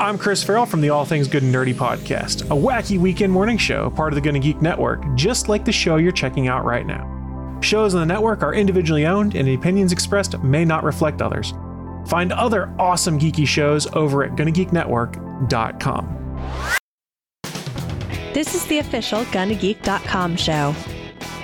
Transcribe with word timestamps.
I'm 0.00 0.16
Chris 0.16 0.44
Farrell 0.44 0.64
from 0.64 0.80
the 0.80 0.90
All 0.90 1.04
Things 1.04 1.26
Good 1.26 1.42
and 1.42 1.52
Nerdy 1.52 1.74
podcast, 1.74 2.42
a 2.42 2.54
wacky 2.54 3.00
weekend 3.00 3.32
morning 3.32 3.58
show, 3.58 3.90
part 3.90 4.12
of 4.12 4.14
the 4.14 4.20
Gonna 4.20 4.38
Geek 4.38 4.62
Network, 4.62 5.02
just 5.16 5.48
like 5.48 5.64
the 5.64 5.72
show 5.72 5.96
you're 5.96 6.12
checking 6.12 6.46
out 6.46 6.64
right 6.64 6.86
now. 6.86 7.58
Shows 7.62 7.96
on 7.96 8.06
the 8.06 8.14
network 8.14 8.44
are 8.44 8.54
individually 8.54 9.06
owned, 9.06 9.34
and 9.34 9.48
the 9.48 9.54
opinions 9.54 9.90
expressed 9.90 10.40
may 10.40 10.64
not 10.64 10.84
reflect 10.84 11.20
others. 11.20 11.52
Find 12.06 12.32
other 12.32 12.72
awesome 12.78 13.18
geeky 13.18 13.44
shows 13.44 13.88
over 13.88 14.22
at 14.22 14.36
GonnaGeekNetwork.com. 14.36 16.46
This 18.32 18.54
is 18.54 18.64
the 18.66 18.78
official 18.78 19.24
GonnaGeek.com 19.24 20.36
show. 20.36 20.76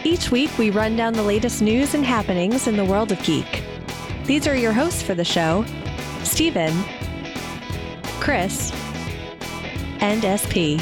Each 0.04 0.30
week, 0.30 0.56
we 0.58 0.70
run 0.70 0.94
down 0.94 1.14
the 1.14 1.24
latest 1.24 1.60
news 1.60 1.94
and 1.94 2.04
happenings 2.04 2.68
in 2.68 2.76
the 2.76 2.84
world 2.84 3.10
of 3.10 3.20
geek. 3.24 3.64
These 4.26 4.46
are 4.46 4.54
your 4.54 4.72
hosts 4.72 5.02
for 5.02 5.16
the 5.16 5.24
show 5.24 5.64
Stephen, 6.24 6.72
Chris, 8.24 8.72
and 10.00 10.24
SP. 10.24 10.80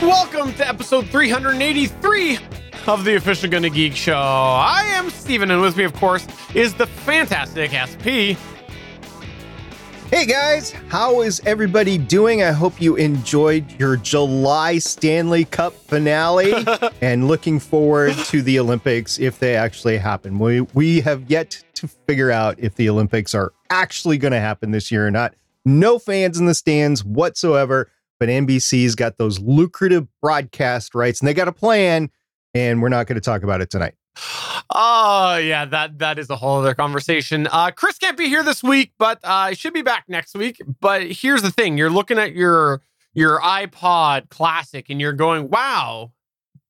Welcome 0.00 0.54
to 0.54 0.68
episode 0.68 1.08
383 1.08 2.38
of 2.86 3.04
the 3.04 3.16
official 3.16 3.50
Gonna 3.50 3.68
Geek 3.68 3.96
Show. 3.96 4.14
I 4.14 4.84
am 4.92 5.10
Stephen, 5.10 5.50
and 5.50 5.60
with 5.60 5.76
me, 5.76 5.82
of 5.82 5.92
course, 5.94 6.28
is 6.54 6.72
the 6.72 6.86
fantastic 6.86 7.72
SP. 7.74 8.38
Hey 10.10 10.24
guys, 10.24 10.70
how 10.88 11.20
is 11.20 11.42
everybody 11.44 11.98
doing? 11.98 12.42
I 12.42 12.50
hope 12.50 12.80
you 12.80 12.96
enjoyed 12.96 13.78
your 13.78 13.98
July 13.98 14.78
Stanley 14.78 15.44
Cup 15.44 15.74
finale 15.74 16.64
and 17.02 17.28
looking 17.28 17.60
forward 17.60 18.14
to 18.14 18.40
the 18.40 18.58
Olympics 18.58 19.18
if 19.18 19.38
they 19.38 19.54
actually 19.54 19.98
happen. 19.98 20.38
We 20.38 20.62
we 20.62 21.02
have 21.02 21.30
yet 21.30 21.62
to 21.74 21.88
figure 21.88 22.30
out 22.30 22.58
if 22.58 22.74
the 22.76 22.88
Olympics 22.88 23.34
are 23.34 23.52
actually 23.68 24.16
going 24.16 24.32
to 24.32 24.40
happen 24.40 24.70
this 24.70 24.90
year 24.90 25.06
or 25.06 25.10
not. 25.10 25.34
No 25.66 25.98
fans 25.98 26.40
in 26.40 26.46
the 26.46 26.54
stands 26.54 27.04
whatsoever, 27.04 27.90
but 28.18 28.30
NBC's 28.30 28.94
got 28.94 29.18
those 29.18 29.38
lucrative 29.40 30.08
broadcast 30.22 30.94
rights 30.94 31.20
and 31.20 31.28
they 31.28 31.34
got 31.34 31.48
a 31.48 31.52
plan 31.52 32.08
and 32.54 32.80
we're 32.80 32.88
not 32.88 33.06
going 33.08 33.16
to 33.16 33.20
talk 33.20 33.42
about 33.42 33.60
it 33.60 33.68
tonight. 33.68 33.92
Oh 34.70 35.36
yeah, 35.36 35.64
that 35.66 35.98
that 35.98 36.18
is 36.18 36.30
a 36.30 36.36
whole 36.36 36.58
other 36.60 36.74
conversation. 36.74 37.46
Uh, 37.50 37.70
Chris 37.70 37.98
can't 37.98 38.16
be 38.16 38.28
here 38.28 38.42
this 38.42 38.62
week, 38.62 38.92
but 38.98 39.18
uh, 39.24 39.52
should 39.54 39.74
be 39.74 39.82
back 39.82 40.04
next 40.08 40.34
week. 40.34 40.60
But 40.80 41.10
here's 41.10 41.42
the 41.42 41.50
thing: 41.50 41.78
you're 41.78 41.90
looking 41.90 42.18
at 42.18 42.32
your 42.34 42.82
your 43.14 43.40
iPod 43.40 44.28
Classic, 44.28 44.86
and 44.90 45.00
you're 45.00 45.12
going, 45.12 45.48
"Wow, 45.50 46.12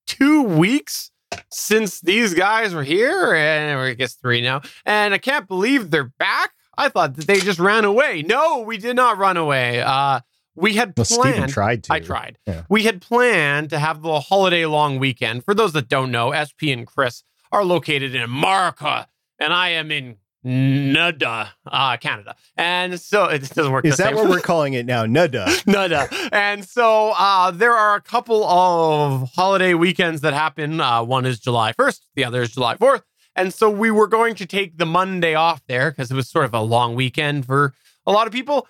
two 0.06 0.42
weeks 0.42 1.10
since 1.50 2.00
these 2.00 2.34
guys 2.34 2.74
were 2.74 2.84
here, 2.84 3.34
and 3.34 3.78
I 3.78 3.94
guess 3.94 4.14
three 4.14 4.40
now, 4.40 4.62
and 4.86 5.12
I 5.14 5.18
can't 5.18 5.48
believe 5.48 5.90
they're 5.90 6.12
back." 6.18 6.52
I 6.76 6.88
thought 6.88 7.16
that 7.16 7.26
they 7.26 7.40
just 7.40 7.58
ran 7.58 7.84
away. 7.84 8.22
No, 8.22 8.60
we 8.60 8.76
did 8.78 8.94
not 8.94 9.18
run 9.18 9.36
away. 9.36 9.80
Uh, 9.80 10.20
we 10.54 10.74
had 10.74 10.92
Well, 10.96 11.06
planned. 11.06 11.34
Steven 11.34 11.50
tried 11.50 11.84
to. 11.84 11.92
I 11.92 11.98
tried. 11.98 12.38
Yeah. 12.46 12.62
We 12.68 12.84
had 12.84 13.00
planned 13.02 13.70
to 13.70 13.80
have 13.80 14.02
the 14.02 14.20
holiday 14.20 14.64
long 14.64 15.00
weekend. 15.00 15.44
For 15.44 15.54
those 15.54 15.72
that 15.72 15.88
don't 15.88 16.12
know, 16.12 16.30
SP 16.32 16.70
and 16.70 16.86
Chris 16.86 17.24
are 17.52 17.64
located 17.64 18.14
in 18.14 18.22
America, 18.22 19.08
and 19.38 19.52
I 19.52 19.70
am 19.70 19.90
in 19.90 20.16
Nada, 20.44 21.52
uh, 21.66 21.96
Canada. 21.96 22.36
And 22.56 23.00
so 23.00 23.24
it 23.24 23.48
doesn't 23.50 23.72
work. 23.72 23.84
Is 23.84 23.96
that 23.96 24.08
same. 24.08 24.16
what 24.16 24.28
we're 24.28 24.40
calling 24.40 24.74
it 24.74 24.86
now? 24.86 25.04
Nada. 25.04 25.50
Nada. 25.66 26.08
And 26.32 26.64
so 26.64 27.12
uh, 27.18 27.50
there 27.50 27.74
are 27.74 27.96
a 27.96 28.00
couple 28.00 28.44
of 28.44 29.30
holiday 29.34 29.74
weekends 29.74 30.20
that 30.20 30.34
happen. 30.34 30.80
Uh, 30.80 31.02
one 31.02 31.26
is 31.26 31.40
July 31.40 31.72
1st, 31.72 32.00
the 32.14 32.24
other 32.24 32.42
is 32.42 32.52
July 32.52 32.76
4th. 32.76 33.02
And 33.34 33.52
so 33.52 33.68
we 33.70 33.90
were 33.90 34.06
going 34.06 34.34
to 34.36 34.46
take 34.46 34.78
the 34.78 34.86
Monday 34.86 35.34
off 35.34 35.62
there 35.68 35.90
because 35.90 36.10
it 36.10 36.14
was 36.14 36.28
sort 36.28 36.44
of 36.44 36.54
a 36.54 36.60
long 36.60 36.94
weekend 36.94 37.46
for 37.46 37.74
a 38.06 38.12
lot 38.12 38.26
of 38.26 38.32
people. 38.32 38.66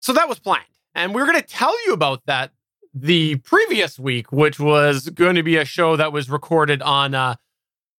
So 0.00 0.12
that 0.12 0.28
was 0.28 0.38
planned. 0.38 0.64
And 0.94 1.14
we're 1.14 1.26
going 1.26 1.40
to 1.40 1.46
tell 1.46 1.74
you 1.86 1.92
about 1.92 2.26
that 2.26 2.52
the 2.92 3.36
previous 3.36 3.98
week, 3.98 4.32
which 4.32 4.58
was 4.58 5.08
going 5.10 5.36
to 5.36 5.42
be 5.42 5.56
a 5.56 5.64
show 5.64 5.96
that 5.96 6.12
was 6.12 6.28
recorded 6.28 6.82
on 6.82 7.14
uh, 7.14 7.36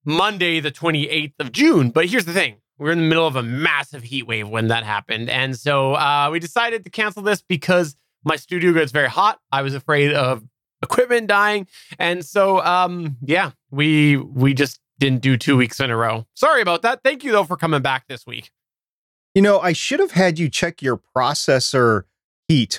Monday, 0.06 0.60
the 0.60 0.72
28th 0.72 1.34
of 1.40 1.52
June. 1.52 1.90
But 1.90 2.08
here's 2.08 2.26
the 2.26 2.34
thing 2.34 2.58
we 2.78 2.90
are 2.90 2.92
in 2.92 3.00
the 3.00 3.08
middle 3.08 3.28
of 3.28 3.36
a 3.36 3.44
massive 3.44 4.04
heat 4.04 4.24
wave 4.24 4.50
when 4.50 4.68
that 4.70 4.84
happened. 4.84 5.30
And 5.30 5.58
so 5.58 5.94
uh, 5.94 6.30
we 6.32 6.40
decided 6.40 6.84
to 6.84 6.90
cancel 6.90 7.22
this 7.22 7.42
because 7.42 7.96
my 8.24 8.36
studio 8.36 8.74
gets 8.74 8.92
very 8.92 9.10
hot. 9.10 9.40
I 9.52 9.62
was 9.62 9.76
afraid 9.76 10.14
of 10.14 10.44
equipment 10.82 11.28
dying. 11.28 11.68
And 12.00 12.26
so, 12.26 12.60
um, 12.62 13.18
yeah, 13.22 13.52
we 13.70 14.18
we 14.18 14.54
just 14.54 14.80
didn't 15.00 15.22
do 15.22 15.38
two 15.38 15.58
weeks 15.58 15.80
in 15.80 15.90
a 15.90 15.98
row. 15.98 16.26
Sorry 16.34 16.62
about 16.62 16.82
that. 16.84 17.02
Thank 17.04 17.24
you, 17.24 17.32
though, 17.32 17.44
for 17.44 17.58
coming 17.58 17.82
back 17.82 18.08
this 18.08 18.26
week. 18.26 18.52
You 19.34 19.42
know, 19.42 19.60
I 19.60 19.74
should 19.74 20.00
have 20.00 20.12
had 20.12 20.38
you 20.38 20.50
check 20.50 20.82
your 20.82 21.00
processor 21.16 22.04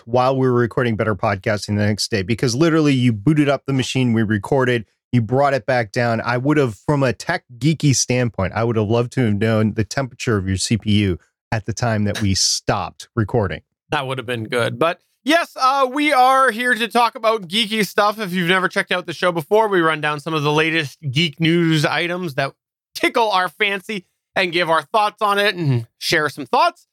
while 0.05 0.37
we 0.37 0.47
were 0.47 0.53
recording 0.53 0.97
Better 0.97 1.15
Podcasting 1.15 1.79
the 1.79 1.87
next 1.87 2.11
day 2.11 2.23
because 2.23 2.55
literally 2.55 2.93
you 2.93 3.11
booted 3.11 3.49
up 3.49 3.65
the 3.65 3.73
machine, 3.73 4.13
we 4.13 4.23
recorded, 4.23 4.85
you 5.13 5.23
brought 5.23 5.55
it 5.55 5.65
back 5.65 5.93
down. 5.93 6.21
I 6.21 6.37
would 6.37 6.59
have, 6.59 6.75
from 6.75 7.03
a 7.03 7.15
tech 7.15 7.45
geeky 7.57 7.97
standpoint, 7.97 8.53
I 8.55 8.65
would 8.65 8.77
have 8.77 8.89
loved 8.89 9.13
to 9.13 9.25
have 9.25 9.35
known 9.35 9.73
the 9.73 9.85
temperature 9.85 10.37
of 10.37 10.47
your 10.47 10.59
CPU 10.59 11.19
at 11.51 11.65
the 11.65 11.73
time 11.73 12.05
that 12.05 12.21
we 12.21 12.35
stopped 12.35 13.09
recording. 13.17 13.63
That 13.89 14.07
would 14.07 14.19
have 14.19 14.27
been 14.27 14.45
good. 14.45 14.79
But 14.79 15.01
yes, 15.25 15.57
uh, 15.59 15.89
we 15.91 16.13
are 16.13 16.51
here 16.51 16.75
to 16.75 16.87
talk 16.87 17.15
about 17.15 17.49
geeky 17.49 17.87
stuff. 17.87 18.19
If 18.19 18.35
you've 18.35 18.51
never 18.51 18.69
checked 18.69 18.93
out 18.93 19.07
the 19.07 19.15
show 19.15 19.33
before, 19.33 19.69
we 19.69 19.81
run 19.81 20.03
down 20.03 20.21
some 20.21 20.35
of 20.35 20.43
the 20.43 20.53
latest 20.53 20.99
geek 21.01 21.41
news 21.41 21.87
items 21.87 22.35
that 22.35 22.53
tickle 22.95 23.31
our 23.31 23.49
fancy 23.49 24.05
and 24.37 24.53
give 24.53 24.69
our 24.69 24.83
thoughts 24.83 25.23
on 25.23 25.39
it 25.39 25.55
and 25.55 25.87
share 25.97 26.29
some 26.29 26.45
thoughts. 26.45 26.89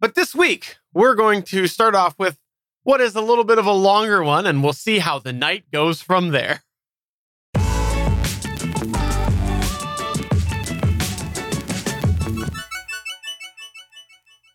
But 0.00 0.14
this 0.14 0.34
week, 0.34 0.78
we're 0.94 1.14
going 1.14 1.42
to 1.42 1.66
start 1.66 1.94
off 1.94 2.18
with 2.18 2.38
what 2.84 3.02
is 3.02 3.14
a 3.14 3.20
little 3.20 3.44
bit 3.44 3.58
of 3.58 3.66
a 3.66 3.72
longer 3.72 4.22
one, 4.22 4.46
and 4.46 4.64
we'll 4.64 4.72
see 4.72 4.98
how 4.98 5.18
the 5.18 5.32
night 5.32 5.70
goes 5.70 6.00
from 6.00 6.30
there. 6.30 6.62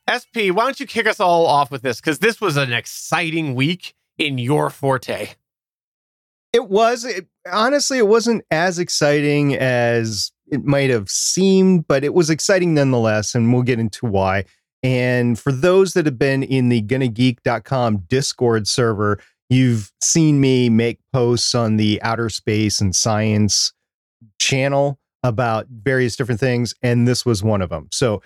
SP, 0.10 0.50
why 0.50 0.64
don't 0.64 0.80
you 0.80 0.88
kick 0.88 1.06
us 1.06 1.20
all 1.20 1.46
off 1.46 1.70
with 1.70 1.84
this? 1.84 2.02
Because 2.02 2.18
this 2.18 2.42
was 2.42 2.58
an 2.58 2.74
exciting 2.74 3.54
week 3.54 3.94
in 4.18 4.40
your 4.40 4.72
forte. 4.72 5.36
It 6.54 6.70
was, 6.70 7.06
it, 7.06 7.28
honestly, 7.52 8.00
it 8.00 8.08
wasn't 8.08 8.44
as 8.50 8.80
exciting 8.80 9.56
as 9.56 10.32
it 10.48 10.64
might 10.64 10.90
have 10.90 11.08
seemed, 11.08 11.88
but 11.88 12.04
it 12.04 12.16
was 12.16 12.32
exciting 12.32 12.74
nonetheless. 12.74 13.36
And 13.36 13.54
we'll 13.54 13.62
get 13.62 13.80
into 13.80 14.08
why. 14.08 14.46
And 14.86 15.40
for 15.40 15.52
those 15.52 15.94
that 15.94 16.06
have 16.06 16.20
been 16.20 16.44
in 16.44 16.70
the 16.70 16.84
gonnageek.com 16.84 18.04
Discord 18.08 18.68
server, 18.68 19.20
you've 19.50 19.92
seen 20.00 20.40
me 20.40 20.70
make 20.70 21.00
posts 21.12 21.56
on 21.56 21.78
the 21.78 22.00
outer 22.04 22.30
space 22.30 22.80
and 22.80 22.96
science 22.96 23.74
channel 24.38 25.00
about 25.24 25.66
various 25.70 26.16
different 26.16 26.40
things. 26.40 26.76
And 26.84 27.08
this 27.08 27.26
was 27.26 27.42
one 27.42 27.64
of 27.64 27.72
them. 27.72 27.88
So 27.92 28.22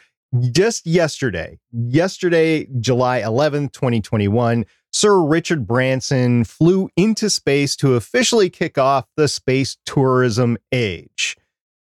just 0.51 0.85
yesterday, 0.85 1.59
yesterday, 1.71 2.67
July 2.81 3.21
11th, 3.21 3.71
2021, 3.71 4.65
Sir 4.91 5.21
Richard 5.21 5.65
Branson 5.65 6.43
flew 6.43 6.89
into 6.97 7.29
space 7.29 7.77
to 7.77 7.95
officially 7.95 8.49
kick 8.49 8.77
off 8.77 9.05
the 9.15 9.29
space 9.29 9.77
tourism 9.85 10.57
age. 10.73 11.37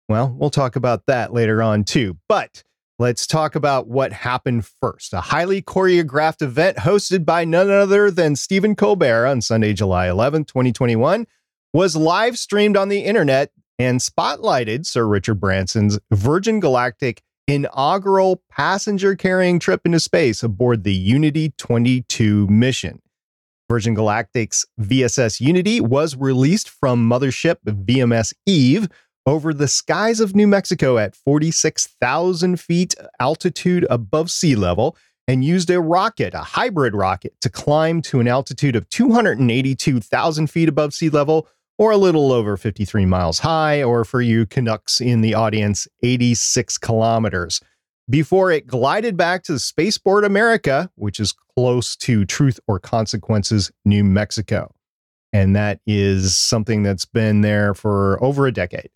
Well, 0.07 0.33
we'll 0.37 0.49
talk 0.49 0.77
about 0.77 1.05
that 1.07 1.33
later 1.33 1.61
on 1.61 1.83
too. 1.83 2.17
But 2.29 2.63
let's 2.99 3.27
talk 3.27 3.55
about 3.55 3.87
what 3.87 4.13
happened 4.13 4.65
first. 4.81 5.13
A 5.13 5.21
highly 5.21 5.61
choreographed 5.61 6.41
event 6.41 6.77
hosted 6.77 7.25
by 7.25 7.45
none 7.45 7.69
other 7.69 8.11
than 8.11 8.35
Stephen 8.35 8.75
Colbert 8.75 9.25
on 9.25 9.41
Sunday, 9.41 9.73
July 9.73 10.07
11th, 10.07 10.47
2021, 10.47 11.25
was 11.73 11.95
live 11.95 12.37
streamed 12.37 12.77
on 12.77 12.89
the 12.89 12.99
internet 12.99 13.51
and 13.79 13.99
spotlighted 13.99 14.85
Sir 14.85 15.05
Richard 15.07 15.39
Branson's 15.39 15.99
Virgin 16.11 16.59
Galactic 16.59 17.21
inaugural 17.47 18.41
passenger 18.49 19.15
carrying 19.15 19.59
trip 19.59 19.81
into 19.85 19.99
space 19.99 20.43
aboard 20.43 20.83
the 20.83 20.93
Unity 20.93 21.53
22 21.57 22.47
mission. 22.47 23.01
Virgin 23.69 23.95
Galactic's 23.95 24.65
VSS 24.79 25.41
Unity 25.41 25.81
was 25.81 26.15
released 26.15 26.69
from 26.69 27.09
mothership 27.09 27.57
VMS 27.65 28.33
Eve 28.45 28.87
over 29.25 29.53
the 29.53 29.67
skies 29.67 30.19
of 30.19 30.35
New 30.35 30.47
Mexico 30.47 30.97
at 30.97 31.15
46,000 31.15 32.59
feet 32.59 32.95
altitude 33.19 33.85
above 33.89 34.29
sea 34.29 34.55
level 34.55 34.97
and 35.27 35.45
used 35.45 35.69
a 35.69 35.79
rocket, 35.79 36.33
a 36.33 36.39
hybrid 36.39 36.93
rocket, 36.93 37.33
to 37.41 37.49
climb 37.49 38.01
to 38.01 38.19
an 38.19 38.27
altitude 38.27 38.75
of 38.75 38.89
282,000 38.89 40.47
feet 40.47 40.67
above 40.67 40.93
sea 40.93 41.09
level 41.09 41.47
or 41.77 41.91
a 41.91 41.97
little 41.97 42.31
over 42.31 42.57
53 42.57 43.05
miles 43.05 43.39
high, 43.39 43.81
or 43.81 44.05
for 44.05 44.21
you 44.21 44.45
Canucks 44.45 45.01
in 45.01 45.21
the 45.21 45.33
audience, 45.33 45.87
86 46.03 46.77
kilometers, 46.77 47.61
before 48.09 48.51
it 48.51 48.67
glided 48.67 49.17
back 49.17 49.43
to 49.43 49.53
the 49.53 49.59
Spaceport 49.59 50.25
America, 50.25 50.91
which 50.95 51.19
is 51.19 51.33
close 51.57 51.95
to 51.95 52.25
Truth 52.25 52.59
or 52.67 52.79
Consequences, 52.79 53.71
New 53.85 54.03
Mexico. 54.03 54.73
And 55.31 55.55
that 55.55 55.79
is 55.87 56.37
something 56.37 56.83
that's 56.83 57.05
been 57.05 57.41
there 57.41 57.73
for 57.73 58.23
over 58.23 58.45
a 58.45 58.51
decade. 58.51 58.89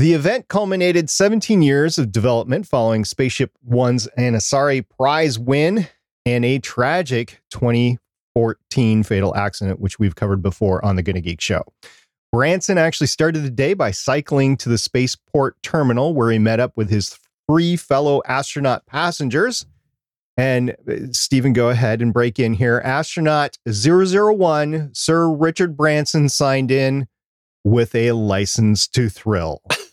The 0.00 0.14
event 0.14 0.48
culminated 0.48 1.10
17 1.10 1.60
years 1.60 1.98
of 1.98 2.10
development 2.10 2.66
following 2.66 3.04
Spaceship 3.04 3.52
One's 3.62 4.08
Ansari 4.16 4.82
prize 4.88 5.38
win 5.38 5.88
and 6.24 6.42
a 6.42 6.58
tragic 6.58 7.42
2014 7.50 9.02
fatal 9.02 9.36
accident, 9.36 9.78
which 9.78 9.98
we've 9.98 10.14
covered 10.14 10.40
before 10.40 10.82
on 10.82 10.96
the 10.96 11.02
Gonna 11.02 11.20
Geek 11.20 11.42
show. 11.42 11.64
Branson 12.32 12.78
actually 12.78 13.08
started 13.08 13.40
the 13.40 13.50
day 13.50 13.74
by 13.74 13.90
cycling 13.90 14.56
to 14.56 14.70
the 14.70 14.78
spaceport 14.78 15.62
terminal 15.62 16.14
where 16.14 16.30
he 16.30 16.38
met 16.38 16.60
up 16.60 16.78
with 16.78 16.88
his 16.88 17.18
three 17.46 17.76
fellow 17.76 18.22
astronaut 18.26 18.86
passengers. 18.86 19.66
And 20.38 20.76
uh, 20.90 21.12
Stephen, 21.12 21.52
go 21.52 21.68
ahead 21.68 22.00
and 22.00 22.14
break 22.14 22.38
in 22.38 22.54
here. 22.54 22.80
Astronaut 22.82 23.58
001, 23.70 24.94
Sir 24.94 25.28
Richard 25.28 25.76
Branson 25.76 26.30
signed 26.30 26.70
in 26.70 27.06
with 27.64 27.94
a 27.94 28.12
license 28.12 28.88
to 28.88 29.10
thrill. 29.10 29.60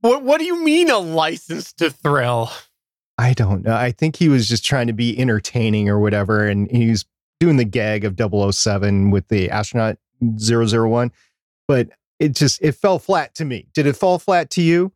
What 0.00 0.22
What 0.22 0.38
do 0.38 0.44
you 0.44 0.62
mean 0.62 0.90
a 0.90 0.98
license 0.98 1.72
to 1.74 1.90
thrill? 1.90 2.50
I 3.18 3.32
don't 3.32 3.64
know. 3.64 3.74
I 3.74 3.92
think 3.92 4.16
he 4.16 4.28
was 4.28 4.48
just 4.48 4.64
trying 4.64 4.88
to 4.88 4.92
be 4.92 5.18
entertaining 5.18 5.88
or 5.88 5.98
whatever. 5.98 6.46
And 6.46 6.70
he 6.70 6.90
was 6.90 7.04
doing 7.40 7.56
the 7.56 7.64
gag 7.64 8.04
of 8.04 8.16
007 8.18 9.10
with 9.10 9.28
the 9.28 9.50
astronaut 9.50 9.96
001. 10.20 11.12
But 11.66 11.90
it 12.18 12.34
just, 12.34 12.60
it 12.62 12.72
fell 12.72 12.98
flat 12.98 13.34
to 13.36 13.44
me. 13.44 13.66
Did 13.74 13.86
it 13.86 13.96
fall 13.96 14.18
flat 14.18 14.50
to 14.50 14.62
you? 14.62 14.92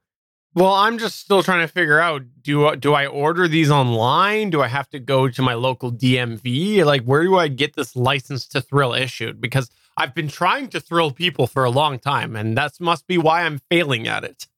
Well, 0.52 0.74
I'm 0.74 0.98
just 0.98 1.20
still 1.20 1.44
trying 1.44 1.66
to 1.66 1.72
figure 1.72 2.00
out 2.00 2.22
do 2.42 2.74
do 2.74 2.92
I 2.92 3.06
order 3.06 3.46
these 3.46 3.70
online? 3.70 4.50
Do 4.50 4.60
I 4.60 4.66
have 4.66 4.90
to 4.90 4.98
go 4.98 5.28
to 5.28 5.42
my 5.42 5.54
local 5.54 5.92
DMV? 5.92 6.84
Like 6.84 7.04
where 7.04 7.22
do 7.22 7.38
I 7.38 7.46
get 7.46 7.76
this 7.76 7.94
license 7.94 8.48
to 8.48 8.60
thrill 8.60 8.92
issued? 8.92 9.40
Because 9.40 9.70
I've 9.96 10.12
been 10.12 10.26
trying 10.26 10.68
to 10.70 10.80
thrill 10.80 11.12
people 11.12 11.46
for 11.46 11.64
a 11.64 11.70
long 11.70 12.00
time 12.00 12.34
and 12.34 12.56
that 12.56 12.80
must 12.80 13.06
be 13.06 13.16
why 13.16 13.44
I'm 13.44 13.60
failing 13.70 14.08
at 14.08 14.24
it. 14.24 14.48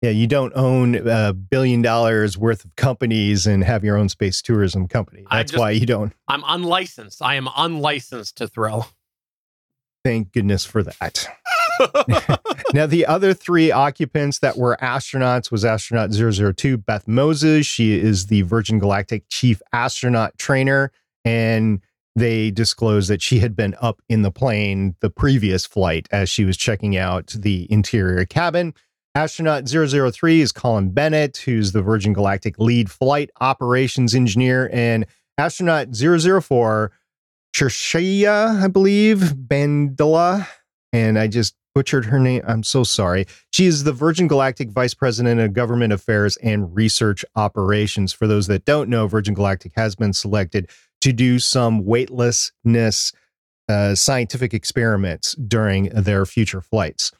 Yeah, 0.00 0.10
you 0.10 0.28
don't 0.28 0.52
own 0.54 0.94
a 0.94 1.32
billion 1.32 1.82
dollars 1.82 2.38
worth 2.38 2.64
of 2.64 2.76
companies 2.76 3.46
and 3.46 3.64
have 3.64 3.82
your 3.82 3.96
own 3.96 4.08
space 4.08 4.40
tourism 4.40 4.86
company. 4.86 5.24
That's 5.30 5.52
just- 5.52 5.60
why 5.60 5.72
you 5.72 5.86
don't. 5.86 6.12
I'm 6.28 6.44
unlicensed. 6.46 7.20
I 7.20 7.34
am 7.34 7.48
unlicensed 7.56 8.36
to 8.36 8.46
throw. 8.46 8.86
Thank 10.04 10.32
goodness 10.32 10.64
for 10.64 10.82
that. 10.82 11.28
now, 12.74 12.86
the 12.86 13.06
other 13.06 13.34
three 13.34 13.70
occupants 13.70 14.40
that 14.40 14.56
were 14.56 14.76
astronauts 14.80 15.50
was 15.50 15.64
astronaut 15.64 16.12
002, 16.12 16.78
Beth 16.78 17.06
Moses. 17.06 17.66
She 17.66 17.98
is 17.98 18.26
the 18.26 18.42
Virgin 18.42 18.78
Galactic 18.78 19.24
chief 19.28 19.62
astronaut 19.72 20.36
trainer. 20.38 20.90
And 21.24 21.80
they 22.16 22.50
disclosed 22.50 23.10
that 23.10 23.22
she 23.22 23.38
had 23.38 23.54
been 23.54 23.76
up 23.80 24.00
in 24.08 24.22
the 24.22 24.30
plane 24.30 24.96
the 25.00 25.10
previous 25.10 25.66
flight 25.66 26.08
as 26.10 26.28
she 26.28 26.44
was 26.44 26.56
checking 26.56 26.96
out 26.96 27.28
the 27.28 27.70
interior 27.70 28.24
cabin. 28.24 28.74
Astronaut 29.18 29.68
003 29.68 30.42
is 30.42 30.52
Colin 30.52 30.90
Bennett, 30.90 31.38
who's 31.38 31.72
the 31.72 31.82
Virgin 31.82 32.12
Galactic 32.12 32.56
lead 32.56 32.88
flight 32.88 33.30
operations 33.40 34.14
engineer. 34.14 34.70
And 34.72 35.06
astronaut 35.36 35.88
004, 35.92 36.92
Chershia, 37.52 38.62
I 38.62 38.68
believe, 38.68 39.34
Bandela. 39.34 40.46
And 40.92 41.18
I 41.18 41.26
just 41.26 41.56
butchered 41.74 42.04
her 42.04 42.20
name. 42.20 42.42
I'm 42.46 42.62
so 42.62 42.84
sorry. 42.84 43.26
She 43.50 43.66
is 43.66 43.82
the 43.82 43.92
Virgin 43.92 44.28
Galactic 44.28 44.70
Vice 44.70 44.94
President 44.94 45.40
of 45.40 45.52
Government 45.52 45.92
Affairs 45.92 46.36
and 46.36 46.72
Research 46.72 47.24
Operations. 47.34 48.12
For 48.12 48.28
those 48.28 48.46
that 48.46 48.66
don't 48.66 48.88
know, 48.88 49.08
Virgin 49.08 49.34
Galactic 49.34 49.72
has 49.74 49.96
been 49.96 50.12
selected 50.12 50.70
to 51.00 51.12
do 51.12 51.40
some 51.40 51.84
weightlessness 51.84 53.12
uh, 53.68 53.96
scientific 53.96 54.54
experiments 54.54 55.34
during 55.34 55.88
their 55.88 56.24
future 56.24 56.60
flights. 56.60 57.10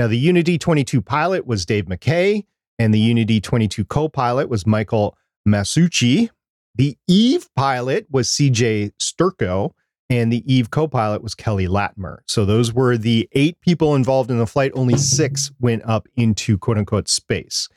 Now, 0.00 0.06
the 0.06 0.16
Unity 0.16 0.56
22 0.56 1.02
pilot 1.02 1.46
was 1.46 1.66
Dave 1.66 1.84
McKay, 1.84 2.46
and 2.78 2.94
the 2.94 2.98
Unity 2.98 3.38
22 3.38 3.84
co 3.84 4.08
pilot 4.08 4.48
was 4.48 4.66
Michael 4.66 5.14
Masucci. 5.46 6.30
The 6.74 6.96
Eve 7.06 7.50
pilot 7.54 8.06
was 8.08 8.28
CJ 8.28 8.92
Sturko, 8.98 9.72
and 10.08 10.32
the 10.32 10.42
Eve 10.50 10.70
co 10.70 10.88
pilot 10.88 11.22
was 11.22 11.34
Kelly 11.34 11.68
Latimer. 11.68 12.22
So, 12.26 12.46
those 12.46 12.72
were 12.72 12.96
the 12.96 13.28
eight 13.32 13.60
people 13.60 13.94
involved 13.94 14.30
in 14.30 14.38
the 14.38 14.46
flight. 14.46 14.72
Only 14.74 14.96
six 14.96 15.50
went 15.60 15.82
up 15.84 16.08
into 16.16 16.56
quote 16.56 16.78
unquote 16.78 17.06
space. 17.06 17.68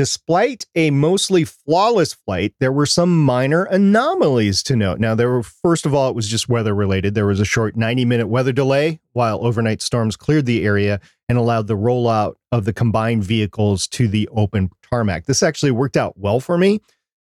Despite 0.00 0.64
a 0.74 0.90
mostly 0.90 1.44
flawless 1.44 2.14
flight, 2.14 2.54
there 2.58 2.72
were 2.72 2.86
some 2.86 3.22
minor 3.22 3.64
anomalies 3.64 4.62
to 4.62 4.74
note. 4.74 4.98
Now, 4.98 5.14
there 5.14 5.28
were, 5.28 5.42
first 5.42 5.84
of 5.84 5.92
all, 5.92 6.08
it 6.08 6.14
was 6.14 6.26
just 6.26 6.48
weather 6.48 6.74
related. 6.74 7.14
There 7.14 7.26
was 7.26 7.38
a 7.38 7.44
short 7.44 7.76
90 7.76 8.06
minute 8.06 8.28
weather 8.28 8.52
delay 8.52 8.98
while 9.12 9.44
overnight 9.44 9.82
storms 9.82 10.16
cleared 10.16 10.46
the 10.46 10.64
area 10.64 11.02
and 11.28 11.36
allowed 11.36 11.66
the 11.66 11.76
rollout 11.76 12.36
of 12.50 12.64
the 12.64 12.72
combined 12.72 13.24
vehicles 13.24 13.86
to 13.88 14.08
the 14.08 14.26
open 14.32 14.70
tarmac. 14.90 15.26
This 15.26 15.42
actually 15.42 15.72
worked 15.72 15.98
out 15.98 16.16
well 16.16 16.40
for 16.40 16.56
me 16.56 16.80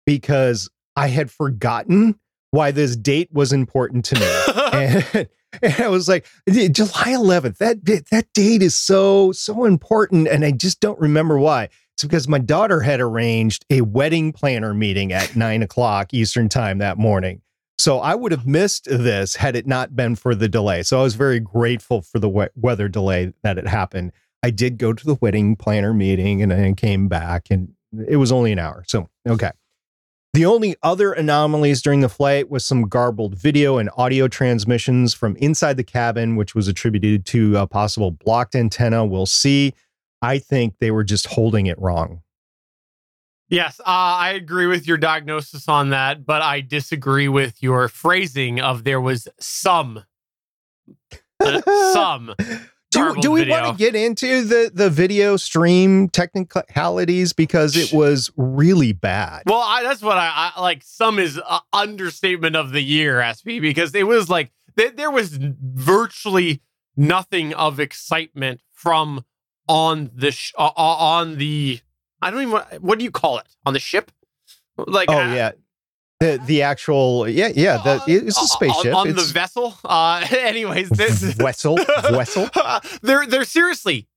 because 0.07 0.67
I 0.95 1.09
had 1.09 1.29
forgotten 1.29 2.19
why 2.49 2.71
this 2.71 2.95
date 2.95 3.29
was 3.31 3.53
important 3.53 4.03
to 4.05 4.15
me. 4.15 5.03
and, 5.13 5.29
and 5.61 5.73
I 5.81 5.87
was 5.87 6.07
like, 6.07 6.25
July 6.47 7.13
11th, 7.13 7.57
that, 7.57 7.85
that 7.85 8.25
date 8.33 8.61
is 8.61 8.75
so, 8.75 9.31
so 9.31 9.65
important. 9.65 10.27
And 10.27 10.43
I 10.43 10.51
just 10.51 10.79
don't 10.79 10.99
remember 10.99 11.37
why. 11.37 11.69
It's 11.93 12.03
because 12.03 12.27
my 12.27 12.39
daughter 12.39 12.79
had 12.81 12.99
arranged 12.99 13.65
a 13.69 13.81
wedding 13.81 14.31
planner 14.31 14.73
meeting 14.73 15.13
at 15.13 15.35
nine 15.35 15.61
o'clock 15.61 16.13
Eastern 16.13 16.49
time 16.49 16.79
that 16.79 16.97
morning. 16.97 17.41
So 17.77 17.99
I 17.99 18.15
would 18.15 18.31
have 18.31 18.47
missed 18.47 18.85
this 18.85 19.35
had 19.35 19.55
it 19.55 19.67
not 19.67 19.95
been 19.95 20.15
for 20.15 20.35
the 20.35 20.47
delay. 20.47 20.83
So 20.83 20.99
I 20.99 21.03
was 21.03 21.15
very 21.15 21.39
grateful 21.39 22.01
for 22.01 22.19
the 22.19 22.29
we- 22.29 22.47
weather 22.55 22.87
delay 22.87 23.33
that 23.43 23.57
it 23.57 23.67
happened. 23.67 24.11
I 24.41 24.49
did 24.49 24.77
go 24.77 24.93
to 24.93 25.05
the 25.05 25.15
wedding 25.15 25.55
planner 25.55 25.93
meeting 25.93 26.41
and 26.41 26.51
then 26.51 26.75
came 26.75 27.07
back, 27.07 27.47
and 27.49 27.73
it 28.07 28.17
was 28.17 28.31
only 28.31 28.51
an 28.51 28.59
hour. 28.59 28.83
So, 28.87 29.09
okay. 29.27 29.51
The 30.33 30.47
only 30.47 30.75
other 30.81 31.13
anomalies 31.13 31.83
during 31.83 31.99
the 31.99 32.09
flight 32.09 32.49
was 32.49 32.65
some 32.65 32.89
garbled 32.89 33.35
video 33.35 33.77
and 33.77 33.91
audio 33.97 34.27
transmissions 34.27 35.13
from 35.13 35.35
inside 35.35 35.77
the 35.77 35.83
cabin, 35.83 36.35
which 36.35 36.55
was 36.55 36.67
attributed 36.67 37.23
to 37.27 37.55
a 37.57 37.67
possible 37.67 38.09
blocked 38.09 38.55
antenna. 38.55 39.05
We'll 39.05 39.27
see. 39.27 39.75
I 40.23 40.39
think 40.39 40.79
they 40.79 40.89
were 40.89 41.03
just 41.03 41.27
holding 41.27 41.67
it 41.67 41.79
wrong. 41.79 42.23
Yes, 43.47 43.79
uh, 43.81 43.83
I 43.85 44.31
agree 44.31 44.65
with 44.65 44.87
your 44.87 44.97
diagnosis 44.97 45.69
on 45.69 45.91
that, 45.91 46.25
but 46.25 46.41
I 46.41 46.61
disagree 46.61 47.27
with 47.27 47.61
your 47.61 47.87
phrasing 47.87 48.59
of 48.59 48.85
there 48.85 49.01
was 49.01 49.27
some, 49.39 50.03
uh, 51.39 51.61
some. 51.93 52.33
Do, 52.93 53.21
do 53.21 53.31
we 53.31 53.49
want 53.49 53.77
to 53.77 53.83
get 53.83 53.95
into 53.95 54.43
the, 54.43 54.71
the 54.73 54.89
video 54.89 55.37
stream 55.37 56.09
technicalities 56.09 57.33
because 57.33 57.75
it 57.75 57.91
was 57.91 58.31
really 58.37 58.93
bad? 58.93 59.43
Well, 59.45 59.61
I, 59.61 59.83
that's 59.83 60.01
what 60.01 60.17
I, 60.17 60.51
I 60.55 60.61
like. 60.61 60.83
Some 60.83 61.19
is 61.19 61.39
uh, 61.45 61.59
understatement 61.71 62.55
of 62.55 62.71
the 62.71 62.81
year, 62.81 63.21
SP, 63.23 63.59
because 63.59 63.93
it 63.95 64.07
was 64.07 64.29
like 64.29 64.51
th- 64.77 64.95
there 64.95 65.11
was 65.11 65.37
virtually 65.39 66.61
nothing 66.95 67.53
of 67.53 67.79
excitement 67.79 68.61
from 68.71 69.25
on 69.67 70.11
the 70.13 70.31
sh- 70.31 70.53
uh, 70.57 70.71
on 70.75 71.37
the 71.37 71.79
I 72.21 72.31
don't 72.31 72.41
even 72.41 72.59
what 72.81 72.99
do 72.99 73.05
you 73.05 73.11
call 73.11 73.37
it 73.39 73.47
on 73.65 73.73
the 73.73 73.79
ship? 73.79 74.11
Like 74.77 75.09
oh 75.09 75.17
uh, 75.17 75.33
yeah, 75.33 75.51
the 76.23 76.41
the 76.45 76.61
actual 76.61 77.27
yeah 77.27 77.49
yeah 77.55 77.77
the, 77.77 78.01
it's 78.07 78.41
a 78.41 78.47
spaceship 78.47 78.95
on, 78.95 79.09
on 79.09 79.15
the 79.15 79.23
vessel. 79.23 79.75
Uh, 79.83 80.25
anyways, 80.31 80.89
this 80.89 81.21
vessel 81.21 81.77
vessel. 82.09 82.49
they're 83.01 83.25
they're 83.25 83.43
seriously 83.45 84.07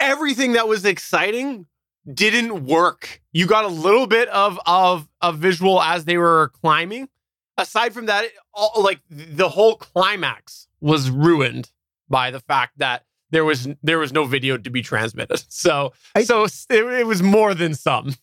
everything 0.00 0.52
that 0.52 0.68
was 0.68 0.84
exciting 0.84 1.66
didn't 2.12 2.66
work. 2.66 3.22
You 3.32 3.46
got 3.46 3.64
a 3.64 3.68
little 3.68 4.06
bit 4.06 4.28
of 4.28 4.58
of 4.66 5.08
a 5.22 5.32
visual 5.32 5.80
as 5.80 6.04
they 6.04 6.18
were 6.18 6.50
climbing. 6.60 7.08
Aside 7.56 7.94
from 7.94 8.06
that, 8.06 8.26
all, 8.52 8.82
like 8.82 9.00
the 9.08 9.48
whole 9.48 9.76
climax 9.76 10.66
was 10.80 11.08
ruined 11.08 11.70
by 12.08 12.30
the 12.30 12.40
fact 12.40 12.78
that 12.78 13.04
there 13.30 13.44
was 13.44 13.68
there 13.82 13.98
was 13.98 14.12
no 14.12 14.24
video 14.24 14.56
to 14.58 14.70
be 14.70 14.82
transmitted. 14.82 15.42
So 15.48 15.92
I- 16.14 16.24
so 16.24 16.44
it, 16.44 16.60
it 16.70 17.06
was 17.06 17.22
more 17.22 17.54
than 17.54 17.74
some. 17.74 18.14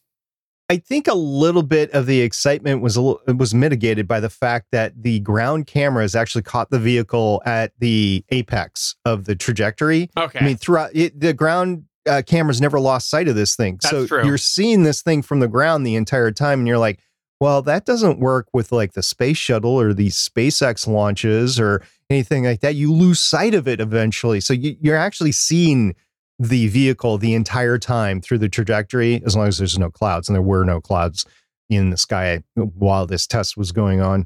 I 0.71 0.77
think 0.77 1.09
a 1.09 1.13
little 1.13 1.63
bit 1.63 1.91
of 1.91 2.05
the 2.05 2.21
excitement 2.21 2.81
was 2.81 2.95
a 2.95 3.01
little, 3.01 3.21
was 3.35 3.53
mitigated 3.53 4.07
by 4.07 4.21
the 4.21 4.29
fact 4.29 4.67
that 4.71 5.03
the 5.03 5.19
ground 5.19 5.67
cameras 5.67 6.15
actually 6.15 6.43
caught 6.43 6.69
the 6.69 6.79
vehicle 6.79 7.41
at 7.45 7.73
the 7.79 8.23
apex 8.29 8.95
of 9.03 9.25
the 9.25 9.35
trajectory. 9.35 10.09
Okay. 10.15 10.39
I 10.39 10.45
mean, 10.45 10.55
throughout 10.55 10.91
it, 10.95 11.19
the 11.19 11.33
ground 11.33 11.83
uh, 12.07 12.21
cameras 12.25 12.61
never 12.61 12.79
lost 12.79 13.09
sight 13.09 13.27
of 13.27 13.35
this 13.35 13.53
thing. 13.53 13.79
so 13.81 13.99
That's 13.99 14.07
true. 14.07 14.25
you're 14.25 14.37
seeing 14.37 14.83
this 14.83 15.01
thing 15.01 15.21
from 15.21 15.41
the 15.41 15.49
ground 15.49 15.85
the 15.85 15.95
entire 15.95 16.31
time, 16.31 16.59
and 16.59 16.67
you're 16.69 16.77
like, 16.77 17.01
well, 17.41 17.61
that 17.63 17.85
doesn't 17.85 18.19
work 18.19 18.47
with 18.53 18.71
like 18.71 18.93
the 18.93 19.03
space 19.03 19.35
shuttle 19.35 19.77
or 19.77 19.93
the 19.93 20.07
SpaceX 20.07 20.87
launches 20.87 21.59
or 21.59 21.83
anything 22.09 22.45
like 22.45 22.61
that. 22.61 22.75
You 22.75 22.93
lose 22.93 23.19
sight 23.19 23.53
of 23.53 23.67
it 23.67 23.81
eventually. 23.81 24.39
So 24.39 24.53
you, 24.53 24.77
you're 24.79 24.95
actually 24.95 25.33
seeing 25.33 25.95
the 26.41 26.67
vehicle 26.69 27.19
the 27.19 27.35
entire 27.35 27.77
time 27.77 28.19
through 28.19 28.39
the 28.39 28.49
trajectory, 28.49 29.21
as 29.25 29.35
long 29.35 29.47
as 29.47 29.59
there's 29.59 29.77
no 29.77 29.91
clouds, 29.91 30.27
and 30.27 30.35
there 30.35 30.41
were 30.41 30.63
no 30.63 30.81
clouds 30.81 31.25
in 31.69 31.91
the 31.91 31.97
sky 31.97 32.41
while 32.55 33.05
this 33.05 33.27
test 33.27 33.55
was 33.55 33.71
going 33.71 34.01
on, 34.01 34.25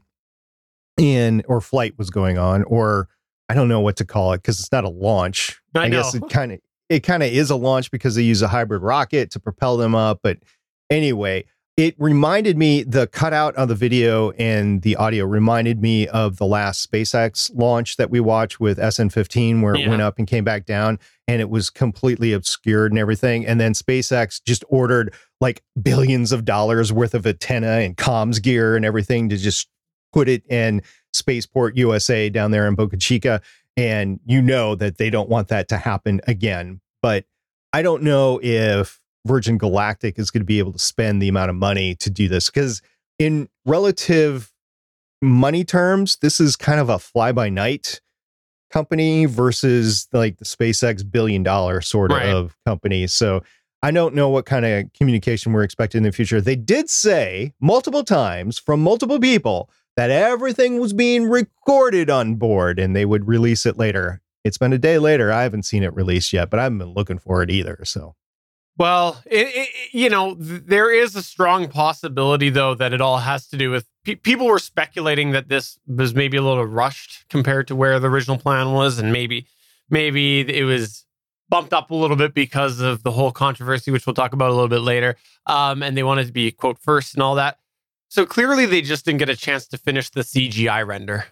in 0.97 1.43
or 1.47 1.59
flight 1.59 1.97
was 1.97 2.09
going 2.09 2.37
on, 2.37 2.63
or 2.63 3.09
I 3.49 3.53
don't 3.53 3.67
know 3.67 3.81
what 3.81 3.97
to 3.97 4.05
call 4.05 4.31
it 4.31 4.37
because 4.37 4.61
it's 4.61 4.71
not 4.71 4.85
a 4.85 4.89
launch. 4.89 5.61
I 5.75 5.89
guess 5.89 6.13
know. 6.13 6.25
it 6.25 6.31
kind 6.31 6.53
of 6.53 6.59
it 6.87 7.01
kind 7.01 7.21
of 7.21 7.29
is 7.29 7.49
a 7.49 7.55
launch 7.57 7.91
because 7.91 8.15
they 8.15 8.21
use 8.21 8.41
a 8.41 8.47
hybrid 8.47 8.81
rocket 8.81 9.31
to 9.31 9.39
propel 9.39 9.75
them 9.75 9.93
up. 9.93 10.19
But 10.23 10.37
anyway, 10.89 11.45
it 11.77 11.93
reminded 11.99 12.57
me 12.57 12.83
the 12.83 13.05
cutout 13.07 13.55
on 13.57 13.67
the 13.67 13.75
video 13.75 14.31
and 14.31 14.81
the 14.81 14.95
audio 14.95 15.25
reminded 15.25 15.81
me 15.81 16.07
of 16.07 16.37
the 16.37 16.45
last 16.45 16.89
SpaceX 16.89 17.51
launch 17.53 17.97
that 17.97 18.09
we 18.09 18.21
watched 18.21 18.61
with 18.61 18.77
SN15, 18.77 19.61
where 19.61 19.75
Yeah. 19.75 19.85
it 19.85 19.89
went 19.89 20.01
up 20.01 20.17
and 20.17 20.25
came 20.25 20.45
back 20.45 20.65
down 20.65 20.99
and 21.27 21.41
it 21.41 21.49
was 21.49 21.69
completely 21.69 22.31
obscured 22.31 22.93
and 22.93 22.99
everything. 22.99 23.45
And 23.45 23.59
then 23.59 23.73
SpaceX 23.73 24.41
just 24.41 24.63
ordered 24.69 25.13
like 25.41 25.63
billions 25.81 26.31
of 26.31 26.45
dollars 26.45 26.93
worth 26.93 27.13
of 27.13 27.27
antenna 27.27 27.79
and 27.79 27.97
comms 27.97 28.41
gear 28.41 28.77
and 28.77 28.85
everything 28.85 29.27
to 29.29 29.37
just 29.37 29.67
put 30.13 30.29
it 30.29 30.43
in 30.49 30.81
Spaceport 31.11 31.75
USA 31.75 32.29
down 32.29 32.51
there 32.51 32.67
in 32.69 32.75
Boca 32.75 32.95
Chica. 32.95 33.41
And 33.75 34.21
you 34.25 34.41
know 34.41 34.75
that 34.75 34.97
they 34.97 35.09
don't 35.09 35.27
want 35.27 35.49
that 35.49 35.67
to 35.67 35.77
happen 35.77 36.21
again. 36.25 36.79
But 37.01 37.25
I 37.73 37.81
don't 37.81 38.03
know 38.03 38.39
if 38.41 39.01
Virgin 39.25 39.57
Galactic 39.57 40.17
is 40.19 40.31
going 40.31 40.41
to 40.41 40.45
be 40.45 40.59
able 40.59 40.73
to 40.73 40.79
spend 40.79 41.21
the 41.21 41.27
amount 41.27 41.49
of 41.49 41.55
money 41.55 41.95
to 41.95 42.09
do 42.09 42.27
this 42.27 42.49
because, 42.49 42.81
in 43.19 43.49
relative 43.65 44.51
money 45.21 45.63
terms, 45.63 46.17
this 46.21 46.39
is 46.39 46.55
kind 46.55 46.79
of 46.79 46.89
a 46.89 46.99
fly 46.99 47.31
by 47.31 47.49
night 47.49 48.01
company 48.71 49.25
versus 49.25 50.07
like 50.11 50.37
the 50.37 50.45
SpaceX 50.45 51.09
billion 51.09 51.43
dollar 51.43 51.81
sort 51.81 52.11
Right. 52.11 52.27
of 52.27 52.55
company. 52.65 53.07
So 53.07 53.41
I 53.81 53.91
don't 53.91 54.15
know 54.15 54.29
what 54.29 54.45
kind 54.45 54.65
of 54.65 54.91
communication 54.93 55.53
we're 55.53 55.63
expecting 55.63 55.99
in 55.99 56.03
the 56.03 56.11
future. 56.11 56.41
They 56.41 56.55
did 56.55 56.89
say 56.89 57.53
multiple 57.61 58.03
times 58.03 58.57
from 58.59 58.81
multiple 58.81 59.19
people 59.19 59.69
that 59.95 60.09
everything 60.09 60.79
was 60.79 60.91
being 60.93 61.25
recorded 61.29 62.09
on 62.09 62.35
board 62.35 62.79
and 62.79 62.95
they 62.95 63.05
would 63.05 63.27
release 63.27 63.65
it 63.65 63.77
later. 63.77 64.21
It's 64.43 64.57
been 64.57 64.73
a 64.73 64.77
day 64.77 64.97
later. 64.99 65.31
I 65.31 65.43
haven't 65.43 65.63
seen 65.63 65.83
it 65.83 65.93
released 65.95 66.33
yet, 66.33 66.49
but 66.49 66.59
I 66.59 66.63
haven't 66.63 66.79
been 66.79 66.93
looking 66.93 67.17
for 67.19 67.41
it 67.41 67.49
either. 67.49 67.79
So 67.85 68.15
Well, 68.77 69.21
it, 69.25 69.47
it, 69.53 69.69
you 69.93 70.09
know, 70.09 70.35
there 70.37 70.91
is 70.91 71.15
a 71.15 71.23
strong 71.23 71.69
possibility, 71.69 72.49
though, 72.49 72.75
that 72.75 72.91
it 72.91 72.99
all 72.99 73.19
has 73.19 73.47
to 73.47 73.57
do 73.57 73.71
with 73.71 73.87
pe- 74.03 74.15
people 74.15 74.47
were 74.47 74.59
speculating 74.59 75.31
that 75.31 75.47
this 75.47 75.79
was 75.87 76.13
maybe 76.13 76.35
a 76.35 76.41
little 76.41 76.65
rushed 76.65 77.25
compared 77.29 77.67
to 77.69 77.75
where 77.75 77.99
the 77.99 78.09
original 78.09 78.37
plan 78.37 78.73
was, 78.73 78.99
and 78.99 79.13
maybe, 79.13 79.47
maybe 79.89 80.41
it 80.41 80.63
was 80.63 81.05
bumped 81.47 81.71
up 81.71 81.89
a 81.89 81.95
little 81.95 82.17
bit 82.17 82.33
because 82.33 82.81
of 82.81 83.03
the 83.03 83.11
whole 83.11 83.31
controversy, 83.31 83.91
which 83.91 84.05
we'll 84.05 84.13
talk 84.13 84.33
about 84.33 84.49
a 84.49 84.53
little 84.53 84.67
bit 84.67 84.81
later. 84.81 85.15
Um, 85.45 85.81
and 85.81 85.95
they 85.95 86.03
wanted 86.03 86.27
to 86.27 86.33
be 86.33 86.51
quote 86.51 86.77
first 86.79 87.13
and 87.13 87.23
all 87.23 87.35
that. 87.35 87.59
So 88.09 88.25
clearly, 88.25 88.65
they 88.65 88.81
just 88.81 89.05
didn't 89.05 89.19
get 89.19 89.29
a 89.29 89.35
chance 89.37 89.67
to 89.67 89.77
finish 89.77 90.09
the 90.09 90.21
CGI 90.21 90.85
render. 90.85 91.25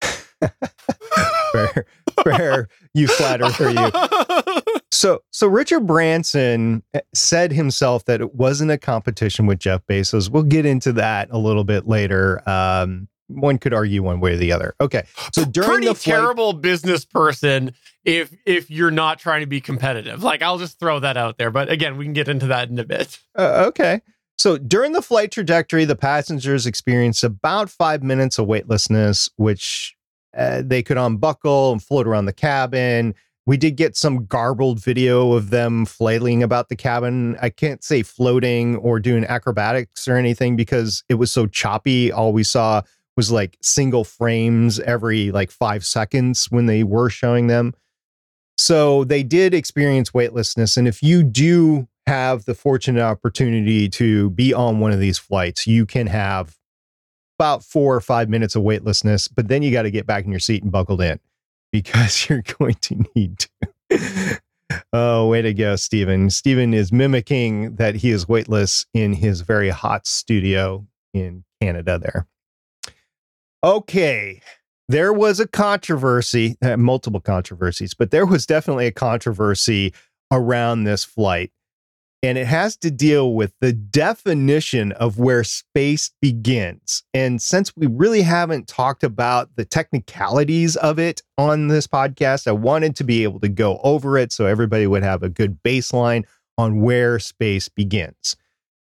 fair, 1.52 1.86
fair, 2.24 2.68
you 2.94 3.06
flat 3.06 3.42
earther, 3.42 3.70
you. 3.70 4.62
So, 4.92 5.22
so 5.30 5.46
Richard 5.46 5.86
Branson 5.86 6.82
eh, 6.94 7.00
said 7.12 7.52
himself 7.52 8.04
that 8.06 8.20
it 8.20 8.34
wasn't 8.34 8.70
a 8.70 8.78
competition 8.78 9.46
with 9.46 9.58
Jeff 9.58 9.84
Bezos. 9.86 10.30
We'll 10.30 10.44
get 10.44 10.64
into 10.64 10.92
that 10.94 11.28
a 11.30 11.38
little 11.38 11.64
bit 11.64 11.86
later. 11.86 12.48
Um, 12.48 13.08
one 13.28 13.58
could 13.58 13.74
argue 13.74 14.02
one 14.02 14.20
way 14.20 14.34
or 14.34 14.36
the 14.36 14.52
other. 14.52 14.74
Okay, 14.80 15.04
so 15.32 15.44
during 15.44 15.68
pretty 15.68 15.86
the 15.86 15.94
flight, 15.94 16.16
terrible 16.16 16.52
business 16.52 17.04
person 17.04 17.72
if 18.04 18.32
if 18.46 18.70
you're 18.70 18.90
not 18.92 19.18
trying 19.18 19.40
to 19.40 19.46
be 19.46 19.60
competitive. 19.60 20.22
Like 20.22 20.42
I'll 20.42 20.58
just 20.58 20.78
throw 20.78 21.00
that 21.00 21.16
out 21.16 21.36
there. 21.38 21.50
But 21.50 21.68
again, 21.68 21.96
we 21.96 22.04
can 22.04 22.12
get 22.12 22.28
into 22.28 22.46
that 22.46 22.68
in 22.68 22.78
a 22.78 22.84
bit. 22.84 23.18
Uh, 23.36 23.64
okay. 23.68 24.00
So 24.38 24.58
during 24.58 24.92
the 24.92 25.02
flight 25.02 25.32
trajectory, 25.32 25.84
the 25.84 25.96
passengers 25.96 26.66
experienced 26.66 27.24
about 27.24 27.70
five 27.70 28.02
minutes 28.02 28.38
of 28.38 28.46
weightlessness, 28.46 29.30
which 29.36 29.96
uh, 30.36 30.62
they 30.64 30.82
could 30.82 30.98
unbuckle 30.98 31.72
and 31.72 31.82
float 31.82 32.06
around 32.06 32.26
the 32.26 32.32
cabin. 32.32 33.14
We 33.46 33.56
did 33.56 33.76
get 33.76 33.96
some 33.96 34.26
garbled 34.26 34.82
video 34.82 35.32
of 35.32 35.50
them 35.50 35.86
flailing 35.86 36.42
about 36.42 36.68
the 36.68 36.74
cabin. 36.74 37.36
I 37.40 37.50
can't 37.50 37.82
say 37.84 38.02
floating 38.02 38.76
or 38.76 38.98
doing 38.98 39.24
acrobatics 39.24 40.08
or 40.08 40.16
anything 40.16 40.56
because 40.56 41.04
it 41.08 41.14
was 41.14 41.30
so 41.30 41.46
choppy. 41.46 42.10
All 42.10 42.32
we 42.32 42.42
saw 42.42 42.82
was 43.16 43.30
like 43.30 43.56
single 43.62 44.02
frames 44.02 44.80
every 44.80 45.30
like 45.30 45.52
five 45.52 45.86
seconds 45.86 46.46
when 46.50 46.66
they 46.66 46.82
were 46.82 47.08
showing 47.08 47.46
them. 47.46 47.72
So 48.58 49.04
they 49.04 49.22
did 49.22 49.54
experience 49.54 50.12
weightlessness. 50.12 50.76
And 50.76 50.88
if 50.88 51.00
you 51.00 51.22
do 51.22 51.86
have 52.08 52.46
the 52.46 52.54
fortunate 52.54 53.02
opportunity 53.02 53.88
to 53.90 54.30
be 54.30 54.52
on 54.52 54.80
one 54.80 54.90
of 54.90 54.98
these 54.98 55.18
flights, 55.18 55.68
you 55.68 55.86
can 55.86 56.08
have 56.08 56.56
about 57.38 57.62
four 57.62 57.94
or 57.94 58.00
five 58.00 58.28
minutes 58.28 58.56
of 58.56 58.62
weightlessness, 58.62 59.28
but 59.28 59.46
then 59.46 59.62
you 59.62 59.70
got 59.70 59.82
to 59.82 59.90
get 59.90 60.06
back 60.06 60.24
in 60.24 60.30
your 60.30 60.40
seat 60.40 60.62
and 60.62 60.72
buckled 60.72 61.00
in 61.00 61.20
because 61.72 62.26
you're 62.28 62.42
going 62.58 62.76
to 62.82 63.04
need 63.14 63.38
to. 63.38 64.40
oh, 64.92 65.28
way 65.28 65.42
to 65.42 65.54
go, 65.54 65.76
Stephen. 65.76 66.30
Stephen 66.30 66.74
is 66.74 66.92
mimicking 66.92 67.76
that 67.76 67.96
he 67.96 68.10
is 68.10 68.28
weightless 68.28 68.86
in 68.94 69.12
his 69.12 69.42
very 69.42 69.70
hot 69.70 70.06
studio 70.06 70.86
in 71.14 71.44
Canada 71.60 71.98
there. 71.98 72.26
Okay. 73.62 74.40
There 74.88 75.12
was 75.12 75.40
a 75.40 75.48
controversy, 75.48 76.56
uh, 76.62 76.76
multiple 76.76 77.20
controversies, 77.20 77.94
but 77.94 78.12
there 78.12 78.26
was 78.26 78.46
definitely 78.46 78.86
a 78.86 78.92
controversy 78.92 79.92
around 80.30 80.84
this 80.84 81.04
flight. 81.04 81.50
And 82.22 82.38
it 82.38 82.46
has 82.46 82.76
to 82.78 82.90
deal 82.90 83.34
with 83.34 83.52
the 83.60 83.72
definition 83.72 84.92
of 84.92 85.18
where 85.18 85.44
space 85.44 86.10
begins. 86.20 87.04
And 87.14 87.40
since 87.40 87.72
we 87.76 87.86
really 87.86 88.22
haven't 88.22 88.68
talked 88.68 89.04
about 89.04 89.54
the 89.56 89.64
technicalities 89.64 90.76
of 90.76 90.98
it 90.98 91.22
on 91.38 91.68
this 91.68 91.86
podcast, 91.86 92.48
I 92.48 92.52
wanted 92.52 92.96
to 92.96 93.04
be 93.04 93.22
able 93.22 93.40
to 93.40 93.48
go 93.48 93.78
over 93.84 94.18
it 94.18 94.32
so 94.32 94.46
everybody 94.46 94.86
would 94.86 95.02
have 95.02 95.22
a 95.22 95.28
good 95.28 95.62
baseline 95.62 96.24
on 96.58 96.80
where 96.80 97.18
space 97.18 97.68
begins. 97.68 98.36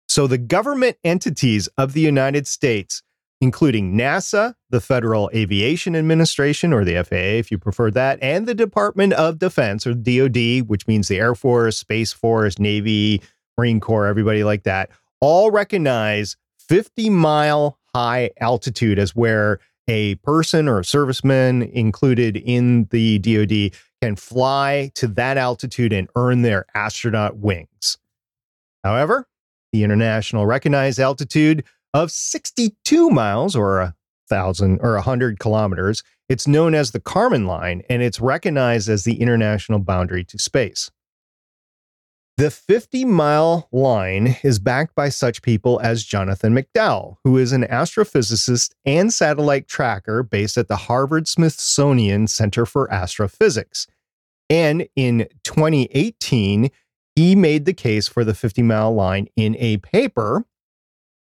So, 0.07 0.27
the 0.27 0.37
government 0.37 0.97
entities 1.05 1.67
of 1.77 1.93
the 1.93 2.01
United 2.01 2.45
States, 2.45 3.01
including 3.41 3.95
NASA, 3.97 4.53
the 4.69 4.79
Federal 4.79 5.29
Aviation 5.33 5.95
Administration, 5.95 6.71
or 6.71 6.85
the 6.85 7.03
FAA, 7.03 7.39
if 7.39 7.51
you 7.51 7.57
prefer 7.57 7.89
that, 7.91 8.19
and 8.21 8.47
the 8.47 8.53
Department 8.53 9.13
of 9.13 9.39
Defense, 9.39 9.85
or 9.87 9.95
DoD, 9.95 10.67
which 10.67 10.87
means 10.87 11.07
the 11.07 11.17
Air 11.17 11.33
Force, 11.33 11.77
Space 11.77 12.13
Force, 12.13 12.59
Navy, 12.59 13.21
Marine 13.57 13.79
Corps, 13.79 14.05
everybody 14.05 14.43
like 14.43 14.63
that, 14.63 14.91
all 15.19 15.49
recognize 15.49 16.37
50 16.59 17.09
mile 17.09 17.79
high 17.93 18.29
altitude 18.39 18.99
as 18.99 19.15
where 19.15 19.59
a 19.87 20.15
person 20.15 20.67
or 20.67 20.79
a 20.79 20.83
serviceman 20.83 21.69
included 21.71 22.37
in 22.37 22.85
the 22.91 23.17
DoD 23.19 23.77
can 24.01 24.15
fly 24.15 24.91
to 24.95 25.07
that 25.07 25.37
altitude 25.37 25.91
and 25.91 26.07
earn 26.15 26.43
their 26.43 26.65
astronaut 26.75 27.37
wings. 27.37 27.97
However, 28.83 29.27
the 29.73 29.83
international 29.83 30.45
recognized 30.45 30.99
altitude 30.99 31.63
of 31.93 32.11
62 32.11 33.09
miles 33.09 33.55
or 33.55 33.79
a 33.79 33.95
thousand 34.29 34.79
or 34.81 34.95
a 34.95 35.01
hundred 35.01 35.39
kilometers. 35.39 36.03
It's 36.29 36.47
known 36.47 36.73
as 36.73 36.91
the 36.91 37.01
Kármán 37.01 37.45
line, 37.45 37.83
and 37.89 38.01
it's 38.01 38.21
recognized 38.21 38.87
as 38.87 39.03
the 39.03 39.19
international 39.19 39.79
boundary 39.79 40.23
to 40.25 40.39
space. 40.39 40.89
The 42.37 42.49
50 42.49 43.05
mile 43.05 43.67
line 43.71 44.37
is 44.41 44.57
backed 44.57 44.95
by 44.95 45.09
such 45.09 45.41
people 45.41 45.79
as 45.83 46.05
Jonathan 46.05 46.55
McDowell, 46.55 47.17
who 47.23 47.37
is 47.37 47.51
an 47.51 47.63
astrophysicist 47.63 48.71
and 48.85 49.13
satellite 49.13 49.67
tracker 49.67 50.23
based 50.23 50.57
at 50.57 50.67
the 50.67 50.77
Harvard 50.77 51.27
Smithsonian 51.27 52.27
Center 52.27 52.65
for 52.65 52.91
Astrophysics. 52.91 53.85
And 54.49 54.87
in 54.95 55.27
2018, 55.43 56.71
he 57.15 57.35
made 57.35 57.65
the 57.65 57.73
case 57.73 58.07
for 58.07 58.23
the 58.23 58.33
50 58.33 58.63
mile 58.63 58.93
line 58.93 59.27
in 59.35 59.55
a 59.59 59.77
paper. 59.77 60.45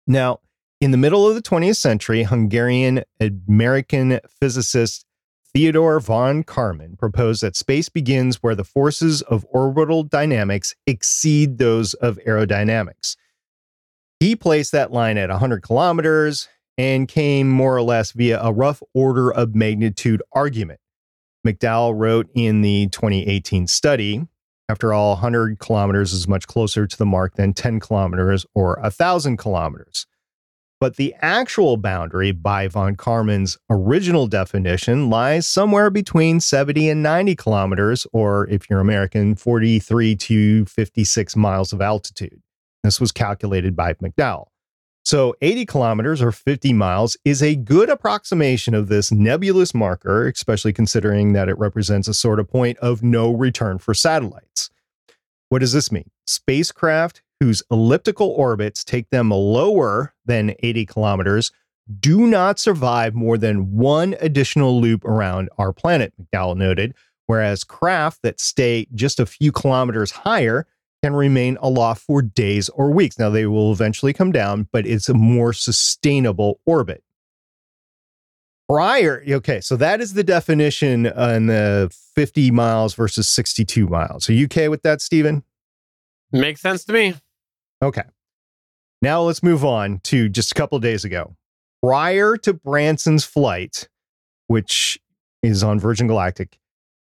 Now, 0.08 0.40
in 0.86 0.92
the 0.92 0.98
middle 0.98 1.28
of 1.28 1.34
the 1.34 1.42
20th 1.42 1.78
century, 1.78 2.22
Hungarian 2.22 3.04
American 3.20 4.20
physicist 4.40 5.04
Theodore 5.52 6.00
von 6.00 6.44
Karman 6.44 6.96
proposed 6.96 7.42
that 7.42 7.56
space 7.56 7.90
begins 7.90 8.44
where 8.44 8.54
the 8.54 8.64
forces 8.64 9.24
of 9.24 9.48
orbital 9.50 10.04
dynamics 10.04 10.76
exceed 10.86 11.58
those 11.58 11.96
of 11.96 12.20
aerodynamics. 12.28 13.18
He 14.20 14.36
placed 14.36 14.74
that 14.74 14.92
line 14.92 15.18
at 15.18 15.32
100 15.32 15.64
kilometers 15.64 16.48
and 16.78 17.08
came 17.08 17.50
more 17.50 17.76
or 17.76 17.82
less 17.82 18.12
via 18.12 18.40
a 18.40 18.54
rough 18.54 18.84
order 18.94 19.34
of 19.34 19.56
magnitude 19.56 20.22
argument. 20.34 20.82
McDowell 21.44 21.98
wrote 21.98 22.30
in 22.36 22.62
the 22.62 22.90
2018 22.92 23.66
study 23.66 24.28
after 24.70 24.94
all, 24.94 25.14
100 25.14 25.58
kilometers 25.58 26.14
is 26.14 26.28
much 26.28 26.46
closer 26.46 26.86
to 26.86 26.98
the 26.98 27.06
mark 27.08 27.38
than 27.38 27.54
10 27.54 27.80
kilometers 27.80 28.46
or 28.54 28.78
1,000 28.82 29.38
kilometers. 29.38 30.06
But 30.80 30.98
the 30.98 31.16
actual 31.22 31.78
boundary 31.78 32.32
by 32.32 32.68
von 32.68 32.96
Karman's 32.96 33.58
original 33.70 34.28
definition 34.28 35.10
lies 35.10 35.48
somewhere 35.48 35.90
between 35.90 36.40
70 36.42 36.90
and 36.90 37.02
90 37.02 37.36
kilometers, 37.36 38.06
or 38.12 38.48
if 38.50 38.70
you're 38.70 38.82
American, 38.82 39.36
43 39.36 40.16
to 40.18 40.66
56 40.66 41.36
miles 41.36 41.72
of 41.72 41.82
altitude. 41.82 42.42
This 42.84 43.00
was 43.00 43.12
calculated 43.12 43.76
by 43.76 43.94
McDowell. 43.94 44.48
So 45.06 45.36
80 45.42 45.68
kilometers 45.68 46.22
or 46.22 46.32
50 46.32 46.74
miles 46.74 47.16
is 47.24 47.42
a 47.42 47.56
good 47.56 47.90
approximation 47.90 48.74
of 48.74 48.88
this 48.88 49.12
nebulous 49.12 49.74
marker, 49.74 50.28
especially 50.28 50.74
considering 50.74 51.34
that 51.34 51.48
it 51.48 51.58
represents 51.60 52.08
a 52.08 52.14
sort 52.14 52.40
of 52.40 52.50
point 52.50 52.78
of 52.80 53.04
no 53.04 53.32
return 53.32 53.78
for 53.78 53.94
satellites. 53.94 54.72
What 55.50 55.60
does 55.60 55.74
this 55.74 55.92
mean? 55.92 56.10
Spacecraft 56.26 57.22
whose 57.40 57.64
elliptical 57.70 58.30
orbits 58.30 58.84
take 58.84 59.10
them 59.10 59.30
lower 59.30 60.14
than 60.26 60.56
80 60.60 60.86
kilometers 60.86 61.52
do 62.00 62.26
not 62.26 62.60
survive 62.60 63.14
more 63.14 63.38
than 63.38 63.76
one 63.76 64.16
additional 64.20 64.82
loop 64.82 65.06
around 65.06 65.50
our 65.58 65.72
planet, 65.72 66.14
McDowell 66.20 66.58
noted, 66.58 66.96
whereas 67.28 67.64
craft 67.64 68.22
that 68.24 68.40
stay 68.40 68.88
just 68.96 69.20
a 69.20 69.26
few 69.26 69.52
kilometers 69.52 70.12
higher 70.12 70.66
can 71.04 71.14
remain 71.14 71.58
aloft 71.62 72.02
for 72.02 72.22
days 72.22 72.70
or 72.70 72.90
weeks. 72.90 73.20
Now, 73.20 73.30
they 73.30 73.46
will 73.46 73.72
eventually 73.72 74.14
come 74.14 74.32
down, 74.32 74.68
but 74.72 74.88
it's 74.88 75.10
a 75.10 75.14
more 75.14 75.54
sustainable 75.54 76.60
orbit. 76.66 77.04
Prior, 78.68 79.24
okay, 79.28 79.62
so 79.62 79.76
that 79.76 80.02
is 80.02 80.14
the 80.16 80.24
definition 80.24 81.06
on 81.06 81.46
the 81.46 81.96
50 82.16 82.50
miles 82.50 82.96
versus 82.96 83.28
62 83.28 83.88
miles. 83.88 84.28
Are 84.28 84.34
you 84.34 84.46
okay 84.46 84.70
with 84.70 84.82
that, 84.82 85.02
Stephen? 85.02 85.44
Makes 86.32 86.62
sense 86.62 86.84
to 86.86 86.94
me. 86.94 87.14
Okay. 87.82 88.04
Now 89.02 89.22
let's 89.22 89.44
move 89.44 89.66
on 89.66 90.00
to 90.06 90.30
just 90.30 90.52
a 90.52 90.56
couple 90.56 90.80
days 90.80 91.04
ago. 91.04 91.36
Prior 91.84 92.38
to 92.38 92.54
Branson's 92.54 93.26
flight, 93.26 93.88
which 94.48 95.00
is 95.44 95.64
on 95.64 95.80
Virgin 95.80 96.08
Galactic, 96.08 96.58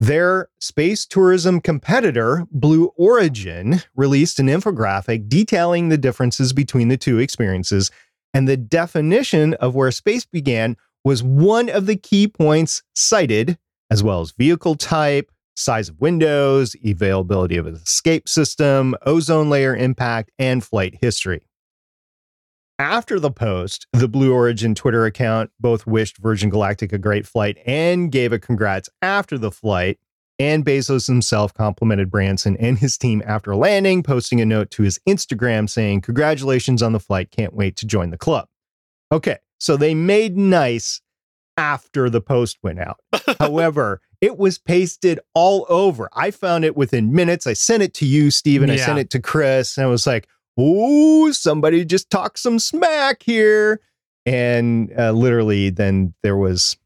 their 0.01 0.49
space 0.61 1.07
tourism 1.07 1.61
competitor, 1.61 2.47
Blue 2.51 2.93
Origin, 2.97 3.83
released 3.95 4.41
an 4.41 4.47
infographic 4.47 5.29
detailing 5.29 5.89
the 5.89 5.99
differences 5.99 6.53
between 6.53 6.89
the 6.89 6.97
two 6.97 7.19
experiences. 7.19 7.91
And 8.35 8.49
the 8.49 8.57
definition 8.57 9.55
of 9.55 9.75
where 9.75 9.91
space 9.91 10.25
began 10.25 10.77
was 11.05 11.23
one 11.23 11.69
of 11.69 11.87
the 11.87 11.97
key 11.97 12.27
points 12.29 12.83
cited, 12.95 13.59
as 13.91 14.03
well 14.03 14.21
as 14.21 14.33
vehicle 14.33 14.75
type, 14.77 15.31
size 15.55 15.89
of 15.89 16.01
windows, 16.01 16.75
availability 16.85 17.57
of 17.57 17.67
an 17.67 17.75
escape 17.75 18.29
system, 18.29 18.95
ozone 19.05 19.51
layer 19.51 19.75
impact, 19.75 20.31
and 20.39 20.65
flight 20.65 20.99
history. 21.01 21.43
After 22.79 23.21
the 23.21 23.31
post, 23.31 23.87
the 23.93 24.09
Blue 24.09 24.33
Origin 24.33 24.75
Twitter 24.75 25.07
account 25.07 25.51
both 25.61 25.87
wished 25.87 26.19
Virgin 26.19 26.51
Galactic 26.51 26.93
a 26.93 26.99
great 26.99 27.27
flight 27.27 27.59
and 27.65 28.11
gave 28.11 28.33
a 28.33 28.39
congrats 28.39 28.89
after 29.01 29.39
the 29.39 29.53
flight. 29.53 29.99
And 30.39 30.65
Bezos 30.65 31.07
himself 31.07 31.55
complimented 31.55 32.11
Branson 32.11 32.57
and 32.57 32.79
his 32.79 32.99
team 32.99 33.23
after 33.25 33.55
landing, 33.55 34.03
posting 34.03 34.41
a 34.41 34.47
note 34.47 34.71
to 34.73 34.83
his 34.83 34.99
Instagram 35.09 35.71
saying, 35.71 36.01
Congratulations 36.01 36.83
on 36.83 36.93
the 36.93 36.99
flight. 36.99 37.31
Can't 37.31 37.55
wait 37.55 37.77
to 37.77 37.87
join 37.87 38.11
the 38.11 38.19
club. 38.19 38.49
Okay, 39.13 39.39
so 39.59 39.77
they 39.77 39.95
made 39.95 40.37
nice 40.37 41.01
after 41.57 42.11
the 42.11 42.21
post 42.21 42.59
went 42.63 42.81
out. 42.81 42.99
However, 43.39 44.01
it 44.23 44.39
was 44.39 44.57
pasted 44.57 45.21
all 45.35 45.67
over. 45.69 46.09
I 46.15 46.31
found 46.31 46.65
it 46.65 46.77
within 46.77 47.13
minutes. 47.13 47.47
I 47.47 47.53
sent 47.53 47.83
it 47.83 47.93
to 47.95 48.07
you, 48.07 48.31
Stephen. 48.31 48.71
I 48.71 48.77
sent 48.77 48.99
it 49.01 49.11
to 49.11 49.21
Chris, 49.21 49.77
and 49.77 49.85
I 49.85 49.91
was 49.91 50.07
like, 50.07 50.29
ooh, 50.59 51.33
somebody 51.33 51.85
just 51.85 52.09
talked 52.09 52.39
some 52.39 52.59
smack 52.59 53.23
here." 53.23 53.81
And 54.25 54.93
uh, 54.97 55.11
literally, 55.11 55.69
then 55.71 56.15
there 56.23 56.37
was 56.37 56.77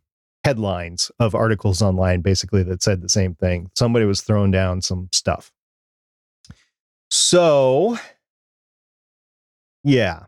headlines 0.44 1.10
of 1.18 1.34
articles 1.34 1.82
online 1.82 2.22
basically 2.22 2.62
that 2.62 2.82
said 2.82 3.02
the 3.02 3.08
same 3.08 3.34
thing. 3.34 3.70
Somebody 3.76 4.06
was 4.06 4.22
throwing 4.22 4.50
down 4.50 4.80
some 4.80 5.08
stuff. 5.12 5.52
So, 7.10 7.98
yeah, 9.84 10.24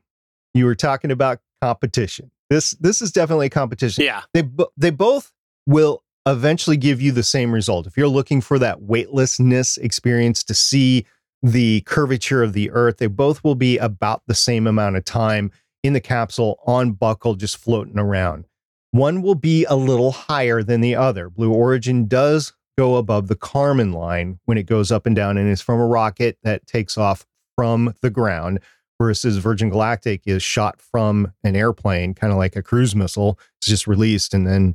you 0.54 0.66
were 0.66 0.74
talking 0.74 1.10
about 1.10 1.38
competition. 1.62 2.30
This 2.50 2.72
this 2.72 3.00
is 3.00 3.12
definitely 3.12 3.46
a 3.46 3.50
competition 3.50 4.04
Yeah. 4.04 4.22
they 4.32 4.42
they 4.76 4.90
both 4.90 5.32
will 5.66 6.02
eventually 6.32 6.76
give 6.76 7.00
you 7.00 7.12
the 7.12 7.22
same 7.22 7.52
result. 7.52 7.86
If 7.86 7.96
you're 7.96 8.08
looking 8.08 8.40
for 8.40 8.58
that 8.58 8.82
weightlessness 8.82 9.76
experience 9.78 10.42
to 10.44 10.54
see 10.54 11.06
the 11.42 11.82
curvature 11.82 12.42
of 12.42 12.52
the 12.52 12.70
earth, 12.70 12.98
they 12.98 13.06
both 13.06 13.44
will 13.44 13.54
be 13.54 13.78
about 13.78 14.22
the 14.26 14.34
same 14.34 14.66
amount 14.66 14.96
of 14.96 15.04
time 15.04 15.50
in 15.82 15.92
the 15.92 16.00
capsule 16.00 16.58
on 16.66 16.92
buckle 16.92 17.34
just 17.34 17.56
floating 17.56 17.98
around. 17.98 18.46
One 18.90 19.22
will 19.22 19.34
be 19.34 19.64
a 19.64 19.76
little 19.76 20.12
higher 20.12 20.62
than 20.62 20.80
the 20.80 20.96
other. 20.96 21.28
Blue 21.30 21.52
Origin 21.52 22.08
does 22.08 22.52
go 22.76 22.96
above 22.96 23.28
the 23.28 23.36
Kármán 23.36 23.94
line 23.94 24.38
when 24.44 24.58
it 24.58 24.66
goes 24.66 24.90
up 24.90 25.06
and 25.06 25.14
down 25.14 25.36
and 25.36 25.48
is 25.48 25.60
from 25.60 25.80
a 25.80 25.86
rocket 25.86 26.38
that 26.42 26.66
takes 26.66 26.96
off 26.96 27.26
from 27.56 27.94
the 28.02 28.10
ground 28.10 28.60
versus 29.00 29.36
Virgin 29.36 29.68
Galactic 29.68 30.22
is 30.26 30.42
shot 30.42 30.80
from 30.80 31.32
an 31.44 31.54
airplane, 31.54 32.14
kind 32.14 32.32
of 32.32 32.38
like 32.38 32.56
a 32.56 32.62
cruise 32.62 32.96
missile. 32.96 33.38
It's 33.58 33.68
just 33.68 33.86
released 33.86 34.34
and 34.34 34.46
then 34.46 34.74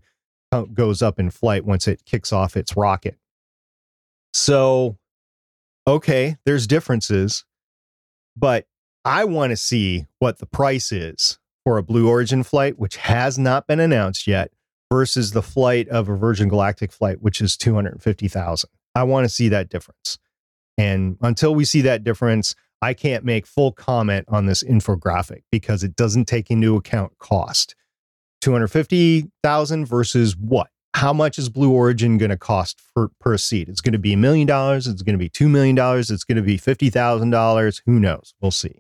goes 0.74 1.02
up 1.02 1.20
in 1.20 1.30
flight 1.30 1.66
once 1.66 1.88
it 1.88 2.06
kicks 2.06 2.32
off 2.32 2.56
its 2.56 2.76
rocket. 2.76 3.18
So, 4.34 4.98
okay, 5.88 6.38
there's 6.46 6.68
differences, 6.68 7.46
but 8.36 8.66
I 9.06 9.26
want 9.26 9.52
to 9.52 9.58
see 9.58 10.06
what 10.20 10.40
the 10.40 10.46
price 10.46 10.92
is 10.92 11.40
for 11.64 11.78
a 11.78 11.84
Blue 11.84 12.08
Origin 12.10 12.44
flight, 12.44 12.80
which 12.80 12.98
has 12.98 13.38
not 13.38 13.68
been 13.68 13.80
announced 13.80 14.28
yet, 14.28 14.52
versus 14.92 15.32
the 15.32 15.42
flight 15.42 15.88
of 15.90 16.10
a 16.10 16.16
Virgin 16.16 16.50
Galactic 16.50 16.92
flight, 16.92 17.22
which 17.22 17.42
is 17.42 17.58
250,000. 17.58 18.70
I 18.96 19.04
want 19.04 19.26
to 19.26 19.30
see 19.30 19.50
that 19.50 19.70
difference. 19.70 20.18
And 20.78 21.18
until 21.22 21.54
we 21.54 21.66
see 21.66 21.82
that 21.82 22.04
difference, 22.04 22.56
I 22.82 22.94
can't 22.94 23.24
make 23.24 23.48
full 23.48 23.72
comment 23.72 24.26
on 24.28 24.46
this 24.46 24.64
infographic 24.64 25.44
because 25.52 25.84
it 25.84 25.96
doesn't 25.96 26.26
take 26.26 26.52
into 26.52 26.76
account 26.76 27.18
cost. 27.18 27.76
250,000 28.44 29.86
versus 29.86 30.36
what? 30.36 30.68
How 30.96 31.14
much 31.14 31.40
is 31.40 31.48
Blue 31.48 31.72
Origin 31.72 32.18
going 32.18 32.30
to 32.30 32.38
cost 32.38 32.82
for, 32.94 33.10
per 33.20 33.38
seat? 33.38 33.70
It's 33.70 33.80
going 33.80 33.94
to 33.94 34.00
be 34.00 34.12
a 34.12 34.18
million 34.18 34.46
dollars. 34.46 34.86
It's 34.86 35.02
going 35.02 35.14
to 35.14 35.20
be 35.20 35.30
$2 35.30 35.50
million. 35.50 35.78
It's 35.78 36.24
going 36.26 36.36
to 36.36 36.42
be 36.42 36.58
$50,000. 36.58 37.82
Who 37.86 38.00
knows? 38.00 38.34
We'll 38.42 38.52
see. 38.52 38.80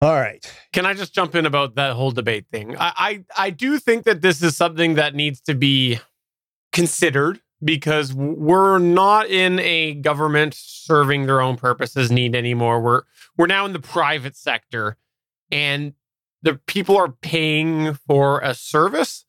All 0.00 0.14
right. 0.14 0.40
Can 0.72 0.86
I 0.86 0.94
just 0.94 1.12
jump 1.12 1.34
in 1.34 1.44
about 1.44 1.74
that 1.74 1.94
whole 1.94 2.12
debate 2.12 2.46
thing? 2.52 2.76
I, 2.78 2.92
I, 2.96 3.24
I 3.36 3.50
do 3.50 3.78
think 3.78 4.04
that 4.04 4.22
this 4.22 4.40
is 4.40 4.56
something 4.56 4.94
that 4.94 5.16
needs 5.16 5.40
to 5.42 5.54
be 5.54 5.98
considered 6.72 7.40
because 7.62 8.14
we're 8.14 8.78
not 8.78 9.26
in 9.26 9.58
a 9.58 9.94
government 9.94 10.54
serving 10.54 11.26
their 11.26 11.40
own 11.40 11.56
purposes 11.56 12.10
need 12.10 12.34
anymore. 12.36 12.80
We're 12.80 13.02
we're 13.36 13.46
now 13.46 13.66
in 13.66 13.72
the 13.72 13.80
private 13.80 14.36
sector, 14.36 14.96
and 15.50 15.92
the 16.42 16.54
people 16.66 16.96
are 16.96 17.10
paying 17.10 17.94
for 17.94 18.40
a 18.40 18.54
service, 18.54 19.26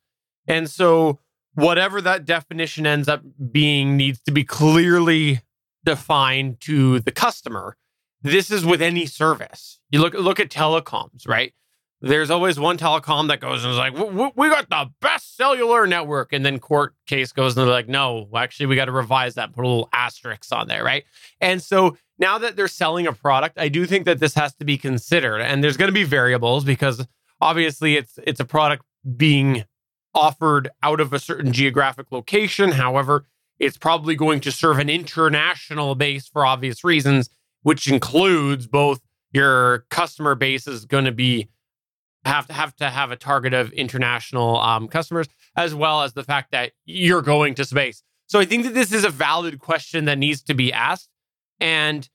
and 0.48 0.70
so 0.70 1.20
whatever 1.54 2.02
that 2.02 2.26
definition 2.26 2.86
ends 2.86 3.08
up 3.08 3.22
being 3.52 3.98
needs 3.98 4.20
to 4.22 4.32
be 4.32 4.44
clearly 4.44 5.42
defined 5.84 6.62
to 6.62 7.00
the 7.00 7.12
customer. 7.12 7.78
This 8.22 8.52
is 8.52 8.66
with 8.66 8.82
any 8.82 9.06
service. 9.06 9.80
You 9.90 10.00
look 10.00 10.14
look 10.14 10.40
at 10.40 10.50
telecoms, 10.50 11.28
right? 11.28 11.54
There's 12.02 12.32
always 12.32 12.60
one 12.60 12.78
telecom 12.78 13.28
that 13.28 13.40
goes 13.40 13.64
and 13.64 13.72
is 13.72 13.78
like, 13.78 13.94
"W- 13.94 14.12
w- 14.12 14.32
"We 14.36 14.50
got 14.50 14.70
the 14.70 14.90
best 15.02 15.38
cellular 15.38 15.86
network," 15.86 16.34
and 16.34 16.44
then 16.44 16.58
court 16.58 16.96
case 17.06 17.32
goes 17.32 17.56
and 17.56 17.66
they're 17.66 17.74
like, 17.74 17.88
"No, 17.88 18.28
actually, 18.36 18.66
we 18.66 18.76
got 18.76 18.86
to 18.86 18.92
revise 18.92 19.36
that, 19.36 19.54
put 19.54 19.64
a 19.64 19.68
little 19.68 19.90
asterisk 19.94 20.52
on 20.52 20.68
there, 20.68 20.84
right?" 20.84 21.04
And 21.40 21.62
so 21.62 21.98
now 22.18 22.40
that 22.40 22.56
they're 22.56 22.68
selling 22.68 23.06
a 23.06 23.14
product, 23.14 23.60
I 23.60 23.68
do 23.70 23.86
think 23.86 24.06
that 24.06 24.20
this 24.20 24.34
has 24.34 24.56
to 24.56 24.66
be 24.66 24.78
considered, 24.78 25.42
and 25.42 25.64
there's 25.64 25.78
going 25.78 25.90
to 25.90 25.94
be 25.94 26.04
variables 26.04 26.64
because 26.64 27.06
obviously 27.40 27.98
it's 27.98 28.18
it's 28.24 28.40
a 28.40 28.46
product 28.46 28.84
being 29.16 29.66
offered 30.14 30.70
out 30.84 31.00
of 31.00 31.14
a 31.14 31.20
certain 31.20 31.54
geographic 31.54 32.12
location. 32.12 32.72
However, 32.72 33.26
it's 33.60 33.78
probably 33.78 34.16
going 34.16 34.40
to 34.42 34.52
serve 34.52 34.80
an 34.80 34.90
international 34.90 35.94
base 35.94 36.28
for 36.28 36.46
obvious 36.46 36.84
reasons, 36.84 37.30
which 37.62 37.88
includes 37.88 38.66
both 38.66 39.02
your 39.34 39.86
customer 39.90 40.34
base 40.36 40.68
is 40.68 40.86
going 40.86 41.06
to 41.06 41.12
be 41.12 41.48
have 42.26 42.48
to 42.48 42.54
have 42.54 42.76
to 42.78 42.90
have 42.90 43.12
a 43.12 43.16
target 43.16 43.54
of 43.54 43.72
international 43.74 44.58
um, 44.60 44.88
customers, 44.88 45.28
as 45.56 45.74
well 45.74 46.04
as 46.04 46.14
the 46.14 46.24
fact 46.24 46.52
that 46.52 46.72
you're 46.86 47.22
going 47.22 47.56
to 47.56 47.66
space. 47.66 48.04
So 48.28 48.40
I 48.40 48.46
think 48.46 48.64
that 48.64 48.74
this 48.74 48.92
is 48.94 49.04
a 49.04 49.10
valid 49.10 49.60
question 49.60 50.06
that 50.06 50.18
needs 50.18 50.42
to 50.44 50.54
be 50.54 50.72
asked, 50.72 51.10
and 51.60 52.08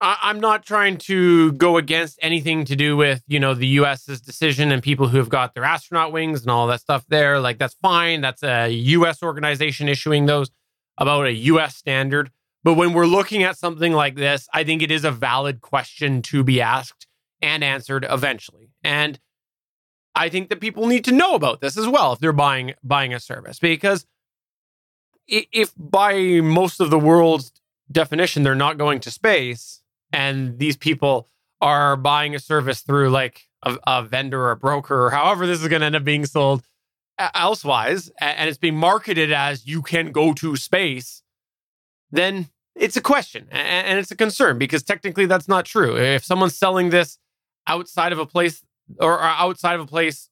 I- 0.00 0.18
I'm 0.22 0.40
not 0.40 0.64
trying 0.66 0.98
to 0.98 1.52
go 1.52 1.76
against 1.76 2.18
anything 2.22 2.64
to 2.66 2.76
do 2.76 2.96
with 2.96 3.22
you 3.26 3.40
know 3.40 3.54
the 3.54 3.66
U.S.'s 3.68 4.20
decision 4.20 4.70
and 4.72 4.82
people 4.82 5.08
who 5.08 5.18
have 5.18 5.28
got 5.28 5.54
their 5.54 5.64
astronaut 5.64 6.12
wings 6.12 6.42
and 6.42 6.50
all 6.50 6.66
that 6.66 6.80
stuff 6.80 7.04
there. 7.08 7.40
Like 7.40 7.58
that's 7.58 7.74
fine. 7.82 8.20
That's 8.20 8.42
a 8.42 8.68
U.S. 8.70 9.22
organization 9.22 9.88
issuing 9.88 10.26
those 10.26 10.50
about 10.98 11.26
a 11.26 11.32
U.S. 11.32 11.76
standard. 11.76 12.30
But 12.62 12.74
when 12.74 12.92
we're 12.92 13.06
looking 13.06 13.42
at 13.42 13.58
something 13.58 13.92
like 13.92 14.14
this, 14.14 14.48
I 14.54 14.64
think 14.64 14.82
it 14.82 14.90
is 14.90 15.04
a 15.04 15.10
valid 15.10 15.60
question 15.60 16.22
to 16.22 16.42
be 16.42 16.60
asked 16.62 17.06
and 17.44 17.62
answered 17.62 18.06
eventually. 18.08 18.70
And 18.82 19.18
I 20.14 20.28
think 20.28 20.48
that 20.48 20.60
people 20.60 20.86
need 20.86 21.04
to 21.04 21.12
know 21.12 21.34
about 21.34 21.60
this 21.60 21.76
as 21.76 21.86
well 21.86 22.12
if 22.12 22.18
they're 22.18 22.32
buying 22.32 22.74
buying 22.82 23.12
a 23.12 23.20
service 23.20 23.58
because 23.58 24.06
if 25.26 25.72
by 25.76 26.40
most 26.40 26.80
of 26.80 26.90
the 26.90 26.98
world's 26.98 27.52
definition 27.90 28.42
they're 28.42 28.54
not 28.54 28.78
going 28.78 29.00
to 29.00 29.10
space 29.10 29.82
and 30.12 30.58
these 30.58 30.76
people 30.76 31.28
are 31.60 31.96
buying 31.96 32.34
a 32.34 32.38
service 32.38 32.80
through 32.80 33.10
like 33.10 33.48
a, 33.62 33.76
a 33.86 34.02
vendor 34.02 34.42
or 34.42 34.50
a 34.52 34.56
broker 34.56 35.06
or 35.06 35.10
however 35.10 35.46
this 35.46 35.60
is 35.60 35.68
going 35.68 35.80
to 35.80 35.86
end 35.86 35.96
up 35.96 36.04
being 36.04 36.26
sold 36.26 36.62
elsewise, 37.18 38.10
and 38.18 38.48
it's 38.48 38.58
being 38.58 38.76
marketed 38.76 39.32
as 39.32 39.66
you 39.66 39.82
can 39.82 40.12
go 40.12 40.32
to 40.34 40.56
space, 40.56 41.22
then 42.10 42.48
it's 42.74 42.96
a 42.96 43.00
question 43.00 43.46
and 43.52 43.98
it's 43.98 44.10
a 44.10 44.16
concern 44.16 44.58
because 44.58 44.82
technically 44.82 45.26
that's 45.26 45.48
not 45.48 45.64
true. 45.64 45.96
If 45.96 46.24
someone's 46.24 46.56
selling 46.56 46.90
this 46.90 47.18
outside 47.66 48.12
of 48.12 48.18
a 48.18 48.26
place 48.26 48.62
or 49.00 49.20
outside 49.20 49.74
of 49.74 49.80
a 49.80 49.86
place, 49.86 50.28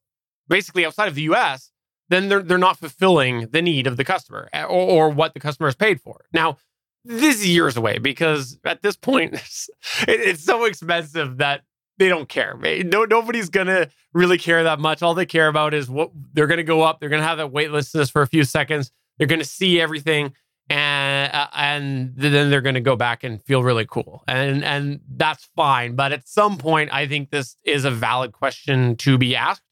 basically 0.48 0.84
outside 0.84 1.08
of 1.08 1.14
the 1.14 1.22
US, 1.22 1.70
then 2.08 2.28
they're, 2.28 2.42
they're 2.42 2.58
not 2.58 2.78
fulfilling 2.78 3.48
the 3.50 3.62
need 3.62 3.86
of 3.86 3.96
the 3.96 4.04
customer 4.04 4.48
eh, 4.52 4.62
or, 4.64 4.68
or 4.68 5.08
what 5.08 5.34
the 5.34 5.40
customer 5.40 5.68
has 5.68 5.74
paid 5.74 6.00
for. 6.00 6.24
Now, 6.32 6.58
this 7.04 7.36
is 7.36 7.48
years 7.48 7.76
away 7.76 7.98
because 7.98 8.58
at 8.64 8.82
this 8.82 8.96
point, 8.96 9.34
it's, 9.34 9.70
it's 10.06 10.44
so 10.44 10.64
expensive 10.64 11.38
that 11.38 11.62
they 11.98 12.08
don't 12.08 12.28
care. 12.28 12.56
No, 12.84 13.04
nobody's 13.04 13.48
gonna 13.48 13.88
really 14.12 14.38
care 14.38 14.62
that 14.64 14.80
much. 14.80 15.02
All 15.02 15.14
they 15.14 15.26
care 15.26 15.48
about 15.48 15.74
is 15.74 15.88
what 15.88 16.10
they're 16.32 16.46
gonna 16.46 16.62
go 16.62 16.82
up. 16.82 17.00
They're 17.00 17.08
gonna 17.08 17.22
have 17.22 17.38
that 17.38 17.52
wait 17.52 17.70
list 17.70 17.94
for 18.10 18.22
a 18.22 18.26
few 18.26 18.44
seconds. 18.44 18.90
They're 19.18 19.26
gonna 19.26 19.44
see 19.44 19.80
everything, 19.80 20.32
and 20.68 21.32
uh, 21.34 21.48
and 21.54 22.14
then 22.16 22.50
they're 22.50 22.60
gonna 22.60 22.80
go 22.80 22.96
back 22.96 23.24
and 23.24 23.42
feel 23.42 23.62
really 23.62 23.86
cool, 23.86 24.24
and 24.26 24.64
and 24.64 25.00
that's 25.16 25.48
fine. 25.56 25.96
But 25.96 26.12
at 26.12 26.28
some 26.28 26.58
point, 26.58 26.92
I 26.92 27.06
think 27.06 27.30
this 27.30 27.56
is 27.64 27.84
a 27.84 27.90
valid 27.90 28.32
question 28.32 28.96
to 28.96 29.18
be 29.18 29.36
asked, 29.36 29.62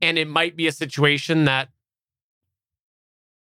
and 0.00 0.18
it 0.18 0.28
might 0.28 0.56
be 0.56 0.66
a 0.66 0.72
situation 0.72 1.44
that 1.44 1.68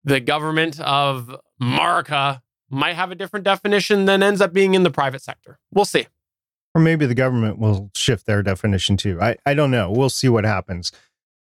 the 0.04 0.20
government 0.20 0.80
of 0.80 1.36
America 1.62 2.42
might 2.70 2.96
have 2.96 3.12
a 3.12 3.16
different 3.16 3.44
definition 3.44 4.06
than 4.06 4.24
ends 4.24 4.42
up 4.42 4.54
being 4.54 4.74
in 4.74 4.84
the 4.84 4.92
private 4.92 5.22
sector. 5.22 5.60
We'll 5.72 5.86
see. 5.86 6.08
Or 6.76 6.82
maybe 6.82 7.06
the 7.06 7.16
government 7.16 7.58
will 7.58 7.90
shift 7.96 8.26
their 8.26 8.44
definition 8.44 8.96
too. 8.96 9.20
I, 9.20 9.38
I 9.46 9.54
don't 9.54 9.72
know. 9.72 9.92
We'll 9.92 10.10
see 10.10 10.30
what 10.30 10.46
happens. 10.46 10.92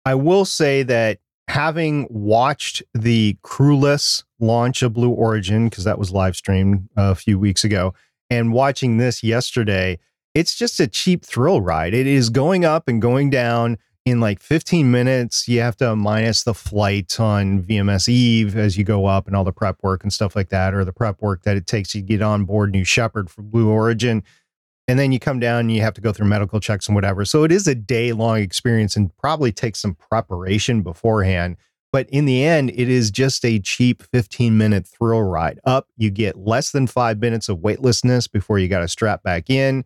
I 0.06 0.16
will 0.16 0.46
say 0.46 0.84
that 0.84 1.20
having 1.48 2.08
watched 2.10 2.84
the 2.94 3.38
crewless 3.44 4.24
launch 4.40 4.82
of 4.82 4.94
Blue 4.94 5.10
Origin, 5.10 5.70
because 5.70 5.84
that 5.86 6.00
was 6.00 6.12
live 6.12 6.36
streamed 6.36 6.90
uh, 6.98 7.12
a 7.12 7.16
few 7.16 7.40
weeks 7.40 7.64
ago, 7.64 7.94
and 8.30 8.52
watching 8.52 8.98
this 8.98 9.24
yesterday, 9.24 9.98
it's 10.34 10.56
just 10.56 10.80
a 10.80 10.88
cheap 10.88 11.26
thrill 11.26 11.62
ride. 11.62 11.94
It 11.94 12.06
is 12.06 12.30
going 12.30 12.66
up 12.66 12.88
and 12.88 13.02
going 13.02 13.30
down 13.30 13.78
in 14.06 14.20
like 14.20 14.40
15 14.40 14.92
minutes. 14.92 15.48
You 15.48 15.62
have 15.62 15.76
to 15.78 15.96
minus 15.96 16.44
the 16.44 16.54
flight 16.54 17.20
on 17.20 17.64
VMS 17.64 18.08
Eve 18.08 18.56
as 18.56 18.78
you 18.78 18.84
go 18.84 19.06
up 19.06 19.28
and 19.28 19.36
all 19.36 19.44
the 19.44 19.52
prep 19.52 19.78
work 19.82 20.04
and 20.04 20.14
stuff 20.14 20.36
like 20.36 20.50
that, 20.50 20.74
or 20.74 20.86
the 20.86 20.94
prep 20.94 21.22
work 21.22 21.44
that 21.44 21.58
it 21.58 21.66
takes 21.66 21.92
to 21.94 22.02
get 22.02 22.22
on 22.22 22.46
board 22.46 22.72
New 22.72 22.84
Shepard 22.84 23.30
for 23.30 23.42
Blue 23.42 23.70
Origin 23.70 24.24
and 24.88 24.97
then 24.97 25.12
you 25.12 25.19
come 25.19 25.39
down 25.39 25.62
and 25.62 25.71
you 25.71 25.82
have 25.82 25.93
to 25.95 26.02
go 26.02 26.13
through 26.13 26.28
medical 26.28 26.60
checks 26.60 26.88
and 26.88 26.95
whatever. 26.95 27.26
So 27.26 27.43
it 27.43 27.52
is 27.52 27.67
a 27.67 27.76
day 27.76 28.13
long 28.13 28.38
experience 28.38 28.95
and 28.95 29.15
probably 29.17 29.52
takes 29.52 29.80
some 29.80 29.95
preparation 29.95 30.82
beforehand. 30.82 31.58
But 31.91 32.10
in 32.10 32.26
the 32.26 32.43
end, 32.43 32.69
it 32.71 32.89
is 32.89 33.12
just 33.12 33.43
a 33.45 33.60
cheap 33.60 34.04
15 34.04 34.58
minute 34.58 34.88
thrill 34.88 35.23
ride. 35.23 35.60
Up, 35.65 35.88
you 35.97 36.10
get 36.10 36.38
less 36.38 36.71
than 36.71 36.88
five 36.88 37.19
minutes 37.19 37.50
of 37.50 37.60
weightlessness 37.60 38.28
before 38.28 38.60
you 38.60 38.67
got 38.67 38.80
to 38.80 38.88
strap 38.88 39.23
back 39.23 39.50
in. 39.50 39.84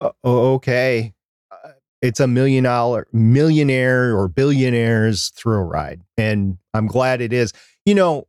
Uh, 0.00 0.10
okay. 0.24 1.14
Uh, 1.50 1.70
it's 2.02 2.20
a 2.20 2.26
million 2.26 2.64
dollar, 2.64 3.06
millionaire 3.12 4.16
or 4.16 4.28
billionaires 4.28 5.30
thrill 5.30 5.62
ride. 5.62 6.02
And 6.16 6.58
I'm 6.74 6.86
glad 6.86 7.20
it 7.20 7.32
is. 7.32 7.52
You 7.84 7.94
know, 7.94 8.26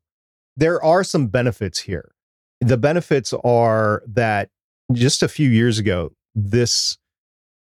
there 0.55 0.83
are 0.83 1.03
some 1.03 1.27
benefits 1.27 1.79
here. 1.79 2.13
The 2.61 2.77
benefits 2.77 3.33
are 3.43 4.03
that 4.07 4.49
just 4.93 5.23
a 5.23 5.27
few 5.27 5.49
years 5.49 5.79
ago, 5.79 6.11
this 6.35 6.97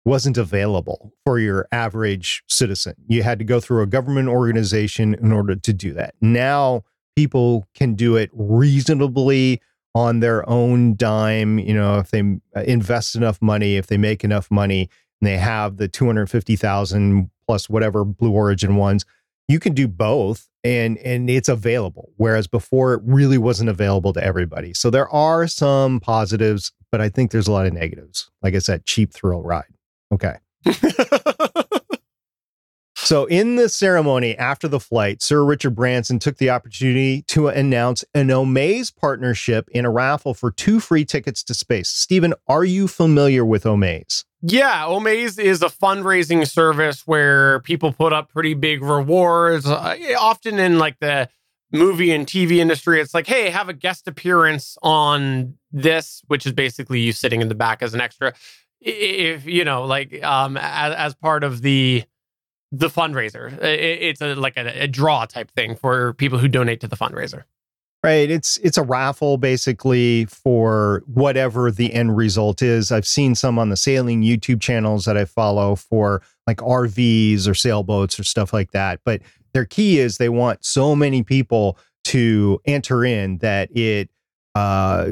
wasn't 0.06 0.38
available 0.38 1.14
for 1.26 1.40
your 1.40 1.68
average 1.72 2.44
citizen. 2.48 2.96
You 3.08 3.24
had 3.24 3.40
to 3.40 3.46
go 3.46 3.60
through 3.60 3.84
a 3.84 3.88
government 3.88 4.28
organization 4.28 5.14
in 5.14 5.32
order 5.32 5.56
to 5.56 5.74
do 5.74 5.94
that. 5.94 6.16
Now 6.22 6.84
people 7.16 7.68
can 7.74 7.96
do 7.96 8.16
it 8.16 8.30
reasonably 8.34 9.62
on 9.94 10.20
their 10.20 10.48
own 10.50 10.96
dime. 10.96 11.60
You 11.60 11.74
know, 11.74 12.00
if 12.00 12.12
they 12.12 12.22
uh, 12.56 12.62
invest 12.62 13.16
enough 13.16 13.42
money, 13.42 13.76
if 13.76 13.88
they 13.88 13.98
make 13.98 14.24
enough 14.24 14.50
money, 14.50 14.90
and 15.22 15.28
they 15.28 15.38
have 15.38 15.78
the 15.78 15.88
250,000 15.88 17.30
plus 17.46 17.70
whatever 17.70 18.06
Blue 18.06 18.32
Origin 18.32 18.78
ones, 18.78 19.06
you 19.48 19.60
can 19.60 19.74
do 19.74 19.88
both 19.88 20.49
and 20.64 20.98
and 21.00 21.30
it's 21.30 21.50
available 21.50 22.12
whereas 22.18 22.48
before 22.48 22.94
it 22.94 23.02
really 23.04 23.38
wasn't 23.38 23.70
available 23.70 24.14
to 24.14 24.24
everybody. 24.24 24.74
So 24.74 24.90
there 24.90 25.10
are 25.10 25.48
some 25.48 26.00
positives 26.00 26.72
but 26.92 27.02
i 27.02 27.10
think 27.10 27.32
there's 27.32 27.48
a 27.48 27.52
lot 27.52 27.66
of 27.66 27.74
negatives. 27.74 28.30
Like 28.42 28.56
i 28.56 28.60
said 28.60 28.86
cheap 28.86 29.14
thrill 29.14 29.42
ride. 29.42 29.66
Okay. 30.12 30.38
So 33.02 33.26
in 33.26 33.56
the 33.56 33.70
ceremony 33.70 34.38
after 34.38 34.68
the 34.68 34.80
flight 34.80 35.24
sir 35.24 35.44
richard 35.44 35.74
branson 35.74 36.20
took 36.20 36.38
the 36.38 36.52
opportunity 36.52 37.24
to 37.24 37.48
announce 37.48 38.06
an 38.14 38.28
omaze 38.28 38.96
partnership 38.96 39.68
in 39.72 39.84
a 39.84 39.90
raffle 39.90 40.36
for 40.36 40.52
two 40.52 40.80
free 40.80 41.06
tickets 41.06 41.42
to 41.46 41.56
space. 41.56 41.90
Stephen 41.90 42.36
are 42.48 42.66
you 42.66 42.88
familiar 42.88 43.44
with 43.44 43.64
omaze 43.64 44.26
yeah, 44.42 44.86
Omaze 44.86 45.38
is 45.38 45.62
a 45.62 45.68
fundraising 45.68 46.48
service 46.48 47.06
where 47.06 47.60
people 47.62 47.92
put 47.92 48.14
up 48.14 48.32
pretty 48.32 48.54
big 48.54 48.82
rewards. 48.82 49.66
Uh, 49.66 49.98
often 50.20 50.60
in 50.60 50.80
like 50.80 51.00
the 51.00 51.30
movie 51.72 52.12
and 52.12 52.26
TV 52.26 52.58
industry, 52.58 53.02
it's 53.02 53.14
like, 53.14 53.28
hey, 53.28 53.50
have 53.50 53.68
a 53.68 53.74
guest 53.74 54.08
appearance 54.08 54.78
on 54.82 55.56
this, 55.72 56.22
which 56.28 56.46
is 56.46 56.54
basically 56.54 57.02
you 57.02 57.12
sitting 57.12 57.42
in 57.42 57.50
the 57.50 57.56
back 57.56 57.82
as 57.82 57.94
an 57.94 58.02
extra. 58.02 58.34
If 58.80 59.46
you 59.46 59.66
know, 59.66 59.84
like, 59.86 60.24
um, 60.24 60.56
as, 60.56 60.96
as 60.96 61.16
part 61.16 61.44
of 61.44 61.62
the 61.62 62.06
the 62.72 62.88
fundraiser, 62.88 63.52
it, 63.62 63.80
it's 64.02 64.22
a 64.22 64.36
like 64.36 64.56
a, 64.56 64.84
a 64.84 64.88
draw 64.88 65.26
type 65.26 65.52
thing 65.52 65.76
for 65.76 66.14
people 66.14 66.38
who 66.38 66.48
donate 66.48 66.80
to 66.82 66.88
the 66.88 66.96
fundraiser. 66.96 67.44
Right. 68.02 68.32
It's 68.32 68.56
it's 68.58 68.78
a 68.78 68.84
raffle 68.84 69.38
basically 69.38 70.24
for 70.26 71.04
whatever 71.06 71.70
the 71.70 71.94
end 71.94 72.16
result 72.16 72.62
is. 72.62 72.94
I've 72.94 73.08
seen 73.08 73.36
some 73.36 73.60
on 73.60 73.68
the 73.68 73.76
sailing 73.76 74.22
YouTube 74.22 74.62
channels 74.62 75.04
that 75.04 75.18
I 75.18 75.26
follow 75.26 75.76
for 75.76 76.22
like 76.48 76.58
RVs 76.58 77.46
or 77.46 77.54
sailboats 77.54 78.18
or 78.18 78.24
stuff 78.24 78.54
like 78.54 78.72
that. 78.72 79.02
But 79.04 79.22
their 79.54 79.66
key 79.66 80.00
is 80.00 80.18
they 80.18 80.30
want 80.30 80.64
so 80.64 80.96
many 80.96 81.24
people 81.24 81.78
to 82.06 82.62
enter 82.66 83.04
in 83.04 83.40
that 83.40 83.76
it 83.76 84.10
uh 84.56 85.10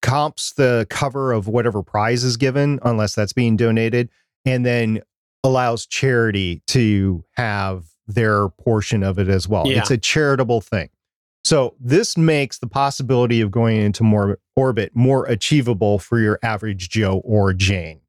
comps 0.00 0.54
the 0.54 0.86
cover 0.88 1.32
of 1.32 1.48
whatever 1.48 1.82
prize 1.82 2.24
is 2.24 2.38
given, 2.38 2.78
unless 2.82 3.14
that's 3.14 3.34
being 3.34 3.56
donated, 3.56 4.08
and 4.46 4.64
then 4.64 5.02
allows 5.44 5.86
charity 5.86 6.62
to 6.68 7.24
have 7.32 7.84
their 8.06 8.48
portion 8.48 9.02
of 9.02 9.18
it 9.18 9.28
as 9.28 9.46
well. 9.46 9.66
Yeah. 9.66 9.80
It's 9.80 9.90
a 9.90 9.98
charitable 9.98 10.62
thing. 10.62 10.88
So 11.46 11.76
this 11.78 12.16
makes 12.16 12.58
the 12.58 12.66
possibility 12.66 13.40
of 13.40 13.52
going 13.52 13.76
into 13.76 14.02
more 14.02 14.40
orbit 14.56 14.90
more 14.96 15.26
achievable 15.26 16.00
for 16.00 16.18
your 16.18 16.40
average 16.42 16.88
Joe 16.88 17.22
or 17.24 17.52
Jane. 17.52 18.00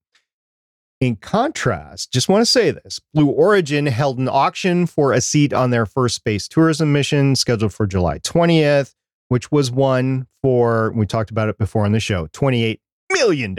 In 1.00 1.18
contrast, 1.18 2.12
just 2.12 2.30
want 2.30 2.42
to 2.42 2.48
say 2.48 2.72
this 2.72 3.00
Blue 3.14 3.28
Origin 3.28 3.86
held 3.86 4.18
an 4.18 4.28
auction 4.28 4.88
for 4.88 5.14
a 5.14 5.22
seat 5.22 5.54
on 5.54 5.70
their 5.70 5.86
first 5.86 6.16
space 6.16 6.48
tourism 6.48 6.92
mission 6.92 7.36
scheduled 7.36 7.76
for 7.76 7.86
July 7.86 8.18
20th, 8.18 8.96
which 9.28 9.52
was 9.52 9.70
won 9.70 10.26
for, 10.42 10.92
we 10.96 11.06
talked 11.06 11.30
about 11.30 11.48
it 11.48 11.60
before 11.60 11.86
on 11.86 11.92
the 11.92 12.00
show, 12.00 12.26
$28 12.30 12.80
million. 13.14 13.56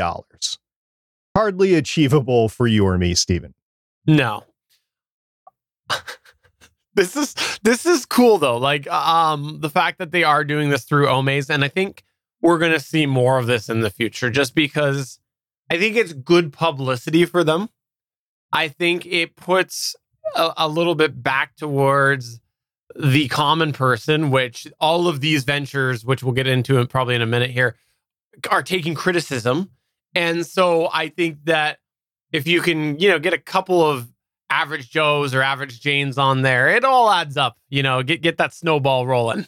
Hardly 1.37 1.77
achievable 1.77 2.49
for 2.49 2.67
you 2.67 2.85
or 2.85 2.99
me, 2.99 3.14
Stephen. 3.14 3.55
No. 4.09 4.43
This 6.99 7.17
is 7.17 7.35
this 7.63 7.87
is 7.87 8.05
cool 8.05 8.39
though. 8.39 8.59
Like 8.59 8.87
um 8.89 9.61
the 9.61 9.71
fact 9.71 9.99
that 9.99 10.11
they 10.11 10.25
are 10.25 10.45
doing 10.45 10.71
this 10.71 10.85
through 10.85 11.07
Omaze, 11.07 11.49
and 11.49 11.65
I 11.65 11.69
think 11.69 12.05
we're 12.43 12.59
gonna 12.59 12.81
see 12.81 13.07
more 13.07 13.39
of 13.39 13.47
this 13.47 13.69
in 13.69 13.81
the 13.81 13.91
future 13.91 14.31
just 14.31 14.55
because 14.55 15.19
I 15.71 15.79
think 15.79 15.97
it's 15.97 16.13
good 16.13 16.53
publicity 16.53 17.25
for 17.25 17.45
them. 17.45 17.69
I 18.53 18.69
think 18.69 19.07
it 19.07 19.37
puts 19.37 19.95
a, 20.35 20.53
a 20.57 20.69
little 20.69 20.95
bit 20.95 21.23
back 21.23 21.57
towards 21.57 22.41
the 22.97 23.29
common 23.29 23.73
person, 23.73 24.31
which 24.31 24.67
all 24.81 25.07
of 25.07 25.21
these 25.21 25.45
ventures, 25.45 26.05
which 26.05 26.23
we'll 26.23 26.33
get 26.33 26.47
into 26.47 26.85
probably 26.87 27.15
in 27.15 27.23
a 27.23 27.27
minute 27.27 27.51
here, 27.51 27.77
are 28.51 28.63
taking 28.63 28.95
criticism. 28.95 29.71
And 30.15 30.47
so 30.47 30.89
I 30.93 31.09
think 31.09 31.45
that 31.45 31.79
if 32.33 32.47
you 32.47 32.61
can, 32.61 32.99
you 32.99 33.09
know, 33.09 33.19
get 33.19 33.35
a 33.35 33.39
couple 33.39 33.83
of 33.83 34.09
average 34.51 34.91
Joes 34.91 35.35
or 35.35 35.43
average 35.43 35.81
Janes 35.81 36.19
on 36.19 36.43
there. 36.43 36.69
It 36.69 36.85
all 36.85 37.11
adds 37.11 37.37
up, 37.37 37.57
you 37.69 37.83
know, 37.83 38.03
get 38.03 38.23
get 38.23 38.39
that 38.39 38.55
snowball 38.55 39.07
rolling. 39.07 39.47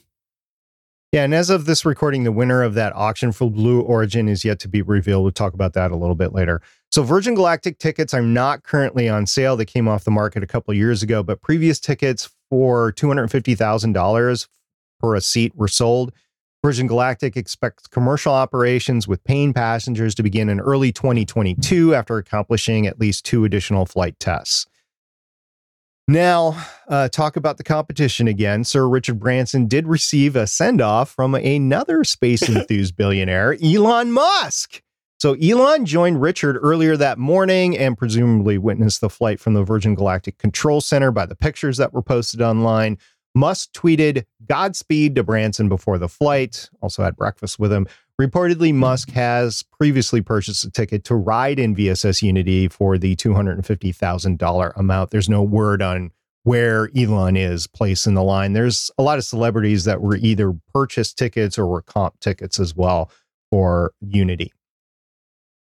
Yeah, 1.13 1.25
and 1.25 1.35
as 1.35 1.51
of 1.51 1.65
this 1.65 1.85
recording, 1.85 2.23
the 2.23 2.31
winner 2.31 2.63
of 2.63 2.75
that 2.75 2.95
auction 2.95 3.33
for 3.33 3.51
Blue 3.51 3.81
Origin 3.81 4.29
is 4.29 4.45
yet 4.45 4.61
to 4.61 4.69
be 4.69 4.81
revealed. 4.81 5.25
We'll 5.25 5.33
talk 5.33 5.55
about 5.55 5.73
that 5.73 5.91
a 5.91 5.97
little 5.97 6.15
bit 6.15 6.33
later. 6.33 6.63
So, 6.93 7.03
Virgin 7.03 7.35
Galactic 7.35 7.79
tickets 7.79 8.15
are 8.15 8.23
not 8.23 8.63
currently 8.63 9.09
on 9.09 9.27
sale. 9.27 9.57
They 9.57 9.65
came 9.65 9.89
off 9.89 10.05
the 10.05 10.13
market 10.13 10.45
a 10.45 10.47
couple 10.47 10.73
years 10.73 11.03
ago, 11.03 11.25
but 11.25 11.43
previous 11.43 11.81
tickets 11.81 12.31
for 12.49 12.93
$250,000 12.93 14.49
for 15.01 15.17
a 15.17 15.21
seat 15.21 15.53
were 15.57 15.67
sold. 15.67 16.13
Virgin 16.63 16.87
Galactic 16.87 17.37
expects 17.37 17.89
commercial 17.89 18.33
operations 18.33 19.09
with 19.09 19.25
paying 19.25 19.53
passengers 19.53 20.15
to 20.15 20.23
begin 20.23 20.49
in 20.49 20.61
early 20.61 20.93
2022 20.93 21.95
after 21.95 22.19
accomplishing 22.19 22.87
at 22.87 23.01
least 23.01 23.25
two 23.25 23.45
additional 23.45 23.85
flight 23.85 24.19
tests. 24.21 24.67
Now, 26.11 26.61
uh, 26.89 27.09
talk 27.09 27.37
about 27.37 27.57
the 27.57 27.63
competition 27.63 28.27
again. 28.27 28.65
Sir 28.65 28.89
Richard 28.89 29.21
Branson 29.21 29.69
did 29.69 29.87
receive 29.87 30.35
a 30.35 30.45
send 30.45 30.81
off 30.81 31.11
from 31.11 31.37
another 31.37 32.03
space 32.03 32.43
enthused 32.49 32.97
billionaire, 32.97 33.57
Elon 33.63 34.11
Musk. 34.11 34.83
So, 35.21 35.35
Elon 35.35 35.87
joined 35.87 36.21
Richard 36.21 36.59
earlier 36.61 36.97
that 36.97 37.19
morning 37.19 37.79
and 37.79 37.97
presumably 37.97 38.59
witnessed 38.59 39.01
the 39.01 39.09
flight 39.09 39.39
from 39.39 39.55
the 39.55 39.63
Virgin 39.63 39.95
Galactic 39.95 40.37
Control 40.39 40.81
Center 40.81 41.13
by 41.13 41.27
the 41.27 41.37
pictures 41.37 41.77
that 41.77 41.93
were 41.93 42.03
posted 42.03 42.43
online. 42.43 42.99
Musk 43.35 43.73
tweeted 43.73 44.25
Godspeed 44.47 45.15
to 45.15 45.23
Branson 45.23 45.69
before 45.69 45.99
the 45.99 46.09
flight, 46.09 46.69
also 46.83 47.03
had 47.03 47.17
breakfast 47.17 47.59
with 47.59 47.73
him. 47.73 47.87
Reportedly, 48.21 48.71
mm-hmm. 48.71 48.79
Musk 48.79 49.11
has 49.11 49.63
previously 49.63 50.21
purchased 50.21 50.65
a 50.65 50.71
ticket 50.71 51.05
to 51.05 51.15
ride 51.15 51.59
in 51.59 51.75
VSS 51.75 52.23
Unity 52.23 52.69
for 52.69 52.99
the 52.99 53.17
$250,000 53.17 54.73
amount. 54.77 55.11
There's 55.11 55.29
no 55.29 55.43
word 55.43 55.81
on 55.81 56.11
where 56.43 56.91
Elon 56.97 57.37
is 57.37 57.67
placed 57.67 58.07
in 58.07 58.15
the 58.15 58.23
line. 58.23 58.53
There's 58.53 58.91
a 58.99 59.03
lot 59.03 59.19
of 59.19 59.25
celebrities 59.25 59.85
that 59.85 60.01
were 60.01 60.17
either 60.17 60.53
purchased 60.73 61.19
tickets 61.19 61.59
or 61.59 61.67
were 61.67 61.83
comp 61.83 62.19
tickets 62.21 62.59
as 62.59 62.75
well 62.75 63.11
for 63.51 63.93
Unity. 64.01 64.53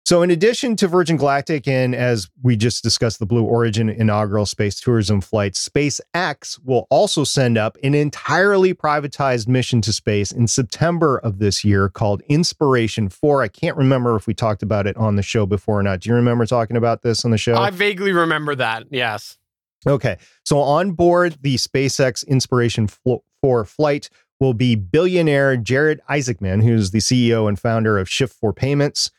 So, 0.10 0.24
in 0.24 0.32
addition 0.32 0.76
to 0.78 0.88
Virgin 0.88 1.18
Galactic, 1.18 1.68
and 1.68 1.94
as 1.94 2.32
we 2.42 2.56
just 2.56 2.82
discussed, 2.82 3.20
the 3.20 3.28
Blue 3.28 3.44
Origin 3.44 3.90
inaugural 3.90 4.48
space 4.48 4.80
tourism 4.80 5.22
flight, 5.22 5.54
SpaceX 5.54 6.60
will 6.66 6.88
also 6.90 7.24
send 7.24 7.60
up 7.60 7.78
an 7.84 7.94
entirely 7.94 8.74
privatized 8.74 9.48
mission 9.48 9.82
to 9.82 9.94
space 9.94 10.32
in 10.32 10.48
September 10.48 11.20
of 11.20 11.38
this 11.38 11.64
year 11.64 11.90
called 11.90 12.24
Inspiration 12.28 13.08
4. 13.08 13.44
I 13.44 13.50
can't 13.50 13.78
remember 13.78 14.16
if 14.16 14.26
we 14.26 14.34
talked 14.34 14.64
about 14.64 14.88
it 14.88 14.98
on 14.98 15.16
the 15.16 15.22
show 15.22 15.46
before 15.46 15.80
or 15.80 15.84
not. 15.84 16.00
Do 16.00 16.10
you 16.10 16.16
remember 16.16 16.48
talking 16.48 16.76
about 16.76 17.04
this 17.04 17.24
on 17.24 17.30
the 17.30 17.38
show? 17.38 17.54
I 17.54 17.70
vaguely 17.70 18.12
remember 18.12 18.56
that, 18.56 18.86
yes. 18.90 19.38
Okay. 19.86 20.18
So, 20.44 20.58
on 20.58 20.94
board 20.94 21.38
the 21.42 21.58
SpaceX 21.58 22.26
Inspiration 22.26 22.88
4 22.88 23.64
flight 23.64 24.10
will 24.40 24.56
be 24.56 24.74
billionaire 24.74 25.56
Jared 25.56 26.02
Isaacman, 26.10 26.64
who's 26.64 26.90
the 26.90 26.98
CEO 26.98 27.48
and 27.48 27.60
founder 27.60 28.00
of 28.00 28.08
Shift4 28.08 28.56
Payments. 28.56 29.12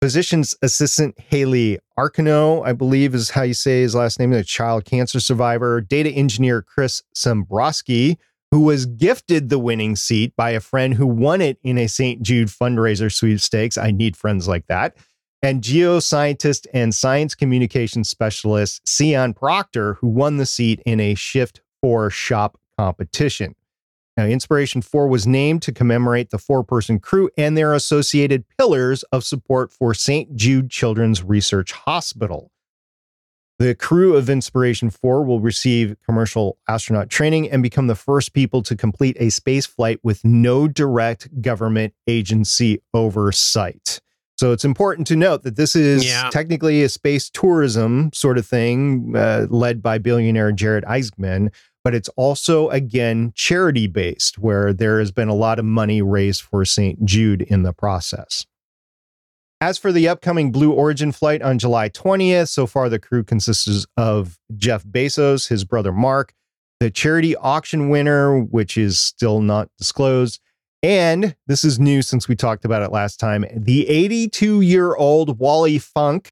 Physician's 0.00 0.54
assistant 0.62 1.18
Haley 1.20 1.78
Arcano, 1.98 2.66
I 2.66 2.72
believe 2.72 3.14
is 3.14 3.30
how 3.30 3.42
you 3.42 3.52
say 3.52 3.82
his 3.82 3.94
last 3.94 4.18
name, 4.18 4.32
a 4.32 4.42
child 4.42 4.86
cancer 4.86 5.20
survivor. 5.20 5.82
Data 5.82 6.08
engineer 6.08 6.62
Chris 6.62 7.02
Sembroski, 7.14 8.16
who 8.50 8.60
was 8.60 8.86
gifted 8.86 9.50
the 9.50 9.58
winning 9.58 9.96
seat 9.96 10.34
by 10.36 10.52
a 10.52 10.60
friend 10.60 10.94
who 10.94 11.06
won 11.06 11.42
it 11.42 11.58
in 11.62 11.76
a 11.76 11.86
St. 11.86 12.22
Jude 12.22 12.48
fundraiser 12.48 13.12
sweepstakes. 13.12 13.76
I 13.76 13.90
need 13.90 14.16
friends 14.16 14.48
like 14.48 14.66
that. 14.68 14.96
And 15.42 15.62
geoscientist 15.62 16.66
and 16.72 16.94
science 16.94 17.34
communication 17.34 18.02
specialist 18.02 18.88
Sian 18.88 19.34
Proctor, 19.34 19.94
who 19.94 20.08
won 20.08 20.38
the 20.38 20.46
seat 20.46 20.80
in 20.86 20.98
a 20.98 21.14
Shift 21.14 21.60
4 21.82 22.08
shop 22.08 22.58
competition. 22.78 23.54
Now, 24.16 24.26
Inspiration 24.26 24.82
4 24.82 25.08
was 25.08 25.26
named 25.26 25.62
to 25.62 25.72
commemorate 25.72 26.30
the 26.30 26.38
four 26.38 26.64
person 26.64 26.98
crew 26.98 27.30
and 27.36 27.56
their 27.56 27.72
associated 27.72 28.44
pillars 28.58 29.02
of 29.04 29.24
support 29.24 29.72
for 29.72 29.94
St. 29.94 30.34
Jude 30.36 30.70
Children's 30.70 31.22
Research 31.22 31.72
Hospital. 31.72 32.50
The 33.58 33.74
crew 33.74 34.16
of 34.16 34.30
Inspiration 34.30 34.88
4 34.88 35.22
will 35.22 35.40
receive 35.40 35.94
commercial 36.06 36.56
astronaut 36.66 37.10
training 37.10 37.50
and 37.50 37.62
become 37.62 37.88
the 37.88 37.94
first 37.94 38.32
people 38.32 38.62
to 38.62 38.74
complete 38.74 39.18
a 39.20 39.28
space 39.28 39.66
flight 39.66 40.00
with 40.02 40.24
no 40.24 40.66
direct 40.66 41.42
government 41.42 41.92
agency 42.06 42.80
oversight. 42.94 44.00
So 44.38 44.52
it's 44.52 44.64
important 44.64 45.06
to 45.08 45.16
note 45.16 45.42
that 45.42 45.56
this 45.56 45.76
is 45.76 46.06
yeah. 46.06 46.30
technically 46.32 46.82
a 46.82 46.88
space 46.88 47.28
tourism 47.28 48.10
sort 48.14 48.38
of 48.38 48.46
thing 48.46 49.14
uh, 49.14 49.46
led 49.50 49.82
by 49.82 49.98
billionaire 49.98 50.52
Jared 50.52 50.84
Isaacman, 50.84 51.52
but 51.82 51.94
it's 51.94 52.08
also, 52.10 52.68
again, 52.70 53.32
charity 53.34 53.86
based, 53.86 54.38
where 54.38 54.72
there 54.72 54.98
has 54.98 55.12
been 55.12 55.28
a 55.28 55.34
lot 55.34 55.58
of 55.58 55.64
money 55.64 56.02
raised 56.02 56.42
for 56.42 56.64
St. 56.64 57.04
Jude 57.04 57.42
in 57.42 57.62
the 57.62 57.72
process. 57.72 58.46
As 59.62 59.76
for 59.76 59.92
the 59.92 60.08
upcoming 60.08 60.52
Blue 60.52 60.72
Origin 60.72 61.12
flight 61.12 61.42
on 61.42 61.58
July 61.58 61.90
20th, 61.90 62.48
so 62.48 62.66
far 62.66 62.88
the 62.88 62.98
crew 62.98 63.22
consists 63.22 63.86
of 63.96 64.38
Jeff 64.56 64.84
Bezos, 64.84 65.48
his 65.48 65.64
brother 65.64 65.92
Mark, 65.92 66.32
the 66.80 66.90
charity 66.90 67.36
auction 67.36 67.90
winner, 67.90 68.40
which 68.40 68.78
is 68.78 68.98
still 68.98 69.40
not 69.40 69.68
disclosed, 69.76 70.40
and 70.82 71.36
this 71.46 71.62
is 71.62 71.78
new 71.78 72.00
since 72.00 72.26
we 72.26 72.34
talked 72.34 72.64
about 72.64 72.82
it 72.82 72.90
last 72.90 73.20
time, 73.20 73.44
the 73.54 73.86
82 73.88 74.62
year 74.62 74.94
old 74.94 75.38
Wally 75.38 75.78
Funk. 75.78 76.30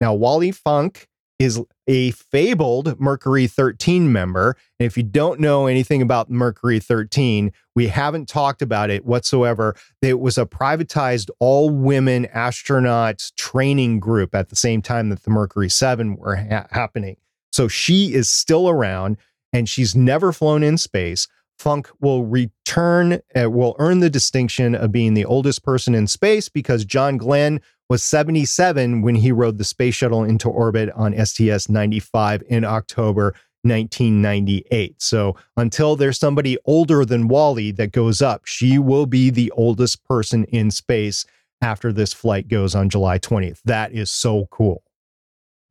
Now, 0.00 0.14
Wally 0.14 0.52
Funk 0.52 1.08
is 1.38 1.60
a 1.90 2.12
fabled 2.12 3.00
Mercury 3.00 3.48
13 3.48 4.12
member. 4.12 4.56
And 4.78 4.86
if 4.86 4.96
you 4.96 5.02
don't 5.02 5.40
know 5.40 5.66
anything 5.66 6.00
about 6.00 6.30
Mercury 6.30 6.78
13, 6.78 7.50
we 7.74 7.88
haven't 7.88 8.28
talked 8.28 8.62
about 8.62 8.90
it 8.90 9.04
whatsoever. 9.04 9.74
It 10.00 10.20
was 10.20 10.38
a 10.38 10.46
privatized 10.46 11.30
all 11.40 11.68
women 11.68 12.26
astronaut 12.26 13.32
training 13.36 13.98
group 13.98 14.36
at 14.36 14.50
the 14.50 14.56
same 14.56 14.82
time 14.82 15.08
that 15.08 15.24
the 15.24 15.30
Mercury 15.30 15.68
7 15.68 16.14
were 16.14 16.36
ha- 16.36 16.68
happening. 16.70 17.16
So 17.50 17.66
she 17.66 18.14
is 18.14 18.30
still 18.30 18.68
around 18.68 19.16
and 19.52 19.68
she's 19.68 19.96
never 19.96 20.30
flown 20.30 20.62
in 20.62 20.78
space. 20.78 21.26
Funk 21.58 21.90
will 22.00 22.24
return, 22.24 23.20
uh, 23.34 23.50
will 23.50 23.74
earn 23.80 23.98
the 23.98 24.08
distinction 24.08 24.76
of 24.76 24.92
being 24.92 25.14
the 25.14 25.24
oldest 25.24 25.64
person 25.64 25.96
in 25.96 26.06
space 26.06 26.48
because 26.48 26.84
John 26.84 27.16
Glenn 27.16 27.60
was 27.90 28.04
77 28.04 29.02
when 29.02 29.16
he 29.16 29.32
rode 29.32 29.58
the 29.58 29.64
space 29.64 29.96
shuttle 29.96 30.22
into 30.22 30.48
orbit 30.48 30.90
on 30.94 31.12
STS 31.26 31.68
95 31.68 32.44
in 32.48 32.64
October 32.64 33.34
1998. 33.62 35.02
So 35.02 35.34
until 35.56 35.96
there's 35.96 36.18
somebody 36.18 36.56
older 36.64 37.04
than 37.04 37.26
Wally 37.26 37.72
that 37.72 37.90
goes 37.90 38.22
up, 38.22 38.46
she 38.46 38.78
will 38.78 39.06
be 39.06 39.28
the 39.28 39.50
oldest 39.50 40.04
person 40.04 40.44
in 40.44 40.70
space 40.70 41.26
after 41.60 41.92
this 41.92 42.12
flight 42.12 42.46
goes 42.46 42.76
on 42.76 42.88
July 42.88 43.18
20th. 43.18 43.60
That 43.64 43.92
is 43.92 44.10
so 44.10 44.46
cool. 44.50 44.84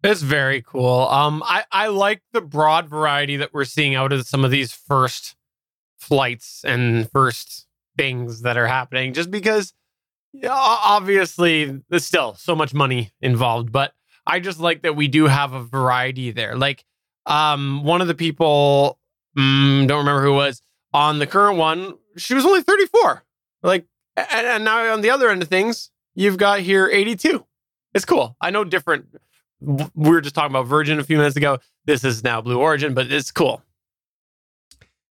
It's 0.04 0.22
very 0.22 0.62
cool. 0.62 1.08
Um, 1.08 1.42
I, 1.46 1.64
I 1.72 1.88
like 1.88 2.22
the 2.34 2.42
broad 2.42 2.90
variety 2.90 3.38
that 3.38 3.54
we're 3.54 3.66
seeing 3.66 3.96
out 3.96 4.12
of 4.12 4.28
some 4.28 4.44
of 4.44 4.52
these 4.52 4.74
first 4.74 5.36
flights 5.98 6.64
and 6.66 7.10
first 7.12 7.66
things 7.98 8.42
that 8.42 8.58
are 8.58 8.68
happening, 8.68 9.14
just 9.14 9.32
because 9.32 9.74
yeah, 10.34 10.54
obviously, 10.54 11.82
there's 11.90 12.06
still 12.06 12.36
so 12.36 12.56
much 12.56 12.74
money 12.74 13.12
involved, 13.22 13.72
but 13.72 13.94
I 14.26 14.40
just 14.40 14.60
like 14.60 14.84
that 14.84 14.96
we 14.96 15.08
do 15.08 15.26
have 15.26 15.54
a 15.54 15.64
variety 15.64 16.32
there. 16.32 16.56
Like, 16.56 16.86
um, 17.26 17.84
one 17.84 18.02
of 18.02 18.08
the 18.08 18.16
people, 18.16 19.00
mm, 19.38 19.88
don't 19.88 20.00
remember 20.00 20.24
who 20.24 20.34
was 20.34 20.62
on 20.94 21.20
the 21.20 21.28
current 21.28 21.58
one, 21.58 21.96
she 22.18 22.34
was 22.34 22.46
only 22.46 22.62
34. 22.62 23.24
Like, 23.64 23.86
and, 24.16 24.48
and 24.48 24.64
now 24.64 24.94
on 24.94 25.02
the 25.02 25.10
other 25.10 25.30
end 25.30 25.42
of 25.42 25.48
things, 25.48 25.90
you've 26.16 26.38
got 26.38 26.60
here 26.60 26.90
82. 26.92 27.46
It's 27.94 28.06
cool. 28.06 28.36
I 28.42 28.52
know 28.52 28.64
different. 28.64 29.08
We 29.62 29.88
were 29.96 30.22
just 30.22 30.36
talking 30.36 30.52
about 30.52 30.68
Virgin 30.68 31.00
a 31.00 31.04
few 31.04 31.18
minutes 31.18 31.36
ago. 31.36 31.60
This 31.86 32.04
is 32.04 32.24
now 32.24 32.42
Blue 32.42 32.60
Origin, 32.60 32.94
but 32.94 33.12
it's 33.12 33.32
cool. 33.32 33.64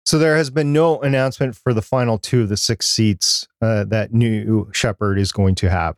So 0.06 0.20
there 0.20 0.36
has 0.36 0.50
been 0.50 0.74
no 0.74 1.00
announcement 1.02 1.56
for 1.56 1.74
the 1.74 1.82
final 1.82 2.18
two 2.18 2.42
of 2.42 2.50
the 2.50 2.58
six 2.58 2.88
seats 2.88 3.48
uh, 3.62 3.86
that 3.86 4.14
New 4.14 4.70
Shepard 4.74 5.18
is 5.18 5.32
going 5.32 5.56
to 5.56 5.70
have. 5.70 5.96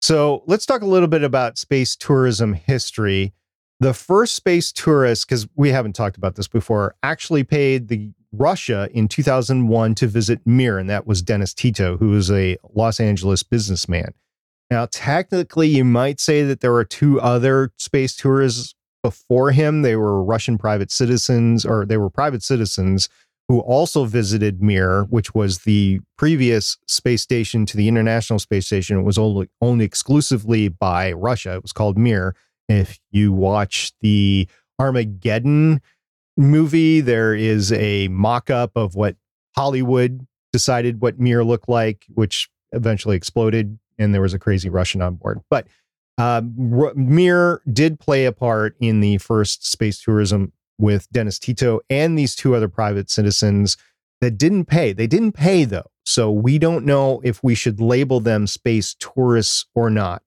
So 0.00 0.42
let's 0.46 0.66
talk 0.66 0.82
a 0.82 0.86
little 0.86 1.08
bit 1.08 1.22
about 1.22 1.58
space 1.58 1.96
tourism 1.96 2.52
history. 2.52 3.32
The 3.80 3.94
first 3.94 4.34
space 4.34 4.72
tourist, 4.72 5.26
because 5.26 5.48
we 5.56 5.70
haven't 5.70 5.94
talked 5.94 6.16
about 6.16 6.36
this 6.36 6.48
before, 6.48 6.94
actually 7.02 7.44
paid 7.44 7.88
the 7.88 8.12
Russia 8.32 8.88
in 8.92 9.08
2001 9.08 9.94
to 9.94 10.06
visit 10.06 10.40
Mir, 10.44 10.78
and 10.78 10.90
that 10.90 11.06
was 11.06 11.22
Dennis 11.22 11.54
Tito, 11.54 11.96
who 11.96 12.10
was 12.10 12.30
a 12.30 12.58
Los 12.74 13.00
Angeles 13.00 13.42
businessman. 13.42 14.12
Now, 14.70 14.86
technically, 14.90 15.68
you 15.68 15.84
might 15.84 16.20
say 16.20 16.42
that 16.42 16.60
there 16.60 16.72
were 16.72 16.84
two 16.84 17.20
other 17.20 17.72
space 17.78 18.16
tourists 18.16 18.74
before 19.02 19.52
him. 19.52 19.82
They 19.82 19.96
were 19.96 20.22
Russian 20.22 20.58
private 20.58 20.90
citizens, 20.90 21.64
or 21.64 21.86
they 21.86 21.96
were 21.96 22.10
private 22.10 22.42
citizens 22.42 23.08
who 23.48 23.60
also 23.60 24.04
visited 24.04 24.60
Mir, 24.62 25.04
which 25.04 25.34
was 25.34 25.58
the 25.60 26.00
previous 26.18 26.78
space 26.86 27.22
station 27.22 27.64
to 27.66 27.76
the 27.76 27.88
International 27.88 28.38
Space 28.38 28.66
Station. 28.66 28.98
It 28.98 29.02
was 29.02 29.18
only 29.18 29.48
owned 29.60 29.82
exclusively 29.82 30.68
by 30.68 31.12
Russia. 31.12 31.54
It 31.54 31.62
was 31.62 31.72
called 31.72 31.96
Mir. 31.96 32.34
If 32.68 32.98
you 33.10 33.32
watch 33.32 33.92
the 34.00 34.48
Armageddon 34.80 35.80
movie, 36.36 37.00
there 37.00 37.34
is 37.34 37.72
a 37.72 38.08
mock 38.08 38.50
up 38.50 38.72
of 38.74 38.96
what 38.96 39.16
Hollywood 39.54 40.26
decided 40.52 41.00
what 41.00 41.20
Mir 41.20 41.44
looked 41.44 41.68
like, 41.68 42.04
which 42.08 42.48
eventually 42.72 43.16
exploded, 43.16 43.78
and 43.98 44.12
there 44.12 44.20
was 44.20 44.34
a 44.34 44.38
crazy 44.38 44.68
Russian 44.68 45.00
on 45.00 45.14
board. 45.14 45.40
But 45.48 45.68
uh, 46.18 46.42
Mir 46.44 47.62
did 47.72 48.00
play 48.00 48.24
a 48.24 48.32
part 48.32 48.74
in 48.80 49.00
the 49.00 49.18
first 49.18 49.70
space 49.70 50.02
tourism 50.02 50.52
with 50.78 51.10
Dennis 51.10 51.38
Tito 51.38 51.80
and 51.88 52.18
these 52.18 52.34
two 52.34 52.54
other 52.54 52.68
private 52.68 53.10
citizens 53.10 53.76
that 54.20 54.38
didn't 54.38 54.66
pay. 54.66 54.92
They 54.92 55.06
didn't 55.06 55.32
pay 55.32 55.64
though. 55.64 55.90
So 56.04 56.30
we 56.30 56.58
don't 56.58 56.84
know 56.84 57.20
if 57.24 57.42
we 57.42 57.54
should 57.54 57.80
label 57.80 58.20
them 58.20 58.46
space 58.46 58.94
tourists 58.94 59.66
or 59.74 59.90
not. 59.90 60.22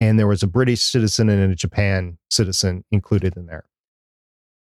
And 0.00 0.18
there 0.18 0.26
was 0.26 0.42
a 0.42 0.46
British 0.46 0.80
citizen 0.80 1.28
and 1.28 1.52
a 1.52 1.56
Japan 1.56 2.18
citizen 2.30 2.84
included 2.90 3.36
in 3.36 3.46
there. 3.46 3.64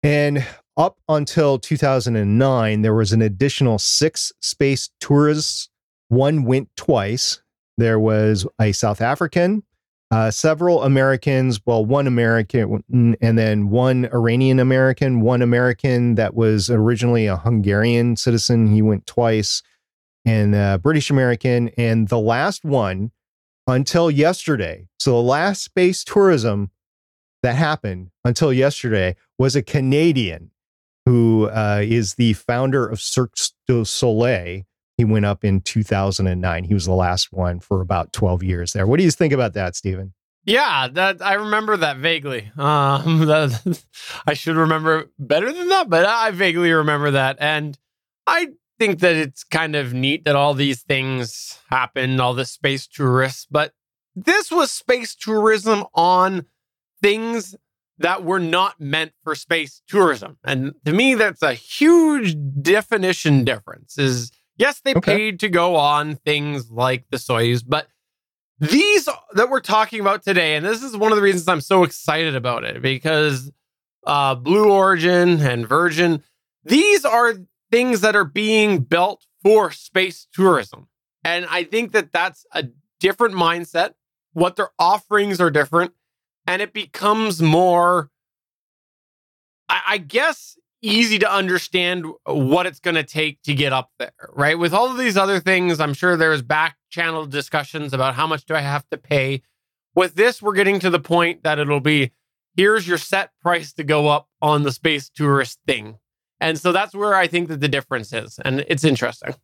And 0.03 0.45
up 0.77 0.99
until 1.07 1.59
2009, 1.59 2.81
there 2.81 2.93
was 2.93 3.11
an 3.11 3.21
additional 3.21 3.79
six 3.79 4.31
space 4.41 4.89
tourists. 4.99 5.69
One 6.09 6.43
went 6.43 6.69
twice. 6.75 7.41
There 7.77 7.99
was 7.99 8.45
a 8.59 8.71
South 8.71 9.01
African, 9.01 9.63
uh, 10.11 10.29
several 10.29 10.83
Americans, 10.83 11.61
well, 11.65 11.85
one 11.85 12.05
American, 12.05 12.83
and 13.21 13.37
then 13.37 13.69
one 13.69 14.09
Iranian 14.13 14.59
American, 14.59 15.21
one 15.21 15.41
American 15.41 16.15
that 16.15 16.33
was 16.33 16.69
originally 16.69 17.27
a 17.27 17.37
Hungarian 17.37 18.17
citizen. 18.17 18.67
He 18.67 18.81
went 18.81 19.05
twice, 19.05 19.63
and 20.25 20.53
uh, 20.53 20.79
British 20.79 21.09
American. 21.09 21.69
And 21.77 22.09
the 22.09 22.19
last 22.19 22.65
one 22.65 23.11
until 23.67 24.11
yesterday, 24.11 24.89
so 24.99 25.11
the 25.11 25.21
last 25.21 25.63
space 25.63 26.03
tourism 26.03 26.71
that 27.41 27.55
happened 27.55 28.11
until 28.25 28.51
yesterday 28.51 29.15
was 29.39 29.55
a 29.55 29.63
Canadian 29.63 30.51
who 31.05 31.49
uh, 31.49 31.81
is 31.81 32.15
the 32.15 32.33
founder 32.33 32.85
of 32.85 32.99
Cirque 33.01 33.33
du 33.65 33.85
Soleil 33.85 34.63
he 35.01 35.05
went 35.05 35.25
up 35.25 35.43
in 35.43 35.61
2009. 35.61 36.63
He 36.63 36.75
was 36.75 36.85
the 36.85 36.93
last 36.93 37.33
one 37.33 37.59
for 37.59 37.81
about 37.81 38.13
12 38.13 38.43
years 38.43 38.73
there. 38.73 38.85
What 38.85 38.99
do 38.99 39.03
you 39.03 39.09
think 39.09 39.33
about 39.33 39.53
that, 39.55 39.75
Stephen? 39.75 40.13
Yeah, 40.45 40.89
that 40.91 41.23
I 41.23 41.33
remember 41.33 41.75
that 41.75 41.97
vaguely. 41.97 42.51
Um, 42.55 43.19
that, 43.25 43.83
I 44.27 44.35
should 44.35 44.57
remember 44.57 45.09
better 45.17 45.51
than 45.51 45.69
that, 45.69 45.89
but 45.89 46.05
I 46.05 46.29
vaguely 46.29 46.71
remember 46.71 47.09
that, 47.11 47.37
and 47.39 47.79
I 48.27 48.49
think 48.77 48.99
that 48.99 49.15
it's 49.15 49.43
kind 49.43 49.75
of 49.75 49.91
neat 49.91 50.25
that 50.25 50.35
all 50.35 50.53
these 50.53 50.83
things 50.83 51.57
happen, 51.71 52.19
all 52.19 52.35
the 52.35 52.45
space 52.45 52.85
tourists. 52.85 53.47
But 53.49 53.73
this 54.15 54.51
was 54.51 54.69
space 54.69 55.15
tourism 55.15 55.83
on 55.95 56.45
things 57.01 57.55
that 57.97 58.23
were 58.23 58.39
not 58.39 58.79
meant 58.79 59.13
for 59.23 59.33
space 59.33 59.81
tourism, 59.87 60.37
and 60.43 60.75
to 60.85 60.93
me, 60.93 61.15
that's 61.15 61.41
a 61.41 61.55
huge 61.55 62.35
definition 62.61 63.43
difference. 63.43 63.97
Is 63.97 64.31
Yes, 64.61 64.79
they 64.85 64.93
okay. 64.93 65.15
paid 65.15 65.39
to 65.39 65.49
go 65.49 65.75
on 65.75 66.17
things 66.17 66.69
like 66.69 67.05
the 67.09 67.17
Soyuz, 67.17 67.63
but 67.67 67.87
these 68.59 69.09
that 69.33 69.49
we're 69.49 69.59
talking 69.59 69.99
about 69.99 70.21
today, 70.21 70.55
and 70.55 70.63
this 70.63 70.83
is 70.83 70.95
one 70.95 71.11
of 71.11 71.15
the 71.15 71.23
reasons 71.23 71.47
I'm 71.47 71.61
so 71.61 71.83
excited 71.83 72.35
about 72.35 72.63
it 72.63 72.79
because 72.79 73.51
uh, 74.05 74.35
Blue 74.35 74.71
Origin 74.71 75.41
and 75.41 75.67
Virgin, 75.67 76.23
these 76.63 77.03
are 77.05 77.33
things 77.71 78.01
that 78.01 78.15
are 78.15 78.23
being 78.23 78.81
built 78.81 79.25
for 79.41 79.71
space 79.71 80.27
tourism. 80.31 80.87
And 81.23 81.47
I 81.49 81.63
think 81.63 81.91
that 81.93 82.11
that's 82.11 82.45
a 82.53 82.65
different 82.99 83.33
mindset. 83.33 83.95
What 84.33 84.57
their 84.57 84.69
offerings 84.77 85.41
are 85.41 85.49
different. 85.49 85.93
And 86.45 86.61
it 86.61 86.71
becomes 86.71 87.41
more, 87.41 88.11
I, 89.67 89.81
I 89.87 89.97
guess, 89.97 90.55
easy 90.81 91.19
to 91.19 91.31
understand 91.31 92.05
what 92.25 92.65
it's 92.65 92.79
going 92.79 92.95
to 92.95 93.03
take 93.03 93.41
to 93.43 93.53
get 93.53 93.73
up 93.73 93.91
there, 93.99 94.11
right? 94.33 94.57
With 94.57 94.73
all 94.73 94.89
of 94.89 94.97
these 94.97 95.17
other 95.17 95.39
things, 95.39 95.79
I'm 95.79 95.93
sure 95.93 96.17
there's 96.17 96.41
back 96.41 96.77
channel 96.89 97.25
discussions 97.25 97.93
about 97.93 98.15
how 98.15 98.27
much 98.27 98.45
do 98.45 98.55
I 98.55 98.61
have 98.61 98.87
to 98.89 98.97
pay. 98.97 99.41
With 99.95 100.15
this, 100.15 100.41
we're 100.41 100.55
getting 100.55 100.79
to 100.79 100.89
the 100.89 100.99
point 100.99 101.43
that 101.43 101.59
it'll 101.59 101.79
be 101.79 102.11
here's 102.55 102.87
your 102.87 102.97
set 102.97 103.31
price 103.41 103.73
to 103.73 103.83
go 103.83 104.07
up 104.07 104.27
on 104.41 104.63
the 104.63 104.71
space 104.71 105.09
tourist 105.09 105.59
thing. 105.65 105.97
And 106.39 106.59
so 106.59 106.71
that's 106.71 106.93
where 106.93 107.13
I 107.13 107.27
think 107.27 107.49
that 107.49 107.61
the 107.61 107.67
difference 107.67 108.11
is. 108.11 108.39
And 108.43 108.65
it's 108.67 108.83
interesting. 108.83 109.35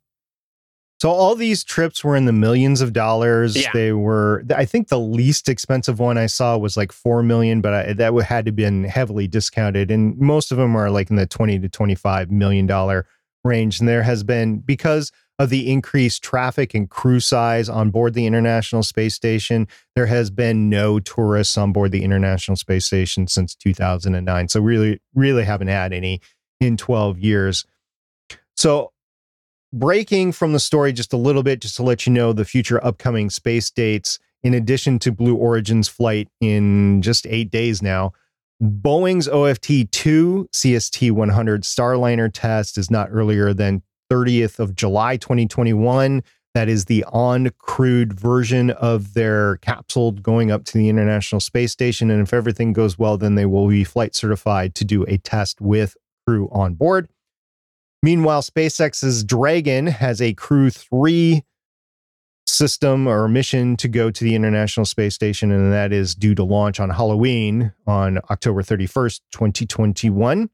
So 1.00 1.10
all 1.10 1.36
these 1.36 1.62
trips 1.62 2.02
were 2.02 2.16
in 2.16 2.24
the 2.24 2.32
millions 2.32 2.80
of 2.80 2.92
dollars. 2.92 3.56
Yeah. 3.56 3.70
They 3.72 3.92
were, 3.92 4.44
I 4.54 4.64
think, 4.64 4.88
the 4.88 4.98
least 4.98 5.48
expensive 5.48 6.00
one 6.00 6.18
I 6.18 6.26
saw 6.26 6.56
was 6.58 6.76
like 6.76 6.90
four 6.90 7.22
million, 7.22 7.60
but 7.60 7.72
I, 7.72 7.92
that 7.92 8.12
had 8.24 8.46
to 8.46 8.52
been 8.52 8.84
heavily 8.84 9.28
discounted, 9.28 9.90
and 9.90 10.18
most 10.18 10.50
of 10.50 10.58
them 10.58 10.74
are 10.76 10.90
like 10.90 11.10
in 11.10 11.16
the 11.16 11.26
twenty 11.26 11.58
to 11.60 11.68
twenty-five 11.68 12.30
million 12.30 12.66
dollar 12.66 13.06
range. 13.44 13.78
And 13.78 13.88
there 13.88 14.02
has 14.02 14.24
been 14.24 14.58
because 14.58 15.12
of 15.38 15.50
the 15.50 15.70
increased 15.70 16.22
traffic 16.22 16.74
and 16.74 16.90
crew 16.90 17.20
size 17.20 17.68
on 17.68 17.90
board 17.90 18.14
the 18.14 18.26
International 18.26 18.82
Space 18.82 19.14
Station, 19.14 19.68
there 19.94 20.06
has 20.06 20.30
been 20.30 20.68
no 20.68 20.98
tourists 20.98 21.56
on 21.56 21.72
board 21.72 21.92
the 21.92 22.02
International 22.02 22.56
Space 22.56 22.86
Station 22.86 23.28
since 23.28 23.54
2009. 23.54 24.48
So 24.48 24.60
really, 24.60 25.00
really 25.14 25.44
haven't 25.44 25.68
had 25.68 25.92
any 25.92 26.20
in 26.60 26.76
12 26.76 27.20
years. 27.20 27.64
So 28.56 28.92
breaking 29.72 30.32
from 30.32 30.52
the 30.52 30.60
story 30.60 30.92
just 30.92 31.12
a 31.12 31.16
little 31.16 31.42
bit, 31.42 31.60
just 31.60 31.76
to 31.76 31.82
let 31.82 32.06
you 32.06 32.12
know 32.12 32.32
the 32.32 32.44
future 32.44 32.84
upcoming 32.84 33.30
space 33.30 33.70
dates, 33.70 34.18
in 34.42 34.54
addition 34.54 34.98
to 35.00 35.12
Blue 35.12 35.34
Origin's 35.34 35.88
flight 35.88 36.28
in 36.40 37.02
just 37.02 37.26
eight 37.26 37.50
days 37.50 37.82
now. 37.82 38.12
Boeing's 38.62 39.28
OFT 39.28 39.90
2 39.90 40.48
CST 40.52 41.12
100 41.12 41.62
Starliner 41.62 42.30
test 42.32 42.76
is 42.76 42.90
not 42.90 43.08
earlier 43.10 43.54
than 43.54 43.82
30th 44.10 44.58
of 44.58 44.74
July 44.74 45.16
2021. 45.16 46.22
That 46.54 46.68
is 46.68 46.86
the 46.86 47.04
uncrewed 47.12 48.14
version 48.14 48.70
of 48.70 49.14
their 49.14 49.58
capsule 49.58 50.12
going 50.12 50.50
up 50.50 50.64
to 50.64 50.78
the 50.78 50.88
International 50.88 51.40
Space 51.40 51.70
Station. 51.70 52.10
And 52.10 52.20
if 52.20 52.32
everything 52.32 52.72
goes 52.72 52.98
well, 52.98 53.16
then 53.16 53.36
they 53.36 53.46
will 53.46 53.68
be 53.68 53.84
flight 53.84 54.16
certified 54.16 54.74
to 54.76 54.84
do 54.84 55.04
a 55.04 55.18
test 55.18 55.60
with 55.60 55.96
crew 56.26 56.48
on 56.50 56.74
board. 56.74 57.08
Meanwhile, 58.02 58.42
SpaceX's 58.42 59.24
Dragon 59.24 59.86
has 59.86 60.22
a 60.22 60.34
Crew 60.34 60.70
3 60.70 61.42
system 62.46 63.06
or 63.06 63.28
mission 63.28 63.76
to 63.76 63.88
go 63.88 64.10
to 64.10 64.24
the 64.24 64.34
International 64.34 64.86
Space 64.86 65.14
Station, 65.14 65.50
and 65.50 65.72
that 65.72 65.92
is 65.92 66.14
due 66.14 66.34
to 66.34 66.44
launch 66.44 66.80
on 66.80 66.90
Halloween 66.90 67.72
on 67.86 68.18
October 68.30 68.62
31st, 68.62 69.20
2021. 69.32 70.50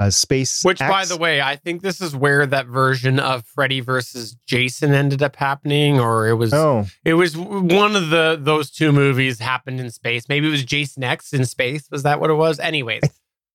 Uh, 0.00 0.10
Space 0.10 0.62
Which, 0.62 0.80
X, 0.80 0.88
by 0.88 1.04
the 1.04 1.16
way, 1.16 1.40
I 1.40 1.56
think 1.56 1.82
this 1.82 2.00
is 2.00 2.14
where 2.14 2.46
that 2.46 2.66
version 2.66 3.18
of 3.18 3.44
Freddy 3.44 3.80
versus 3.80 4.36
Jason 4.46 4.94
ended 4.94 5.24
up 5.24 5.34
happening, 5.34 5.98
or 5.98 6.28
it 6.28 6.34
was 6.34 6.54
oh. 6.54 6.86
it 7.04 7.14
was 7.14 7.36
one 7.36 7.96
of 7.96 8.08
the 8.10 8.38
those 8.40 8.70
two 8.70 8.92
movies 8.92 9.40
happened 9.40 9.80
in 9.80 9.90
space. 9.90 10.28
Maybe 10.28 10.46
it 10.46 10.52
was 10.52 10.64
Jason 10.64 11.02
X 11.02 11.32
in 11.32 11.44
space. 11.44 11.88
Was 11.90 12.04
that 12.04 12.20
what 12.20 12.30
it 12.30 12.34
was? 12.34 12.60
Anyways, 12.60 13.02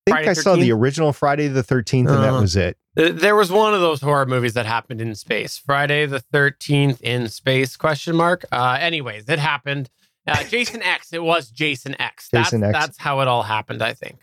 think 0.05 0.15
Friday 0.15 0.29
I 0.29 0.33
13th? 0.33 0.43
saw 0.43 0.55
the 0.55 0.71
original 0.71 1.13
Friday 1.13 1.47
the 1.47 1.63
13th, 1.63 1.99
and 1.99 2.09
uh, 2.09 2.21
that 2.21 2.33
was 2.33 2.55
it. 2.55 2.77
There 2.95 3.35
was 3.35 3.51
one 3.51 3.73
of 3.73 3.81
those 3.81 4.01
horror 4.01 4.25
movies 4.25 4.53
that 4.53 4.65
happened 4.65 5.01
in 5.01 5.15
space. 5.15 5.57
Friday 5.57 6.05
the 6.05 6.23
13th 6.33 7.01
in 7.01 7.27
space? 7.27 7.75
Question 7.75 8.15
mark. 8.15 8.45
Uh, 8.51 8.77
anyways, 8.79 9.27
it 9.27 9.39
happened. 9.39 9.89
Uh, 10.27 10.43
Jason 10.49 10.81
X. 10.83 11.11
It 11.13 11.23
was 11.23 11.49
Jason 11.49 11.99
X. 11.99 12.29
That's, 12.31 12.49
Jason 12.49 12.63
X. 12.63 12.73
That's 12.73 12.97
how 12.97 13.21
it 13.21 13.27
all 13.27 13.43
happened. 13.43 13.81
I 13.81 13.93
think. 13.93 14.19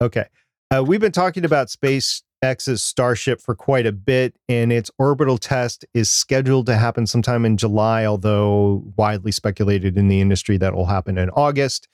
Okay, 0.00 0.26
uh, 0.74 0.82
we've 0.84 1.00
been 1.00 1.12
talking 1.12 1.44
about 1.44 1.70
Space 1.70 2.22
X's 2.42 2.82
Starship 2.82 3.40
for 3.40 3.54
quite 3.54 3.86
a 3.86 3.92
bit, 3.92 4.34
and 4.48 4.72
its 4.72 4.90
orbital 4.98 5.38
test 5.38 5.84
is 5.94 6.10
scheduled 6.10 6.66
to 6.66 6.76
happen 6.76 7.06
sometime 7.06 7.44
in 7.44 7.56
July, 7.56 8.04
although 8.04 8.84
widely 8.96 9.32
speculated 9.32 9.96
in 9.96 10.08
the 10.08 10.20
industry 10.20 10.56
that 10.58 10.74
will 10.74 10.86
happen 10.86 11.18
in 11.18 11.30
August. 11.30 11.88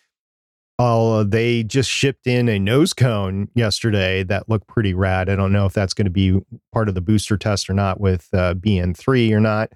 Uh, 0.78 1.22
they 1.22 1.62
just 1.62 1.88
shipped 1.88 2.26
in 2.26 2.48
a 2.48 2.58
nose 2.58 2.92
cone 2.92 3.48
yesterday 3.54 4.22
that 4.24 4.48
looked 4.48 4.66
pretty 4.66 4.94
rad. 4.94 5.28
I 5.28 5.36
don't 5.36 5.52
know 5.52 5.66
if 5.66 5.72
that's 5.72 5.94
going 5.94 6.06
to 6.06 6.10
be 6.10 6.40
part 6.72 6.88
of 6.88 6.94
the 6.94 7.00
booster 7.00 7.36
test 7.36 7.70
or 7.70 7.74
not 7.74 8.00
with 8.00 8.28
uh, 8.32 8.54
BN3 8.54 9.32
or 9.32 9.40
not. 9.40 9.72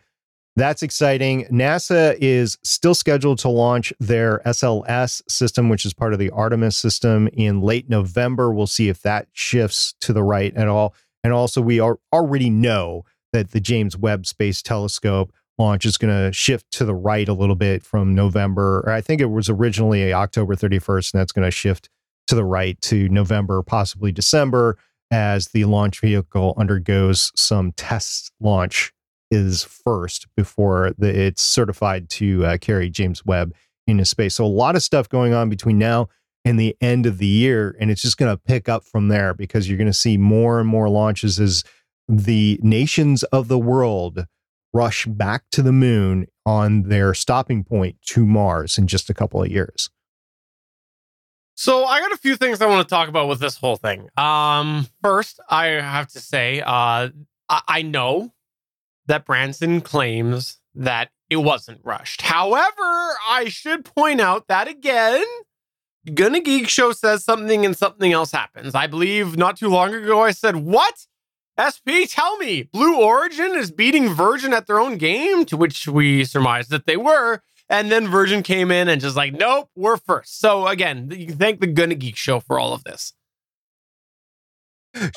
That's 0.57 0.83
exciting. 0.83 1.45
NASA 1.47 2.17
is 2.19 2.57
still 2.65 2.95
scheduled 2.95 3.39
to 3.41 3.49
launch 3.51 3.93
their 4.01 4.41
SLS 4.47 5.23
system, 5.29 5.69
which 5.69 5.85
is 5.85 5.93
part 5.93 6.15
of 6.15 6.19
the 6.19 6.31
Artemis 6.31 6.77
system, 6.77 7.29
in 7.35 7.61
late 7.61 7.91
November. 7.91 8.51
We'll 8.51 8.67
see 8.67 8.89
if 8.89 9.03
that 9.03 9.29
shifts 9.35 9.95
to 10.01 10.15
the 10.15 10.23
right 10.23 10.57
at 10.57 10.67
all. 10.67 10.95
And 11.23 11.35
also, 11.35 11.61
we 11.61 11.79
are, 11.79 11.99
already 12.11 12.49
know 12.49 13.05
that 13.35 13.51
the 13.51 13.61
James 13.61 13.99
Webb 13.99 14.25
Space 14.25 14.63
Telescope 14.63 15.31
launch 15.59 15.87
is 15.87 15.97
going 15.97 16.15
to 16.15 16.33
shift 16.33 16.71
to 16.73 16.85
the 16.85 16.95
right 16.95 17.29
a 17.29 17.33
little 17.33 17.55
bit 17.55 17.83
from 17.83 18.15
November. 18.15 18.89
I 18.89 19.01
think 19.01 19.21
it 19.21 19.31
was 19.31 19.49
originally 19.49 20.13
October 20.13 20.55
31st, 20.55 21.15
and 21.15 21.21
that's 21.21 21.33
going 21.33 21.47
to 21.47 21.51
shift 21.51 21.89
to 22.27 22.35
the 22.35 22.45
right 22.45 22.81
to 22.83 23.09
November, 23.09 23.63
possibly 23.63 24.13
December, 24.13 24.77
as 25.11 25.49
the 25.49 25.65
launch 25.65 26.01
vehicle 26.01 26.55
undergoes 26.57 27.31
some 27.37 27.73
test 27.73 28.33
launch 28.41 28.93
is 29.31 29.65
first 29.65 30.27
before 30.37 30.93
the, 30.99 31.09
it's 31.09 31.43
certified 31.43 32.09
to 32.09 32.45
uh, 32.45 32.59
carry 32.59 32.91
James 32.91 33.25
Webb 33.25 33.55
into 33.87 34.05
space. 34.05 34.35
So 34.35 34.45
a 34.45 34.47
lot 34.47 34.77
of 34.77 34.83
stuff 34.83 35.09
going 35.09 35.33
on 35.33 35.49
between 35.49 35.79
now 35.79 36.09
and 36.45 36.59
the 36.61 36.77
end 36.81 37.07
of 37.07 37.19
the 37.19 37.27
year, 37.27 37.77
and 37.81 37.91
it's 37.91 38.03
just 38.03 38.19
going 38.19 38.33
to 38.33 38.41
pick 38.41 38.69
up 38.69 38.85
from 38.85 39.09
there 39.09 39.35
because 39.35 39.69
you're 39.69 39.79
going 39.79 39.87
to 39.87 39.93
see 39.93 40.17
more 40.17 40.61
and 40.61 40.69
more 40.69 40.89
launches 40.89 41.41
as 41.41 41.65
the 42.09 42.59
nations 42.63 43.25
of 43.25 43.49
the 43.49 43.59
world 43.59 44.27
rush 44.77 45.07
back 45.07 45.45
to 45.53 45.63
the 45.63 45.73
moon 45.73 46.27
on 46.45 46.83
their 46.85 47.15
stopping 47.15 47.65
point 47.65 47.97
to 48.03 48.27
Mars 48.27 48.77
in 48.77 48.87
just 48.87 49.09
a 49.09 49.15
couple 49.15 49.43
of 49.43 49.51
years. 49.51 49.89
So 51.55 51.87
I 51.87 52.01
got 52.01 52.13
a 52.13 52.19
few 52.19 52.37
things 52.37 52.61
I 52.61 52.67
want 52.67 52.87
to 52.87 52.95
talk 52.95 53.09
about 53.09 53.29
with 53.29 53.41
this 53.41 53.57
whole 53.57 53.77
thing. 53.77 54.09
Um, 54.19 54.87
first, 55.03 55.41
I 55.49 55.67
have 55.67 56.09
to 56.09 56.21
say, 56.21 56.61
uh, 56.61 57.09
I, 57.49 57.63
I 57.67 57.83
know 57.83 58.35
that 59.07 59.25
Branson 59.25 59.81
claims 59.81 60.59
that 60.75 61.09
it 61.31 61.37
wasn't 61.37 61.81
rushed. 61.83 62.21
However, 62.21 63.17
I 63.29 63.47
should 63.49 63.87
point 63.87 64.21
out 64.21 64.49
that 64.49 64.69
again, 64.69 65.25
Gonna 66.13 66.41
Geek 66.41 66.69
Show 66.69 66.93
says 66.93 67.25
something 67.25 67.65
and 67.65 67.77
something 67.77 68.13
else 68.13 68.33
happens. 68.33 68.75
I 68.75 68.87
believe 68.87 69.37
not 69.39 69.57
too 69.57 69.69
long 69.69 69.95
ago 69.95 70.23
I 70.23 70.33
said, 70.33 70.57
What? 70.57 71.07
SP, 71.59 72.05
tell 72.09 72.37
me, 72.39 72.65
Blue 72.65 73.01
Origin 73.01 73.55
is 73.55 73.71
beating 73.71 74.11
Virgin 74.11 74.53
at 74.53 74.67
their 74.67 74.79
own 74.79 74.99
game, 74.99 75.45
to 75.47 75.57
which 75.57 75.89
we 75.89 76.25
surmised 76.25 76.71
that 76.71 76.87
they 76.87 76.97
were. 76.97 77.43
And 77.69 77.91
then 77.91 78.09
Virgin 78.09 78.43
came 78.43 78.71
in 78.71 78.89
and 78.89 79.01
just 79.01 79.17
like, 79.17 79.33
nope, 79.33 79.71
we're 79.75 79.97
first. 79.97 80.41
So 80.41 80.67
again, 80.67 81.11
you 81.11 81.27
can 81.27 81.37
thank 81.37 81.61
the 81.61 81.67
Gonna 81.67 81.95
Geek 81.95 82.17
Show 82.17 82.41
for 82.41 82.59
all 82.59 82.73
of 82.73 82.85
this. 82.85 83.13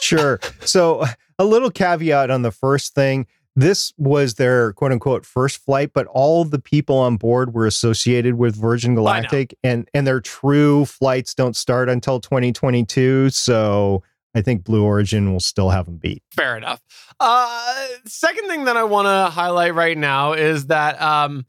Sure. 0.02 0.40
So 0.62 1.06
a 1.38 1.46
little 1.46 1.72
caveat 1.72 2.30
on 2.32 2.42
the 2.42 2.52
first 2.52 2.94
thing. 2.94 3.28
This 3.56 3.94
was 3.98 4.36
their 4.36 4.74
quote 4.74 4.92
unquote 4.92 5.26
first 5.26 5.58
flight, 5.58 5.92
but 5.94 6.08
all 6.08 6.46
the 6.46 6.60
people 6.60 6.98
on 6.98 7.18
board 7.18 7.54
were 7.54 7.66
associated 7.66 8.36
with 8.36 8.56
Virgin 8.56 8.96
Galactic 8.96 9.54
and 9.64 9.90
and 9.94 10.08
their 10.08 10.22
true 10.22 10.86
flights 10.86 11.34
don't 11.34 11.56
start 11.56 11.90
until 11.90 12.20
2022. 12.20 13.32
So 13.32 14.04
I 14.36 14.42
think 14.42 14.64
Blue 14.64 14.84
Origin 14.84 15.32
will 15.32 15.40
still 15.40 15.70
have 15.70 15.86
them 15.86 15.98
beat. 15.98 16.24
Fair 16.32 16.56
enough. 16.56 16.82
Uh, 17.20 17.88
second 18.06 18.48
thing 18.48 18.66
that 18.66 18.78
I 18.78 18.84
want 18.84 19.08
to 19.08 19.34
highlight 19.34 19.74
right 19.74 19.98
now 19.98 20.34
is 20.34 20.68
that 20.68 21.02
um, 21.02 21.46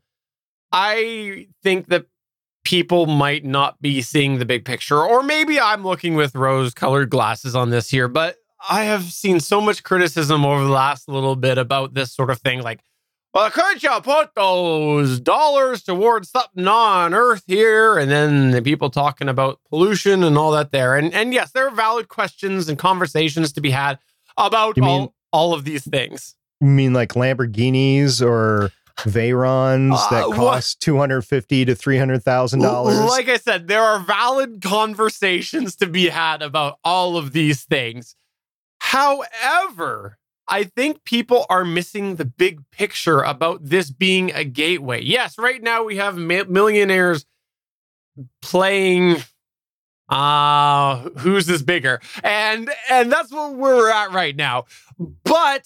I 0.72 1.48
think 1.62 1.88
that 1.88 2.06
people 2.64 3.06
might 3.06 3.44
not 3.44 3.80
be 3.80 4.02
seeing 4.02 4.38
the 4.38 4.44
big 4.44 4.64
picture, 4.64 5.02
or 5.02 5.22
maybe 5.22 5.60
I'm 5.60 5.84
looking 5.84 6.14
with 6.14 6.34
rose 6.34 6.72
colored 6.72 7.10
glasses 7.10 7.54
on 7.54 7.70
this 7.70 7.90
here, 7.90 8.08
but 8.08 8.36
I 8.68 8.84
have 8.84 9.04
seen 9.04 9.40
so 9.40 9.60
much 9.60 9.82
criticism 9.82 10.44
over 10.44 10.64
the 10.64 10.70
last 10.70 11.08
little 11.08 11.36
bit 11.36 11.58
about 11.58 11.94
this 11.94 12.12
sort 12.14 12.30
of 12.30 12.40
thing. 12.40 12.62
Like, 12.62 12.80
well, 13.32 13.50
could 13.50 13.82
you 13.82 13.90
put 14.02 14.34
those 14.34 15.20
dollars 15.20 15.82
towards 15.82 16.30
something 16.30 16.66
on 16.66 17.14
Earth 17.14 17.44
here? 17.46 17.96
And 17.98 18.10
then 18.10 18.50
the 18.50 18.62
people 18.62 18.90
talking 18.90 19.28
about 19.28 19.60
pollution 19.70 20.22
and 20.24 20.36
all 20.36 20.50
that 20.52 20.72
there. 20.72 20.96
And 20.96 21.12
and 21.14 21.32
yes, 21.32 21.52
there 21.52 21.66
are 21.68 21.74
valid 21.74 22.08
questions 22.08 22.68
and 22.68 22.78
conversations 22.78 23.52
to 23.52 23.60
be 23.60 23.70
had 23.70 23.98
about 24.36 24.76
You 24.76 24.84
all, 24.84 25.14
all 25.32 25.54
of 25.54 25.64
these 25.64 25.84
things. 25.88 26.34
You 26.60 26.68
mean 26.68 26.92
like 26.92 27.10
Lamborghinis 27.10 28.20
or 28.20 28.70
Veyrons 28.98 29.96
that 30.10 30.24
Uh, 30.24 30.28
what- 30.28 30.36
cost 30.36 30.80
two 30.80 30.98
hundred 30.98 31.22
fifty 31.22 31.64
to 31.64 31.74
three 31.74 31.96
hundred 31.98 32.22
thousand 32.22 32.60
dollars? 32.60 32.98
Like 32.98 33.28
I 33.28 33.36
said, 33.38 33.66
there 33.68 33.82
are 33.82 33.98
valid 34.00 34.60
conversations 34.60 35.76
to 35.76 35.86
be 35.86 36.08
had 36.08 36.42
about 36.42 36.78
all 36.84 37.16
of 37.16 37.32
these 37.32 37.62
things. 37.64 38.14
However, 38.80 40.18
I 40.50 40.64
think 40.64 41.04
people 41.04 41.46
are 41.48 41.64
missing 41.64 42.16
the 42.16 42.24
big 42.24 42.68
picture 42.72 43.20
about 43.20 43.60
this 43.62 43.90
being 43.90 44.32
a 44.32 44.44
gateway. 44.44 45.02
Yes, 45.02 45.38
right 45.38 45.62
now 45.62 45.84
we 45.84 45.96
have 45.96 46.16
mi- 46.18 46.44
millionaires 46.44 47.24
playing 48.42 49.16
uh 50.08 51.08
who's 51.18 51.46
this 51.46 51.62
bigger? 51.62 52.00
And 52.24 52.68
and 52.90 53.10
that's 53.12 53.32
what 53.32 53.54
we're 53.54 53.90
at 53.90 54.12
right 54.12 54.34
now. 54.34 54.64
But 55.24 55.64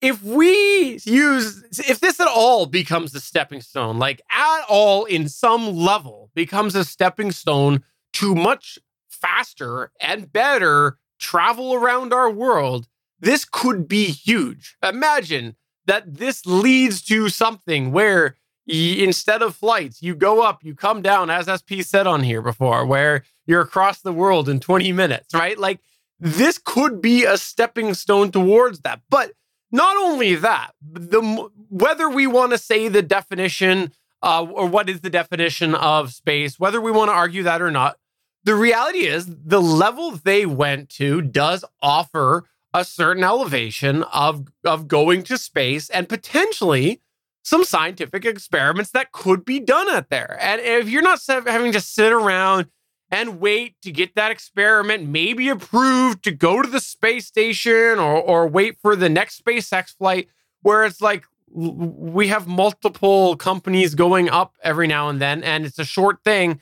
if 0.00 0.22
we 0.22 1.00
use 1.04 1.64
if 1.88 2.00
this 2.00 2.20
at 2.20 2.28
all 2.28 2.66
becomes 2.66 3.14
a 3.14 3.20
stepping 3.20 3.60
stone 3.60 3.98
like 3.98 4.20
at 4.30 4.64
all 4.68 5.04
in 5.04 5.28
some 5.28 5.76
level 5.76 6.30
becomes 6.34 6.74
a 6.74 6.84
stepping 6.84 7.32
stone 7.32 7.82
to 8.12 8.34
much 8.34 8.78
faster 9.08 9.90
and 10.00 10.32
better 10.32 10.98
travel 11.18 11.74
around 11.74 12.12
our 12.12 12.30
world 12.30 12.88
this 13.22 13.46
could 13.46 13.88
be 13.88 14.04
huge. 14.06 14.76
Imagine 14.82 15.56
that 15.86 16.18
this 16.18 16.44
leads 16.44 17.00
to 17.04 17.30
something 17.30 17.90
where 17.90 18.36
instead 18.66 19.42
of 19.42 19.56
flights 19.56 20.00
you 20.02 20.14
go 20.14 20.40
up 20.40 20.62
you 20.62 20.72
come 20.72 21.02
down 21.02 21.28
as 21.28 21.46
sp 21.58 21.82
said 21.82 22.06
on 22.06 22.22
here 22.22 22.40
before 22.40 22.86
where 22.86 23.24
you're 23.44 23.60
across 23.60 24.00
the 24.02 24.12
world 24.12 24.48
in 24.48 24.60
20 24.60 24.92
minutes 24.92 25.34
right? 25.34 25.58
Like 25.58 25.80
this 26.22 26.56
could 26.56 27.02
be 27.02 27.24
a 27.24 27.36
stepping 27.36 27.94
stone 27.94 28.30
towards 28.30 28.80
that. 28.80 29.00
But 29.10 29.32
not 29.72 29.96
only 29.96 30.36
that, 30.36 30.70
the 30.80 31.20
whether 31.68 32.08
we 32.08 32.28
want 32.28 32.52
to 32.52 32.58
say 32.58 32.86
the 32.86 33.02
definition 33.02 33.92
uh, 34.22 34.44
or 34.44 34.68
what 34.68 34.88
is 34.88 35.00
the 35.00 35.10
definition 35.10 35.74
of 35.74 36.12
space, 36.12 36.60
whether 36.60 36.80
we 36.80 36.92
want 36.92 37.08
to 37.08 37.14
argue 37.14 37.42
that 37.42 37.60
or 37.60 37.72
not, 37.72 37.96
the 38.44 38.54
reality 38.54 39.00
is 39.00 39.26
the 39.26 39.60
level 39.60 40.12
they 40.12 40.46
went 40.46 40.90
to 40.90 41.22
does 41.22 41.64
offer 41.82 42.44
a 42.74 42.84
certain 42.84 43.24
elevation 43.24 44.02
of 44.04 44.48
of 44.64 44.88
going 44.88 45.22
to 45.24 45.38
space 45.38 45.90
and 45.90 46.08
potentially 46.08 47.00
some 47.44 47.64
scientific 47.64 48.24
experiments 48.24 48.90
that 48.92 49.12
could 49.12 49.44
be 49.44 49.58
done 49.58 49.88
out 49.88 50.10
there. 50.10 50.38
And 50.40 50.60
if 50.60 50.88
you're 50.88 51.02
not 51.02 51.20
having 51.26 51.72
to 51.72 51.80
sit 51.80 52.12
around 52.12 52.68
and 53.12 53.40
wait 53.40 53.74
to 53.82 53.92
get 53.92 54.14
that 54.14 54.30
experiment 54.30 55.06
maybe 55.06 55.48
approved 55.48 56.24
to 56.24 56.30
go 56.30 56.62
to 56.62 56.68
the 56.68 56.80
space 56.80 57.26
station 57.26 57.98
or 57.98 58.16
or 58.16 58.48
wait 58.48 58.78
for 58.80 58.96
the 58.96 59.08
next 59.08 59.44
SpaceX 59.44 59.96
flight 59.96 60.28
where 60.62 60.84
it's 60.84 61.00
like 61.00 61.24
we 61.54 62.28
have 62.28 62.46
multiple 62.48 63.36
companies 63.36 63.94
going 63.94 64.30
up 64.30 64.54
every 64.62 64.86
now 64.86 65.10
and 65.10 65.20
then 65.20 65.44
and 65.44 65.66
it's 65.66 65.78
a 65.78 65.84
short 65.84 66.24
thing 66.24 66.60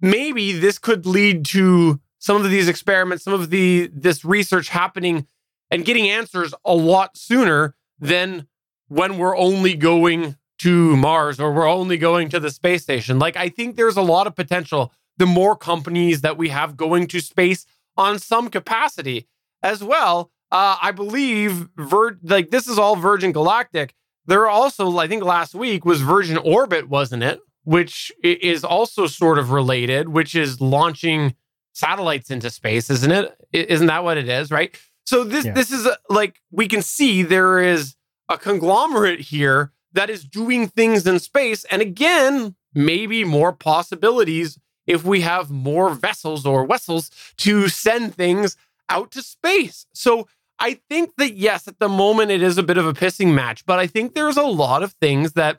maybe 0.00 0.52
this 0.52 0.78
could 0.78 1.04
lead 1.04 1.44
to 1.44 2.00
some 2.18 2.42
of 2.42 2.50
these 2.50 2.68
experiments 2.68 3.24
some 3.24 3.34
of 3.34 3.50
the 3.50 3.90
this 3.92 4.24
research 4.24 4.70
happening 4.70 5.26
and 5.72 5.84
getting 5.84 6.08
answers 6.08 6.54
a 6.64 6.74
lot 6.74 7.16
sooner 7.16 7.74
than 7.98 8.46
when 8.88 9.18
we're 9.18 9.36
only 9.36 9.74
going 9.74 10.36
to 10.58 10.96
Mars 10.96 11.40
or 11.40 11.52
we're 11.52 11.68
only 11.68 11.96
going 11.96 12.28
to 12.28 12.38
the 12.38 12.50
space 12.50 12.82
station 12.82 13.18
like 13.18 13.36
i 13.36 13.48
think 13.48 13.74
there's 13.74 13.96
a 13.96 14.02
lot 14.02 14.28
of 14.28 14.36
potential 14.36 14.92
the 15.16 15.26
more 15.26 15.56
companies 15.56 16.20
that 16.20 16.36
we 16.36 16.48
have 16.48 16.76
going 16.76 17.06
to 17.08 17.20
space 17.20 17.66
on 17.96 18.18
some 18.18 18.48
capacity 18.48 19.28
as 19.62 19.82
well. 19.82 20.30
Uh, 20.50 20.76
I 20.80 20.92
believe 20.92 21.68
Vir- 21.76 22.18
like 22.22 22.50
this 22.50 22.66
is 22.66 22.78
all 22.78 22.96
Virgin 22.96 23.32
Galactic. 23.32 23.94
There 24.26 24.42
are 24.42 24.50
also, 24.50 24.96
I 24.98 25.08
think 25.08 25.24
last 25.24 25.54
week 25.54 25.84
was 25.84 26.00
Virgin 26.00 26.36
Orbit, 26.36 26.88
wasn't 26.88 27.22
it? 27.22 27.40
Which 27.64 28.12
is 28.22 28.64
also 28.64 29.06
sort 29.06 29.38
of 29.38 29.50
related, 29.50 30.08
which 30.08 30.34
is 30.34 30.60
launching 30.60 31.34
satellites 31.72 32.30
into 32.30 32.50
space, 32.50 32.90
isn't 32.90 33.12
it? 33.12 33.34
Isn't 33.52 33.86
that 33.86 34.04
what 34.04 34.18
it 34.18 34.28
is, 34.28 34.50
right? 34.50 34.76
So 35.04 35.24
this 35.24 35.44
Yeah. 35.44 35.52
this 35.52 35.70
is 35.70 35.86
a, 35.86 35.98
like 36.08 36.40
we 36.50 36.68
can 36.68 36.82
see 36.82 37.22
there 37.22 37.58
is 37.58 37.96
a 38.28 38.38
conglomerate 38.38 39.20
here 39.20 39.72
that 39.92 40.08
is 40.08 40.24
doing 40.24 40.68
things 40.68 41.06
in 41.06 41.18
space, 41.18 41.64
and 41.64 41.82
again, 41.82 42.54
maybe 42.74 43.24
more 43.24 43.52
possibilities 43.52 44.58
if 44.86 45.04
we 45.04 45.20
have 45.20 45.50
more 45.50 45.94
vessels 45.94 46.44
or 46.46 46.66
vessels 46.66 47.10
to 47.36 47.68
send 47.68 48.14
things 48.14 48.56
out 48.88 49.10
to 49.12 49.22
space. 49.22 49.86
So 49.94 50.26
I 50.58 50.80
think 50.88 51.16
that 51.16 51.34
yes, 51.34 51.68
at 51.68 51.78
the 51.78 51.88
moment 51.88 52.30
it 52.30 52.42
is 52.42 52.58
a 52.58 52.62
bit 52.62 52.78
of 52.78 52.86
a 52.86 52.92
pissing 52.92 53.34
match, 53.34 53.66
but 53.66 53.78
I 53.78 53.86
think 53.86 54.14
there's 54.14 54.36
a 54.36 54.42
lot 54.42 54.82
of 54.82 54.92
things 54.94 55.32
that 55.32 55.58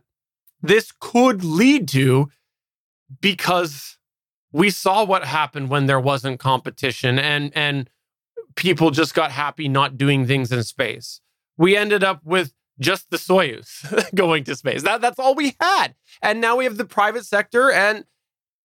this 0.62 0.94
could 1.00 1.44
lead 1.44 1.88
to 1.90 2.30
because 3.22 3.98
we 4.52 4.70
saw 4.70 5.04
what 5.04 5.26
happened 5.26 5.70
when 5.70 5.88
there 5.88 6.00
wasn't 6.00 6.40
competition 6.40 7.20
and 7.20 7.52
and 7.56 7.90
people 8.56 8.92
just 8.92 9.14
got 9.14 9.32
happy 9.32 9.68
not 9.68 9.98
doing 9.98 10.26
things 10.26 10.52
in 10.52 10.64
space. 10.64 11.22
We 11.58 11.76
ended 11.78 12.04
up 12.04 12.22
with 12.24 12.54
just 12.80 13.10
the 13.10 13.18
Soyuz 13.18 14.14
going 14.16 14.44
to 14.46 14.56
space. 14.56 14.84
That 14.84 15.02
that's 15.02 15.20
all 15.20 15.36
we 15.36 15.56
had. 15.60 15.96
And 16.22 16.42
now 16.42 16.58
we 16.58 16.66
have 16.66 16.78
the 16.78 16.86
private 16.86 17.26
sector 17.26 17.72
and 17.72 18.06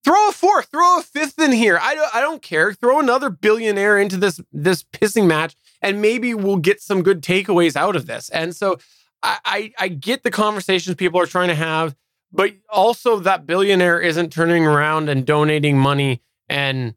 throw 0.05 0.29
a 0.29 0.33
fourth, 0.33 0.69
throw 0.71 0.99
a 0.99 1.03
fifth 1.03 1.39
in 1.39 1.53
here. 1.53 1.79
I 1.81 1.95
don't 1.95 2.15
I 2.15 2.21
don't 2.21 2.43
care. 2.43 2.73
Throw 2.73 3.01
another 3.01 3.31
billionaire 3.31 3.99
into 3.99 4.17
this 4.17 4.41
this 4.53 4.83
pissing 4.83 5.27
match 5.27 5.57
and 5.83 6.01
maybe 6.01 6.35
we'll 6.35 6.57
get 6.57 6.81
some 6.81 7.03
good 7.03 7.23
takeaways 7.23 7.77
out 7.77 7.97
of 7.97 8.07
this. 8.07 8.29
And 8.31 8.55
so 8.55 8.79
I, 9.23 9.39
I, 9.45 9.73
I 9.79 9.89
get 9.89 10.23
the 10.23 10.31
conversations 10.31 10.97
people 10.97 11.21
are 11.21 11.27
trying 11.27 11.49
to 11.49 11.55
have, 11.55 11.97
but 12.33 12.53
also 12.69 13.19
that 13.21 13.47
billionaire 13.47 14.01
isn't 14.01 14.33
turning 14.33 14.67
around 14.67 15.09
and 15.09 15.27
donating 15.27 15.79
money 15.79 16.23
and 16.49 16.95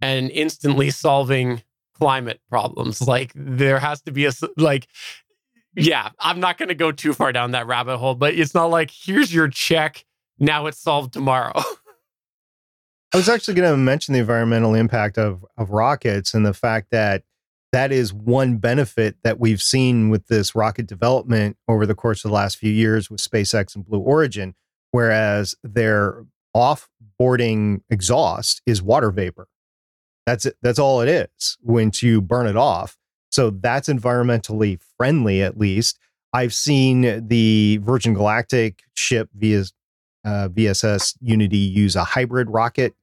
and 0.00 0.30
instantly 0.30 0.90
solving 0.90 1.62
climate 2.02 2.40
problems. 2.50 3.00
Like 3.00 3.30
there 3.36 3.78
has 3.78 4.02
to 4.02 4.12
be 4.12 4.26
a 4.26 4.32
like 4.56 4.88
yeah, 5.76 6.10
I'm 6.18 6.40
not 6.40 6.58
going 6.58 6.68
to 6.68 6.74
go 6.74 6.90
too 6.90 7.14
far 7.14 7.32
down 7.32 7.52
that 7.52 7.66
rabbit 7.68 7.98
hole, 7.98 8.16
but 8.16 8.34
it's 8.34 8.54
not 8.54 8.66
like 8.66 8.90
here's 8.90 9.32
your 9.32 9.46
check, 9.48 10.04
now 10.38 10.66
it's 10.66 10.80
solved 10.80 11.12
tomorrow. 11.12 11.52
I 13.14 13.18
was 13.18 13.28
actually 13.28 13.54
going 13.54 13.70
to 13.70 13.76
mention 13.76 14.14
the 14.14 14.20
environmental 14.20 14.74
impact 14.74 15.16
of 15.16 15.46
of 15.56 15.70
rockets 15.70 16.34
and 16.34 16.44
the 16.44 16.52
fact 16.52 16.88
that 16.90 17.22
that 17.70 17.92
is 17.92 18.12
one 18.12 18.56
benefit 18.56 19.16
that 19.22 19.38
we've 19.38 19.62
seen 19.62 20.10
with 20.10 20.26
this 20.26 20.56
rocket 20.56 20.88
development 20.88 21.56
over 21.68 21.86
the 21.86 21.94
course 21.94 22.24
of 22.24 22.30
the 22.30 22.34
last 22.34 22.58
few 22.58 22.72
years 22.72 23.10
with 23.10 23.20
SpaceX 23.20 23.76
and 23.76 23.84
Blue 23.86 24.00
Origin, 24.00 24.54
whereas 24.90 25.54
their 25.62 26.26
off-boarding 26.52 27.82
exhaust 27.88 28.60
is 28.66 28.82
water 28.82 29.10
vapor. 29.12 29.46
That's 30.26 30.46
it. 30.46 30.56
That's 30.62 30.78
all 30.78 31.00
it 31.00 31.08
is 31.08 31.58
once 31.62 32.02
you 32.02 32.20
burn 32.20 32.46
it 32.46 32.56
off. 32.56 32.96
So 33.30 33.50
that's 33.50 33.88
environmentally 33.88 34.80
friendly, 34.98 35.42
at 35.42 35.58
least. 35.58 35.98
I've 36.32 36.54
seen 36.54 37.26
the 37.26 37.78
Virgin 37.82 38.14
Galactic 38.14 38.82
ship 38.94 39.28
via 39.34 39.64
uh, 40.24 40.48
VSS 40.48 41.16
Unity 41.20 41.58
use 41.58 41.96
a 41.96 42.04
hybrid 42.04 42.48
rocket, 42.50 42.94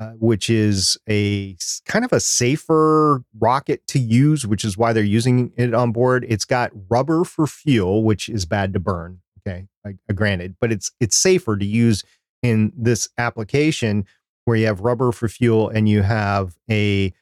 uh, 0.00 0.12
which 0.18 0.48
is 0.50 0.98
a 1.08 1.56
kind 1.84 2.04
of 2.04 2.12
a 2.12 2.20
safer 2.20 3.22
rocket 3.38 3.86
to 3.88 3.98
use, 3.98 4.46
which 4.46 4.64
is 4.64 4.76
why 4.76 4.92
they're 4.92 5.04
using 5.04 5.52
it 5.56 5.74
on 5.74 5.92
board. 5.92 6.24
It's 6.28 6.44
got 6.44 6.72
rubber 6.88 7.24
for 7.24 7.46
fuel, 7.46 8.02
which 8.02 8.28
is 8.28 8.46
bad 8.46 8.72
to 8.72 8.80
burn. 8.80 9.20
Okay, 9.46 9.66
I, 9.84 9.94
I 10.08 10.12
granted, 10.12 10.56
but 10.60 10.72
it's 10.72 10.90
it's 11.00 11.16
safer 11.16 11.56
to 11.56 11.64
use 11.64 12.02
in 12.42 12.72
this 12.76 13.08
application 13.18 14.06
where 14.46 14.56
you 14.56 14.66
have 14.66 14.80
rubber 14.80 15.12
for 15.12 15.28
fuel 15.28 15.68
and 15.68 15.88
you 15.88 16.02
have 16.02 16.56
a 16.70 17.12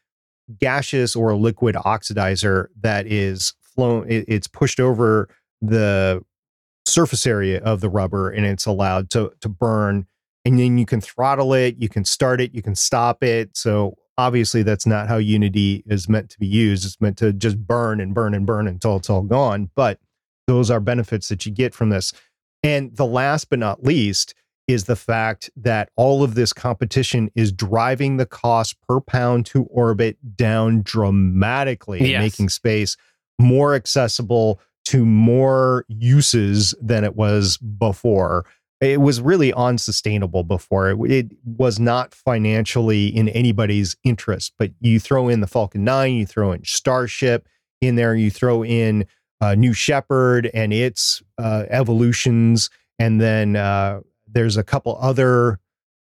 gaseous 0.60 1.16
or 1.16 1.30
a 1.30 1.36
liquid 1.36 1.74
oxidizer 1.74 2.66
that 2.80 3.06
is 3.06 3.54
flown 3.62 4.08
it, 4.08 4.24
it's 4.28 4.46
pushed 4.46 4.78
over 4.78 5.28
the 5.60 6.22
surface 6.86 7.26
area 7.26 7.60
of 7.62 7.80
the 7.80 7.88
rubber 7.88 8.30
and 8.30 8.46
it's 8.46 8.66
allowed 8.66 9.10
to 9.10 9.32
to 9.40 9.48
burn. 9.48 10.06
And 10.44 10.58
then 10.58 10.76
you 10.76 10.86
can 10.86 11.00
throttle 11.00 11.54
it 11.54 11.76
you 11.78 11.88
can 11.88 12.04
start 12.04 12.40
it 12.40 12.54
you 12.54 12.62
can 12.62 12.74
stop 12.74 13.24
it. 13.24 13.56
So 13.56 13.96
obviously 14.18 14.62
that's 14.62 14.86
not 14.86 15.08
how 15.08 15.16
unity 15.16 15.82
is 15.86 16.08
meant 16.08 16.28
to 16.30 16.38
be 16.38 16.46
used. 16.46 16.84
It's 16.84 17.00
meant 17.00 17.16
to 17.18 17.32
just 17.32 17.58
burn 17.58 18.00
and 18.00 18.14
burn 18.14 18.34
and 18.34 18.46
burn 18.46 18.68
until 18.68 18.96
it's 18.96 19.08
all 19.08 19.22
gone. 19.22 19.70
But 19.74 19.98
those 20.46 20.70
are 20.70 20.80
benefits 20.80 21.28
that 21.28 21.46
you 21.46 21.52
get 21.52 21.74
from 21.74 21.88
this. 21.88 22.12
And 22.62 22.94
the 22.96 23.06
last 23.06 23.48
but 23.48 23.58
not 23.58 23.82
least 23.82 24.34
is 24.66 24.84
the 24.84 24.96
fact 24.96 25.50
that 25.56 25.90
all 25.96 26.22
of 26.22 26.34
this 26.34 26.52
competition 26.52 27.30
is 27.34 27.52
driving 27.52 28.16
the 28.16 28.26
cost 28.26 28.76
per 28.88 29.00
pound 29.00 29.44
to 29.46 29.64
orbit 29.64 30.16
down 30.36 30.82
dramatically, 30.82 32.10
Yes. 32.10 32.20
making 32.22 32.48
space 32.48 32.96
more 33.38 33.74
accessible 33.74 34.60
to 34.86 35.04
more 35.04 35.84
uses 35.88 36.74
than 36.80 37.04
it 37.04 37.16
was 37.16 37.56
before. 37.56 38.44
It 38.80 39.00
was 39.00 39.20
really 39.20 39.52
unsustainable 39.54 40.44
before. 40.44 40.90
It, 40.90 41.10
it 41.10 41.32
was 41.44 41.78
not 41.80 42.14
financially 42.14 43.06
in 43.06 43.28
anybody's 43.30 43.96
interest. 44.04 44.52
But 44.58 44.72
you 44.80 45.00
throw 45.00 45.28
in 45.28 45.40
the 45.40 45.46
Falcon 45.46 45.84
9, 45.84 46.12
you 46.14 46.26
throw 46.26 46.52
in 46.52 46.64
Starship 46.64 47.48
in 47.80 47.96
there, 47.96 48.14
you 48.14 48.30
throw 48.30 48.62
in 48.64 49.06
uh, 49.40 49.54
New 49.54 49.72
Shepard 49.72 50.50
and 50.54 50.72
its 50.72 51.22
uh, 51.38 51.64
evolutions, 51.70 52.70
and 52.98 53.20
then 53.20 53.56
uh, 53.56 54.00
there's 54.34 54.56
a 54.56 54.62
couple 54.64 54.98
other 55.00 55.58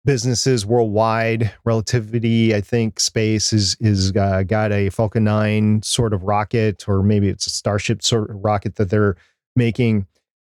businesses 0.06 0.66
worldwide. 0.66 1.52
Relativity, 1.66 2.56
I 2.56 2.62
think, 2.62 3.00
space 3.00 3.52
is 3.52 3.76
is 3.80 4.16
uh, 4.16 4.44
got 4.44 4.72
a 4.72 4.90
Falcon 4.90 5.24
9 5.26 5.82
sort 5.84 6.14
of 6.14 6.24
rocket, 6.24 6.88
or 6.88 7.04
maybe 7.04 7.28
it's 7.28 7.48
a 7.48 7.50
Starship 7.52 8.02
sort 8.02 8.30
of 8.30 8.38
rocket 8.44 8.76
that 8.76 8.90
they're 8.90 9.16
making. 9.56 10.08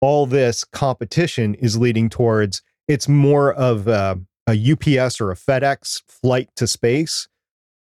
All 0.02 0.26
this 0.26 0.64
competition 0.64 1.54
is 1.54 1.76
leading 1.76 2.08
towards 2.08 2.62
it's 2.88 3.08
more 3.08 3.52
of 3.52 3.86
a, 3.86 4.18
a 4.48 4.72
UPS 4.72 5.20
or 5.20 5.30
a 5.30 5.36
FedEx 5.36 6.02
flight 6.08 6.48
to 6.56 6.66
space 6.66 7.28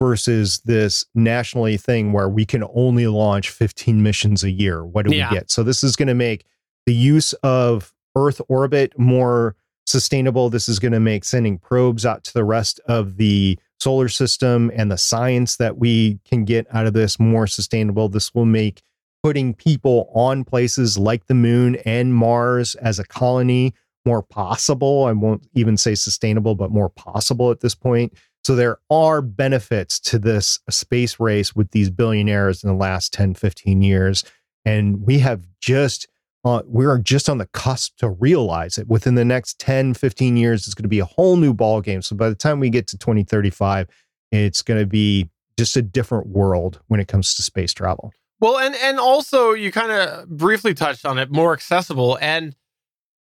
versus 0.01 0.59
this 0.65 1.05
nationally 1.15 1.77
thing 1.77 2.13
where 2.13 2.29
we 2.29 2.45
can 2.45 2.63
only 2.73 3.07
launch 3.07 3.49
15 3.49 4.03
missions 4.03 4.43
a 4.43 4.51
year. 4.51 4.85
What 4.85 5.05
do 5.07 5.15
Yeah. 5.15 5.29
we 5.31 5.37
get? 5.37 5.49
So 5.51 5.63
this 5.63 5.83
is 5.83 5.95
going 5.95 6.07
to 6.07 6.13
make 6.13 6.45
the 6.85 6.93
use 6.93 7.33
of 7.41 7.93
Earth 8.15 8.39
orbit 8.49 8.97
more 8.99 9.55
sustainable. 9.89 10.49
This 10.49 10.69
is 10.69 10.79
going 10.79 10.91
to 10.91 10.99
make 10.99 11.23
sending 11.23 11.57
probes 11.57 12.05
out 12.05 12.23
to 12.25 12.33
the 12.33 12.43
rest 12.43 12.79
of 12.87 13.17
the 13.17 13.57
solar 13.79 14.09
system 14.09 14.71
and 14.75 14.91
the 14.91 14.97
science 14.97 15.57
that 15.57 15.77
we 15.77 16.19
can 16.25 16.45
get 16.45 16.67
out 16.73 16.85
of 16.85 16.93
this 16.93 17.19
more 17.19 17.47
sustainable. 17.47 18.09
This 18.09 18.33
will 18.33 18.45
make 18.45 18.81
putting 19.23 19.53
people 19.53 20.11
on 20.13 20.43
places 20.43 20.97
like 20.97 21.25
the 21.25 21.33
moon 21.33 21.75
and 21.85 22.13
Mars 22.13 22.75
as 22.75 22.99
a 22.99 23.03
colony 23.03 23.73
more 24.05 24.21
possible. 24.21 25.05
I 25.05 25.11
won't 25.11 25.47
even 25.53 25.75
say 25.75 25.95
sustainable, 25.95 26.55
but 26.55 26.71
more 26.71 26.89
possible 26.89 27.51
at 27.51 27.59
this 27.59 27.75
point. 27.75 28.13
So 28.43 28.55
there 28.55 28.77
are 28.89 29.21
benefits 29.21 29.99
to 30.01 30.19
this 30.19 30.59
space 30.69 31.19
race 31.19 31.55
with 31.55 31.71
these 31.71 31.89
billionaires 31.89 32.63
in 32.63 32.69
the 32.69 32.75
last 32.75 33.11
10, 33.13 33.33
15 33.33 33.81
years. 33.81 34.23
And 34.65 35.05
we 35.05 35.19
have 35.19 35.45
just 35.59 36.07
uh, 36.45 36.61
we 36.65 36.85
are 36.85 36.97
just 36.97 37.29
on 37.29 37.37
the 37.37 37.47
cusp 37.47 37.97
to 37.97 38.09
realize 38.09 38.77
it. 38.77 38.87
Within 38.87 39.15
the 39.15 39.25
next 39.25 39.59
10, 39.59 39.93
15 39.93 40.37
years, 40.37 40.65
it's 40.65 40.73
going 40.73 40.83
to 40.83 40.89
be 40.89 40.99
a 40.99 41.05
whole 41.05 41.35
new 41.35 41.53
ball 41.53 41.81
game. 41.81 42.01
So 42.01 42.15
by 42.15 42.29
the 42.29 42.35
time 42.35 42.59
we 42.59 42.69
get 42.69 42.87
to 42.87 42.97
2035, 42.97 43.87
it's 44.31 44.61
going 44.61 44.79
to 44.79 44.85
be 44.85 45.29
just 45.57 45.75
a 45.75 45.81
different 45.81 46.27
world 46.27 46.79
when 46.87 46.99
it 46.99 47.07
comes 47.07 47.35
to 47.35 47.41
space 47.41 47.73
travel. 47.73 48.13
Well, 48.39 48.57
and 48.57 48.73
and 48.75 48.99
also 48.99 49.51
you 49.51 49.71
kind 49.71 49.91
of 49.91 50.29
briefly 50.29 50.73
touched 50.73 51.05
on 51.05 51.17
it, 51.17 51.29
more 51.29 51.51
accessible. 51.51 52.17
And 52.21 52.55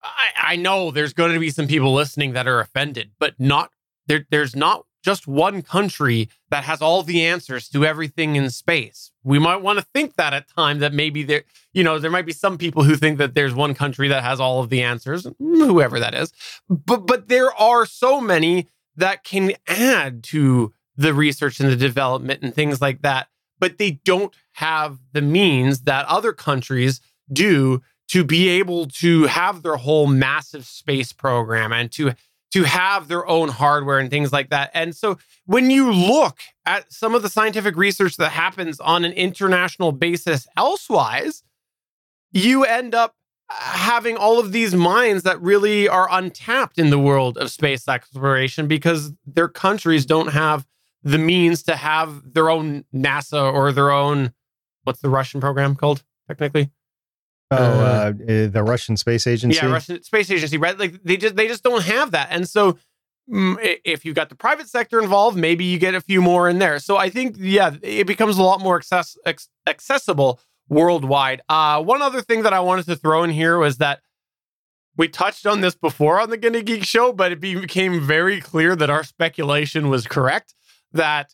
I, 0.02 0.54
I 0.54 0.56
know 0.56 0.92
there's 0.92 1.12
going 1.12 1.34
to 1.34 1.40
be 1.40 1.50
some 1.50 1.68
people 1.68 1.94
listening 1.94 2.34
that 2.34 2.48
are 2.48 2.62
offended, 2.62 3.12
but 3.20 3.38
not 3.38 3.72
there. 4.08 4.26
There's 4.30 4.56
not 4.56 4.86
just 5.02 5.28
one 5.28 5.62
country 5.62 6.30
that 6.50 6.64
has 6.64 6.82
all 6.82 7.04
the 7.04 7.26
answers 7.26 7.68
to 7.70 7.86
everything 7.86 8.36
in 8.36 8.50
space. 8.50 9.12
We 9.24 9.40
might 9.40 9.62
want 9.62 9.80
to 9.80 9.86
think 9.94 10.16
that 10.16 10.34
at 10.34 10.48
times 10.48 10.82
that 10.82 10.94
maybe 10.94 11.24
there, 11.24 11.44
you 11.74 11.84
know, 11.84 12.00
there 12.00 12.12
might 12.12 12.26
be 12.26 12.34
some 12.34 12.58
people 12.58 12.84
who 12.84 12.96
think 12.96 13.18
that 13.18 13.34
there's 13.34 13.54
one 13.54 13.74
country 13.74 14.08
that 14.10 14.24
has 14.24 14.40
all 14.40 14.62
of 14.62 14.70
the 14.70 14.84
answers, 14.84 15.28
whoever 15.40 16.00
that 16.00 16.14
is. 16.14 16.32
But 16.70 17.08
but 17.08 17.28
there 17.28 17.54
are 17.54 17.86
so 17.86 18.22
many 18.22 18.68
that 18.96 19.24
can 19.24 19.54
add 19.68 20.24
to 20.24 20.74
the 20.98 21.14
research 21.14 21.60
and 21.60 21.70
the 21.70 21.76
development 21.76 22.44
and 22.44 22.54
things 22.54 22.82
like 22.82 23.02
that 23.02 23.28
but 23.62 23.78
they 23.78 23.92
don't 23.92 24.34
have 24.54 25.00
the 25.14 25.22
means 25.22 25.82
that 25.82 26.06
other 26.08 26.34
countries 26.34 27.00
do 27.32 27.82
to 28.10 28.26
be 28.26 28.50
able 28.50 28.88
to 28.88 29.28
have 29.28 29.62
their 29.62 29.78
whole 29.78 30.08
massive 30.08 30.66
space 30.66 31.14
program 31.14 31.72
and 31.72 31.90
to 31.94 32.14
to 32.52 32.64
have 32.64 33.08
their 33.08 33.26
own 33.28 33.50
hardware 33.50 34.00
and 34.00 34.10
things 34.10 34.32
like 34.32 34.50
that. 34.50 34.72
And 34.74 34.96
so 34.96 35.18
when 35.46 35.72
you 35.72 35.92
look 35.92 36.40
at 36.66 36.92
some 36.92 37.16
of 37.16 37.22
the 37.22 37.30
scientific 37.30 37.76
research 37.76 38.18
that 38.18 38.32
happens 38.32 38.80
on 38.80 39.06
an 39.06 39.14
international 39.14 39.92
basis 39.92 40.48
elsewise, 40.58 41.44
you 42.32 42.64
end 42.66 42.94
up 42.94 43.16
having 43.50 44.16
all 44.18 44.40
of 44.40 44.52
these 44.52 44.74
minds 44.74 45.24
that 45.24 45.42
really 45.42 45.88
are 45.88 46.08
untapped 46.12 46.78
in 46.78 46.90
the 46.90 47.00
world 47.00 47.38
of 47.38 47.52
space 47.52 47.88
exploration 47.88 48.68
because 48.68 49.12
their 49.26 49.48
countries 49.48 50.06
don't 50.06 50.30
have 50.30 50.66
the 51.04 51.18
means 51.18 51.64
to 51.64 51.76
have 51.76 52.34
their 52.34 52.50
own 52.50 52.86
NASA 52.94 53.52
or 53.52 53.72
their 53.72 53.92
own 53.92 54.34
what's 54.84 55.02
the 55.02 55.10
Russian 55.10 55.42
program 55.42 55.76
called 55.76 56.04
technically? 56.28 56.72
Oh, 57.52 57.56
Uh, 57.56 57.58
uh, 57.58 58.34
uh, 58.34 58.48
the 58.48 58.64
Russian 58.64 58.96
Space 58.98 59.28
Agency. 59.28 59.58
Yeah, 59.58 59.72
Russian 59.72 60.02
space 60.04 60.32
agency, 60.32 60.58
right? 60.58 60.78
Like 60.80 61.04
they 61.04 61.18
just 61.18 61.36
they 61.36 61.48
just 61.48 61.64
don't 61.64 61.84
have 61.84 62.12
that, 62.12 62.30
and 62.32 62.48
so 62.48 62.78
mm, 63.30 63.58
if 63.84 64.06
you've 64.06 64.16
got 64.16 64.30
the 64.30 64.36
private 64.36 64.70
sector 64.70 65.02
involved, 65.02 65.38
maybe 65.38 65.66
you 65.66 65.78
get 65.78 65.94
a 65.94 66.02
few 66.02 66.22
more 66.22 66.48
in 66.48 66.60
there. 66.60 66.80
So 66.80 66.96
I 66.98 67.10
think 67.10 67.36
yeah, 67.38 67.76
it 67.82 68.08
becomes 68.08 68.38
a 68.38 68.44
lot 68.44 68.62
more 68.62 68.78
access, 68.78 69.18
ex- 69.26 69.50
accessible 69.68 70.40
worldwide. 70.70 71.42
Uh, 71.50 71.84
one 71.84 72.02
other 72.02 72.22
thing 72.22 72.44
that 72.44 72.54
I 72.54 72.62
wanted 72.62 72.86
to 72.86 72.96
throw 72.96 73.24
in 73.24 73.30
here 73.32 73.58
was 73.58 73.78
that 73.80 74.00
we 74.96 75.10
touched 75.10 75.46
on 75.46 75.60
this 75.62 75.76
before 75.76 76.20
on 76.22 76.30
the 76.30 76.38
Gonna 76.38 76.62
Geek 76.62 76.86
show, 76.86 77.12
but 77.12 77.32
it 77.34 77.42
became 77.42 78.00
very 78.00 78.40
clear 78.40 78.76
that 78.78 78.90
our 78.90 79.04
speculation 79.04 79.90
was 79.90 80.08
correct. 80.08 80.54
That 80.94 81.34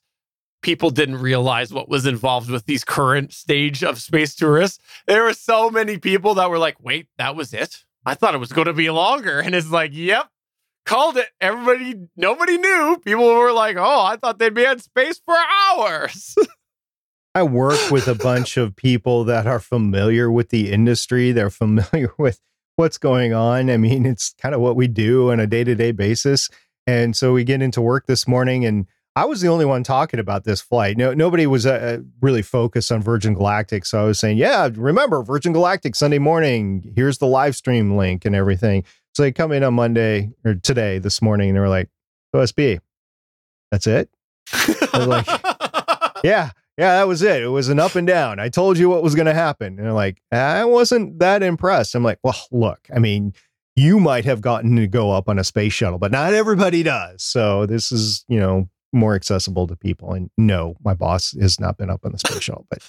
people 0.62 0.90
didn't 0.90 1.18
realize 1.18 1.74
what 1.74 1.90
was 1.90 2.06
involved 2.06 2.50
with 2.50 2.66
these 2.66 2.84
current 2.84 3.34
stage 3.34 3.84
of 3.84 4.00
space 4.00 4.36
tourists. 4.36 4.80
There 5.06 5.24
were 5.24 5.34
so 5.34 5.70
many 5.70 5.98
people 5.98 6.36
that 6.36 6.50
were 6.50 6.58
like, 6.58 6.78
wait, 6.80 7.08
that 7.18 7.36
was 7.36 7.54
it? 7.54 7.84
I 8.06 8.16
thought 8.16 8.36
it 8.36 8.40
was 8.40 8.54
going 8.54 8.68
to 8.68 8.74
be 8.74 8.90
longer. 8.90 9.40
And 9.40 9.54
it's 9.54 9.70
like, 9.70 9.92
yep, 9.94 10.30
called 10.86 11.18
it. 11.18 11.28
Everybody, 11.40 11.96
nobody 12.16 12.58
knew. 12.58 13.02
People 13.04 13.28
were 13.28 13.52
like, 13.52 13.78
oh, 13.78 14.06
I 14.06 14.16
thought 14.16 14.40
they'd 14.40 14.54
be 14.54 14.66
in 14.66 14.80
space 14.80 15.22
for 15.24 15.36
hours. 15.36 16.36
I 17.36 17.44
work 17.44 17.92
with 17.92 18.08
a 18.08 18.16
bunch 18.16 18.58
of 18.58 18.76
people 18.76 19.24
that 19.26 19.46
are 19.46 19.60
familiar 19.60 20.32
with 20.32 20.50
the 20.50 20.72
industry. 20.72 21.32
They're 21.32 21.52
familiar 21.52 22.12
with 22.18 22.42
what's 22.78 22.98
going 22.98 23.34
on. 23.34 23.70
I 23.70 23.78
mean, 23.78 24.06
it's 24.06 24.34
kind 24.42 24.56
of 24.56 24.62
what 24.62 24.76
we 24.76 24.88
do 24.88 25.32
on 25.32 25.40
a 25.40 25.46
day 25.46 25.64
to 25.64 25.76
day 25.76 25.92
basis. 25.92 26.50
And 26.88 27.16
so 27.16 27.34
we 27.34 27.44
get 27.44 27.62
into 27.62 27.82
work 27.82 28.08
this 28.08 28.28
morning, 28.28 28.66
and 28.66 28.88
I 29.18 29.26
was 29.26 29.42
the 29.42 29.48
only 29.48 29.66
one 29.66 29.82
talking 29.82 30.20
about 30.20 30.44
this 30.44 30.62
flight. 30.62 30.96
No, 30.96 31.12
nobody 31.12 31.48
was 31.48 31.66
uh, 31.66 32.02
really 32.22 32.44
focused 32.44 32.92
on 32.92 33.02
Virgin 33.02 33.34
Galactic. 33.34 33.84
So 33.84 34.00
I 34.00 34.04
was 34.04 34.20
saying, 34.20 34.38
yeah, 34.38 34.70
remember 34.72 35.24
Virgin 35.24 35.54
Galactic 35.54 35.96
Sunday 35.96 36.20
morning. 36.20 36.94
Here's 36.96 37.18
the 37.18 37.26
live 37.26 37.56
stream 37.56 37.98
link 37.98 38.26
and 38.26 38.36
everything. 38.36 38.84
So 39.16 39.24
they 39.24 39.32
come 39.32 39.52
in 39.52 39.64
on 39.64 39.74
Monday 39.74 40.30
or 40.46 40.54
today, 40.54 41.00
this 41.00 41.20
morning, 41.20 41.50
and 41.50 41.56
they 41.56 41.60
were 41.60 41.68
like, 41.68 41.90
OSB, 42.36 42.80
that's 43.72 43.88
it. 43.88 44.08
was 44.94 45.08
like, 45.08 45.26
yeah, 46.24 46.52
yeah, 46.78 47.00
that 47.00 47.08
was 47.08 47.24
it. 47.24 47.42
It 47.42 47.48
was 47.48 47.70
an 47.70 47.80
up 47.80 47.96
and 47.96 48.06
down. 48.06 48.40
I 48.40 48.50
told 48.50 48.78
you 48.78 48.88
what 48.88 49.02
was 49.02 49.16
going 49.16 49.26
to 49.26 49.34
happen. 49.34 49.80
And 49.80 49.80
they're 49.80 49.94
like, 49.94 50.22
I 50.32 50.64
wasn't 50.66 51.18
that 51.18 51.42
impressed. 51.42 51.96
I'm 51.96 52.04
like, 52.04 52.20
well, 52.22 52.40
look, 52.52 52.88
I 52.96 53.00
mean, 53.00 53.34
you 53.76 54.00
might 54.00 54.26
have 54.26 54.42
gotten 54.42 54.76
to 54.76 54.86
go 54.86 55.10
up 55.10 55.28
on 55.28 55.40
a 55.40 55.44
space 55.44 55.74
shuttle, 55.74 55.98
but 55.98 56.12
not 56.12 56.36
everybody 56.36 56.84
does. 56.84 57.24
So 57.24 57.66
this 57.66 57.92
is, 57.92 58.24
you 58.28 58.40
know, 58.40 58.70
more 58.94 59.16
accessible 59.16 59.68
to 59.68 59.76
people. 59.76 60.14
And 60.14 60.30
no, 60.38 60.76
my 60.84 60.94
boss 60.94 61.36
has 61.40 61.60
not 61.60 61.78
been 61.78 61.90
up 61.90 62.06
on 62.06 62.12
the 62.12 62.20
space 62.20 62.42
shuttle, 62.44 62.66
but 62.70 62.80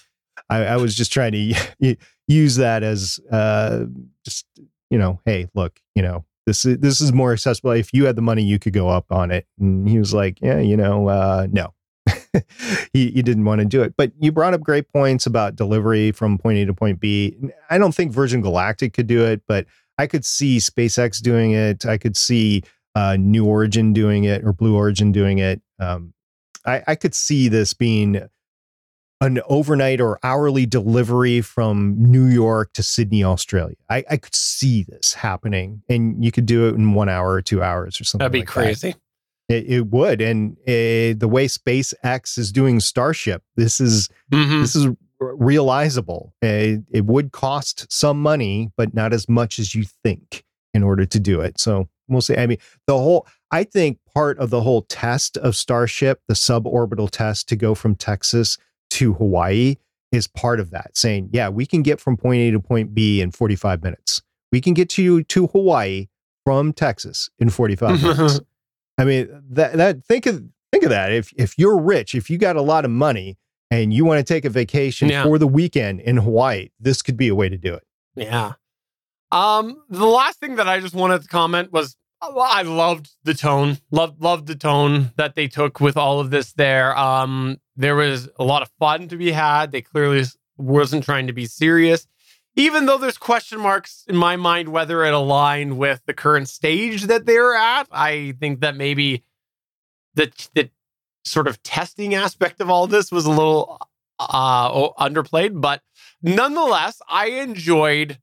I, 0.48 0.64
I 0.64 0.76
was 0.76 0.94
just 0.94 1.12
trying 1.12 1.32
to 1.32 1.96
use 2.26 2.56
that 2.56 2.82
as 2.82 3.20
uh, 3.30 3.84
just 4.24 4.46
you 4.90 4.98
know, 4.98 5.20
hey, 5.24 5.48
look, 5.54 5.80
you 5.94 6.02
know, 6.02 6.24
this 6.46 6.64
is 6.64 6.78
this 6.78 7.00
is 7.00 7.12
more 7.12 7.32
accessible. 7.32 7.72
If 7.72 7.92
you 7.92 8.06
had 8.06 8.16
the 8.16 8.22
money, 8.22 8.42
you 8.42 8.58
could 8.58 8.72
go 8.72 8.88
up 8.88 9.12
on 9.12 9.30
it. 9.30 9.46
And 9.60 9.88
he 9.88 9.98
was 9.98 10.14
like, 10.14 10.40
yeah, 10.40 10.58
you 10.58 10.76
know, 10.76 11.08
uh, 11.08 11.46
no. 11.50 11.74
he, 12.94 13.10
he 13.10 13.22
didn't 13.22 13.44
want 13.44 13.60
to 13.60 13.66
do 13.66 13.82
it. 13.82 13.94
But 13.96 14.12
you 14.18 14.32
brought 14.32 14.54
up 14.54 14.62
great 14.62 14.90
points 14.90 15.26
about 15.26 15.56
delivery 15.56 16.10
from 16.12 16.38
point 16.38 16.58
A 16.58 16.64
to 16.64 16.74
point 16.74 17.00
B. 17.00 17.36
I 17.68 17.76
don't 17.76 17.94
think 17.94 18.12
Virgin 18.12 18.40
Galactic 18.40 18.94
could 18.94 19.06
do 19.06 19.26
it, 19.26 19.42
but 19.46 19.66
I 19.98 20.06
could 20.06 20.24
see 20.24 20.56
SpaceX 20.56 21.20
doing 21.20 21.52
it. 21.52 21.84
I 21.84 21.98
could 21.98 22.16
see 22.16 22.62
uh, 22.94 23.16
New 23.18 23.44
Origin 23.44 23.92
doing 23.92 24.24
it 24.24 24.42
or 24.44 24.52
Blue 24.52 24.74
Origin 24.74 25.12
doing 25.12 25.38
it. 25.38 25.60
Um, 25.78 26.14
I, 26.64 26.82
I 26.86 26.94
could 26.94 27.14
see 27.14 27.48
this 27.48 27.72
being 27.72 28.28
an 29.20 29.40
overnight 29.48 30.00
or 30.00 30.18
hourly 30.22 30.66
delivery 30.66 31.40
from 31.40 31.96
New 31.98 32.26
York 32.26 32.72
to 32.74 32.82
Sydney, 32.82 33.24
Australia. 33.24 33.76
I, 33.90 34.04
I, 34.08 34.16
could 34.16 34.34
see 34.34 34.84
this 34.84 35.14
happening, 35.14 35.82
and 35.88 36.24
you 36.24 36.30
could 36.30 36.46
do 36.46 36.68
it 36.68 36.76
in 36.76 36.94
one 36.94 37.08
hour 37.08 37.32
or 37.32 37.42
two 37.42 37.62
hours 37.62 38.00
or 38.00 38.04
something. 38.04 38.24
That'd 38.24 38.32
be 38.32 38.40
like 38.40 38.48
crazy. 38.48 38.92
That. 39.48 39.56
It, 39.56 39.70
it, 39.70 39.86
would, 39.86 40.20
and 40.20 40.56
uh, 40.68 41.18
the 41.18 41.28
way 41.28 41.46
SpaceX 41.46 42.38
is 42.38 42.52
doing 42.52 42.80
Starship, 42.80 43.42
this 43.56 43.80
is 43.80 44.10
mm-hmm. 44.30 44.60
this 44.60 44.76
is 44.76 44.88
realizable. 45.18 46.34
Uh, 46.42 46.84
it 46.90 47.06
would 47.06 47.32
cost 47.32 47.90
some 47.90 48.20
money, 48.20 48.70
but 48.76 48.94
not 48.94 49.12
as 49.12 49.28
much 49.28 49.58
as 49.58 49.74
you 49.74 49.84
think 50.04 50.44
in 50.74 50.82
order 50.82 51.06
to 51.06 51.20
do 51.20 51.40
it. 51.40 51.58
So 51.58 51.88
we'll 52.08 52.20
see. 52.20 52.36
I 52.36 52.46
mean, 52.46 52.58
the 52.86 52.98
whole. 52.98 53.26
I 53.50 53.64
think 53.64 53.98
part 54.14 54.38
of 54.38 54.50
the 54.50 54.60
whole 54.60 54.82
test 54.82 55.38
of 55.38 55.56
Starship, 55.56 56.20
the 56.28 56.34
suborbital 56.34 57.08
test 57.10 57.48
to 57.48 57.56
go 57.56 57.74
from 57.74 57.94
Texas 57.94 58.58
to 58.90 59.14
Hawaii 59.14 59.76
is 60.12 60.26
part 60.26 60.60
of 60.60 60.70
that, 60.70 60.96
saying, 60.96 61.30
yeah, 61.32 61.48
we 61.48 61.66
can 61.66 61.82
get 61.82 62.00
from 62.00 62.16
point 62.16 62.40
A 62.40 62.50
to 62.50 62.60
point 62.60 62.94
B 62.94 63.20
in 63.20 63.30
45 63.30 63.82
minutes. 63.82 64.22
We 64.52 64.60
can 64.60 64.74
get 64.74 64.88
to 64.90 65.02
you 65.02 65.22
to 65.24 65.46
Hawaii 65.48 66.08
from 66.44 66.72
Texas 66.72 67.30
in 67.38 67.50
45 67.50 68.02
minutes. 68.18 68.40
I 68.98 69.04
mean, 69.04 69.28
that 69.50 69.74
that 69.74 70.04
think 70.04 70.26
of 70.26 70.42
think 70.72 70.84
of 70.84 70.90
that. 70.90 71.12
If 71.12 71.32
if 71.36 71.58
you're 71.58 71.78
rich, 71.78 72.14
if 72.14 72.28
you 72.30 72.38
got 72.38 72.56
a 72.56 72.62
lot 72.62 72.84
of 72.84 72.90
money 72.90 73.38
and 73.70 73.92
you 73.92 74.04
want 74.04 74.18
to 74.18 74.34
take 74.34 74.44
a 74.44 74.50
vacation 74.50 75.08
yeah. 75.08 75.22
for 75.22 75.38
the 75.38 75.46
weekend 75.46 76.00
in 76.00 76.16
Hawaii, 76.16 76.70
this 76.80 77.02
could 77.02 77.16
be 77.16 77.28
a 77.28 77.34
way 77.34 77.48
to 77.48 77.56
do 77.56 77.74
it. 77.74 77.84
Yeah. 78.14 78.54
Um, 79.30 79.82
the 79.88 80.06
last 80.06 80.40
thing 80.40 80.56
that 80.56 80.68
I 80.68 80.80
just 80.80 80.94
wanted 80.94 81.22
to 81.22 81.28
comment 81.28 81.72
was 81.72 81.96
I 82.20 82.62
loved 82.62 83.10
the 83.24 83.34
tone. 83.34 83.78
Loved 83.90 84.20
loved 84.20 84.46
the 84.46 84.54
tone 84.54 85.12
that 85.16 85.34
they 85.34 85.46
took 85.46 85.80
with 85.80 85.96
all 85.96 86.20
of 86.20 86.30
this 86.30 86.52
there. 86.52 86.96
Um, 86.96 87.58
there 87.76 87.94
was 87.94 88.28
a 88.38 88.44
lot 88.44 88.62
of 88.62 88.70
fun 88.78 89.08
to 89.08 89.16
be 89.16 89.30
had. 89.30 89.70
They 89.70 89.82
clearly 89.82 90.24
wasn't 90.56 91.04
trying 91.04 91.28
to 91.28 91.32
be 91.32 91.46
serious. 91.46 92.06
Even 92.56 92.86
though 92.86 92.98
there's 92.98 93.18
question 93.18 93.60
marks 93.60 94.04
in 94.08 94.16
my 94.16 94.34
mind 94.34 94.70
whether 94.70 95.04
it 95.04 95.14
aligned 95.14 95.78
with 95.78 96.02
the 96.06 96.14
current 96.14 96.48
stage 96.48 97.04
that 97.04 97.24
they're 97.24 97.54
at, 97.54 97.86
I 97.92 98.34
think 98.40 98.60
that 98.60 98.76
maybe 98.76 99.22
the 100.14 100.32
the 100.54 100.70
sort 101.24 101.46
of 101.46 101.62
testing 101.62 102.14
aspect 102.14 102.60
of 102.60 102.70
all 102.70 102.86
this 102.86 103.12
was 103.12 103.26
a 103.26 103.30
little 103.30 103.78
uh, 104.18 104.88
underplayed. 104.94 105.60
But 105.60 105.82
nonetheless, 106.22 107.00
I 107.08 107.26
enjoyed 107.26 108.18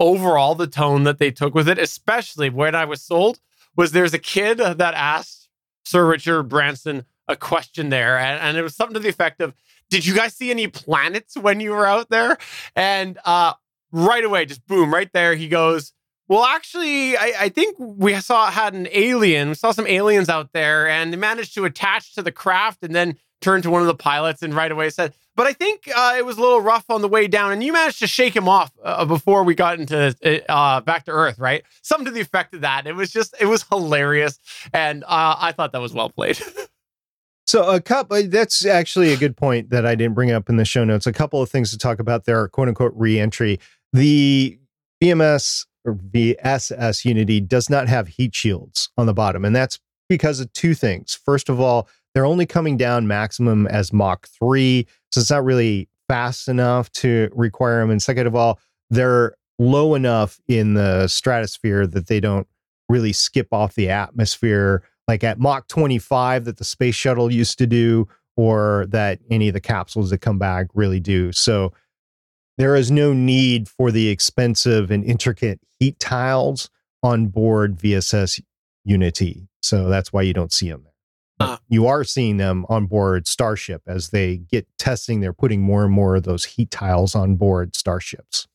overall 0.00 0.54
the 0.54 0.66
tone 0.66 1.04
that 1.04 1.18
they 1.18 1.30
took 1.30 1.54
with 1.54 1.68
it, 1.68 1.78
especially 1.78 2.50
when 2.50 2.74
I 2.74 2.84
was 2.84 3.02
sold, 3.02 3.40
was 3.76 3.92
there's 3.92 4.14
a 4.14 4.18
kid 4.18 4.58
that 4.58 4.94
asked 4.94 5.48
Sir 5.84 6.06
Richard 6.06 6.44
Branson 6.44 7.04
a 7.28 7.36
question 7.36 7.88
there, 7.90 8.18
and, 8.18 8.40
and 8.40 8.56
it 8.56 8.62
was 8.62 8.76
something 8.76 8.94
to 8.94 9.00
the 9.00 9.08
effect 9.08 9.40
of, 9.40 9.54
"Did 9.90 10.04
you 10.04 10.14
guys 10.14 10.34
see 10.34 10.50
any 10.50 10.68
planets 10.68 11.36
when 11.36 11.60
you 11.60 11.70
were 11.70 11.86
out 11.86 12.10
there?" 12.10 12.36
And 12.76 13.18
uh, 13.24 13.54
right 13.92 14.24
away, 14.24 14.46
just 14.46 14.66
boom, 14.66 14.92
right 14.92 15.10
there, 15.12 15.34
he 15.34 15.48
goes. 15.48 15.92
Well, 16.26 16.44
actually, 16.44 17.18
I, 17.18 17.32
I, 17.38 17.48
think 17.50 17.76
we 17.78 18.14
saw 18.14 18.50
had 18.50 18.72
an 18.72 18.88
alien. 18.92 19.50
We 19.50 19.54
saw 19.56 19.72
some 19.72 19.86
aliens 19.86 20.30
out 20.30 20.52
there, 20.54 20.88
and 20.88 21.12
they 21.12 21.18
managed 21.18 21.54
to 21.54 21.66
attach 21.66 22.14
to 22.14 22.22
the 22.22 22.32
craft, 22.32 22.82
and 22.82 22.94
then 22.94 23.18
turned 23.42 23.62
to 23.64 23.70
one 23.70 23.82
of 23.82 23.86
the 23.86 23.94
pilots 23.94 24.42
and 24.42 24.54
right 24.54 24.72
away 24.72 24.88
said, 24.88 25.12
but 25.36 25.46
I 25.46 25.52
think 25.52 25.88
uh, 25.94 26.14
it 26.16 26.24
was 26.24 26.38
a 26.38 26.40
little 26.40 26.60
rough 26.60 26.84
on 26.88 27.02
the 27.02 27.08
way 27.08 27.26
down, 27.26 27.52
and 27.52 27.62
you 27.62 27.72
managed 27.72 27.98
to 28.00 28.06
shake 28.06 28.34
him 28.34 28.48
off 28.48 28.72
uh, 28.82 29.04
before 29.04 29.42
we 29.42 29.54
got 29.54 29.80
into 29.80 30.14
uh, 30.48 30.80
back 30.80 31.04
to 31.06 31.10
Earth, 31.10 31.38
right? 31.38 31.64
Something 31.82 32.06
to 32.06 32.10
the 32.10 32.20
effect 32.20 32.54
of 32.54 32.60
that. 32.60 32.86
It 32.86 32.94
was 32.94 33.10
just, 33.10 33.34
it 33.40 33.46
was 33.46 33.64
hilarious, 33.64 34.38
and 34.72 35.04
uh, 35.04 35.36
I 35.38 35.52
thought 35.52 35.72
that 35.72 35.80
was 35.80 35.92
well 35.92 36.10
played. 36.10 36.38
so 37.46 37.68
a 37.70 37.80
couple, 37.80 38.22
that's 38.28 38.64
actually 38.64 39.12
a 39.12 39.16
good 39.16 39.36
point 39.36 39.70
that 39.70 39.84
I 39.84 39.94
didn't 39.94 40.14
bring 40.14 40.30
up 40.30 40.48
in 40.48 40.56
the 40.56 40.64
show 40.64 40.84
notes. 40.84 41.06
A 41.06 41.12
couple 41.12 41.42
of 41.42 41.50
things 41.50 41.70
to 41.72 41.78
talk 41.78 41.98
about 41.98 42.24
there, 42.24 42.46
quote 42.48 42.68
unquote 42.68 42.92
reentry. 42.94 43.58
The 43.92 44.58
VMS 45.02 45.66
or 45.84 45.94
VSS 45.94 47.04
Unity 47.04 47.40
does 47.40 47.68
not 47.68 47.88
have 47.88 48.08
heat 48.08 48.34
shields 48.34 48.90
on 48.96 49.06
the 49.06 49.14
bottom, 49.14 49.44
and 49.44 49.54
that's 49.54 49.78
because 50.08 50.40
of 50.40 50.52
two 50.52 50.74
things. 50.74 51.14
First 51.14 51.48
of 51.48 51.60
all, 51.60 51.88
they're 52.14 52.24
only 52.24 52.46
coming 52.46 52.76
down 52.76 53.06
maximum 53.06 53.66
as 53.66 53.92
Mach 53.92 54.28
3. 54.28 54.86
So 55.14 55.20
it's 55.20 55.30
not 55.30 55.44
really 55.44 55.88
fast 56.08 56.48
enough 56.48 56.90
to 56.90 57.30
require 57.32 57.80
them. 57.80 57.90
And 57.90 58.02
second 58.02 58.26
of 58.26 58.34
all, 58.34 58.58
they're 58.90 59.36
low 59.60 59.94
enough 59.94 60.40
in 60.48 60.74
the 60.74 61.06
stratosphere 61.06 61.86
that 61.86 62.08
they 62.08 62.18
don't 62.18 62.48
really 62.88 63.12
skip 63.12 63.46
off 63.52 63.76
the 63.76 63.90
atmosphere 63.90 64.82
like 65.06 65.22
at 65.22 65.38
Mach 65.38 65.68
25 65.68 66.46
that 66.46 66.56
the 66.56 66.64
space 66.64 66.96
shuttle 66.96 67.32
used 67.32 67.58
to 67.58 67.66
do 67.68 68.08
or 68.36 68.86
that 68.88 69.20
any 69.30 69.46
of 69.46 69.54
the 69.54 69.60
capsules 69.60 70.10
that 70.10 70.18
come 70.18 70.40
back 70.40 70.66
really 70.74 70.98
do. 70.98 71.30
So 71.30 71.72
there 72.58 72.74
is 72.74 72.90
no 72.90 73.12
need 73.12 73.68
for 73.68 73.92
the 73.92 74.08
expensive 74.08 74.90
and 74.90 75.04
intricate 75.04 75.60
heat 75.78 76.00
tiles 76.00 76.70
on 77.04 77.28
board 77.28 77.76
VSS 77.76 78.42
Unity. 78.84 79.46
So 79.62 79.88
that's 79.88 80.12
why 80.12 80.22
you 80.22 80.32
don't 80.32 80.52
see 80.52 80.70
them 80.70 80.82
there. 80.82 80.93
Uh, 81.40 81.56
you 81.68 81.86
are 81.86 82.04
seeing 82.04 82.36
them 82.36 82.64
on 82.68 82.86
board 82.86 83.26
Starship 83.26 83.82
as 83.86 84.10
they 84.10 84.36
get 84.36 84.66
testing. 84.78 85.20
They're 85.20 85.32
putting 85.32 85.62
more 85.62 85.84
and 85.84 85.92
more 85.92 86.16
of 86.16 86.22
those 86.22 86.44
heat 86.44 86.70
tiles 86.70 87.14
on 87.14 87.36
board 87.36 87.74
Starships. 87.74 88.46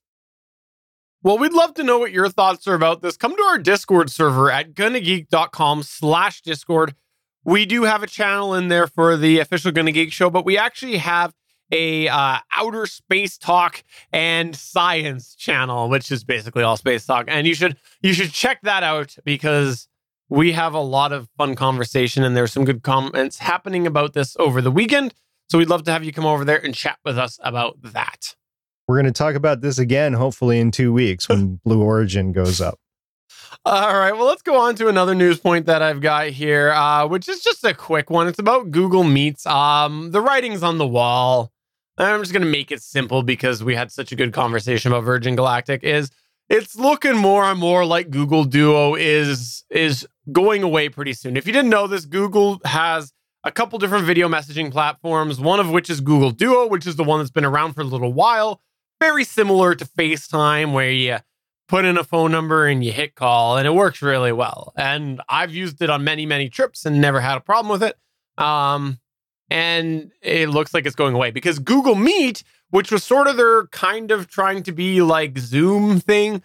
Well, 1.22 1.38
we'd 1.38 1.52
love 1.52 1.74
to 1.74 1.84
know 1.84 2.00
what 2.00 2.14
your 2.14 2.30
thoughts 2.30 2.66
are 2.68 2.76
about 2.76 3.02
this. 3.02 3.18
Come 3.18 3.36
to 3.36 3.44
our 3.44 3.58
Discord 3.58 4.10
server 4.10 4.50
at 4.50 4.74
gonnageek.com 4.74 5.84
slash 5.84 6.42
Discord. 6.42 6.96
We 7.44 7.66
do 7.66 7.84
have 7.84 8.04
a 8.04 8.08
channel 8.08 8.56
in 8.56 8.70
there 8.70 8.88
for 8.88 9.18
the 9.18 9.40
official 9.40 9.74
Gonna 9.74 9.92
Geek 9.92 10.14
show, 10.14 10.30
but 10.30 10.46
we 10.46 10.58
actually 10.58 10.98
have 10.98 11.34
a 11.72 12.08
uh, 12.08 12.38
outer 12.56 12.86
space 12.86 13.38
talk 13.38 13.84
and 14.14 14.56
science 14.56 15.36
channel, 15.36 15.90
which 15.90 16.10
is 16.10 16.24
basically 16.24 16.64
all 16.64 16.78
space 16.78 17.06
talk. 17.06 17.26
And 17.28 17.46
you 17.46 17.54
should 17.54 17.76
you 18.02 18.14
should 18.14 18.32
check 18.32 18.60
that 18.64 18.84
out 18.84 19.16
because 19.26 19.89
we 20.30 20.52
have 20.52 20.74
a 20.74 20.80
lot 20.80 21.12
of 21.12 21.28
fun 21.38 21.56
conversation 21.56 22.24
and 22.24 22.38
there's 22.38 22.54
some 22.54 22.66
good 22.66 22.84
comments 22.84 23.40
happening 23.40 23.88
about 23.88 24.14
this 24.14 24.36
over 24.40 24.62
the 24.62 24.72
weekend. 24.72 25.14
So 25.50 25.58
we'd 25.58 25.70
love 25.70 25.84
to 25.84 25.92
have 25.92 26.04
you 26.04 26.14
come 26.14 26.26
over 26.26 26.46
there 26.46 26.64
and 26.64 26.76
chat 26.76 27.00
with 27.04 27.18
us 27.18 27.40
about 27.44 27.82
that. 27.82 28.36
We're 28.88 28.96
going 28.96 29.12
to 29.12 29.18
talk 29.18 29.36
about 29.36 29.62
this 29.62 29.80
again, 29.80 30.14
hopefully 30.14 30.60
in 30.60 30.72
two 30.72 30.94
weeks 30.94 31.28
when 31.28 31.60
Blue 31.66 31.82
Origin 31.82 32.32
goes 32.32 32.62
up. 32.62 32.80
All 33.66 33.98
right. 33.98 34.14
Well, 34.14 34.26
let's 34.26 34.42
go 34.42 34.60
on 34.60 34.76
to 34.76 34.88
another 34.88 35.14
news 35.14 35.40
point 35.40 35.66
that 35.66 35.82
I've 35.82 36.02
got 36.02 36.28
here, 36.28 36.72
uh, 36.72 37.08
which 37.08 37.28
is 37.28 37.42
just 37.42 37.64
a 37.66 37.74
quick 37.74 38.10
one. 38.10 38.28
It's 38.28 38.40
about 38.40 38.72
Google 38.72 39.04
Meets. 39.04 39.46
Um, 39.46 40.12
the 40.12 40.22
writing's 40.22 40.64
on 40.64 40.78
the 40.78 40.88
wall. 40.88 41.52
I'm 41.98 42.22
just 42.22 42.32
going 42.32 42.46
to 42.46 42.50
make 42.50 42.72
it 42.72 42.82
simple 42.82 43.24
because 43.24 43.64
we 43.64 43.76
had 43.76 43.92
such 43.92 44.12
a 44.12 44.16
good 44.16 44.32
conversation 44.32 44.92
about 44.92 45.04
Virgin 45.04 45.36
Galactic. 45.36 45.84
Is 45.84 46.10
it's 46.48 46.76
looking 46.76 47.18
more 47.18 47.44
and 47.44 47.60
more 47.60 47.86
like 47.86 48.10
Google 48.10 48.44
Duo 48.44 48.96
is 48.96 49.64
is 49.70 50.08
going 50.32 50.64
away 50.64 50.90
pretty 50.90 51.14
soon. 51.14 51.38
If 51.38 51.46
you 51.48 51.54
didn't 51.54 51.70
know 51.70 51.88
this, 51.88 52.06
Google 52.06 52.60
has 52.66 53.14
a 53.44 53.52
couple 53.52 53.80
different 53.80 54.06
video 54.06 54.28
messaging 54.28 54.72
platforms, 54.72 55.40
one 55.40 55.60
of 55.60 55.70
which 55.70 55.90
is 55.90 56.02
Google 56.02 56.32
Duo, 56.32 56.68
which 56.68 56.86
is 56.86 56.96
the 56.96 57.04
one 57.04 57.20
that's 57.20 57.32
been 57.32 57.46
around 57.46 57.74
for 57.74 57.82
a 57.82 57.86
little 57.86 58.12
while, 58.12 58.62
very 59.00 59.24
similar 59.24 59.76
to 59.76 59.86
FaceTime 59.86 60.74
where 60.74 60.92
you 60.92 61.18
put 61.68 61.86
in 61.86 61.98
a 61.98 62.04
phone 62.04 62.32
number 62.32 62.66
and 62.66 62.84
you 62.84 62.92
hit 62.92 63.16
call 63.16 63.58
and 63.58 63.66
it 63.68 63.72
works 63.72 64.02
really 64.02 64.32
well. 64.32 64.74
And 64.76 65.22
I've 65.30 65.54
used 65.54 65.82
it 65.82 65.90
on 65.90 66.04
many 66.04 66.26
many 66.26 66.50
trips 66.50 66.86
and 66.86 67.00
never 67.00 67.22
had 67.22 67.38
a 67.38 67.42
problem 67.42 67.72
with 67.72 67.84
it. 67.84 67.96
Um 68.44 69.00
and 69.52 70.12
it 70.22 70.50
looks 70.50 70.74
like 70.74 70.86
it's 70.86 70.96
going 70.96 71.16
away 71.16 71.32
because 71.32 71.60
Google 71.60 71.96
Meet 71.96 72.44
which 72.72 72.92
was 72.92 73.04
sort 73.04 73.28
of 73.28 73.38
their 73.38 73.68
kind 73.68 74.12
of 74.12 74.28
trying 74.28 74.64
to 74.64 74.72
be 74.72 75.02
like 75.02 75.38
Zoom 75.38 76.00
thing. 76.00 76.44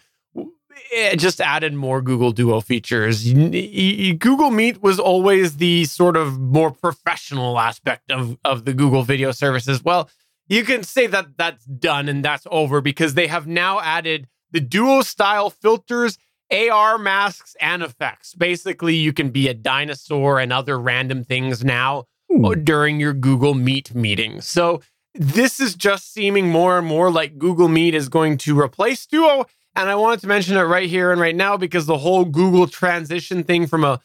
It 0.91 1.17
just 1.17 1.39
added 1.39 1.73
more 1.73 2.01
Google 2.01 2.31
Duo 2.31 2.61
features. 2.61 3.31
Google 3.31 4.51
Meet 4.51 4.81
was 4.81 4.99
always 4.99 5.57
the 5.57 5.85
sort 5.85 6.17
of 6.17 6.39
more 6.39 6.71
professional 6.71 7.59
aspect 7.59 8.11
of, 8.11 8.37
of 8.43 8.65
the 8.65 8.73
Google 8.73 9.03
video 9.03 9.31
services. 9.31 9.83
Well, 9.83 10.09
you 10.47 10.63
can 10.63 10.83
say 10.83 11.07
that 11.07 11.37
that's 11.37 11.65
done 11.65 12.09
and 12.09 12.23
that's 12.23 12.45
over 12.51 12.81
because 12.81 13.13
they 13.13 13.27
have 13.27 13.47
now 13.47 13.79
added 13.79 14.27
the 14.51 14.59
Duo 14.59 15.01
style 15.01 15.49
filters, 15.49 16.17
AR 16.51 16.97
masks, 16.97 17.55
and 17.59 17.81
effects. 17.81 18.33
Basically, 18.35 18.95
you 18.95 19.11
can 19.11 19.29
be 19.29 19.47
a 19.47 19.53
dinosaur 19.53 20.39
and 20.39 20.53
other 20.53 20.79
random 20.79 21.23
things 21.23 21.63
now 21.63 22.05
Ooh. 22.31 22.55
during 22.55 22.99
your 22.99 23.13
Google 23.13 23.53
Meet 23.53 23.95
meeting. 23.95 24.41
So 24.41 24.81
this 25.13 25.59
is 25.59 25.75
just 25.75 26.13
seeming 26.13 26.49
more 26.49 26.77
and 26.77 26.85
more 26.85 27.09
like 27.11 27.37
Google 27.37 27.67
Meet 27.67 27.95
is 27.95 28.09
going 28.09 28.37
to 28.39 28.59
replace 28.59 29.05
Duo. 29.05 29.45
And 29.75 29.89
I 29.89 29.95
wanted 29.95 30.21
to 30.21 30.27
mention 30.27 30.55
it 30.55 30.61
right 30.61 30.89
here 30.89 31.11
and 31.11 31.19
right 31.19 31.35
now 31.35 31.57
because 31.57 31.85
the 31.85 31.97
whole 31.97 32.23
Google 32.25 32.67
transition 32.67 33.43
thing 33.43 33.67
from 33.67 33.83
a, 33.83 33.99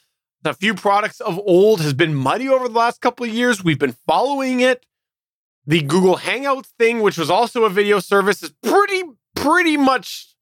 a 0.45 0.55
few 0.55 0.75
products 0.75 1.21
of 1.21 1.39
old 1.39 1.81
has 1.81 1.95
been 1.95 2.15
muddy 2.15 2.49
over 2.49 2.69
the 2.69 2.79
last 2.79 3.01
couple 3.01 3.25
of 3.25 3.33
years. 3.33 3.63
We've 3.63 3.79
been 3.79 3.97
following 4.07 4.61
it. 4.61 4.85
The 5.67 5.83
Google 5.83 6.17
Hangouts 6.17 6.73
thing, 6.79 7.01
which 7.01 7.19
was 7.19 7.31
also 7.31 7.65
a 7.65 7.71
video 7.71 8.01
service, 8.01 8.43
is 8.43 8.53
pretty, 8.63 9.03
pretty 9.37 9.77
much 9.77 10.35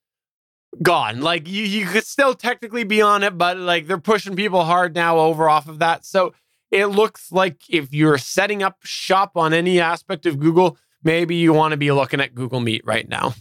gone. 0.82 1.20
Like 1.20 1.46
you, 1.46 1.64
you 1.64 1.86
could 1.86 2.04
still 2.04 2.34
technically 2.34 2.84
be 2.84 3.02
on 3.02 3.22
it, 3.22 3.36
but 3.36 3.58
like 3.58 3.86
they're 3.86 3.98
pushing 3.98 4.36
people 4.36 4.64
hard 4.64 4.94
now 4.94 5.18
over 5.18 5.48
off 5.48 5.68
of 5.68 5.80
that. 5.80 6.06
So 6.06 6.32
it 6.70 6.86
looks 6.86 7.32
like 7.32 7.62
if 7.68 7.92
you're 7.92 8.18
setting 8.18 8.62
up 8.62 8.78
shop 8.84 9.32
on 9.36 9.52
any 9.52 9.80
aspect 9.80 10.24
of 10.24 10.38
Google, 10.38 10.78
maybe 11.02 11.36
you 11.36 11.52
want 11.52 11.72
to 11.72 11.76
be 11.76 11.90
looking 11.92 12.20
at 12.20 12.34
Google 12.34 12.60
Meet 12.60 12.82
right 12.86 13.08
now. 13.08 13.34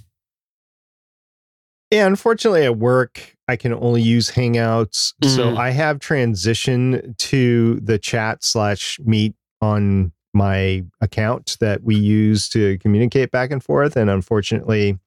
Yeah, 1.92 2.06
unfortunately 2.06 2.66
at 2.66 2.78
work, 2.78 3.36
I 3.48 3.56
can 3.56 3.74
only 3.74 4.02
use 4.02 4.32
Hangouts. 4.32 5.14
Mm-hmm. 5.22 5.36
So 5.36 5.56
I 5.56 5.70
have 5.70 6.00
transitioned 6.00 7.18
to 7.18 7.80
the 7.80 7.98
chat 7.98 8.44
slash 8.44 9.00
meet 9.04 9.36
on 9.62 10.12
my 10.34 10.84
account 11.02 11.58
that 11.60 11.84
we 11.84 11.96
use 11.96 12.50
to 12.50 12.78
communicate 12.80 13.32
back 13.32 13.52
and 13.52 13.64
forth. 13.64 13.96
And 13.96 14.10
unfortunately, 14.10 15.00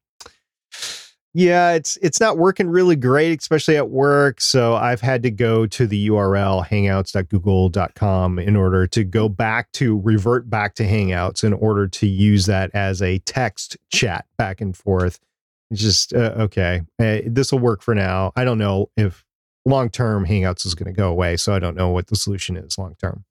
yeah, 1.33 1.73
it's 1.73 1.97
it's 2.03 2.19
not 2.19 2.39
working 2.39 2.69
really 2.69 2.97
great, 2.97 3.41
especially 3.41 3.77
at 3.77 3.91
work. 3.91 4.41
So 4.41 4.75
I've 4.75 5.01
had 5.01 5.23
to 5.23 5.31
go 5.31 5.65
to 5.67 5.87
the 5.87 6.09
URL 6.09 6.67
hangouts.google.com 6.67 8.39
in 8.41 8.57
order 8.57 8.87
to 8.89 9.05
go 9.05 9.29
back 9.29 9.71
to 9.73 10.01
revert 10.01 10.51
back 10.51 10.75
to 10.77 10.85
Hangouts 10.85 11.45
in 11.45 11.53
order 11.53 11.87
to 11.87 12.09
use 12.09 12.47
that 12.47 12.71
as 12.75 13.01
a 13.01 13.19
text 13.21 13.77
chat 13.91 14.27
back 14.39 14.61
and 14.61 14.77
forth. 14.77 15.21
Just 15.73 16.13
uh, 16.13 16.35
okay. 16.39 16.83
Uh, 16.99 17.19
this 17.27 17.53
will 17.53 17.61
work 17.61 17.83
for 17.83 17.95
now. 17.95 18.33
I 18.37 18.45
don't 18.45 18.59
know 18.59 18.91
if 18.97 19.25
long 19.65 19.91
term 19.91 20.27
Hangouts 20.27 20.67
is 20.67 20.75
going 20.75 20.93
to 20.93 20.97
go 20.97 21.09
away, 21.11 21.37
so 21.37 21.55
I 21.55 21.59
don't 21.59 21.77
know 21.77 21.91
what 21.91 22.09
the 22.09 22.17
solution 22.17 22.57
is 22.57 22.77
long 22.79 22.97
term. 23.01 23.25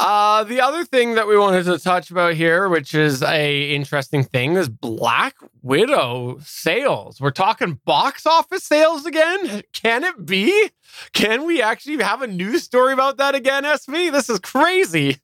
Uh, 0.00 0.44
the 0.44 0.60
other 0.60 0.84
thing 0.84 1.16
that 1.16 1.26
we 1.26 1.36
wanted 1.36 1.64
to 1.64 1.76
touch 1.76 2.08
about 2.12 2.34
here, 2.34 2.68
which 2.68 2.94
is 2.94 3.20
a 3.20 3.74
interesting 3.74 4.22
thing, 4.22 4.54
is 4.54 4.68
Black 4.68 5.34
Widow 5.60 6.38
sales. 6.40 7.20
We're 7.20 7.32
talking 7.32 7.80
box 7.84 8.24
office 8.24 8.62
sales 8.62 9.06
again. 9.06 9.62
Can 9.72 10.04
it 10.04 10.24
be? 10.24 10.70
Can 11.12 11.46
we 11.46 11.60
actually 11.60 12.00
have 12.00 12.22
a 12.22 12.28
news 12.28 12.62
story 12.62 12.92
about 12.92 13.16
that 13.16 13.34
again, 13.34 13.64
SP? 13.66 14.14
This 14.14 14.30
is 14.30 14.38
crazy. 14.38 15.18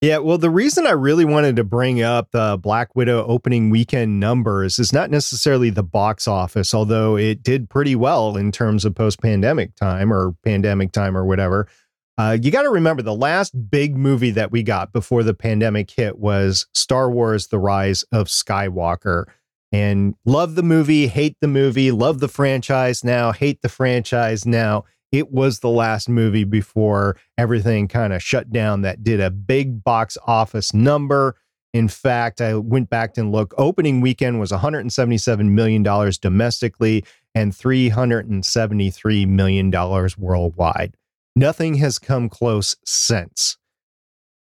Yeah, 0.00 0.16
well, 0.16 0.38
the 0.38 0.48
reason 0.48 0.86
I 0.86 0.92
really 0.92 1.26
wanted 1.26 1.56
to 1.56 1.64
bring 1.64 2.02
up 2.02 2.30
the 2.30 2.56
Black 2.56 2.96
Widow 2.96 3.26
opening 3.26 3.68
weekend 3.68 4.18
numbers 4.18 4.78
is 4.78 4.94
not 4.94 5.10
necessarily 5.10 5.68
the 5.68 5.82
box 5.82 6.26
office, 6.26 6.72
although 6.72 7.18
it 7.18 7.42
did 7.42 7.68
pretty 7.68 7.94
well 7.94 8.38
in 8.38 8.50
terms 8.50 8.86
of 8.86 8.94
post 8.94 9.20
pandemic 9.20 9.74
time 9.74 10.10
or 10.10 10.34
pandemic 10.42 10.92
time 10.92 11.14
or 11.14 11.26
whatever. 11.26 11.68
Uh, 12.16 12.38
you 12.40 12.50
got 12.50 12.62
to 12.62 12.70
remember 12.70 13.02
the 13.02 13.14
last 13.14 13.70
big 13.70 13.94
movie 13.94 14.30
that 14.30 14.50
we 14.50 14.62
got 14.62 14.90
before 14.90 15.22
the 15.22 15.34
pandemic 15.34 15.90
hit 15.90 16.18
was 16.18 16.66
Star 16.72 17.10
Wars 17.10 17.48
The 17.48 17.58
Rise 17.58 18.02
of 18.10 18.28
Skywalker. 18.28 19.24
And 19.70 20.14
love 20.24 20.54
the 20.54 20.62
movie, 20.62 21.08
hate 21.08 21.36
the 21.40 21.46
movie, 21.46 21.92
love 21.92 22.20
the 22.20 22.28
franchise 22.28 23.04
now, 23.04 23.32
hate 23.32 23.62
the 23.62 23.68
franchise 23.68 24.46
now. 24.46 24.84
It 25.12 25.32
was 25.32 25.58
the 25.58 25.68
last 25.68 26.08
movie 26.08 26.44
before 26.44 27.16
everything 27.36 27.88
kind 27.88 28.12
of 28.12 28.22
shut 28.22 28.52
down 28.52 28.82
that 28.82 29.02
did 29.02 29.20
a 29.20 29.30
big 29.30 29.82
box 29.82 30.16
office 30.26 30.72
number. 30.72 31.36
In 31.72 31.88
fact, 31.88 32.40
I 32.40 32.54
went 32.54 32.90
back 32.90 33.16
and 33.16 33.32
looked. 33.32 33.54
Opening 33.58 34.00
weekend 34.00 34.40
was 34.40 34.52
$177 34.52 35.50
million 35.50 35.82
domestically 35.82 37.04
and 37.34 37.52
$373 37.52 39.28
million 39.28 39.70
worldwide. 40.18 40.94
Nothing 41.36 41.74
has 41.76 41.98
come 41.98 42.28
close 42.28 42.76
since. 42.84 43.56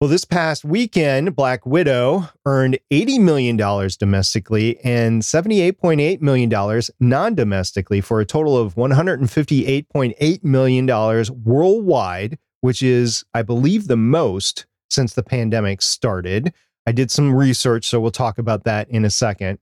Well, 0.04 0.10
this 0.10 0.26
past 0.26 0.66
weekend, 0.66 1.34
Black 1.34 1.64
Widow 1.64 2.28
earned 2.44 2.78
$80 2.90 3.20
million 3.20 3.56
domestically 3.56 4.78
and 4.84 5.22
$78.8 5.22 6.20
million 6.20 6.82
non 7.00 7.34
domestically 7.34 8.02
for 8.02 8.20
a 8.20 8.26
total 8.26 8.54
of 8.58 8.74
$158.8 8.74 10.44
million 10.44 11.24
worldwide, 11.42 12.38
which 12.60 12.82
is, 12.82 13.24
I 13.32 13.40
believe, 13.40 13.88
the 13.88 13.96
most 13.96 14.66
since 14.90 15.14
the 15.14 15.22
pandemic 15.22 15.80
started. 15.80 16.52
I 16.86 16.92
did 16.92 17.10
some 17.10 17.34
research, 17.34 17.88
so 17.88 17.98
we'll 17.98 18.10
talk 18.10 18.36
about 18.36 18.64
that 18.64 18.90
in 18.90 19.06
a 19.06 19.10
second. 19.10 19.58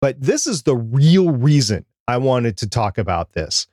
But 0.00 0.20
this 0.20 0.46
is 0.46 0.62
the 0.62 0.76
real 0.76 1.30
reason 1.30 1.86
I 2.06 2.18
wanted 2.18 2.56
to 2.58 2.68
talk 2.68 2.98
about 2.98 3.32
this. 3.32 3.66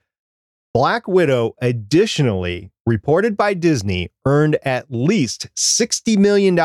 Black 0.73 1.07
Widow 1.07 1.53
additionally, 1.61 2.71
reported 2.87 3.37
by 3.37 3.53
Disney, 3.53 4.09
earned 4.25 4.57
at 4.65 4.87
least 4.89 5.49
$60 5.55 6.17
million 6.17 6.59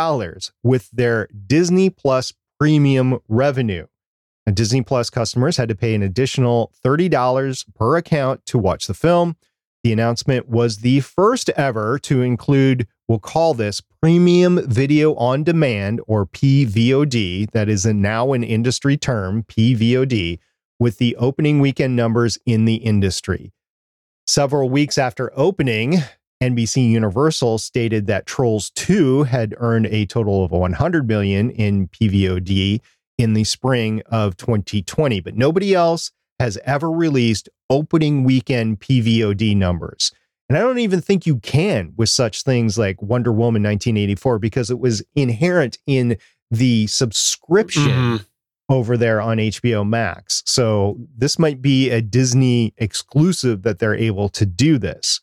with 0.62 0.90
their 0.90 1.28
Disney 1.46 1.90
Plus 1.90 2.32
premium 2.58 3.18
revenue. 3.28 3.86
And 4.46 4.56
Disney 4.56 4.80
Plus 4.80 5.10
customers 5.10 5.58
had 5.58 5.68
to 5.68 5.74
pay 5.74 5.94
an 5.94 6.02
additional 6.02 6.72
$30 6.82 7.66
per 7.74 7.98
account 7.98 8.46
to 8.46 8.56
watch 8.56 8.86
the 8.86 8.94
film. 8.94 9.36
The 9.84 9.92
announcement 9.92 10.48
was 10.48 10.78
the 10.78 11.00
first 11.00 11.50
ever 11.50 11.98
to 11.98 12.22
include, 12.22 12.88
we'll 13.08 13.18
call 13.18 13.52
this 13.52 13.82
premium 14.00 14.66
video 14.66 15.14
on 15.16 15.44
demand 15.44 16.00
or 16.06 16.24
PVOD, 16.24 17.50
that 17.50 17.68
is 17.68 17.84
now 17.84 18.32
an 18.32 18.42
industry 18.42 18.96
term, 18.96 19.42
PVOD, 19.42 20.38
with 20.80 20.96
the 20.96 21.14
opening 21.16 21.60
weekend 21.60 21.94
numbers 21.94 22.38
in 22.46 22.64
the 22.64 22.76
industry. 22.76 23.52
Several 24.28 24.68
weeks 24.68 24.98
after 24.98 25.32
opening, 25.36 26.02
NBC 26.42 26.90
Universal 26.90 27.56
stated 27.56 28.06
that 28.08 28.26
Trolls 28.26 28.68
2 28.74 29.22
had 29.22 29.54
earned 29.56 29.86
a 29.86 30.04
total 30.04 30.44
of 30.44 30.50
100 30.50 31.08
million 31.08 31.48
in 31.48 31.88
PVOD 31.88 32.82
in 33.16 33.32
the 33.32 33.44
spring 33.44 34.02
of 34.10 34.36
2020, 34.36 35.20
but 35.20 35.34
nobody 35.34 35.72
else 35.72 36.10
has 36.38 36.58
ever 36.66 36.90
released 36.90 37.48
opening 37.70 38.22
weekend 38.22 38.80
PVOD 38.80 39.56
numbers. 39.56 40.12
And 40.50 40.58
I 40.58 40.60
don't 40.60 40.78
even 40.78 41.00
think 41.00 41.24
you 41.24 41.38
can 41.38 41.94
with 41.96 42.10
such 42.10 42.42
things 42.42 42.76
like 42.76 43.00
Wonder 43.00 43.32
Woman 43.32 43.62
1984 43.62 44.38
because 44.40 44.70
it 44.70 44.78
was 44.78 45.02
inherent 45.16 45.78
in 45.86 46.18
the 46.50 46.86
subscription 46.88 47.82
mm-hmm 47.84 48.16
over 48.68 48.96
there 48.96 49.20
on 49.20 49.38
HBO 49.38 49.88
Max. 49.88 50.42
So 50.46 50.98
this 51.16 51.38
might 51.38 51.62
be 51.62 51.90
a 51.90 52.02
Disney 52.02 52.74
exclusive 52.76 53.62
that 53.62 53.78
they're 53.78 53.94
able 53.94 54.28
to 54.30 54.44
do 54.44 54.78
this. 54.78 55.20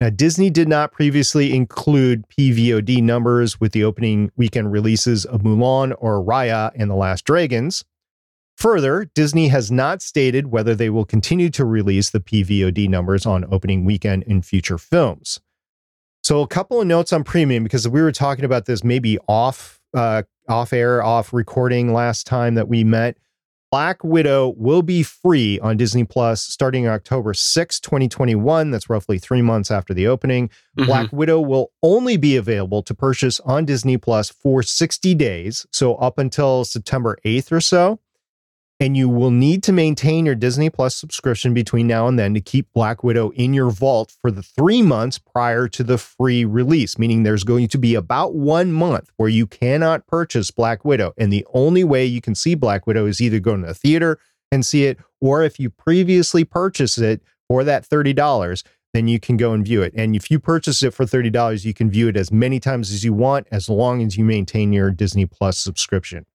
Now, 0.00 0.10
Disney 0.10 0.50
did 0.50 0.68
not 0.68 0.92
previously 0.92 1.54
include 1.54 2.28
PVOD 2.28 3.02
numbers 3.02 3.58
with 3.58 3.72
the 3.72 3.82
opening 3.82 4.30
weekend 4.36 4.70
releases 4.70 5.24
of 5.24 5.40
Mulan 5.40 5.94
or 5.98 6.22
Raya 6.22 6.70
and 6.74 6.90
The 6.90 6.94
Last 6.94 7.24
Dragons. 7.24 7.82
Further, 8.58 9.10
Disney 9.14 9.48
has 9.48 9.70
not 9.70 10.02
stated 10.02 10.48
whether 10.48 10.74
they 10.74 10.90
will 10.90 11.06
continue 11.06 11.48
to 11.50 11.64
release 11.64 12.10
the 12.10 12.20
PVOD 12.20 12.88
numbers 12.88 13.24
on 13.24 13.46
opening 13.50 13.84
weekend 13.84 14.22
in 14.24 14.42
future 14.42 14.78
films. 14.78 15.40
So, 16.22 16.40
a 16.42 16.46
couple 16.46 16.80
of 16.80 16.86
notes 16.86 17.12
on 17.12 17.24
premium 17.24 17.62
because 17.62 17.88
we 17.88 18.02
were 18.02 18.12
talking 18.12 18.44
about 18.44 18.66
this 18.66 18.82
maybe 18.82 19.18
off 19.28 19.80
uh, 19.94 20.24
off 20.48 20.72
air, 20.72 21.02
off 21.02 21.32
recording 21.32 21.92
last 21.92 22.26
time 22.26 22.54
that 22.54 22.68
we 22.68 22.84
met. 22.84 23.16
Black 23.72 24.04
Widow 24.04 24.54
will 24.56 24.82
be 24.82 25.02
free 25.02 25.58
on 25.58 25.76
Disney 25.76 26.04
Plus 26.04 26.40
starting 26.40 26.86
October 26.86 27.34
6, 27.34 27.80
2021. 27.80 28.70
That's 28.70 28.88
roughly 28.88 29.18
three 29.18 29.42
months 29.42 29.70
after 29.70 29.92
the 29.92 30.06
opening. 30.06 30.48
Mm-hmm. 30.48 30.86
Black 30.86 31.12
Widow 31.12 31.40
will 31.40 31.72
only 31.82 32.16
be 32.16 32.36
available 32.36 32.82
to 32.84 32.94
purchase 32.94 33.40
on 33.40 33.64
Disney 33.64 33.98
Plus 33.98 34.30
for 34.30 34.62
60 34.62 35.14
days. 35.16 35.66
So 35.72 35.96
up 35.96 36.18
until 36.18 36.64
September 36.64 37.18
8th 37.24 37.52
or 37.52 37.60
so 37.60 37.98
and 38.78 38.96
you 38.96 39.08
will 39.08 39.30
need 39.30 39.62
to 39.62 39.72
maintain 39.72 40.26
your 40.26 40.34
Disney 40.34 40.68
Plus 40.68 40.94
subscription 40.94 41.54
between 41.54 41.86
now 41.86 42.08
and 42.08 42.18
then 42.18 42.34
to 42.34 42.40
keep 42.40 42.72
Black 42.74 43.02
Widow 43.02 43.30
in 43.30 43.54
your 43.54 43.70
vault 43.70 44.14
for 44.20 44.30
the 44.30 44.42
three 44.42 44.82
months 44.82 45.18
prior 45.18 45.66
to 45.68 45.82
the 45.82 45.96
free 45.96 46.44
release, 46.44 46.98
meaning 46.98 47.22
there's 47.22 47.44
going 47.44 47.68
to 47.68 47.78
be 47.78 47.94
about 47.94 48.34
one 48.34 48.72
month 48.72 49.10
where 49.16 49.30
you 49.30 49.46
cannot 49.46 50.06
purchase 50.06 50.50
Black 50.50 50.84
Widow. 50.84 51.14
And 51.16 51.32
the 51.32 51.46
only 51.54 51.84
way 51.84 52.04
you 52.04 52.20
can 52.20 52.34
see 52.34 52.54
Black 52.54 52.86
Widow 52.86 53.06
is 53.06 53.20
either 53.20 53.40
go 53.40 53.56
to 53.56 53.66
the 53.66 53.74
theater 53.74 54.18
and 54.52 54.64
see 54.64 54.84
it, 54.84 54.98
or 55.20 55.42
if 55.42 55.58
you 55.58 55.70
previously 55.70 56.44
purchased 56.44 56.98
it 56.98 57.22
for 57.48 57.64
that 57.64 57.88
$30, 57.88 58.62
then 58.92 59.08
you 59.08 59.18
can 59.18 59.36
go 59.36 59.52
and 59.52 59.64
view 59.64 59.82
it. 59.82 59.92
And 59.96 60.14
if 60.14 60.30
you 60.30 60.38
purchase 60.38 60.82
it 60.82 60.92
for 60.94 61.04
$30, 61.04 61.64
you 61.64 61.74
can 61.74 61.90
view 61.90 62.08
it 62.08 62.16
as 62.16 62.30
many 62.30 62.60
times 62.60 62.92
as 62.92 63.04
you 63.04 63.12
want, 63.12 63.46
as 63.50 63.68
long 63.68 64.02
as 64.02 64.16
you 64.16 64.24
maintain 64.24 64.72
your 64.72 64.90
Disney 64.90 65.26
Plus 65.26 65.58
subscription. 65.58 66.26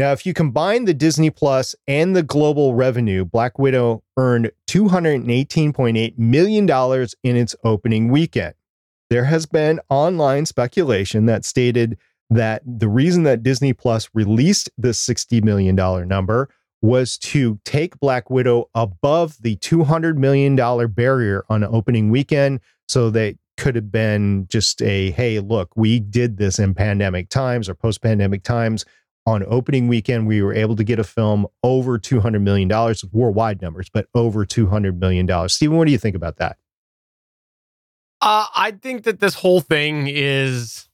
Now, 0.00 0.12
if 0.12 0.24
you 0.24 0.32
combine 0.32 0.86
the 0.86 0.94
Disney 0.94 1.28
Plus 1.28 1.76
and 1.86 2.16
the 2.16 2.22
global 2.22 2.74
revenue, 2.74 3.26
Black 3.26 3.58
Widow 3.58 4.02
earned 4.16 4.50
$218.8 4.66 6.18
million 6.18 7.06
in 7.22 7.36
its 7.36 7.54
opening 7.64 8.08
weekend. 8.08 8.54
There 9.10 9.26
has 9.26 9.44
been 9.44 9.78
online 9.90 10.46
speculation 10.46 11.26
that 11.26 11.44
stated 11.44 11.98
that 12.30 12.62
the 12.64 12.88
reason 12.88 13.24
that 13.24 13.42
Disney 13.42 13.74
Plus 13.74 14.08
released 14.14 14.70
the 14.78 14.92
$60 14.92 15.44
million 15.44 15.74
number 16.08 16.48
was 16.80 17.18
to 17.18 17.60
take 17.66 18.00
Black 18.00 18.30
Widow 18.30 18.70
above 18.74 19.36
the 19.42 19.56
$200 19.56 20.16
million 20.16 20.56
barrier 20.94 21.44
on 21.50 21.62
opening 21.62 22.08
weekend. 22.08 22.60
So 22.88 23.10
they 23.10 23.36
could 23.58 23.74
have 23.74 23.92
been 23.92 24.46
just 24.48 24.80
a, 24.80 25.10
hey, 25.10 25.40
look, 25.40 25.76
we 25.76 26.00
did 26.00 26.38
this 26.38 26.58
in 26.58 26.72
pandemic 26.72 27.28
times 27.28 27.68
or 27.68 27.74
post 27.74 28.00
pandemic 28.00 28.42
times. 28.42 28.86
On 29.30 29.44
opening 29.46 29.86
weekend, 29.86 30.26
we 30.26 30.42
were 30.42 30.52
able 30.52 30.74
to 30.74 30.82
get 30.82 30.98
a 30.98 31.04
film 31.04 31.46
over 31.62 32.00
$200 32.00 32.42
million, 32.42 32.68
worldwide 33.12 33.62
numbers, 33.62 33.88
but 33.88 34.08
over 34.12 34.44
$200 34.44 34.98
million. 34.98 35.48
Stephen, 35.48 35.76
what 35.76 35.86
do 35.86 35.92
you 35.92 35.98
think 35.98 36.16
about 36.16 36.38
that? 36.38 36.56
Uh, 38.20 38.46
I 38.56 38.72
think 38.72 39.04
that 39.04 39.20
this 39.20 39.34
whole 39.34 39.60
thing 39.60 40.08
is 40.08 40.88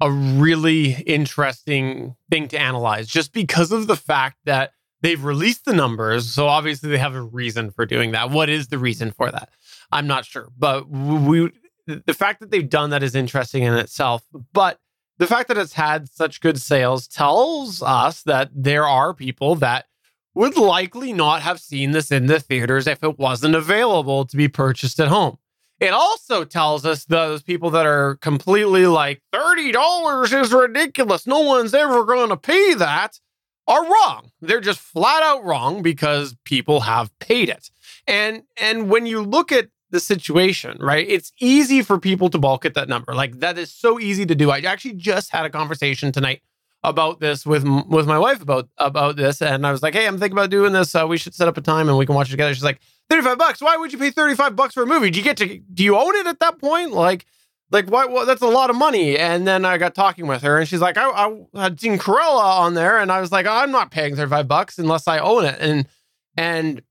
a 0.00 0.12
really 0.12 0.92
interesting 0.92 2.14
thing 2.30 2.46
to 2.48 2.58
analyze 2.58 3.08
just 3.08 3.32
because 3.32 3.72
of 3.72 3.88
the 3.88 3.96
fact 3.96 4.36
that 4.44 4.74
they've 5.00 5.24
released 5.24 5.64
the 5.64 5.74
numbers. 5.74 6.32
So 6.32 6.46
obviously 6.46 6.88
they 6.88 6.98
have 6.98 7.16
a 7.16 7.22
reason 7.22 7.72
for 7.72 7.84
doing 7.84 8.12
that. 8.12 8.30
What 8.30 8.48
is 8.48 8.68
the 8.68 8.78
reason 8.78 9.10
for 9.10 9.32
that? 9.32 9.48
I'm 9.90 10.06
not 10.06 10.24
sure. 10.24 10.50
But 10.56 10.88
we 10.88 11.50
the 11.86 12.14
fact 12.14 12.38
that 12.38 12.52
they've 12.52 12.70
done 12.70 12.90
that 12.90 13.02
is 13.02 13.16
interesting 13.16 13.64
in 13.64 13.74
itself. 13.74 14.22
But 14.52 14.78
the 15.18 15.26
fact 15.26 15.48
that 15.48 15.58
it's 15.58 15.74
had 15.74 16.08
such 16.08 16.40
good 16.40 16.60
sales 16.60 17.06
tells 17.06 17.82
us 17.82 18.22
that 18.22 18.50
there 18.54 18.86
are 18.86 19.14
people 19.14 19.54
that 19.56 19.86
would 20.34 20.56
likely 20.56 21.12
not 21.12 21.42
have 21.42 21.60
seen 21.60 21.90
this 21.90 22.10
in 22.10 22.26
the 22.26 22.40
theaters 22.40 22.86
if 22.86 23.04
it 23.04 23.18
wasn't 23.18 23.54
available 23.54 24.24
to 24.24 24.36
be 24.36 24.48
purchased 24.48 24.98
at 24.98 25.08
home. 25.08 25.38
It 25.78 25.92
also 25.92 26.44
tells 26.44 26.86
us 26.86 27.04
those 27.04 27.42
people 27.42 27.70
that 27.70 27.86
are 27.86 28.14
completely 28.16 28.86
like 28.86 29.20
$30 29.34 30.42
is 30.42 30.52
ridiculous. 30.52 31.26
No 31.26 31.40
one's 31.40 31.74
ever 31.74 32.04
going 32.04 32.28
to 32.28 32.36
pay 32.36 32.74
that 32.74 33.18
are 33.66 33.84
wrong. 33.84 34.30
They're 34.40 34.60
just 34.60 34.80
flat 34.80 35.22
out 35.22 35.44
wrong 35.44 35.82
because 35.82 36.36
people 36.44 36.80
have 36.80 37.16
paid 37.18 37.48
it. 37.48 37.70
And 38.06 38.42
and 38.60 38.90
when 38.90 39.06
you 39.06 39.22
look 39.22 39.52
at 39.52 39.68
the 39.92 40.00
situation, 40.00 40.78
right? 40.80 41.06
It's 41.08 41.32
easy 41.38 41.82
for 41.82 42.00
people 42.00 42.30
to 42.30 42.38
balk 42.38 42.64
at 42.64 42.74
that 42.74 42.88
number. 42.88 43.14
Like 43.14 43.38
that 43.40 43.58
is 43.58 43.70
so 43.70 44.00
easy 44.00 44.26
to 44.26 44.34
do. 44.34 44.50
I 44.50 44.58
actually 44.60 44.94
just 44.94 45.30
had 45.30 45.44
a 45.44 45.50
conversation 45.50 46.10
tonight 46.10 46.40
about 46.82 47.20
this 47.20 47.46
with 47.46 47.64
with 47.86 48.06
my 48.06 48.18
wife 48.18 48.42
about 48.42 48.68
about 48.78 49.16
this, 49.16 49.40
and 49.40 49.66
I 49.66 49.70
was 49.70 49.82
like, 49.82 49.94
"Hey, 49.94 50.06
I'm 50.06 50.18
thinking 50.18 50.36
about 50.36 50.50
doing 50.50 50.72
this. 50.72 50.94
Uh, 50.94 51.06
we 51.06 51.18
should 51.18 51.34
set 51.34 51.46
up 51.46 51.58
a 51.58 51.60
time 51.60 51.88
and 51.88 51.96
we 51.96 52.06
can 52.06 52.14
watch 52.14 52.28
it 52.28 52.32
together." 52.32 52.54
She's 52.54 52.64
like, 52.64 52.80
"35 53.10 53.38
bucks? 53.38 53.60
Why 53.60 53.76
would 53.76 53.92
you 53.92 53.98
pay 53.98 54.10
35 54.10 54.56
bucks 54.56 54.74
for 54.74 54.82
a 54.82 54.86
movie? 54.86 55.10
Do 55.10 55.18
you 55.18 55.24
get 55.24 55.36
to 55.36 55.58
do 55.58 55.84
you 55.84 55.96
own 55.96 56.16
it 56.16 56.26
at 56.26 56.40
that 56.40 56.58
point? 56.58 56.92
Like, 56.92 57.26
like 57.70 57.90
what? 57.90 58.10
Well, 58.10 58.24
that's 58.24 58.42
a 58.42 58.46
lot 58.46 58.70
of 58.70 58.76
money." 58.76 59.18
And 59.18 59.46
then 59.46 59.66
I 59.66 59.76
got 59.76 59.94
talking 59.94 60.26
with 60.26 60.40
her, 60.42 60.58
and 60.58 60.66
she's 60.66 60.80
like, 60.80 60.96
"I, 60.96 61.10
I 61.10 61.36
had 61.54 61.78
seen 61.78 61.98
Cruella 61.98 62.60
on 62.60 62.72
there, 62.72 62.98
and 62.98 63.12
I 63.12 63.20
was 63.20 63.30
like, 63.30 63.46
I'm 63.46 63.70
not 63.70 63.90
paying 63.90 64.16
35 64.16 64.48
bucks 64.48 64.78
unless 64.78 65.06
I 65.06 65.18
own 65.18 65.44
it." 65.44 65.58
And 65.60 65.86
and 66.34 66.82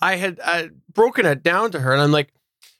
I 0.00 0.16
had 0.16 0.40
I 0.44 0.70
broken 0.92 1.26
it 1.26 1.42
down 1.42 1.70
to 1.72 1.80
her, 1.80 1.92
and 1.92 2.00
I'm 2.00 2.12
like, 2.12 2.32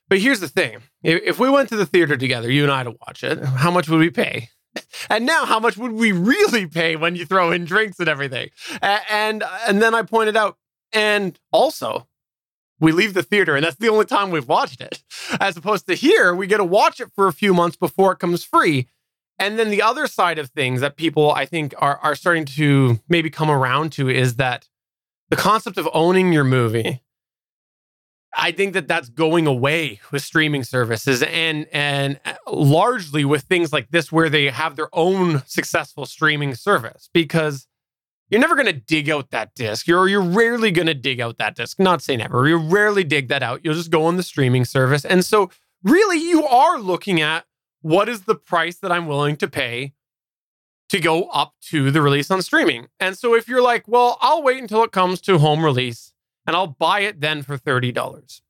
"But 0.09 0.19
here's 0.21 0.41
the 0.41 0.49
thing: 0.49 0.79
if, 1.03 1.23
if 1.23 1.39
we 1.39 1.51
went 1.51 1.69
to 1.71 1.77
the 1.77 1.87
theater 1.87 2.17
together, 2.17 2.51
you 2.51 2.63
and 2.63 2.73
I 2.73 2.85
to 2.85 2.97
watch 3.07 3.23
it, 3.25 3.43
how 3.43 3.71
much 3.71 3.89
would 3.89 4.01
we 4.01 4.11
pay?" 4.11 4.49
and 5.11 5.27
now 5.27 5.45
how 5.45 5.61
much 5.61 5.77
would 5.77 5.93
we 5.93 6.13
really 6.13 6.67
pay 6.67 6.97
when 6.97 7.17
you 7.17 7.27
throw 7.27 7.53
in 7.53 7.65
drinks 7.65 7.99
and 7.99 8.09
everything? 8.09 8.51
And 8.81 9.45
and 9.67 9.83
then 9.83 9.95
i 9.95 10.03
pointed 10.03 10.37
out 10.37 10.57
and 10.93 11.39
also 11.51 12.09
we 12.81 12.93
leave 12.93 13.15
the 13.15 13.23
theater 13.23 13.55
and 13.55 13.65
that's 13.65 13.77
the 13.77 13.89
only 13.89 14.07
time 14.07 14.31
we've 14.31 14.49
watched 14.49 14.81
it 14.81 15.03
as 15.41 15.57
opposed 15.57 15.87
to 15.87 15.95
here 15.95 16.35
we 16.35 16.47
get 16.47 16.57
to 16.59 16.65
watch 16.65 17.01
it 17.01 17.11
for 17.15 17.29
a 17.29 17.33
few 17.33 17.55
months 17.55 17.77
before 17.77 18.13
it 18.13 18.19
comes 18.19 18.45
free. 18.45 18.89
And 19.39 19.59
then 19.59 19.71
the 19.71 19.83
other 19.83 20.07
side 20.07 20.39
of 20.39 20.51
things 20.51 20.81
that 20.81 20.97
people 20.97 21.33
i 21.33 21.45
think 21.47 21.75
are 21.79 21.99
are 21.99 22.15
starting 22.15 22.45
to 22.45 23.01
maybe 23.09 23.31
come 23.31 23.51
around 23.51 23.93
to 23.93 24.09
is 24.09 24.37
that 24.37 24.69
the 25.33 25.37
concept 25.37 25.78
of 25.78 25.89
owning 25.95 26.30
your 26.30 26.45
movie 26.45 27.01
I 28.35 28.53
think 28.53 28.74
that 28.74 28.87
that's 28.87 29.09
going 29.09 29.47
away 29.47 29.99
with 30.11 30.22
streaming 30.22 30.62
services 30.62 31.22
and 31.22 31.66
and 31.72 32.20
uh, 32.26 32.35
largely 32.51 33.24
with 33.24 33.43
things 33.45 33.72
like 33.72 33.91
this 33.91 34.12
where 34.12 34.28
they 34.28 34.51
have 34.51 34.76
their 34.76 34.89
own 34.93 35.43
successful 35.47 36.05
streaming 36.05 36.55
service 36.55 37.09
because 37.14 37.66
you're 38.28 38.43
never 38.43 38.55
going 38.55 38.66
to 38.66 38.72
dig 38.74 39.09
out 39.09 39.30
that 39.30 39.55
disc. 39.55 39.87
You're 39.87 40.07
you're 40.07 40.22
rarely 40.22 40.70
going 40.70 40.87
to 40.87 40.95
dig 40.95 41.18
out 41.18 41.39
that 41.39 41.57
disc. 41.57 41.78
Not 41.78 42.03
say 42.03 42.16
never. 42.16 42.47
You 42.47 42.59
rarely 42.59 43.05
dig 43.05 43.28
that 43.28 43.43
out. 43.43 43.61
You'll 43.64 43.74
just 43.74 43.91
go 43.91 44.05
on 44.05 44.18
the 44.18 44.22
streaming 44.22 44.66
service. 44.66 45.05
And 45.05 45.24
so 45.24 45.51
really 45.83 46.18
you 46.18 46.45
are 46.45 46.78
looking 46.78 47.22
at 47.22 47.47
what 47.80 48.09
is 48.09 48.22
the 48.22 48.35
price 48.35 48.76
that 48.80 48.93
I'm 48.93 49.07
willing 49.07 49.37
to 49.37 49.49
pay 49.49 49.95
to 50.93 51.01
go 51.01 51.24
up 51.24 51.55
to 51.70 51.90
the 51.90 52.01
release 52.01 52.30
on 52.30 52.40
streaming. 52.40 52.86
And 53.01 53.18
so 53.18 53.34
if 53.34 53.49
you're 53.49 53.62
like, 53.62 53.86
"Well, 53.86 54.18
I'll 54.20 54.43
wait 54.43 54.62
until 54.62 54.84
it 54.84 54.93
comes 54.93 55.20
to 55.22 55.38
home 55.38 55.64
release." 55.64 56.12
and 56.47 56.57
I'll 56.57 56.66
buy 56.66 57.01
it 57.01 57.20
then 57.20 57.43
for 57.43 57.57
$30. 57.57 58.40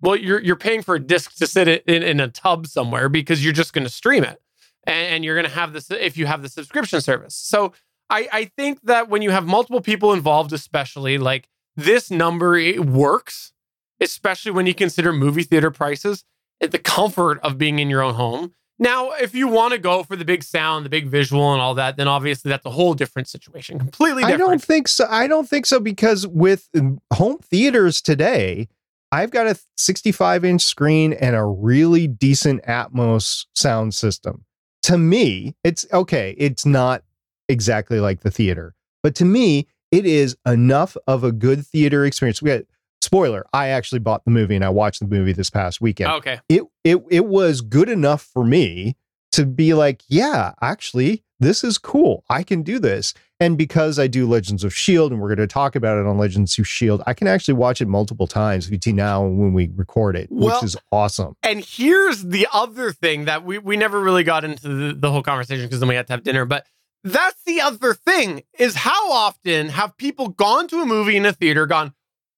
Well, 0.00 0.16
you're 0.16 0.40
you're 0.40 0.56
paying 0.56 0.82
for 0.82 0.94
a 0.94 1.00
disc 1.00 1.36
to 1.36 1.46
sit 1.46 1.68
in, 1.68 2.02
in 2.02 2.20
a 2.20 2.28
tub 2.28 2.66
somewhere 2.66 3.08
because 3.08 3.42
you're 3.42 3.52
just 3.52 3.72
going 3.72 3.84
to 3.84 3.90
stream 3.90 4.24
it. 4.24 4.40
And, 4.88 5.24
you're 5.24 5.34
going 5.34 5.48
to 5.48 5.58
have 5.58 5.72
this 5.72 5.90
if 5.90 6.16
you 6.16 6.26
have 6.26 6.42
the 6.42 6.48
subscription 6.48 7.00
service. 7.00 7.34
So 7.34 7.72
I, 8.08 8.28
I 8.32 8.44
think 8.44 8.82
that 8.82 9.08
when 9.08 9.20
you 9.20 9.32
have 9.32 9.44
multiple 9.44 9.80
people 9.80 10.12
involved, 10.12 10.52
especially 10.52 11.18
like 11.18 11.48
this 11.74 12.08
number, 12.08 12.56
it 12.56 12.86
works, 12.86 13.52
especially 14.00 14.52
when 14.52 14.66
you 14.66 14.74
consider 14.74 15.12
movie 15.12 15.42
theater 15.42 15.72
prices 15.72 16.24
the 16.60 16.78
comfort 16.78 17.40
of 17.40 17.58
being 17.58 17.80
in 17.80 17.90
your 17.90 18.00
own 18.00 18.14
home. 18.14 18.54
Now, 18.78 19.12
if 19.12 19.34
you 19.34 19.48
want 19.48 19.72
to 19.72 19.78
go 19.78 20.02
for 20.02 20.16
the 20.16 20.24
big 20.24 20.42
sound, 20.42 20.84
the 20.84 20.90
big 20.90 21.06
visual, 21.06 21.52
and 21.52 21.62
all 21.62 21.74
that, 21.74 21.96
then 21.96 22.08
obviously 22.08 22.50
that's 22.50 22.66
a 22.66 22.70
whole 22.70 22.92
different 22.94 23.26
situation, 23.26 23.78
completely 23.78 24.22
different. 24.22 24.42
I 24.42 24.46
don't 24.46 24.62
think 24.62 24.88
so. 24.88 25.06
I 25.08 25.26
don't 25.26 25.48
think 25.48 25.64
so 25.64 25.80
because 25.80 26.26
with 26.26 26.68
um, 26.76 27.00
home 27.12 27.38
theaters 27.38 28.02
today, 28.02 28.68
I've 29.12 29.30
got 29.30 29.46
a 29.46 29.58
65 29.78 30.44
inch 30.44 30.62
screen 30.62 31.14
and 31.14 31.34
a 31.34 31.44
really 31.44 32.06
decent 32.06 32.62
Atmos 32.64 33.46
sound 33.54 33.94
system. 33.94 34.44
To 34.82 34.98
me, 34.98 35.54
it's 35.64 35.86
okay. 35.92 36.34
It's 36.36 36.66
not 36.66 37.02
exactly 37.48 37.98
like 37.98 38.20
the 38.20 38.30
theater, 38.30 38.74
but 39.02 39.14
to 39.16 39.24
me, 39.24 39.68
it 39.90 40.04
is 40.04 40.36
enough 40.44 40.96
of 41.06 41.24
a 41.24 41.32
good 41.32 41.66
theater 41.66 42.04
experience. 42.04 42.42
We 42.42 42.50
got 42.50 42.64
spoiler 43.02 43.46
i 43.52 43.68
actually 43.68 43.98
bought 43.98 44.24
the 44.24 44.30
movie 44.30 44.56
and 44.56 44.64
i 44.64 44.68
watched 44.68 45.00
the 45.00 45.06
movie 45.06 45.32
this 45.32 45.50
past 45.50 45.80
weekend. 45.80 46.10
Oh, 46.10 46.16
okay. 46.16 46.40
It 46.48 46.62
it 46.84 47.02
it 47.10 47.26
was 47.26 47.60
good 47.60 47.88
enough 47.88 48.22
for 48.22 48.44
me 48.44 48.96
to 49.32 49.46
be 49.46 49.74
like 49.74 50.02
yeah 50.08 50.52
actually 50.60 51.22
this 51.38 51.62
is 51.62 51.76
cool. 51.76 52.24
I 52.30 52.42
can 52.42 52.62
do 52.62 52.78
this. 52.78 53.12
And 53.38 53.58
because 53.58 53.98
i 53.98 54.06
do 54.06 54.26
legends 54.26 54.64
of 54.64 54.74
shield 54.74 55.12
and 55.12 55.20
we're 55.20 55.28
going 55.28 55.46
to 55.46 55.46
talk 55.46 55.76
about 55.76 55.98
it 55.98 56.06
on 56.06 56.16
legends 56.16 56.58
of 56.58 56.66
shield 56.66 57.02
i 57.06 57.12
can 57.12 57.26
actually 57.26 57.52
watch 57.52 57.82
it 57.82 57.86
multiple 57.86 58.26
times 58.26 58.66
between 58.66 58.96
now 58.96 59.26
and 59.26 59.38
when 59.38 59.52
we 59.52 59.70
record 59.76 60.16
it 60.16 60.28
well, 60.30 60.54
which 60.54 60.64
is 60.64 60.74
awesome. 60.90 61.36
and 61.42 61.62
here's 61.62 62.22
the 62.22 62.48
other 62.50 62.92
thing 62.92 63.26
that 63.26 63.44
we 63.44 63.58
we 63.58 63.76
never 63.76 64.00
really 64.00 64.24
got 64.24 64.42
into 64.42 64.66
the, 64.66 64.94
the 64.94 65.10
whole 65.10 65.22
conversation 65.22 65.66
because 65.66 65.80
then 65.80 65.88
we 65.90 65.94
had 65.94 66.06
to 66.06 66.14
have 66.14 66.22
dinner 66.22 66.46
but 66.46 66.64
that's 67.04 67.42
the 67.44 67.60
other 67.60 67.92
thing 67.92 68.42
is 68.58 68.74
how 68.74 69.12
often 69.12 69.68
have 69.68 69.94
people 69.98 70.28
gone 70.28 70.66
to 70.66 70.80
a 70.80 70.86
movie 70.86 71.18
in 71.18 71.26
a 71.26 71.32
theater 71.34 71.66
gone 71.66 71.92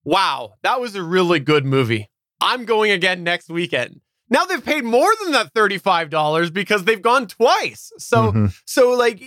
wow, 0.04 0.54
that 0.62 0.80
was 0.80 0.94
a 0.94 1.02
really 1.02 1.40
good 1.40 1.64
movie. 1.64 2.10
I'm 2.40 2.64
going 2.64 2.90
again 2.90 3.24
next 3.24 3.48
weekend. 3.48 4.00
Now 4.30 4.44
they've 4.44 4.64
paid 4.64 4.84
more 4.84 5.10
than 5.22 5.32
that 5.32 5.54
$35 5.54 6.52
because 6.52 6.84
they've 6.84 7.00
gone 7.00 7.26
twice. 7.26 7.92
So 7.98 8.32
mm-hmm. 8.32 8.46
so 8.66 8.90
like 8.90 9.20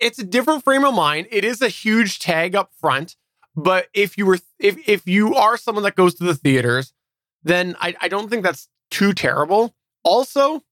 it's 0.00 0.18
a 0.18 0.24
different 0.24 0.64
frame 0.64 0.84
of 0.84 0.94
mind. 0.94 1.28
It 1.30 1.44
is 1.44 1.62
a 1.62 1.68
huge 1.68 2.18
tag 2.18 2.54
up 2.54 2.70
front, 2.78 3.16
but 3.56 3.86
if 3.94 4.18
you 4.18 4.26
were 4.26 4.38
if 4.58 4.76
if 4.88 5.06
you 5.06 5.34
are 5.34 5.56
someone 5.56 5.84
that 5.84 5.96
goes 5.96 6.14
to 6.16 6.24
the 6.24 6.34
theaters, 6.34 6.92
then 7.42 7.76
I, 7.80 7.94
I 8.00 8.08
don't 8.08 8.28
think 8.28 8.42
that's 8.42 8.68
too 8.90 9.12
terrible. 9.12 9.74
Also, 10.04 10.62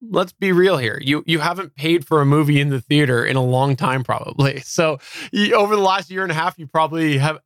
let's 0.00 0.32
be 0.32 0.52
real 0.52 0.78
here. 0.78 0.98
You 1.02 1.24
you 1.26 1.40
haven't 1.40 1.74
paid 1.74 2.06
for 2.06 2.20
a 2.20 2.26
movie 2.26 2.60
in 2.60 2.70
the 2.70 2.80
theater 2.80 3.24
in 3.24 3.36
a 3.36 3.42
long 3.42 3.76
time, 3.76 4.04
probably. 4.04 4.62
So 4.74 4.98
you, 5.32 5.54
over 5.54 5.76
the 5.76 5.82
last 5.82 6.10
year 6.10 6.22
and 6.22 6.32
a 6.32 6.34
half, 6.34 6.58
you 6.58 6.66
probably 6.66 7.18
have 7.18 7.38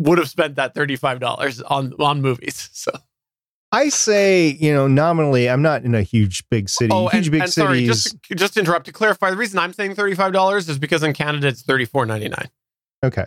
would 0.00 0.18
have 0.18 0.28
spent 0.28 0.56
that 0.56 0.74
$35 0.74 1.62
on 1.68 1.94
on 2.00 2.20
movies. 2.20 2.68
So 2.80 2.92
I 3.72 3.88
say, 3.88 4.48
you 4.48 4.74
know, 4.74 4.88
nominally, 4.88 5.48
I'm 5.48 5.62
not 5.62 5.84
in 5.84 5.94
a 5.94 6.02
huge 6.02 6.42
big 6.50 6.68
city. 6.68 6.90
Oh, 6.92 7.06
huge 7.08 7.26
and, 7.26 7.32
big 7.32 7.42
and 7.42 7.52
cities. 7.52 7.64
Sorry, 7.64 7.86
just 7.86 8.22
just 8.36 8.54
to 8.54 8.60
interrupt 8.60 8.86
to 8.86 8.92
clarify, 8.92 9.30
the 9.30 9.36
reason 9.36 9.58
I'm 9.58 9.72
saying 9.72 9.94
$35 9.94 10.68
is 10.68 10.78
because 10.78 11.02
in 11.02 11.12
Canada 11.12 11.46
it's 11.48 11.62
$34.99. 11.62 12.46
Okay. 13.04 13.26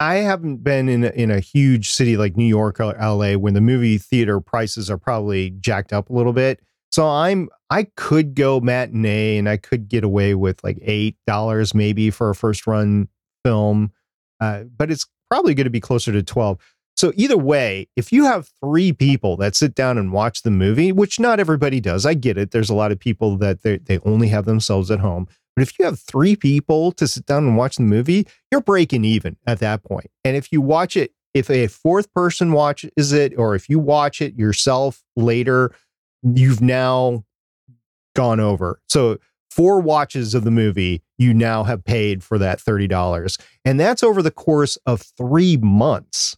I 0.00 0.16
haven't 0.16 0.58
been 0.58 0.88
in 0.88 1.04
a, 1.04 1.08
in 1.08 1.30
a 1.30 1.40
huge 1.40 1.90
city 1.90 2.16
like 2.16 2.36
New 2.36 2.44
York 2.44 2.78
or 2.78 2.94
LA 3.00 3.34
when 3.34 3.54
the 3.54 3.60
movie 3.60 3.98
theater 3.98 4.40
prices 4.40 4.90
are 4.90 4.98
probably 4.98 5.50
jacked 5.50 5.92
up 5.92 6.10
a 6.10 6.12
little 6.12 6.32
bit. 6.32 6.60
So 6.92 7.08
I'm 7.08 7.48
I 7.70 7.84
could 7.96 8.34
go 8.34 8.60
matinee 8.60 9.38
and 9.38 9.48
I 9.48 9.56
could 9.56 9.88
get 9.88 10.04
away 10.04 10.34
with 10.34 10.62
like 10.62 10.78
eight 10.82 11.16
dollars 11.26 11.74
maybe 11.74 12.10
for 12.10 12.30
a 12.30 12.34
first 12.34 12.66
run 12.66 13.08
film, 13.44 13.92
uh, 14.40 14.64
but 14.64 14.92
it's 14.92 15.06
probably 15.30 15.54
going 15.54 15.64
to 15.64 15.70
be 15.70 15.80
closer 15.80 16.12
to 16.12 16.22
12. 16.22 16.58
So 16.96 17.12
either 17.16 17.36
way, 17.36 17.88
if 17.96 18.12
you 18.12 18.24
have 18.24 18.50
three 18.62 18.92
people 18.92 19.36
that 19.38 19.56
sit 19.56 19.74
down 19.74 19.98
and 19.98 20.12
watch 20.12 20.42
the 20.42 20.50
movie, 20.50 20.92
which 20.92 21.18
not 21.18 21.40
everybody 21.40 21.80
does, 21.80 22.06
I 22.06 22.14
get 22.14 22.38
it. 22.38 22.52
There's 22.52 22.70
a 22.70 22.74
lot 22.74 22.92
of 22.92 23.00
people 23.00 23.36
that 23.38 23.62
they, 23.62 23.78
they 23.78 23.98
only 24.00 24.28
have 24.28 24.44
themselves 24.44 24.90
at 24.90 25.00
home. 25.00 25.28
But 25.56 25.62
if 25.62 25.78
you 25.78 25.84
have 25.84 25.98
three 25.98 26.36
people 26.36 26.92
to 26.92 27.06
sit 27.06 27.26
down 27.26 27.44
and 27.44 27.56
watch 27.56 27.76
the 27.76 27.82
movie, 27.82 28.26
you're 28.50 28.60
breaking 28.60 29.04
even 29.04 29.36
at 29.46 29.58
that 29.60 29.84
point. 29.84 30.10
And 30.24 30.36
if 30.36 30.52
you 30.52 30.60
watch 30.60 30.96
it, 30.96 31.12
if 31.32 31.50
a 31.50 31.66
fourth 31.66 32.12
person 32.12 32.52
watches 32.52 33.12
it, 33.12 33.34
or 33.36 33.54
if 33.54 33.68
you 33.68 33.78
watch 33.78 34.22
it 34.22 34.36
yourself 34.36 35.02
later, 35.16 35.74
you've 36.22 36.60
now 36.60 37.24
gone 38.14 38.40
over. 38.40 38.80
So 38.88 39.18
four 39.50 39.80
watches 39.80 40.34
of 40.34 40.44
the 40.44 40.50
movie, 40.50 41.02
you 41.18 41.32
now 41.34 41.64
have 41.64 41.84
paid 41.84 42.22
for 42.24 42.38
that 42.38 42.58
$30. 42.58 43.38
And 43.64 43.78
that's 43.78 44.02
over 44.02 44.22
the 44.22 44.30
course 44.30 44.76
of 44.86 45.02
three 45.02 45.56
months. 45.56 46.36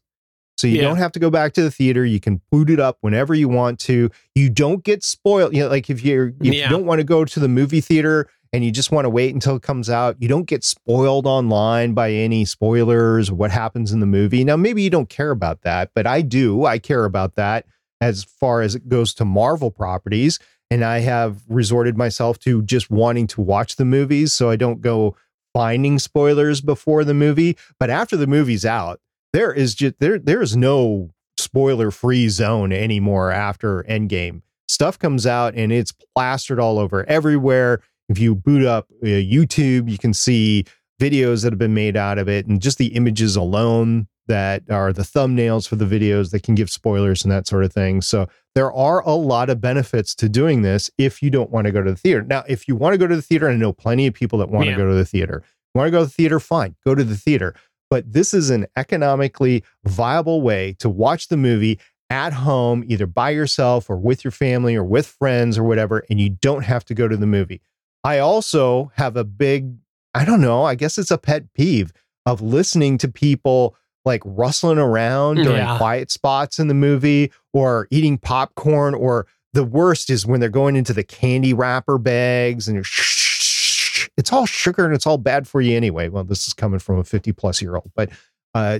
So 0.58 0.66
you 0.66 0.76
Yeah. 0.76 0.82
don't 0.82 0.96
have 0.96 1.12
to 1.12 1.18
go 1.18 1.28
back 1.30 1.52
to 1.54 1.62
the 1.62 1.70
theater. 1.70 2.04
You 2.04 2.18
can 2.20 2.40
boot 2.50 2.70
it 2.70 2.80
up 2.80 2.98
whenever 3.02 3.34
you 3.34 3.48
want 3.48 3.78
to. 3.80 4.10
You 4.34 4.48
don't 4.50 4.82
get 4.82 5.02
spoiled. 5.04 5.54
You 5.54 5.64
know, 5.64 5.68
like 5.68 5.90
if 5.90 6.02
you're 6.04 6.28
if 6.42 6.54
Yeah. 6.54 6.64
you 6.64 6.68
don't 6.70 6.86
want 6.86 6.98
to 7.00 7.04
go 7.04 7.24
to 7.24 7.40
the 7.40 7.48
movie 7.48 7.80
theater 7.82 8.28
and 8.54 8.64
you 8.64 8.70
just 8.70 8.90
want 8.90 9.04
to 9.04 9.10
wait 9.10 9.34
until 9.34 9.56
it 9.56 9.62
comes 9.62 9.90
out, 9.90 10.16
you 10.18 10.28
don't 10.28 10.46
get 10.46 10.64
spoiled 10.64 11.26
online 11.26 11.92
by 11.92 12.10
any 12.12 12.46
spoilers 12.46 13.30
what 13.30 13.50
happens 13.50 13.92
in 13.92 14.00
the 14.00 14.06
movie. 14.06 14.44
Now, 14.44 14.56
maybe 14.56 14.82
you 14.82 14.88
don't 14.88 15.10
care 15.10 15.30
about 15.30 15.60
that, 15.62 15.90
but 15.94 16.06
I 16.06 16.22
do. 16.22 16.64
I 16.64 16.78
care 16.78 17.04
about 17.04 17.34
that 17.34 17.66
as 18.00 18.24
far 18.24 18.62
as 18.62 18.74
it 18.74 18.88
goes 18.88 19.12
to 19.14 19.24
Marvel 19.26 19.70
properties. 19.70 20.38
And 20.70 20.84
I 20.84 20.98
have 21.00 21.42
resorted 21.48 21.96
myself 21.96 22.38
to 22.40 22.62
just 22.62 22.90
wanting 22.90 23.26
to 23.28 23.40
watch 23.40 23.76
the 23.76 23.84
movies 23.84 24.32
so 24.32 24.50
I 24.50 24.56
don't 24.56 24.80
go 24.80 25.16
finding 25.54 25.98
spoilers 25.98 26.60
before 26.60 27.04
the 27.04 27.14
movie. 27.14 27.56
But 27.78 27.88
after 27.88 28.16
the 28.16 28.26
movie's 28.26 28.66
out, 28.66 29.00
there 29.32 29.52
is 29.52 29.74
just 29.74 29.98
there 30.00 30.18
there 30.18 30.42
is 30.42 30.56
no 30.56 31.10
spoiler 31.38 31.90
free 31.90 32.28
zone 32.28 32.72
anymore 32.72 33.30
after 33.30 33.84
Endgame. 33.84 34.42
Stuff 34.68 34.98
comes 34.98 35.26
out 35.26 35.54
and 35.54 35.72
it's 35.72 35.92
plastered 36.14 36.58
all 36.58 36.78
over 36.78 37.04
everywhere. 37.08 37.80
If 38.08 38.18
you 38.18 38.34
boot 38.34 38.64
up 38.64 38.88
uh, 39.02 39.06
YouTube, 39.06 39.90
you 39.90 39.98
can 39.98 40.14
see 40.14 40.64
videos 41.00 41.42
that 41.42 41.52
have 41.52 41.58
been 41.58 41.74
made 41.74 41.96
out 41.96 42.18
of 42.18 42.28
it 42.28 42.46
and 42.46 42.60
just 42.60 42.78
the 42.78 42.88
images 42.88 43.36
alone 43.36 44.08
that 44.26 44.62
are 44.70 44.92
the 44.92 45.02
thumbnails 45.02 45.66
for 45.68 45.76
the 45.76 45.84
videos 45.84 46.30
that 46.30 46.42
can 46.42 46.54
give 46.54 46.70
spoilers 46.70 47.22
and 47.24 47.32
that 47.32 47.46
sort 47.46 47.64
of 47.64 47.72
thing. 47.72 48.00
So 48.00 48.28
there 48.54 48.72
are 48.72 49.00
a 49.02 49.14
lot 49.14 49.50
of 49.50 49.60
benefits 49.60 50.14
to 50.16 50.28
doing 50.28 50.62
this 50.62 50.90
if 50.98 51.22
you 51.22 51.30
don't 51.30 51.50
want 51.50 51.66
to 51.66 51.72
go 51.72 51.82
to 51.82 51.90
the 51.90 51.96
theater. 51.96 52.22
Now, 52.22 52.44
if 52.48 52.66
you 52.68 52.76
want 52.76 52.94
to 52.94 52.98
go 52.98 53.06
to 53.06 53.16
the 53.16 53.22
theater, 53.22 53.48
and 53.48 53.56
I 53.56 53.60
know 53.60 53.72
plenty 53.72 54.06
of 54.06 54.14
people 54.14 54.38
that 54.40 54.48
want 54.50 54.66
Yeah. 54.66 54.76
to 54.76 54.82
go 54.82 54.88
to 54.88 54.94
the 54.94 55.04
theater. 55.04 55.42
Want 55.74 55.86
to 55.88 55.90
go 55.90 55.98
to 56.00 56.04
the 56.06 56.10
theater? 56.10 56.40
Fine, 56.40 56.74
go 56.84 56.94
to 56.94 57.04
the 57.04 57.16
theater. 57.16 57.54
But 57.90 58.12
this 58.12 58.34
is 58.34 58.50
an 58.50 58.66
economically 58.76 59.62
viable 59.84 60.42
way 60.42 60.74
to 60.80 60.88
watch 60.88 61.28
the 61.28 61.36
movie 61.36 61.78
at 62.10 62.32
home, 62.32 62.84
either 62.86 63.06
by 63.06 63.30
yourself 63.30 63.90
or 63.90 63.96
with 63.96 64.24
your 64.24 64.30
family 64.30 64.74
or 64.74 64.84
with 64.84 65.06
friends 65.06 65.58
or 65.58 65.64
whatever, 65.64 66.04
and 66.08 66.18
you 66.20 66.30
don't 66.30 66.64
have 66.64 66.84
to 66.86 66.94
go 66.94 67.08
to 67.08 67.16
the 67.16 67.26
movie. 67.26 67.60
I 68.04 68.18
also 68.20 68.90
have 68.94 69.16
a 69.16 69.24
big, 69.24 69.74
I 70.14 70.24
don't 70.24 70.40
know, 70.40 70.62
I 70.64 70.76
guess 70.76 70.98
it's 70.98 71.10
a 71.10 71.18
pet 71.18 71.52
peeve 71.52 71.92
of 72.24 72.40
listening 72.40 72.96
to 72.98 73.08
people 73.08 73.76
like 74.06 74.22
rustling 74.24 74.78
around 74.78 75.36
during 75.36 75.56
Yeah. 75.58 75.76
quiet 75.76 76.10
spots 76.10 76.58
in 76.58 76.68
the 76.68 76.74
movie 76.74 77.30
or 77.52 77.86
eating 77.90 78.16
popcorn 78.16 78.94
or 78.94 79.26
the 79.52 79.64
worst 79.64 80.08
is 80.10 80.24
when 80.24 80.38
they're 80.40 80.48
going 80.48 80.76
into 80.76 80.92
the 80.92 81.02
candy 81.04 81.52
wrapper 81.52 81.98
bags 81.98 82.68
and 82.68 82.76
you're 82.76 82.84
shh, 82.84 84.08
it's 84.16 84.32
all 84.32 84.46
sugar 84.46 84.84
and 84.86 84.94
it's 84.94 85.06
all 85.06 85.18
bad 85.18 85.46
for 85.48 85.60
you 85.60 85.76
anyway. 85.76 86.08
Well, 86.08 86.24
this 86.24 86.46
is 86.46 86.54
coming 86.54 86.78
from 86.78 86.98
a 86.98 87.04
50 87.04 87.32
plus 87.32 87.60
year 87.60 87.74
old, 87.74 87.90
but 87.94 88.10
uh, 88.54 88.78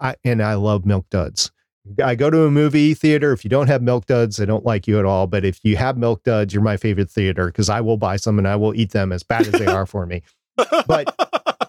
I, 0.00 0.16
and 0.24 0.42
I 0.42 0.54
love 0.54 0.86
milk 0.86 1.06
duds. 1.10 1.52
I 2.02 2.14
go 2.14 2.30
to 2.30 2.44
a 2.44 2.50
movie 2.50 2.94
theater. 2.94 3.32
If 3.32 3.42
you 3.44 3.50
don't 3.50 3.66
have 3.66 3.82
milk 3.82 4.06
duds, 4.06 4.40
I 4.40 4.44
don't 4.44 4.64
like 4.64 4.86
you 4.86 5.00
at 5.00 5.04
all. 5.04 5.26
But 5.26 5.44
if 5.44 5.58
you 5.64 5.76
have 5.76 5.96
milk 5.98 6.22
duds, 6.22 6.54
you're 6.54 6.62
my 6.62 6.76
favorite 6.76 7.10
theater 7.10 7.46
because 7.46 7.68
I 7.68 7.80
will 7.80 7.96
buy 7.96 8.14
some 8.16 8.38
and 8.38 8.46
I 8.46 8.54
will 8.54 8.72
eat 8.76 8.92
them 8.92 9.10
as 9.10 9.24
bad 9.24 9.48
as 9.48 9.52
they 9.54 9.66
are 9.78 9.84
for 9.84 10.06
me. 10.06 10.22
But 10.86 11.12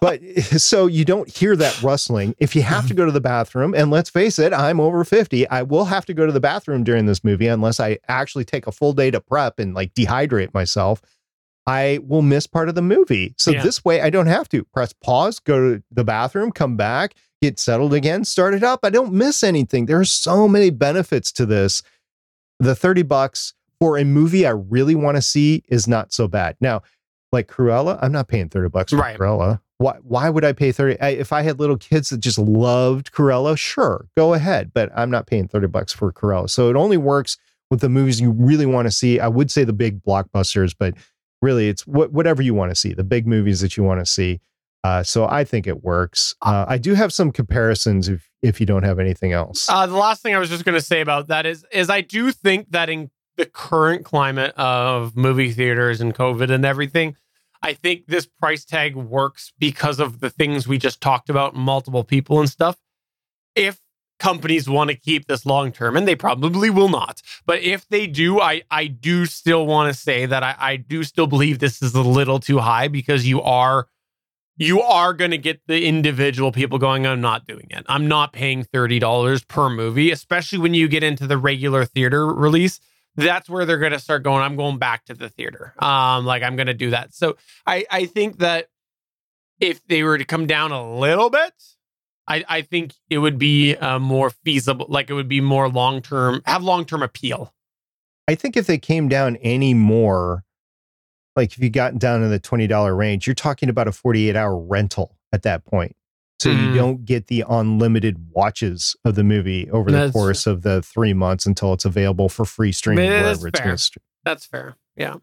but 0.04 0.22
so 0.60 0.86
you 0.86 1.02
don't 1.02 1.34
hear 1.34 1.56
that 1.56 1.82
rustling. 1.82 2.34
If 2.38 2.54
you 2.54 2.60
have 2.60 2.82
to 2.82 2.88
mm-hmm. 2.88 2.98
go 2.98 3.06
to 3.06 3.12
the 3.12 3.22
bathroom, 3.22 3.74
and 3.74 3.90
let's 3.90 4.10
face 4.10 4.38
it, 4.38 4.52
I'm 4.52 4.78
over 4.78 5.02
50, 5.02 5.48
I 5.48 5.62
will 5.62 5.86
have 5.86 6.04
to 6.06 6.14
go 6.14 6.26
to 6.26 6.32
the 6.32 6.40
bathroom 6.40 6.84
during 6.84 7.06
this 7.06 7.24
movie 7.24 7.46
unless 7.46 7.80
I 7.80 7.98
actually 8.06 8.44
take 8.44 8.66
a 8.66 8.72
full 8.72 8.92
day 8.92 9.10
to 9.10 9.20
prep 9.20 9.58
and 9.58 9.72
like 9.74 9.94
dehydrate 9.94 10.52
myself. 10.52 11.00
I 11.66 12.00
will 12.06 12.20
miss 12.20 12.46
part 12.46 12.68
of 12.68 12.74
the 12.74 12.82
movie. 12.82 13.34
So 13.38 13.52
Yeah. 13.52 13.62
this 13.62 13.82
way 13.82 14.02
I 14.02 14.10
don't 14.10 14.26
have 14.26 14.46
to 14.50 14.64
press 14.64 14.92
pause, 14.92 15.40
go 15.40 15.58
to 15.76 15.82
the 15.90 16.04
bathroom, 16.04 16.52
come 16.52 16.76
back, 16.76 17.14
get 17.40 17.58
settled 17.58 17.94
again, 17.94 18.24
start 18.24 18.52
it 18.52 18.62
up. 18.62 18.80
I 18.82 18.90
don't 18.90 19.14
miss 19.14 19.42
anything. 19.42 19.86
There 19.86 19.98
are 19.98 20.04
so 20.04 20.46
many 20.46 20.68
benefits 20.68 21.32
to 21.32 21.46
this. 21.46 21.82
The 22.60 22.74
30 22.74 23.04
bucks 23.04 23.54
for 23.80 23.96
a 23.96 24.04
movie 24.04 24.46
I 24.46 24.50
really 24.50 24.94
want 24.94 25.16
to 25.16 25.22
see 25.22 25.64
is 25.68 25.88
not 25.88 26.12
so 26.12 26.28
bad. 26.28 26.56
Now, 26.60 26.82
like 27.32 27.48
Cruella, 27.48 27.98
I'm 28.02 28.12
not 28.12 28.28
paying 28.28 28.50
30 28.50 28.68
bucks 28.68 28.92
for 28.92 28.98
Right. 28.98 29.18
Cruella. 29.18 29.60
Why, 29.78 29.96
why 30.02 30.30
would 30.30 30.44
I 30.44 30.52
pay 30.52 30.72
30? 30.72 31.00
I, 31.00 31.08
if 31.10 31.32
I 31.32 31.42
had 31.42 31.58
little 31.58 31.76
kids 31.76 32.10
that 32.10 32.18
just 32.18 32.38
loved 32.38 33.12
Cruella, 33.12 33.58
sure, 33.58 34.06
go 34.16 34.34
ahead. 34.34 34.72
But 34.72 34.90
I'm 34.94 35.10
not 35.10 35.26
paying 35.26 35.48
30 35.48 35.66
bucks 35.68 35.92
for 35.92 36.12
Cruella. 36.12 36.48
So 36.48 36.70
it 36.70 36.76
only 36.76 36.96
works 36.96 37.36
with 37.70 37.80
the 37.80 37.88
movies 37.88 38.20
you 38.20 38.30
really 38.30 38.66
want 38.66 38.86
to 38.86 38.92
see. 38.92 39.18
I 39.18 39.28
would 39.28 39.50
say 39.50 39.64
the 39.64 39.72
big 39.72 40.02
blockbusters, 40.02 40.74
but 40.78 40.94
really 41.42 41.68
it's 41.68 41.86
what, 41.86 42.12
whatever 42.12 42.42
you 42.42 42.54
want 42.54 42.70
to 42.70 42.76
see, 42.76 42.94
the 42.94 43.04
big 43.04 43.26
movies 43.26 43.60
that 43.60 43.76
you 43.76 43.82
want 43.82 44.00
to 44.00 44.06
see. 44.06 44.40
Uh, 44.84 45.02
so 45.02 45.26
I 45.26 45.44
think 45.44 45.66
it 45.66 45.82
works. 45.82 46.34
Uh, 46.42 46.66
I 46.68 46.76
do 46.76 46.92
have 46.94 47.12
some 47.12 47.32
comparisons 47.32 48.08
if, 48.08 48.28
if 48.42 48.60
you 48.60 48.66
don't 48.66 48.82
have 48.82 48.98
anything 48.98 49.32
else. 49.32 49.68
Uh, 49.68 49.86
the 49.86 49.96
last 49.96 50.22
thing 50.22 50.34
I 50.34 50.38
was 50.38 50.50
just 50.50 50.64
going 50.64 50.74
to 50.74 50.84
say 50.84 51.00
about 51.00 51.28
that 51.28 51.46
is, 51.46 51.64
is 51.72 51.88
I 51.88 52.02
do 52.02 52.30
think 52.30 52.70
that 52.70 52.90
in 52.90 53.10
the 53.36 53.46
current 53.46 54.04
climate 54.04 54.52
of 54.56 55.16
movie 55.16 55.52
theaters 55.52 56.00
and 56.02 56.14
COVID 56.14 56.50
and 56.50 56.64
everything, 56.66 57.16
I 57.64 57.72
think 57.72 58.08
this 58.08 58.26
price 58.26 58.62
tag 58.62 58.94
works 58.94 59.50
because 59.58 59.98
of 59.98 60.20
the 60.20 60.28
things 60.28 60.68
we 60.68 60.76
just 60.76 61.00
talked 61.00 61.30
about, 61.30 61.56
multiple 61.56 62.04
people 62.04 62.38
and 62.38 62.48
stuff. 62.48 62.76
If 63.54 63.80
companies 64.18 64.68
want 64.68 64.90
to 64.90 64.96
keep 64.96 65.26
this 65.26 65.46
long 65.46 65.72
term, 65.72 65.96
and 65.96 66.06
they 66.06 66.14
probably 66.14 66.68
will 66.68 66.90
not, 66.90 67.22
but 67.46 67.62
if 67.62 67.88
they 67.88 68.06
do, 68.06 68.38
I 68.38 68.64
I 68.70 68.88
do 68.88 69.24
still 69.24 69.66
want 69.66 69.90
to 69.90 69.98
say 69.98 70.26
that 70.26 70.42
I, 70.42 70.54
I 70.58 70.76
do 70.76 71.02
still 71.04 71.26
believe 71.26 71.58
this 71.58 71.80
is 71.80 71.94
a 71.94 72.02
little 72.02 72.38
too 72.38 72.58
high 72.58 72.88
because 72.88 73.26
you 73.26 73.40
are 73.40 73.88
you 74.58 74.82
are 74.82 75.14
going 75.14 75.30
to 75.30 75.38
get 75.38 75.62
the 75.66 75.84
individual 75.84 76.52
people 76.52 76.78
going 76.78 77.08
i'm 77.08 77.20
not 77.20 77.44
doing 77.44 77.66
it 77.70 77.84
i'm 77.88 78.06
not 78.06 78.32
paying 78.32 78.62
$30 78.64 79.48
per 79.48 79.68
movie 79.68 80.12
especially 80.12 80.58
when 80.58 80.74
you 80.74 80.86
get 80.86 81.02
into 81.02 81.26
the 81.26 81.36
regular 81.36 81.84
theater 81.84 82.32
release 82.32 82.78
that's 83.16 83.48
where 83.48 83.64
they're 83.64 83.78
going 83.78 83.92
to 83.92 83.98
start 83.98 84.22
going. 84.22 84.42
I'm 84.42 84.56
going 84.56 84.78
back 84.78 85.04
to 85.06 85.14
the 85.14 85.28
theater. 85.28 85.74
Um 85.78 86.24
like 86.24 86.42
i'm 86.42 86.56
going 86.56 86.66
to 86.66 86.74
do 86.74 86.90
that. 86.90 87.14
So 87.14 87.36
i 87.66 87.84
i 87.90 88.06
think 88.06 88.38
that 88.38 88.68
if 89.60 89.84
they 89.86 90.02
were 90.02 90.18
to 90.18 90.24
come 90.24 90.46
down 90.46 90.72
a 90.72 90.98
little 90.98 91.30
bit 91.30 91.52
i 92.26 92.44
i 92.48 92.60
think 92.62 92.92
it 93.08 93.18
would 93.18 93.38
be 93.38 93.76
uh, 93.76 93.98
more 93.98 94.30
feasible 94.30 94.86
like 94.88 95.10
it 95.10 95.14
would 95.14 95.28
be 95.28 95.40
more 95.40 95.68
long 95.68 96.02
term 96.02 96.42
have 96.46 96.62
long 96.62 96.84
term 96.84 97.02
appeal. 97.02 97.52
I 98.26 98.34
think 98.34 98.56
if 98.56 98.66
they 98.66 98.78
came 98.78 99.08
down 99.08 99.36
any 99.36 99.74
more, 99.74 100.44
like 101.36 101.52
if 101.52 101.58
you 101.58 101.70
got 101.70 101.98
down 101.98 102.22
in 102.22 102.30
the 102.30 102.40
$20 102.40 102.96
range, 102.96 103.26
you're 103.26 103.34
talking 103.34 103.68
about 103.68 103.88
a 103.88 103.92
48 103.92 104.34
hour 104.34 104.56
rental 104.56 105.16
at 105.32 105.42
that 105.42 105.64
point. 105.64 105.94
So 106.40 106.50
you 106.50 106.56
Mm. 106.70 106.74
don't 106.74 107.04
get 107.04 107.28
the 107.28 107.44
unlimited 107.48 108.16
watches 108.32 108.96
of 109.04 109.14
the 109.14 109.24
movie 109.24 109.70
over 109.70 109.90
the 109.90 109.96
That's- 109.96 110.12
course 110.12 110.46
of 110.46 110.62
the 110.62 110.82
three 110.82 111.14
months 111.14 111.46
until 111.46 111.72
it's 111.72 111.84
available 111.84 112.28
for 112.28 112.44
free 112.44 112.72
streaming 112.72 113.08
wherever 113.08 113.48
it's 113.48 113.60
going 113.60 113.70
to 113.76 113.78
stream. 113.78 114.02
that's 114.24 114.44
fair 114.44 114.76
yeah 114.96 115.16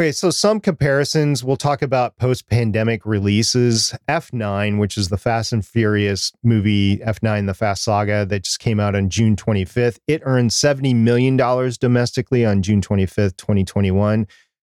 Okay, 0.00 0.10
so 0.10 0.30
some 0.30 0.58
comparisons. 0.58 1.44
We'll 1.44 1.58
talk 1.58 1.82
about 1.82 2.16
post 2.16 2.48
pandemic 2.48 3.04
releases. 3.04 3.94
F9, 4.08 4.78
which 4.78 4.96
is 4.96 5.10
the 5.10 5.18
Fast 5.18 5.52
and 5.52 5.64
Furious 5.64 6.32
movie, 6.42 6.96
F9, 7.04 7.44
the 7.46 7.52
Fast 7.52 7.84
Saga, 7.84 8.24
that 8.24 8.44
just 8.44 8.58
came 8.58 8.80
out 8.80 8.94
on 8.96 9.10
June 9.10 9.36
25th. 9.36 9.98
It 10.08 10.22
earned 10.24 10.50
$70 10.50 10.94
million 10.96 11.36
domestically 11.36 12.42
on 12.42 12.62
June 12.62 12.80
25th, 12.80 13.36
2021. 13.36 14.26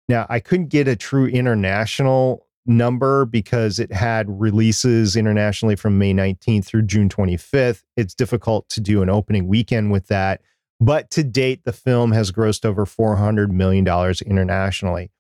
Now, 0.09 0.27
I 0.29 0.41
couldn't 0.41 0.71
get 0.71 0.89
a 0.89 0.97
true 0.97 1.27
international 1.27 2.45
number 2.67 3.25
because 3.25 3.79
it 3.79 3.93
had 3.93 4.27
releases 4.29 5.17
internationally 5.17 5.77
from 5.77 5.99
May 5.99 6.15
19th 6.15 6.65
through 6.65 6.83
June 6.83 7.09
25th. 7.09 7.83
It's 7.97 8.15
difficult 8.15 8.69
to 8.71 8.81
do 8.81 9.03
an 9.03 9.11
opening 9.11 9.49
weekend 9.49 9.91
with 9.91 10.07
that. 10.09 10.41
But 10.81 11.11
to 11.13 11.23
date, 11.23 11.65
the 11.65 11.73
film 11.73 12.13
has 12.13 12.33
grossed 12.33 12.65
over 12.65 12.85
$400 12.85 13.51
million 13.51 13.87
internationally. 14.27 15.11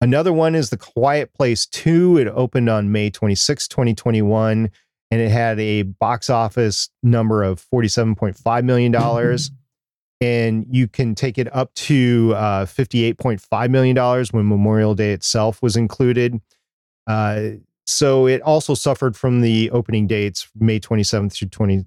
Another 0.00 0.32
one 0.32 0.54
is 0.54 0.70
The 0.70 0.76
Quiet 0.76 1.32
Place 1.34 1.66
2. 1.66 2.18
It 2.18 2.28
opened 2.28 2.68
on 2.68 2.92
May 2.92 3.10
26, 3.10 3.68
2021, 3.68 4.70
and 5.10 5.20
it 5.20 5.30
had 5.30 5.60
a 5.60 5.82
box 5.82 6.28
office 6.28 6.90
number 7.02 7.42
of 7.42 7.64
$47.5 7.72 8.64
million. 8.64 9.38
and 10.20 10.66
you 10.70 10.88
can 10.88 11.14
take 11.14 11.38
it 11.38 11.54
up 11.54 11.72
to 11.74 12.32
uh, 12.36 12.64
$58.5 12.64 13.70
million 13.70 13.96
when 14.30 14.48
Memorial 14.48 14.94
Day 14.94 15.12
itself 15.12 15.62
was 15.62 15.76
included. 15.76 16.40
Uh, 17.06 17.50
so 17.86 18.26
it 18.26 18.40
also 18.42 18.74
suffered 18.74 19.16
from 19.16 19.40
the 19.40 19.70
opening 19.70 20.06
dates, 20.06 20.48
May 20.58 20.80
27th 20.80 21.32
through 21.32 21.48
20, 21.48 21.84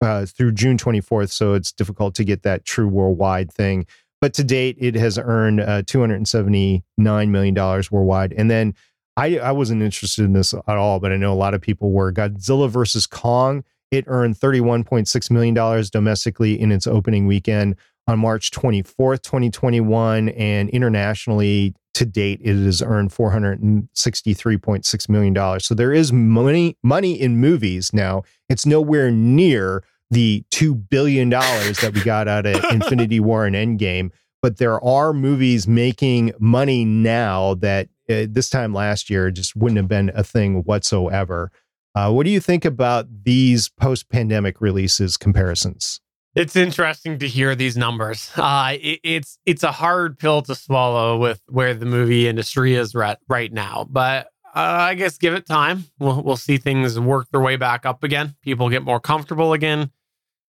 uh, 0.00 0.26
through 0.26 0.52
June 0.52 0.78
24th, 0.78 1.30
so 1.30 1.54
it's 1.54 1.72
difficult 1.72 2.14
to 2.14 2.24
get 2.24 2.42
that 2.42 2.64
true 2.64 2.88
worldwide 2.88 3.52
thing. 3.52 3.86
But 4.20 4.32
to 4.34 4.44
date, 4.44 4.76
it 4.80 4.94
has 4.94 5.18
earned 5.18 5.60
uh, 5.60 5.82
279 5.86 7.30
million 7.30 7.54
dollars 7.54 7.92
worldwide. 7.92 8.32
And 8.32 8.50
then 8.50 8.74
I 9.18 9.38
I 9.38 9.52
wasn't 9.52 9.82
interested 9.82 10.24
in 10.24 10.32
this 10.32 10.54
at 10.54 10.66
all, 10.66 10.98
but 10.98 11.12
I 11.12 11.16
know 11.16 11.32
a 11.32 11.34
lot 11.34 11.52
of 11.52 11.60
people 11.60 11.90
were. 11.90 12.10
Godzilla 12.10 12.70
versus 12.70 13.06
Kong. 13.06 13.64
It 13.90 14.04
earned 14.06 14.36
31.6 14.36 15.30
million 15.30 15.54
dollars 15.54 15.90
domestically 15.90 16.58
in 16.58 16.72
its 16.72 16.86
opening 16.86 17.26
weekend 17.26 17.76
on 18.08 18.18
March 18.18 18.50
24th, 18.50 19.22
2021, 19.22 20.30
and 20.30 20.68
internationally 20.70 21.74
to 21.94 22.04
date, 22.04 22.40
it 22.42 22.56
has 22.56 22.82
earned 22.82 23.10
$463.6 23.10 25.08
million. 25.08 25.60
So 25.60 25.74
there 25.74 25.92
is 25.92 26.12
money, 26.12 26.76
money 26.82 27.20
in 27.20 27.38
movies 27.38 27.92
now. 27.92 28.22
It's 28.48 28.66
nowhere 28.66 29.10
near 29.10 29.82
the 30.10 30.44
$2 30.50 30.88
billion 30.90 31.30
that 31.30 31.92
we 31.94 32.02
got 32.02 32.28
out 32.28 32.46
of 32.46 32.62
Infinity 32.70 33.20
War 33.20 33.46
and 33.46 33.56
Endgame, 33.56 34.10
but 34.42 34.58
there 34.58 34.82
are 34.84 35.12
movies 35.12 35.66
making 35.66 36.32
money 36.38 36.84
now 36.84 37.54
that 37.54 37.88
uh, 38.10 38.26
this 38.28 38.50
time 38.50 38.74
last 38.74 39.08
year 39.08 39.30
just 39.30 39.56
wouldn't 39.56 39.78
have 39.78 39.88
been 39.88 40.10
a 40.14 40.22
thing 40.22 40.62
whatsoever. 40.64 41.50
Uh, 41.94 42.10
what 42.12 42.24
do 42.24 42.30
you 42.30 42.40
think 42.40 42.64
about 42.64 43.06
these 43.24 43.68
post 43.68 44.08
pandemic 44.08 44.60
releases 44.60 45.16
comparisons? 45.16 46.00
It's 46.34 46.56
interesting 46.56 47.20
to 47.20 47.28
hear 47.28 47.54
these 47.54 47.76
numbers. 47.76 48.30
Uh, 48.36 48.76
it, 48.80 49.00
it's 49.04 49.38
it's 49.46 49.62
a 49.62 49.70
hard 49.70 50.18
pill 50.18 50.42
to 50.42 50.54
swallow 50.54 51.16
with 51.16 51.40
where 51.48 51.74
the 51.74 51.86
movie 51.86 52.26
industry 52.26 52.74
is 52.74 52.94
right 52.94 53.16
right 53.28 53.52
now, 53.52 53.86
but 53.88 54.26
uh, 54.54 54.58
I 54.58 54.94
guess 54.94 55.16
give 55.16 55.34
it 55.34 55.46
time. 55.46 55.84
We'll 55.98 56.22
we'll 56.22 56.36
see 56.36 56.58
things 56.58 56.98
work 56.98 57.28
their 57.30 57.40
way 57.40 57.56
back 57.56 57.86
up 57.86 58.02
again. 58.02 58.34
People 58.42 58.68
get 58.68 58.82
more 58.82 58.98
comfortable 58.98 59.52
again. 59.52 59.90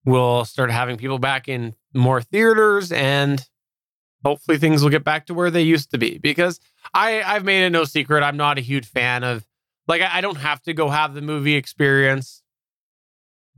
We'll 0.04 0.44
start 0.44 0.70
having 0.70 0.96
people 0.96 1.18
back 1.18 1.48
in 1.48 1.74
more 1.94 2.20
theaters, 2.20 2.90
and 2.90 3.44
hopefully 4.24 4.58
things 4.58 4.82
will 4.82 4.90
get 4.90 5.04
back 5.04 5.26
to 5.26 5.34
where 5.34 5.50
they 5.50 5.62
used 5.62 5.92
to 5.92 5.98
be. 5.98 6.18
Because 6.18 6.58
I 6.94 7.22
I've 7.22 7.44
made 7.44 7.64
it 7.64 7.70
no 7.70 7.84
secret 7.84 8.24
I'm 8.24 8.36
not 8.36 8.58
a 8.58 8.62
huge 8.62 8.86
fan 8.86 9.22
of 9.22 9.46
like 9.86 10.02
I, 10.02 10.18
I 10.18 10.20
don't 10.20 10.38
have 10.38 10.62
to 10.62 10.74
go 10.74 10.88
have 10.88 11.14
the 11.14 11.22
movie 11.22 11.54
experience 11.54 12.42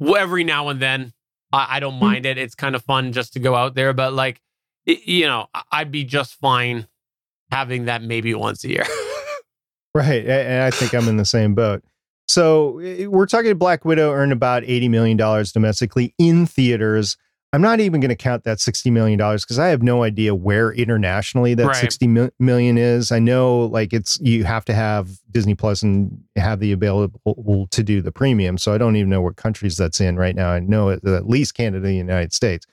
every 0.01 0.45
now 0.45 0.69
and 0.69 0.81
then 0.81 1.13
I, 1.53 1.77
I 1.77 1.81
don't 1.81 1.99
mind 1.99 2.27
it. 2.27 2.39
It's 2.39 2.55
kind 2.55 2.75
of 2.75 2.83
fun 2.85 3.13
just 3.13 3.33
to 3.35 3.41
go 3.41 3.55
out 3.55 3.75
there, 3.75 3.93
but 3.93 4.13
like, 4.13 4.41
it, 4.87 5.07
you 5.07 5.27
know, 5.27 5.47
I'd 5.71 5.91
be 5.91 6.05
just 6.05 6.35
fine 6.35 6.87
having 7.51 7.87
that 7.87 8.03
maybe 8.03 8.35
once 8.35 8.65
a 8.65 8.69
year. 8.69 8.87
right. 9.95 10.27
And 10.27 10.63
I 10.63 10.71
think 10.71 10.95
I'm 10.95 11.09
in 11.09 11.17
the 11.17 11.25
same 11.25 11.55
boat. 11.55 11.83
So 12.27 12.73
we're 13.09 13.27
talking 13.27 13.57
Black 13.57 13.85
Widow 13.85 14.13
earned 14.13 14.33
about 14.33 14.63
$80 14.63 14.91
million 14.91 15.17
domestically 15.17 16.15
in 16.19 16.47
theaters. 16.47 17.17
I'm 17.55 17.63
not 17.63 17.81
even 17.81 18.01
going 18.03 18.11
to 18.11 18.17
count 18.17 18.45
that 18.45 18.59
$60 18.59 18.93
million 18.93 19.17
because 19.19 19.59
I 19.59 19.69
have 19.69 19.83
no 19.83 20.03
idea 20.03 20.35
where 20.35 20.71
internationally 20.71 21.55
that 21.55 21.67
right. 21.67 21.77
60 21.77 22.31
million 22.39 22.77
is. 22.77 23.11
I 23.11 23.21
know 23.21 23.61
like 23.61 23.95
it's, 23.95 24.21
you 24.21 24.45
have 24.45 24.67
to 24.67 24.75
have 24.75 25.09
Disney 25.31 25.55
Plus 25.55 25.83
and 25.83 26.25
have 26.37 26.61
the 26.61 26.73
available 26.73 27.67
to 27.71 27.83
do 27.83 28.03
the 28.03 28.13
premium. 28.13 28.59
So 28.59 28.75
I 28.75 28.79
don't 28.79 28.97
even 28.97 29.09
know 29.09 29.23
what 29.23 29.37
countries 29.37 29.79
that's 29.79 29.99
in 29.99 30.17
right 30.17 30.37
now. 30.37 30.51
I 30.51 30.61
know 30.61 30.91
at 30.91 31.27
least 31.27 31.55
Canada 31.55 31.87
and 31.87 31.95
the 31.95 31.97
United 31.97 32.35
States, 32.35 32.67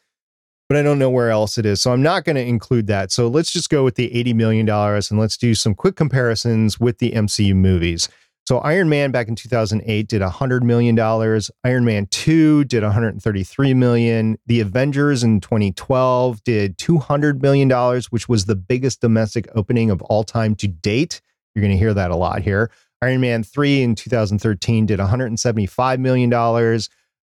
but 0.68 0.78
I 0.78 0.82
don't 0.82 1.00
know 1.00 1.10
where 1.10 1.30
else 1.30 1.58
it 1.58 1.66
is. 1.66 1.82
So 1.82 1.94
I'm 1.94 2.04
not 2.04 2.26
going 2.26 2.36
to 2.36 2.46
include 2.46 2.88
that. 2.88 3.14
So 3.14 3.30
let's 3.30 3.54
just 3.54 3.70
go 3.70 3.86
with 3.86 3.96
the 3.96 4.10
$80 4.10 4.36
million 4.36 4.70
and 4.70 5.20
let's 5.20 5.38
do 5.38 5.56
some 5.56 5.74
quick 5.74 5.96
comparisons 5.96 6.82
with 6.82 6.98
the 6.98 7.12
MCU 7.12 7.56
movies. 7.56 8.10
So 8.48 8.60
Iron 8.60 8.90
Man 8.90 9.10
back 9.10 9.28
in 9.28 9.36
2008 9.36 10.08
did 10.08 10.22
100 10.22 10.64
million 10.64 10.94
dollars. 10.94 11.50
Iron 11.64 11.84
Man 11.84 12.06
2 12.12 12.66
did 12.66 12.84
133 12.84 13.74
million. 13.74 14.38
The 14.46 14.60
Avengers 14.60 15.24
in 15.24 15.40
2012 15.42 16.44
did 16.44 16.78
200 16.78 17.42
million 17.42 17.68
dollars, 17.68 18.12
which 18.12 18.30
was 18.30 18.46
the 18.46 18.56
biggest 18.56 19.02
domestic 19.02 19.48
opening 19.56 19.90
of 19.90 20.02
all 20.04 20.24
time 20.24 20.54
to 20.56 20.68
date. 20.68 21.22
You're 21.56 21.62
going 21.62 21.72
to 21.72 21.78
hear 21.78 21.96
that 21.96 22.12
a 22.12 22.16
lot 22.16 22.44
here. 22.44 22.70
Iron 23.02 23.22
Man 23.22 23.44
3 23.44 23.82
in 23.82 23.96
2013 23.96 24.86
did 24.86 25.00
175 25.00 26.00
million 26.00 26.30
dollars. 26.30 26.90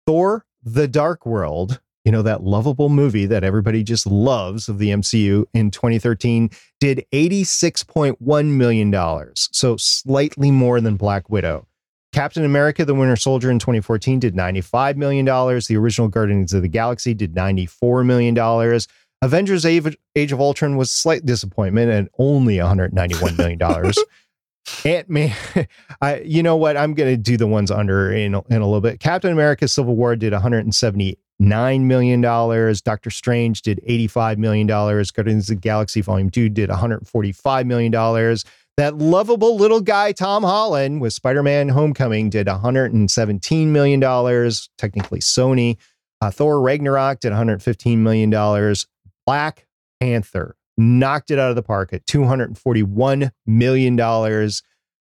Thor: 0.06 0.46
The 0.62 0.90
Dark 0.90 1.26
World 1.26 1.80
you 2.08 2.12
know, 2.12 2.22
that 2.22 2.42
lovable 2.42 2.88
movie 2.88 3.26
that 3.26 3.44
everybody 3.44 3.84
just 3.84 4.08
loves 4.08 4.70
of 4.70 4.78
the 4.78 4.92
MCU 4.92 5.44
in 5.54 5.70
2013 5.72 6.50
did 6.80 7.06
$86.1 7.12 8.46
million. 8.46 9.34
So 9.36 9.76
slightly 9.76 10.50
more 10.50 10.80
than 10.80 10.96
Black 10.96 11.30
Widow. 11.30 11.68
Captain 12.14 12.46
America, 12.46 12.86
the 12.86 12.96
Winter 12.96 13.18
Soldier 13.18 13.52
in 13.52 13.60
2014 13.60 14.22
did 14.22 14.36
$95 14.36 14.96
million. 14.96 15.26
The 15.26 15.76
original 15.76 16.08
Guardians 16.08 16.54
of 16.54 16.62
the 16.62 16.70
Galaxy 16.70 17.14
did 17.14 17.36
$94 17.36 18.06
million. 18.06 18.80
Avengers 19.22 19.66
Age 19.66 20.32
of 20.32 20.40
Ultron 20.40 20.78
was 20.78 20.90
slight 20.90 21.26
disappointment 21.26 21.92
at 21.92 22.10
only 22.18 22.56
$191 22.56 23.38
million. 23.38 23.60
Ant 24.86 25.10
Man, 25.10 25.36
I 26.02 26.20
you 26.20 26.44
know 26.44 26.56
what? 26.56 26.78
I'm 26.78 26.94
gonna 26.94 27.16
do 27.16 27.38
the 27.38 27.48
ones 27.48 27.72
under 27.72 28.12
in 28.12 28.36
in 28.50 28.62
a 28.62 28.66
little 28.66 28.82
bit. 28.82 29.00
Captain 29.00 29.32
America: 29.32 29.66
Civil 29.66 29.96
War 29.96 30.18
did 30.18 30.34
170 30.34 31.18
nine 31.40 31.88
million 31.88 32.22
dollars. 32.22 32.82
Doctor 32.82 33.10
Strange 33.10 33.62
did 33.62 33.80
eighty-five 33.86 34.38
million 34.38 34.68
dollars. 34.68 35.12
Guardians 35.12 35.50
of 35.50 35.58
the 35.58 35.62
Galaxy 35.62 36.02
Volume 36.02 36.30
Two 36.30 36.50
did 36.50 36.70
one 36.70 36.80
hundred 36.80 37.08
forty-five 37.08 37.66
million 37.66 37.92
dollars. 37.92 38.46
That 38.78 38.98
lovable 38.98 39.56
little 39.56 39.82
guy 39.82 40.12
Tom 40.12 40.44
Holland 40.44 41.02
with 41.02 41.14
Spider-Man: 41.14 41.70
Homecoming 41.70 42.30
did 42.30 42.48
one 42.48 42.60
hundred 42.60 42.94
and 42.94 43.10
seventeen 43.10 43.72
million 43.74 44.00
dollars. 44.00 44.70
Technically, 44.78 45.20
Sony. 45.20 45.78
Uh, 46.20 46.32
Thor 46.32 46.60
Ragnarok 46.60 47.20
did 47.20 47.30
one 47.30 47.38
hundred 47.38 47.62
fifteen 47.62 48.04
million 48.04 48.30
dollars. 48.30 48.88
Black 49.26 49.68
Panther 50.00 50.56
knocked 50.78 51.32
it 51.32 51.40
out 51.40 51.50
of 51.50 51.56
the 51.56 51.64
park 51.64 51.92
at 51.92 52.06
two 52.06 52.26
hundred 52.26 52.58
forty-one 52.58 53.32
million 53.46 53.96
dollars. 53.96 54.64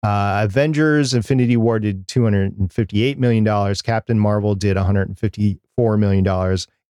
Uh, 0.05 0.43
Avengers 0.43 1.15
Infinity 1.15 1.57
War 1.57 1.79
did 1.79 2.07
$258 2.07 3.17
million. 3.17 3.75
Captain 3.83 4.19
Marvel 4.19 4.53
did 4.53 4.77
$154 4.77 5.99
million. 5.99 6.23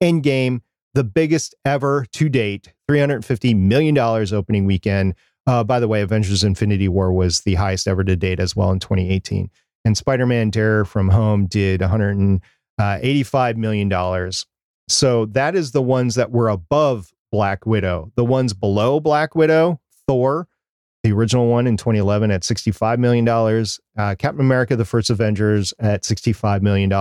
Endgame, 0.04 0.60
the 0.96 1.04
biggest 1.06 1.56
ever 1.64 2.06
to 2.12 2.28
date, 2.28 2.74
$350 2.92 3.56
million 3.56 3.98
opening 3.98 4.66
weekend. 4.66 5.16
Uh, 5.48 5.64
by 5.64 5.80
the 5.80 5.88
way, 5.88 6.02
Avengers 6.02 6.44
Infinity 6.44 6.90
War 6.90 7.14
was 7.14 7.40
the 7.42 7.56
highest 7.56 7.88
ever 7.88 8.04
to 8.04 8.18
date 8.18 8.42
as 8.42 8.54
well 8.54 8.72
in 8.72 8.80
2018. 8.80 9.50
And 9.86 9.96
Spider 9.96 10.26
Man 10.26 10.52
Far 10.52 10.84
from 10.84 11.08
Home 11.08 11.46
did 11.46 11.80
$185 11.80 13.56
uh. 13.56 13.92
So 14.90 15.26
that 15.28 15.56
is 15.56 15.72
the 15.72 15.82
ones 15.82 16.16
that 16.16 16.32
were 16.32 16.50
above 16.50 17.14
Black 17.32 17.66
Widow. 17.66 18.12
The 18.16 18.26
ones 18.26 18.54
below 18.54 19.00
Black 19.00 19.36
Widow, 19.36 19.80
Thor, 20.06 20.50
the 21.06 21.12
original 21.12 21.46
one 21.48 21.68
in 21.68 21.78
2011 21.78 22.32
at 22.32 22.42
$65 22.42 22.98
million. 22.98 23.28
Uh, 23.30 24.16
Captain 24.18 24.40
America, 24.40 24.76
the 24.76 24.86
first 24.86 25.12
Avengers 25.12 25.72
at 25.78 26.02
$65 26.02 26.64
million. 26.64 26.92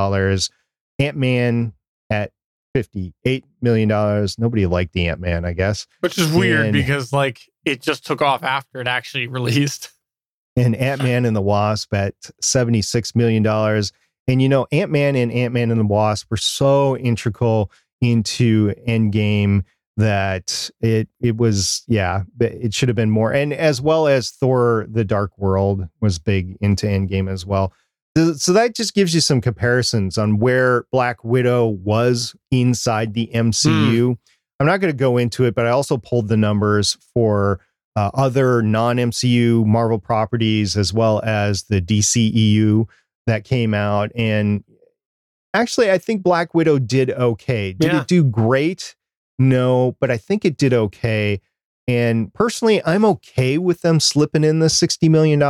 Ant 0.99 1.17
Man 1.17 1.73
at 2.11 2.31
$58 2.77 3.45
million. 3.63 4.29
Nobody 4.37 4.67
liked 4.67 4.93
the 4.93 5.09
Ant 5.09 5.21
Man, 5.21 5.47
I 5.47 5.55
guess. 5.55 5.87
Which 6.01 6.19
is 6.19 6.31
weird 6.31 6.67
and, 6.67 6.73
because, 6.75 7.15
like, 7.15 7.49
it 7.65 7.81
just 7.81 8.05
took 8.05 8.21
off 8.21 8.43
after 8.43 8.83
it 8.83 8.87
actually 8.87 9.27
released. 9.29 9.91
And 10.55 10.77
Ant 10.77 11.03
Man 11.03 11.25
and 11.25 11.35
the 11.35 11.41
Wasp 11.41 11.95
at 11.95 12.15
$76 12.43 13.17
million. 13.17 13.47
And, 14.29 14.43
you 14.43 14.51
know, 14.51 14.67
Ant 14.71 14.91
Man 14.91 15.17
and 15.17 15.33
Ant 15.33 15.55
Man 15.55 15.71
and 15.71 15.81
the 15.81 15.87
Wasp 15.87 16.31
were 16.31 16.37
so 16.37 16.95
integral 16.99 17.71
into 18.03 18.75
Endgame 18.87 19.65
that 19.97 20.71
it 20.81 21.09
it 21.21 21.37
was 21.37 21.85
yeah 21.87 22.23
it 22.41 22.75
should 22.75 22.89
have 22.89 22.97
been 22.97 23.11
more 23.11 23.33
and 23.33 23.53
as 23.53 23.81
well 23.81 24.09
as 24.09 24.31
Thor 24.31 24.87
the 24.91 25.05
Dark 25.05 25.37
World 25.39 25.87
was 26.01 26.19
big 26.19 26.57
into 26.61 26.87
Endgame 26.87 27.31
as 27.31 27.47
well. 27.47 27.73
So 28.37 28.53
that 28.53 28.77
just 28.77 28.95
gives 28.95 29.13
you 29.13 29.21
some 29.21 29.41
comparisons 29.41 30.19
on 30.19 30.39
where 30.39 30.87
Black 30.93 31.25
Widow 31.25 31.67
was 31.67 32.37
inside 32.53 33.13
the 33.13 33.29
MCU. 33.35 34.11
Mm. 34.11 34.19
I'm 34.61 34.67
not 34.67 34.81
going 34.81 34.93
to 34.93 34.97
go 34.97 35.17
into 35.17 35.45
it, 35.47 35.55
but 35.57 35.67
I 35.67 35.71
also 35.71 35.97
pulled 35.97 36.29
the 36.29 36.37
numbers 36.37 36.97
for 37.13 37.61
uh, 37.97 38.11
other 38.15 38.63
non 38.63 38.97
MCU 38.97 39.67
Marvel 39.67 39.99
properties 39.99 40.77
as 40.77 40.93
well 40.93 41.23
as 41.25 41.65
the 41.65 41.81
DCEU 41.81 42.87
that 43.27 43.43
came 43.43 43.75
out. 43.75 44.13
And 44.15 44.63
actually, 45.53 45.91
I 45.91 45.99
think 45.99 46.23
Black 46.23 46.55
Widow 46.55 46.79
did 46.79 47.11
okay. 47.11 47.73
Did 47.73 47.93
yeah. 47.93 48.01
it 48.03 48.07
do 48.07 48.23
great? 48.23 48.95
No, 49.39 49.97
but 50.01 50.11
I 50.11 50.17
think 50.17 50.45
it 50.45 50.57
did 50.57 50.73
okay. 50.73 51.41
And 51.87 52.33
personally, 52.33 52.81
I'm 52.85 53.05
okay 53.05 53.59
with 53.59 53.83
them 53.83 54.01
slipping 54.01 54.45
in 54.45 54.61
the 54.61 54.67
$60 54.67 55.11
million. 55.11 55.43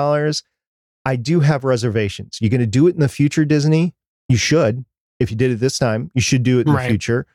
I 1.04 1.16
do 1.16 1.40
have 1.40 1.64
reservations. 1.64 2.38
You're 2.40 2.50
going 2.50 2.60
to 2.60 2.66
do 2.66 2.86
it 2.86 2.94
in 2.94 3.00
the 3.00 3.08
future, 3.08 3.44
Disney? 3.44 3.94
You 4.28 4.36
should. 4.36 4.84
If 5.20 5.30
you 5.30 5.36
did 5.36 5.52
it 5.52 5.56
this 5.56 5.78
time, 5.78 6.10
you 6.14 6.20
should 6.20 6.42
do 6.42 6.58
it 6.58 6.66
in 6.66 6.72
right. 6.72 6.82
the 6.82 6.88
future. 6.88 7.26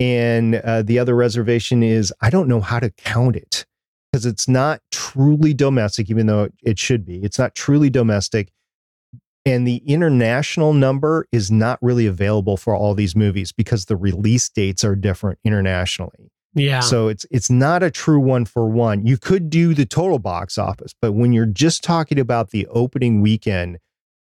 And 0.00 0.56
uh, 0.56 0.82
the 0.82 0.98
other 0.98 1.14
reservation 1.14 1.82
is 1.82 2.12
I 2.20 2.30
don't 2.30 2.48
know 2.48 2.60
how 2.60 2.80
to 2.80 2.90
count 2.90 3.36
it 3.36 3.66
because 4.10 4.26
it's 4.26 4.48
not 4.48 4.80
truly 4.90 5.54
domestic, 5.54 6.10
even 6.10 6.26
though 6.26 6.48
it 6.62 6.78
should 6.78 7.04
be. 7.04 7.22
It's 7.22 7.38
not 7.38 7.54
truly 7.54 7.90
domestic. 7.90 8.50
And 9.46 9.66
the 9.66 9.82
international 9.86 10.74
number 10.74 11.26
is 11.32 11.50
not 11.50 11.78
really 11.80 12.06
available 12.06 12.56
for 12.56 12.74
all 12.74 12.94
these 12.94 13.16
movies 13.16 13.52
because 13.52 13.86
the 13.86 13.96
release 13.96 14.48
dates 14.48 14.84
are 14.84 14.94
different 14.94 15.38
internationally. 15.44 16.30
Yeah. 16.54 16.80
So 16.80 17.08
it's 17.08 17.24
it's 17.30 17.48
not 17.48 17.82
a 17.82 17.90
true 17.90 18.20
one 18.20 18.44
for 18.44 18.68
one. 18.68 19.06
You 19.06 19.16
could 19.16 19.50
do 19.50 19.72
the 19.72 19.86
total 19.86 20.18
box 20.18 20.58
office, 20.58 20.92
but 21.00 21.12
when 21.12 21.32
you're 21.32 21.46
just 21.46 21.84
talking 21.84 22.18
about 22.18 22.50
the 22.50 22.66
opening 22.68 23.20
weekend, 23.20 23.78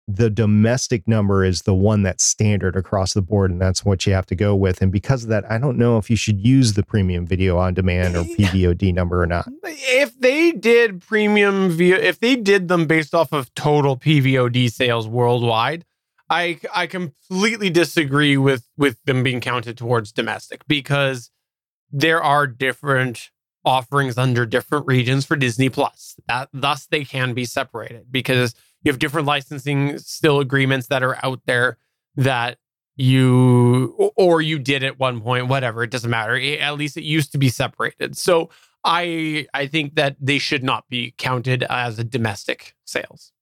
the 0.08 0.30
domestic 0.30 1.08
number 1.08 1.44
is 1.44 1.62
the 1.62 1.74
one 1.74 2.02
that's 2.02 2.22
standard 2.22 2.76
across 2.76 3.12
the 3.12 3.22
board, 3.22 3.50
and 3.50 3.60
that's 3.60 3.84
what 3.84 4.06
you 4.06 4.12
have 4.12 4.26
to 4.26 4.36
go 4.36 4.54
with. 4.54 4.80
And 4.80 4.92
because 4.92 5.24
of 5.24 5.30
that, 5.30 5.50
I 5.50 5.58
don't 5.58 5.76
know 5.76 5.98
if 5.98 6.08
you 6.08 6.16
should 6.16 6.38
use 6.38 6.74
the 6.74 6.84
premium 6.84 7.26
video 7.26 7.58
on 7.58 7.74
demand 7.74 8.14
or 8.14 8.22
PVOD 8.38 8.94
number 8.94 9.20
or 9.20 9.26
not. 9.26 9.48
if 9.64 10.18
they 10.20 10.52
did 10.52 11.00
premium 11.00 11.70
via 11.70 11.96
if 11.96 12.20
they 12.20 12.36
did 12.36 12.68
them 12.68 12.86
based 12.86 13.14
off 13.14 13.32
of 13.32 13.52
total 13.54 13.96
PVOD 13.96 14.70
sales 14.70 15.08
worldwide, 15.08 15.84
I 16.30 16.60
I 16.72 16.86
completely 16.86 17.70
disagree 17.70 18.36
with 18.36 18.68
with 18.76 19.02
them 19.04 19.24
being 19.24 19.40
counted 19.40 19.76
towards 19.76 20.12
domestic 20.12 20.66
because 20.68 21.30
there 21.90 22.22
are 22.22 22.46
different 22.46 23.30
offerings 23.64 24.16
under 24.16 24.46
different 24.46 24.86
regions 24.86 25.26
for 25.26 25.34
Disney 25.34 25.68
Plus. 25.68 26.14
That 26.28 26.48
thus 26.52 26.86
they 26.86 27.04
can 27.04 27.34
be 27.34 27.44
separated 27.44 28.12
because 28.12 28.54
you 28.82 28.92
have 28.92 28.98
different 28.98 29.26
licensing 29.26 29.98
still 29.98 30.40
agreements 30.40 30.88
that 30.88 31.02
are 31.02 31.18
out 31.24 31.40
there 31.46 31.78
that 32.16 32.58
you 32.96 34.12
or 34.16 34.40
you 34.40 34.58
did 34.58 34.82
at 34.82 34.98
one 34.98 35.20
point 35.20 35.48
whatever 35.48 35.82
it 35.82 35.90
doesn't 35.90 36.10
matter. 36.10 36.36
At 36.60 36.78
least 36.78 36.96
it 36.96 37.04
used 37.04 37.32
to 37.32 37.38
be 37.38 37.48
separated. 37.48 38.16
So 38.16 38.50
i 38.86 39.46
i 39.52 39.66
think 39.66 39.96
that 39.96 40.16
they 40.20 40.38
should 40.38 40.62
not 40.62 40.88
be 40.88 41.12
counted 41.18 41.64
as 41.64 41.98
a 41.98 42.04
domestic 42.04 42.74
sales 42.84 43.32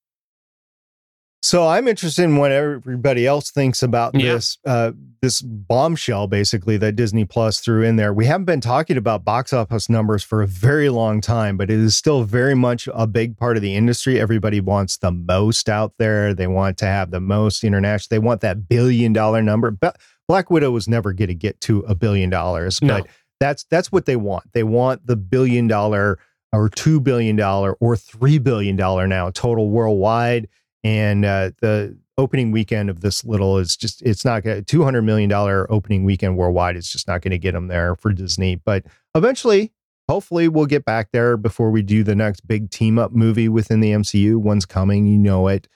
So 1.45 1.69
I'm 1.69 1.87
interested 1.89 2.23
in 2.23 2.37
what 2.39 2.53
everybody 2.53 3.27
else 3.27 3.51
thinks 3.51 3.83
about 3.83 4.15
Yeah. 4.15 4.33
this 4.33 4.57
uh, 4.65 4.93
this 5.21 5.43
bombshell, 5.43 6.27
basically 6.27 6.79
that 6.79 6.97
Disney 6.97 7.27
Plus 7.27 7.61
threw 7.61 7.83
in 7.83 7.97
there. 7.97 8.15
We 8.15 8.25
haven't 8.25 8.47
been 8.47 8.63
talking 8.63 8.97
about 8.97 9.27
box 9.27 9.53
office 9.53 9.91
numbers 9.91 10.25
for 10.25 10.41
a 10.41 10.47
very 10.47 10.89
long 10.89 11.21
time, 11.21 11.59
but 11.59 11.71
it 11.71 11.79
is 11.79 11.99
still 11.99 12.23
very 12.25 12.55
much 12.55 12.89
a 12.95 13.07
big 13.07 13.37
part 13.37 13.57
of 13.57 13.63
the 13.63 13.75
industry. 13.75 14.19
Everybody 14.19 14.59
wants 14.63 14.97
the 14.97 15.11
most 15.11 15.69
out 15.69 15.93
there. 15.99 16.33
They 16.33 16.47
want 16.47 16.79
to 16.79 16.87
have 16.87 17.11
the 17.11 17.21
most 17.21 17.63
international. 17.63 18.15
They 18.15 18.25
want 18.27 18.41
that 18.41 18.67
billion 18.67 19.13
dollar 19.13 19.43
number. 19.43 19.71
But 19.71 19.99
Black 20.27 20.51
Widow 20.51 20.71
was 20.71 20.89
never 20.89 21.13
going 21.13 21.29
to 21.29 21.35
get 21.35 21.61
to 21.63 21.81
a 21.81 21.95
billion 21.95 22.31
dollars, 22.31 22.81
No. 22.81 23.01
but 23.01 23.07
that's 23.39 23.65
that's 23.65 23.93
what 23.93 24.07
they 24.07 24.17
want. 24.17 24.51
They 24.55 24.63
want 24.65 25.07
the 25.07 25.17
billion 25.17 25.67
dollar 25.69 26.19
or 26.55 26.71
two 26.71 27.01
billion 27.01 27.37
dollar 27.37 27.75
or 27.81 27.97
three 27.99 28.39
billion 28.39 28.77
dollar 28.77 29.07
now 29.07 29.29
total 29.29 29.69
worldwide 29.69 30.49
and 30.85 31.25
uh, 31.25 31.51
the 31.61 31.97
opening 32.17 32.53
weekend 32.53 32.91
of 32.91 33.01
this 33.01 33.25
little 33.25 33.59
is 33.59 33.77
just 33.77 34.01
it's 34.03 34.25
not 34.25 34.45
to 34.45 34.63
200 34.63 35.03
million 35.03 35.29
dollar 35.29 35.71
opening 35.73 36.05
weekend 36.05 36.37
worldwide 36.37 36.77
it's 36.77 36.93
just 36.93 37.09
not 37.09 37.23
going 37.23 37.33
to 37.33 37.39
get 37.39 37.53
them 37.53 37.67
there 37.67 37.97
for 37.97 38.13
disney. 38.13 38.55
But 38.55 38.85
eventually 39.17 39.73
hopefully 40.09 40.47
we'll 40.47 40.67
get 40.67 40.85
back 40.85 41.09
there 41.13 41.37
before 41.37 41.71
we 41.71 41.83
do 41.83 42.05
the 42.05 42.15
next 42.15 42.47
big 42.47 42.71
team 42.71 42.99
up 42.99 43.13
movie 43.13 43.49
within 43.49 43.81
the 43.81 43.91
mcu 43.91 44.37
one's 44.37 44.67
coming 44.67 45.07
you 45.07 45.19
know 45.19 45.49
it. 45.49 45.67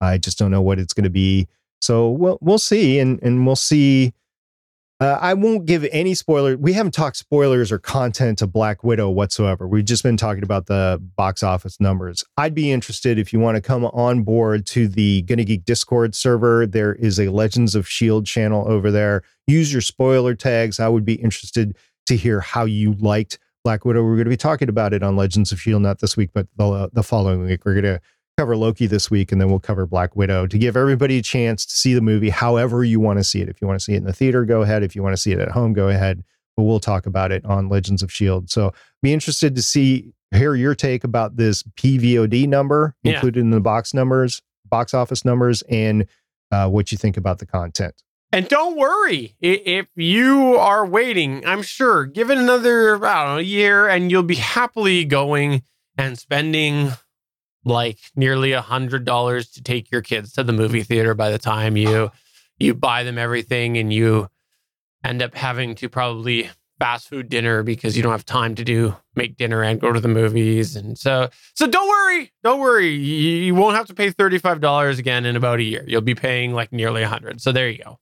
I 0.00 0.18
just 0.18 0.38
don't 0.38 0.52
know 0.52 0.62
what 0.62 0.78
it's 0.78 0.92
going 0.92 1.04
to 1.04 1.10
be. 1.10 1.48
So 1.80 2.10
we'll, 2.10 2.38
we'll 2.40 2.58
see 2.58 3.00
and 3.00 3.20
and 3.22 3.44
we'll 3.46 3.56
see 3.56 4.12
uh, 5.00 5.18
I 5.20 5.34
won't 5.34 5.64
give 5.64 5.86
any 5.92 6.14
spoiler. 6.14 6.56
We 6.56 6.72
haven't 6.72 6.92
talked 6.92 7.16
spoilers 7.16 7.70
or 7.70 7.78
content 7.78 8.38
to 8.38 8.48
Black 8.48 8.82
Widow 8.82 9.10
whatsoever. 9.10 9.68
We've 9.68 9.84
just 9.84 10.02
been 10.02 10.16
talking 10.16 10.42
about 10.42 10.66
the 10.66 11.00
box 11.16 11.44
office 11.44 11.78
numbers. 11.80 12.24
I'd 12.36 12.54
be 12.54 12.72
interested 12.72 13.16
if 13.16 13.32
you 13.32 13.38
want 13.38 13.54
to 13.54 13.60
come 13.60 13.84
on 13.84 14.22
board 14.22 14.66
to 14.66 14.88
the 14.88 15.22
Gonna 15.22 15.44
Geek 15.44 15.64
Discord 15.64 16.16
server. 16.16 16.66
There 16.66 16.94
is 16.94 17.20
a 17.20 17.28
Legends 17.28 17.76
of 17.76 17.84
S.H.I.E.L.D. 17.84 18.26
channel 18.26 18.66
over 18.68 18.90
there. 18.90 19.22
Use 19.46 19.72
your 19.72 19.82
spoiler 19.82 20.34
tags. 20.34 20.80
I 20.80 20.88
would 20.88 21.04
be 21.04 21.14
interested 21.14 21.76
to 22.06 22.16
hear 22.16 22.40
how 22.40 22.64
you 22.64 22.94
liked 22.94 23.38
Black 23.62 23.84
Widow. 23.84 24.02
We're 24.02 24.16
going 24.16 24.24
to 24.24 24.30
be 24.30 24.36
talking 24.36 24.68
about 24.68 24.92
it 24.92 25.04
on 25.04 25.14
Legends 25.14 25.52
of 25.52 25.58
S.H.I.E.L.D. 25.58 25.82
not 25.84 26.00
this 26.00 26.16
week, 26.16 26.30
but 26.34 26.48
the, 26.56 26.90
the 26.92 27.04
following 27.04 27.44
week. 27.44 27.64
We're 27.64 27.80
going 27.80 27.84
to 27.84 28.00
cover 28.38 28.56
Loki 28.56 28.86
this 28.86 29.10
week, 29.10 29.32
and 29.32 29.40
then 29.40 29.50
we'll 29.50 29.58
cover 29.58 29.84
Black 29.84 30.14
Widow 30.14 30.46
to 30.46 30.56
give 30.58 30.76
everybody 30.76 31.18
a 31.18 31.22
chance 31.22 31.66
to 31.66 31.74
see 31.74 31.92
the 31.92 32.00
movie 32.00 32.30
however 32.30 32.84
you 32.84 33.00
want 33.00 33.18
to 33.18 33.24
see 33.24 33.40
it. 33.40 33.48
If 33.48 33.60
you 33.60 33.66
want 33.66 33.80
to 33.80 33.84
see 33.84 33.94
it 33.94 33.96
in 33.96 34.04
the 34.04 34.12
theater, 34.12 34.44
go 34.44 34.62
ahead. 34.62 34.84
If 34.84 34.94
you 34.94 35.02
want 35.02 35.12
to 35.14 35.16
see 35.20 35.32
it 35.32 35.40
at 35.40 35.48
home, 35.50 35.72
go 35.72 35.88
ahead. 35.88 36.22
But 36.56 36.62
we'll 36.62 36.78
talk 36.78 37.06
about 37.06 37.32
it 37.32 37.44
on 37.44 37.68
Legends 37.68 38.00
of 38.00 38.10
S.H.I.E.L.D. 38.10 38.46
So 38.48 38.72
be 39.02 39.12
interested 39.12 39.56
to 39.56 39.62
see, 39.62 40.12
hear 40.32 40.54
your 40.54 40.76
take 40.76 41.02
about 41.02 41.36
this 41.36 41.64
PVOD 41.64 42.46
number 42.46 42.94
Yeah. 43.02 43.14
included 43.14 43.40
in 43.40 43.50
the 43.50 43.60
box 43.60 43.92
numbers, 43.92 44.40
box 44.64 44.94
office 44.94 45.24
numbers, 45.24 45.62
and 45.62 46.06
uh, 46.52 46.68
what 46.68 46.92
you 46.92 46.98
think 46.98 47.16
about 47.16 47.40
the 47.40 47.46
content. 47.46 47.94
and 48.32 48.46
don't 48.48 48.76
worry 48.76 49.34
if 49.40 49.86
you 49.96 50.54
are 50.56 50.84
waiting 50.86 51.44
i'm 51.46 51.62
sure 51.62 52.04
give 52.04 52.30
it 52.30 52.36
another 52.38 52.94
i 53.04 53.24
don't 53.24 53.34
know 53.36 53.38
year 53.38 53.88
and 53.88 54.10
you'll 54.10 54.22
be 54.22 54.34
happily 54.34 55.04
going 55.04 55.62
and 55.96 56.18
spending 56.18 56.90
like 57.64 57.98
nearly 58.16 58.52
a 58.52 58.60
hundred 58.60 59.04
dollars 59.04 59.50
to 59.50 59.62
take 59.62 59.90
your 59.90 60.02
kids 60.02 60.32
to 60.32 60.44
the 60.44 60.52
movie 60.52 60.82
theater 60.82 61.14
by 61.14 61.30
the 61.30 61.38
time 61.38 61.76
you 61.76 62.10
you 62.58 62.74
buy 62.74 63.02
them 63.02 63.18
everything 63.18 63.76
and 63.76 63.92
you 63.92 64.28
end 65.04 65.22
up 65.22 65.34
having 65.34 65.74
to 65.76 65.88
probably 65.88 66.50
fast 66.78 67.08
food 67.08 67.28
dinner 67.28 67.62
because 67.62 67.96
you 67.96 68.02
don't 68.02 68.12
have 68.12 68.24
time 68.24 68.54
to 68.54 68.64
do 68.64 68.94
make 69.16 69.36
dinner 69.36 69.62
and 69.62 69.80
go 69.80 69.92
to 69.92 70.00
the 70.00 70.08
movies. 70.08 70.76
And 70.76 70.96
so 70.96 71.28
so 71.54 71.66
don't 71.66 71.88
worry 71.88 72.32
don't 72.44 72.60
worry. 72.60 72.90
You, 72.90 73.54
won't 73.54 73.76
have 73.76 73.86
to 73.88 73.94
pay 73.94 74.10
$35 74.10 74.98
again 74.98 75.26
in 75.26 75.36
about 75.36 75.58
a 75.58 75.64
year. 75.64 75.84
You'll 75.86 76.00
be 76.00 76.14
paying 76.14 76.52
like 76.52 76.72
nearly 76.72 77.02
a 77.02 77.06
100 77.06 77.40
so 77.40 77.52
there 77.52 77.68
you 77.68 77.82
go 77.82 77.98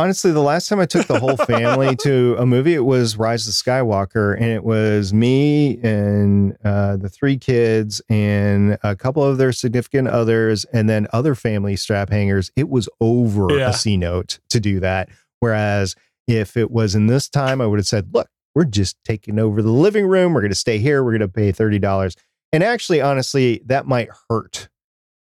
Honestly, 0.00 0.30
the 0.30 0.40
last 0.40 0.68
time 0.68 0.80
I 0.80 0.86
took 0.86 1.06
the 1.06 1.20
whole 1.20 1.36
family 1.36 1.94
to 2.04 2.34
a 2.38 2.46
movie, 2.46 2.72
it 2.74 2.86
was 2.86 3.18
Rise 3.18 3.46
of 3.46 3.52
Skywalker, 3.52 4.34
and 4.34 4.46
it 4.46 4.64
was 4.64 5.12
me 5.12 5.78
and 5.82 6.56
uh, 6.64 6.96
the 6.96 7.10
three 7.10 7.36
kids 7.36 8.00
and 8.08 8.78
a 8.82 8.96
couple 8.96 9.22
of 9.22 9.36
their 9.36 9.52
significant 9.52 10.08
others, 10.08 10.64
and 10.72 10.88
then 10.88 11.06
other 11.12 11.34
family 11.34 11.76
strap 11.76 12.08
hangers. 12.08 12.50
It 12.56 12.70
was 12.70 12.88
over 13.00 13.52
Yeah. 13.58 13.68
a 13.68 13.72
C 13.74 13.98
note 13.98 14.38
to 14.48 14.58
do 14.58 14.80
that. 14.80 15.10
Whereas 15.40 15.94
if 16.26 16.56
it 16.56 16.70
was 16.70 16.94
in 16.94 17.06
this 17.06 17.28
time, 17.28 17.60
I 17.60 17.66
would 17.66 17.78
have 17.78 17.86
said, 17.86 18.08
"Look, 18.14 18.28
we're 18.54 18.64
just 18.64 18.96
taking 19.04 19.38
over 19.38 19.60
the 19.60 19.70
living 19.70 20.06
room. 20.06 20.32
We're 20.32 20.40
going 20.40 20.50
to 20.50 20.54
stay 20.56 20.78
here. 20.78 21.04
We're 21.04 21.12
going 21.18 21.20
to 21.20 21.28
pay 21.28 21.52
thirty 21.52 21.78
dollars." 21.78 22.16
And 22.54 22.62
actually, 22.64 23.02
honestly, 23.02 23.60
that 23.66 23.86
might 23.86 24.08
hurt 24.30 24.70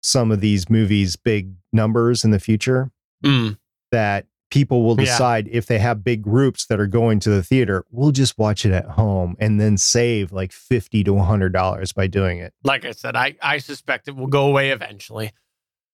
some 0.02 0.32
of 0.32 0.40
these 0.40 0.70
movies' 0.70 1.18
big 1.18 1.52
numbers 1.74 2.24
in 2.24 2.32
the 2.32 2.40
future 2.40 2.92
Mm. 3.26 3.58
that 3.92 4.26
people 4.50 4.84
will 4.84 4.96
Yeah. 5.00 5.06
decide 5.06 5.48
if 5.52 5.66
they 5.68 5.80
have 5.80 6.04
big 6.04 6.22
groups 6.24 6.66
that 6.68 6.80
are 6.80 6.88
going 6.88 7.20
to 7.22 7.30
the 7.30 7.44
theater, 7.44 7.86
we'll 7.92 8.12
just 8.12 8.38
watch 8.38 8.66
it 8.66 8.72
at 8.72 8.86
home 8.92 9.36
and 9.40 9.60
then 9.62 9.78
save 9.78 10.32
like 10.32 10.52
50 10.52 11.04
to 11.04 11.12
$100 11.16 11.94
by 11.94 12.08
doing 12.08 12.40
it. 12.40 12.54
like 12.64 12.86
I 12.86 12.92
said, 12.92 13.16
I, 13.16 13.36
I 13.42 13.60
suspect 13.60 14.08
it 14.08 14.16
will 14.16 14.28
go 14.28 14.48
away 14.48 14.72
eventually. 14.72 15.32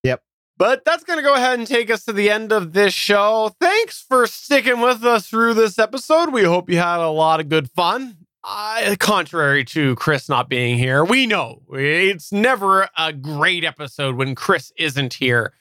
Yep. 0.03 0.23
But 0.57 0.85
that's 0.85 1.03
going 1.03 1.17
to 1.19 1.23
go 1.23 1.33
ahead 1.35 1.59
and 1.59 1.67
take 1.67 1.89
us 1.91 2.05
to 2.05 2.13
the 2.13 2.29
end 2.29 2.51
of 2.53 2.71
this 2.73 2.93
show. 2.93 3.55
Thanks 3.59 4.01
for 4.01 4.25
sticking 4.27 4.79
with 4.79 5.03
us 5.03 5.27
through 5.27 5.55
this 5.55 5.77
episode. 5.77 6.31
We 6.31 6.43
hope 6.43 6.69
you 6.69 6.77
had 6.77 6.99
a 6.99 7.09
lot 7.09 7.39
of 7.39 7.49
good 7.49 7.69
fun. 7.71 8.17
Uh, 8.47 8.95
contrary 8.99 9.65
to 9.65 9.95
Chris 9.95 10.29
not 10.29 10.47
being 10.47 10.77
here, 10.77 11.03
we 11.03 11.25
know 11.25 11.63
it's 11.71 12.31
never 12.31 12.87
a 12.95 13.11
great 13.11 13.63
episode 13.63 14.15
when 14.15 14.35
Chris 14.35 14.71
isn't 14.77 15.15
here. 15.15 15.51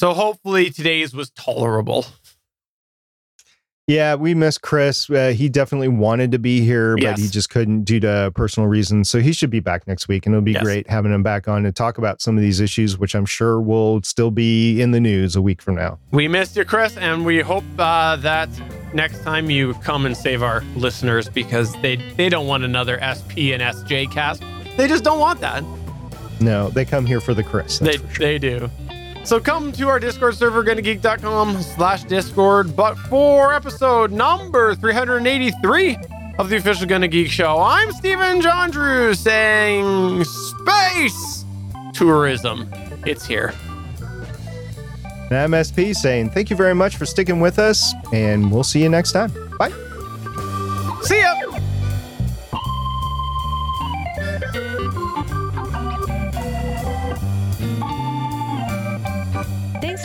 So 0.00 0.14
hopefully 0.14 0.70
today's 0.70 1.12
was 1.12 1.28
tolerable. 1.28 2.06
Yeah, 3.86 4.14
we 4.14 4.32
miss 4.32 4.56
Chris. 4.56 5.10
Uh, 5.10 5.34
he 5.36 5.50
definitely 5.50 5.88
wanted 5.88 6.32
to 6.32 6.38
be 6.38 6.62
here, 6.62 6.96
but 6.96 7.18
he 7.18 7.28
just 7.28 7.50
couldn't 7.50 7.84
due 7.84 8.00
to 8.00 8.32
personal 8.34 8.66
reasons. 8.66 9.10
So 9.10 9.20
he 9.20 9.34
should 9.34 9.50
be 9.50 9.60
back 9.60 9.86
next 9.86 10.08
week, 10.08 10.24
and 10.24 10.34
it'll 10.34 10.42
be 10.42 10.52
Yes. 10.52 10.62
great 10.62 10.88
having 10.88 11.12
him 11.12 11.22
back 11.22 11.48
on 11.48 11.64
to 11.64 11.72
talk 11.72 11.98
about 11.98 12.22
some 12.22 12.34
of 12.34 12.40
these 12.40 12.60
issues, 12.60 12.96
which 12.96 13.14
I'm 13.14 13.26
sure 13.26 13.60
will 13.60 14.00
still 14.02 14.30
be 14.30 14.80
in 14.80 14.92
the 14.92 15.00
news 15.00 15.36
a 15.36 15.42
week 15.42 15.60
from 15.60 15.74
now. 15.74 15.98
We 16.12 16.28
missed 16.28 16.56
you, 16.56 16.64
Chris, 16.64 16.96
and 16.96 17.26
we 17.26 17.40
hope 17.40 17.64
uh, 17.78 18.16
that 18.16 18.48
next 18.94 19.22
time 19.22 19.50
you 19.50 19.74
come 19.82 20.06
and 20.06 20.16
save 20.16 20.42
our 20.42 20.64
listeners 20.76 21.28
because 21.28 21.78
they 21.82 21.96
they 21.96 22.30
don't 22.30 22.46
want 22.46 22.64
another 22.64 22.98
SP 23.04 23.52
and 23.52 23.60
SJ 23.60 24.10
cast. 24.10 24.42
They 24.78 24.88
just 24.88 25.04
don't 25.04 25.20
want 25.20 25.40
that. 25.42 25.62
No, 26.40 26.70
they 26.70 26.86
come 26.86 27.04
here 27.04 27.20
for 27.20 27.34
the 27.34 27.42
Chris. 27.42 27.78
They 27.80 27.98
sure. 27.98 28.06
they 28.16 28.38
do. 28.38 28.70
So 29.30 29.38
come 29.38 29.70
to 29.74 29.86
our 29.86 30.00
Discord 30.00 30.34
server, 30.34 30.64
gonnageek.com 30.64 31.62
slash 31.62 32.02
Discord. 32.02 32.74
But 32.74 32.96
for 32.98 33.54
episode 33.54 34.10
number 34.10 34.74
383 34.74 35.96
of 36.40 36.50
the 36.50 36.56
official 36.56 36.88
Gonna 36.88 37.06
Geek 37.06 37.30
Show, 37.30 37.60
I'm 37.60 37.92
Stephen 37.92 38.40
John 38.40 38.72
Drew 38.72 39.14
saying 39.14 40.24
space 40.24 41.44
tourism. 41.94 42.68
It's 43.06 43.24
here. 43.24 43.54
And 45.30 45.54
I'm 45.54 45.64
saying 45.94 46.30
thank 46.30 46.50
you 46.50 46.56
very 46.56 46.74
much 46.74 46.96
for 46.96 47.06
sticking 47.06 47.38
with 47.38 47.60
us, 47.60 47.94
and 48.12 48.50
we'll 48.50 48.64
see 48.64 48.82
you 48.82 48.88
next 48.88 49.12
time. 49.12 49.32
Bye. 49.60 49.70
See 51.02 51.20
ya. 51.20 51.69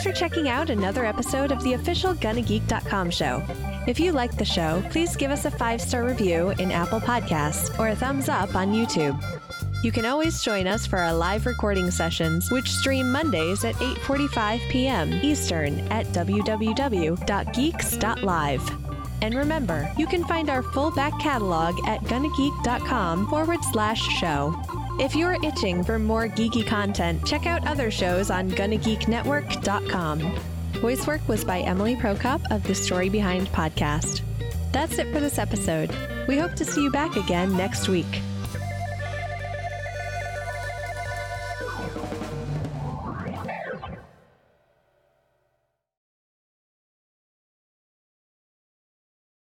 For 0.06 0.12
checking 0.12 0.48
out 0.48 0.70
another 0.70 1.04
episode 1.04 1.50
of 1.50 1.60
the 1.64 1.72
official 1.72 2.14
GonnaGeek.com 2.14 3.10
show. 3.10 3.42
If 3.88 3.98
you 3.98 4.12
like 4.12 4.36
the 4.36 4.44
show, 4.44 4.80
please 4.90 5.16
give 5.16 5.32
us 5.32 5.46
a 5.46 5.50
five 5.50 5.80
star 5.80 6.04
review 6.04 6.50
in 6.60 6.70
Apple 6.70 7.00
Podcasts 7.00 7.76
or 7.76 7.88
a 7.88 7.96
thumbs 7.96 8.28
up 8.28 8.54
on 8.54 8.72
YouTube. 8.72 9.20
You 9.82 9.90
can 9.90 10.06
always 10.06 10.42
join 10.42 10.68
us 10.68 10.86
for 10.86 11.00
our 11.00 11.12
live 11.12 11.44
recording 11.44 11.90
sessions, 11.90 12.52
which 12.52 12.70
stream 12.70 13.10
Mondays 13.10 13.64
at 13.64 13.74
8:45 13.76 14.68
p.m. 14.68 15.12
Eastern 15.24 15.80
at 15.90 16.06
www.geeks.live. 16.06 17.16
And 19.22 19.34
remember, 19.34 19.90
you 19.98 20.06
can 20.06 20.24
find 20.24 20.50
our 20.50 20.62
full 20.62 20.92
back 20.92 21.18
catalog 21.18 21.74
at 21.88 22.00
gonnageek.com 22.02 23.28
forward 23.28 23.64
slash 23.72 24.02
show. 24.20 24.54
If 24.98 25.14
you're 25.14 25.36
itching 25.44 25.84
for 25.84 25.98
more 25.98 26.26
geeky 26.26 26.66
content, 26.66 27.26
check 27.26 27.44
out 27.44 27.66
other 27.66 27.90
shows 27.90 28.30
on 28.30 28.50
GonnaGeekNetwork.com. 28.50 30.40
Voice 30.80 31.06
work 31.06 31.20
was 31.28 31.44
by 31.44 31.60
Emily 31.60 31.96
Prokop 31.96 32.40
of 32.50 32.62
the 32.62 32.74
Story 32.74 33.10
Behind 33.10 33.46
podcast. 33.48 34.22
That's 34.72 34.98
it 34.98 35.12
for 35.12 35.20
this 35.20 35.38
episode. 35.38 35.94
We 36.28 36.38
hope 36.38 36.54
to 36.54 36.64
see 36.64 36.82
you 36.82 36.90
back 36.90 37.16
again 37.16 37.54
next 37.58 37.88
week. 37.88 38.06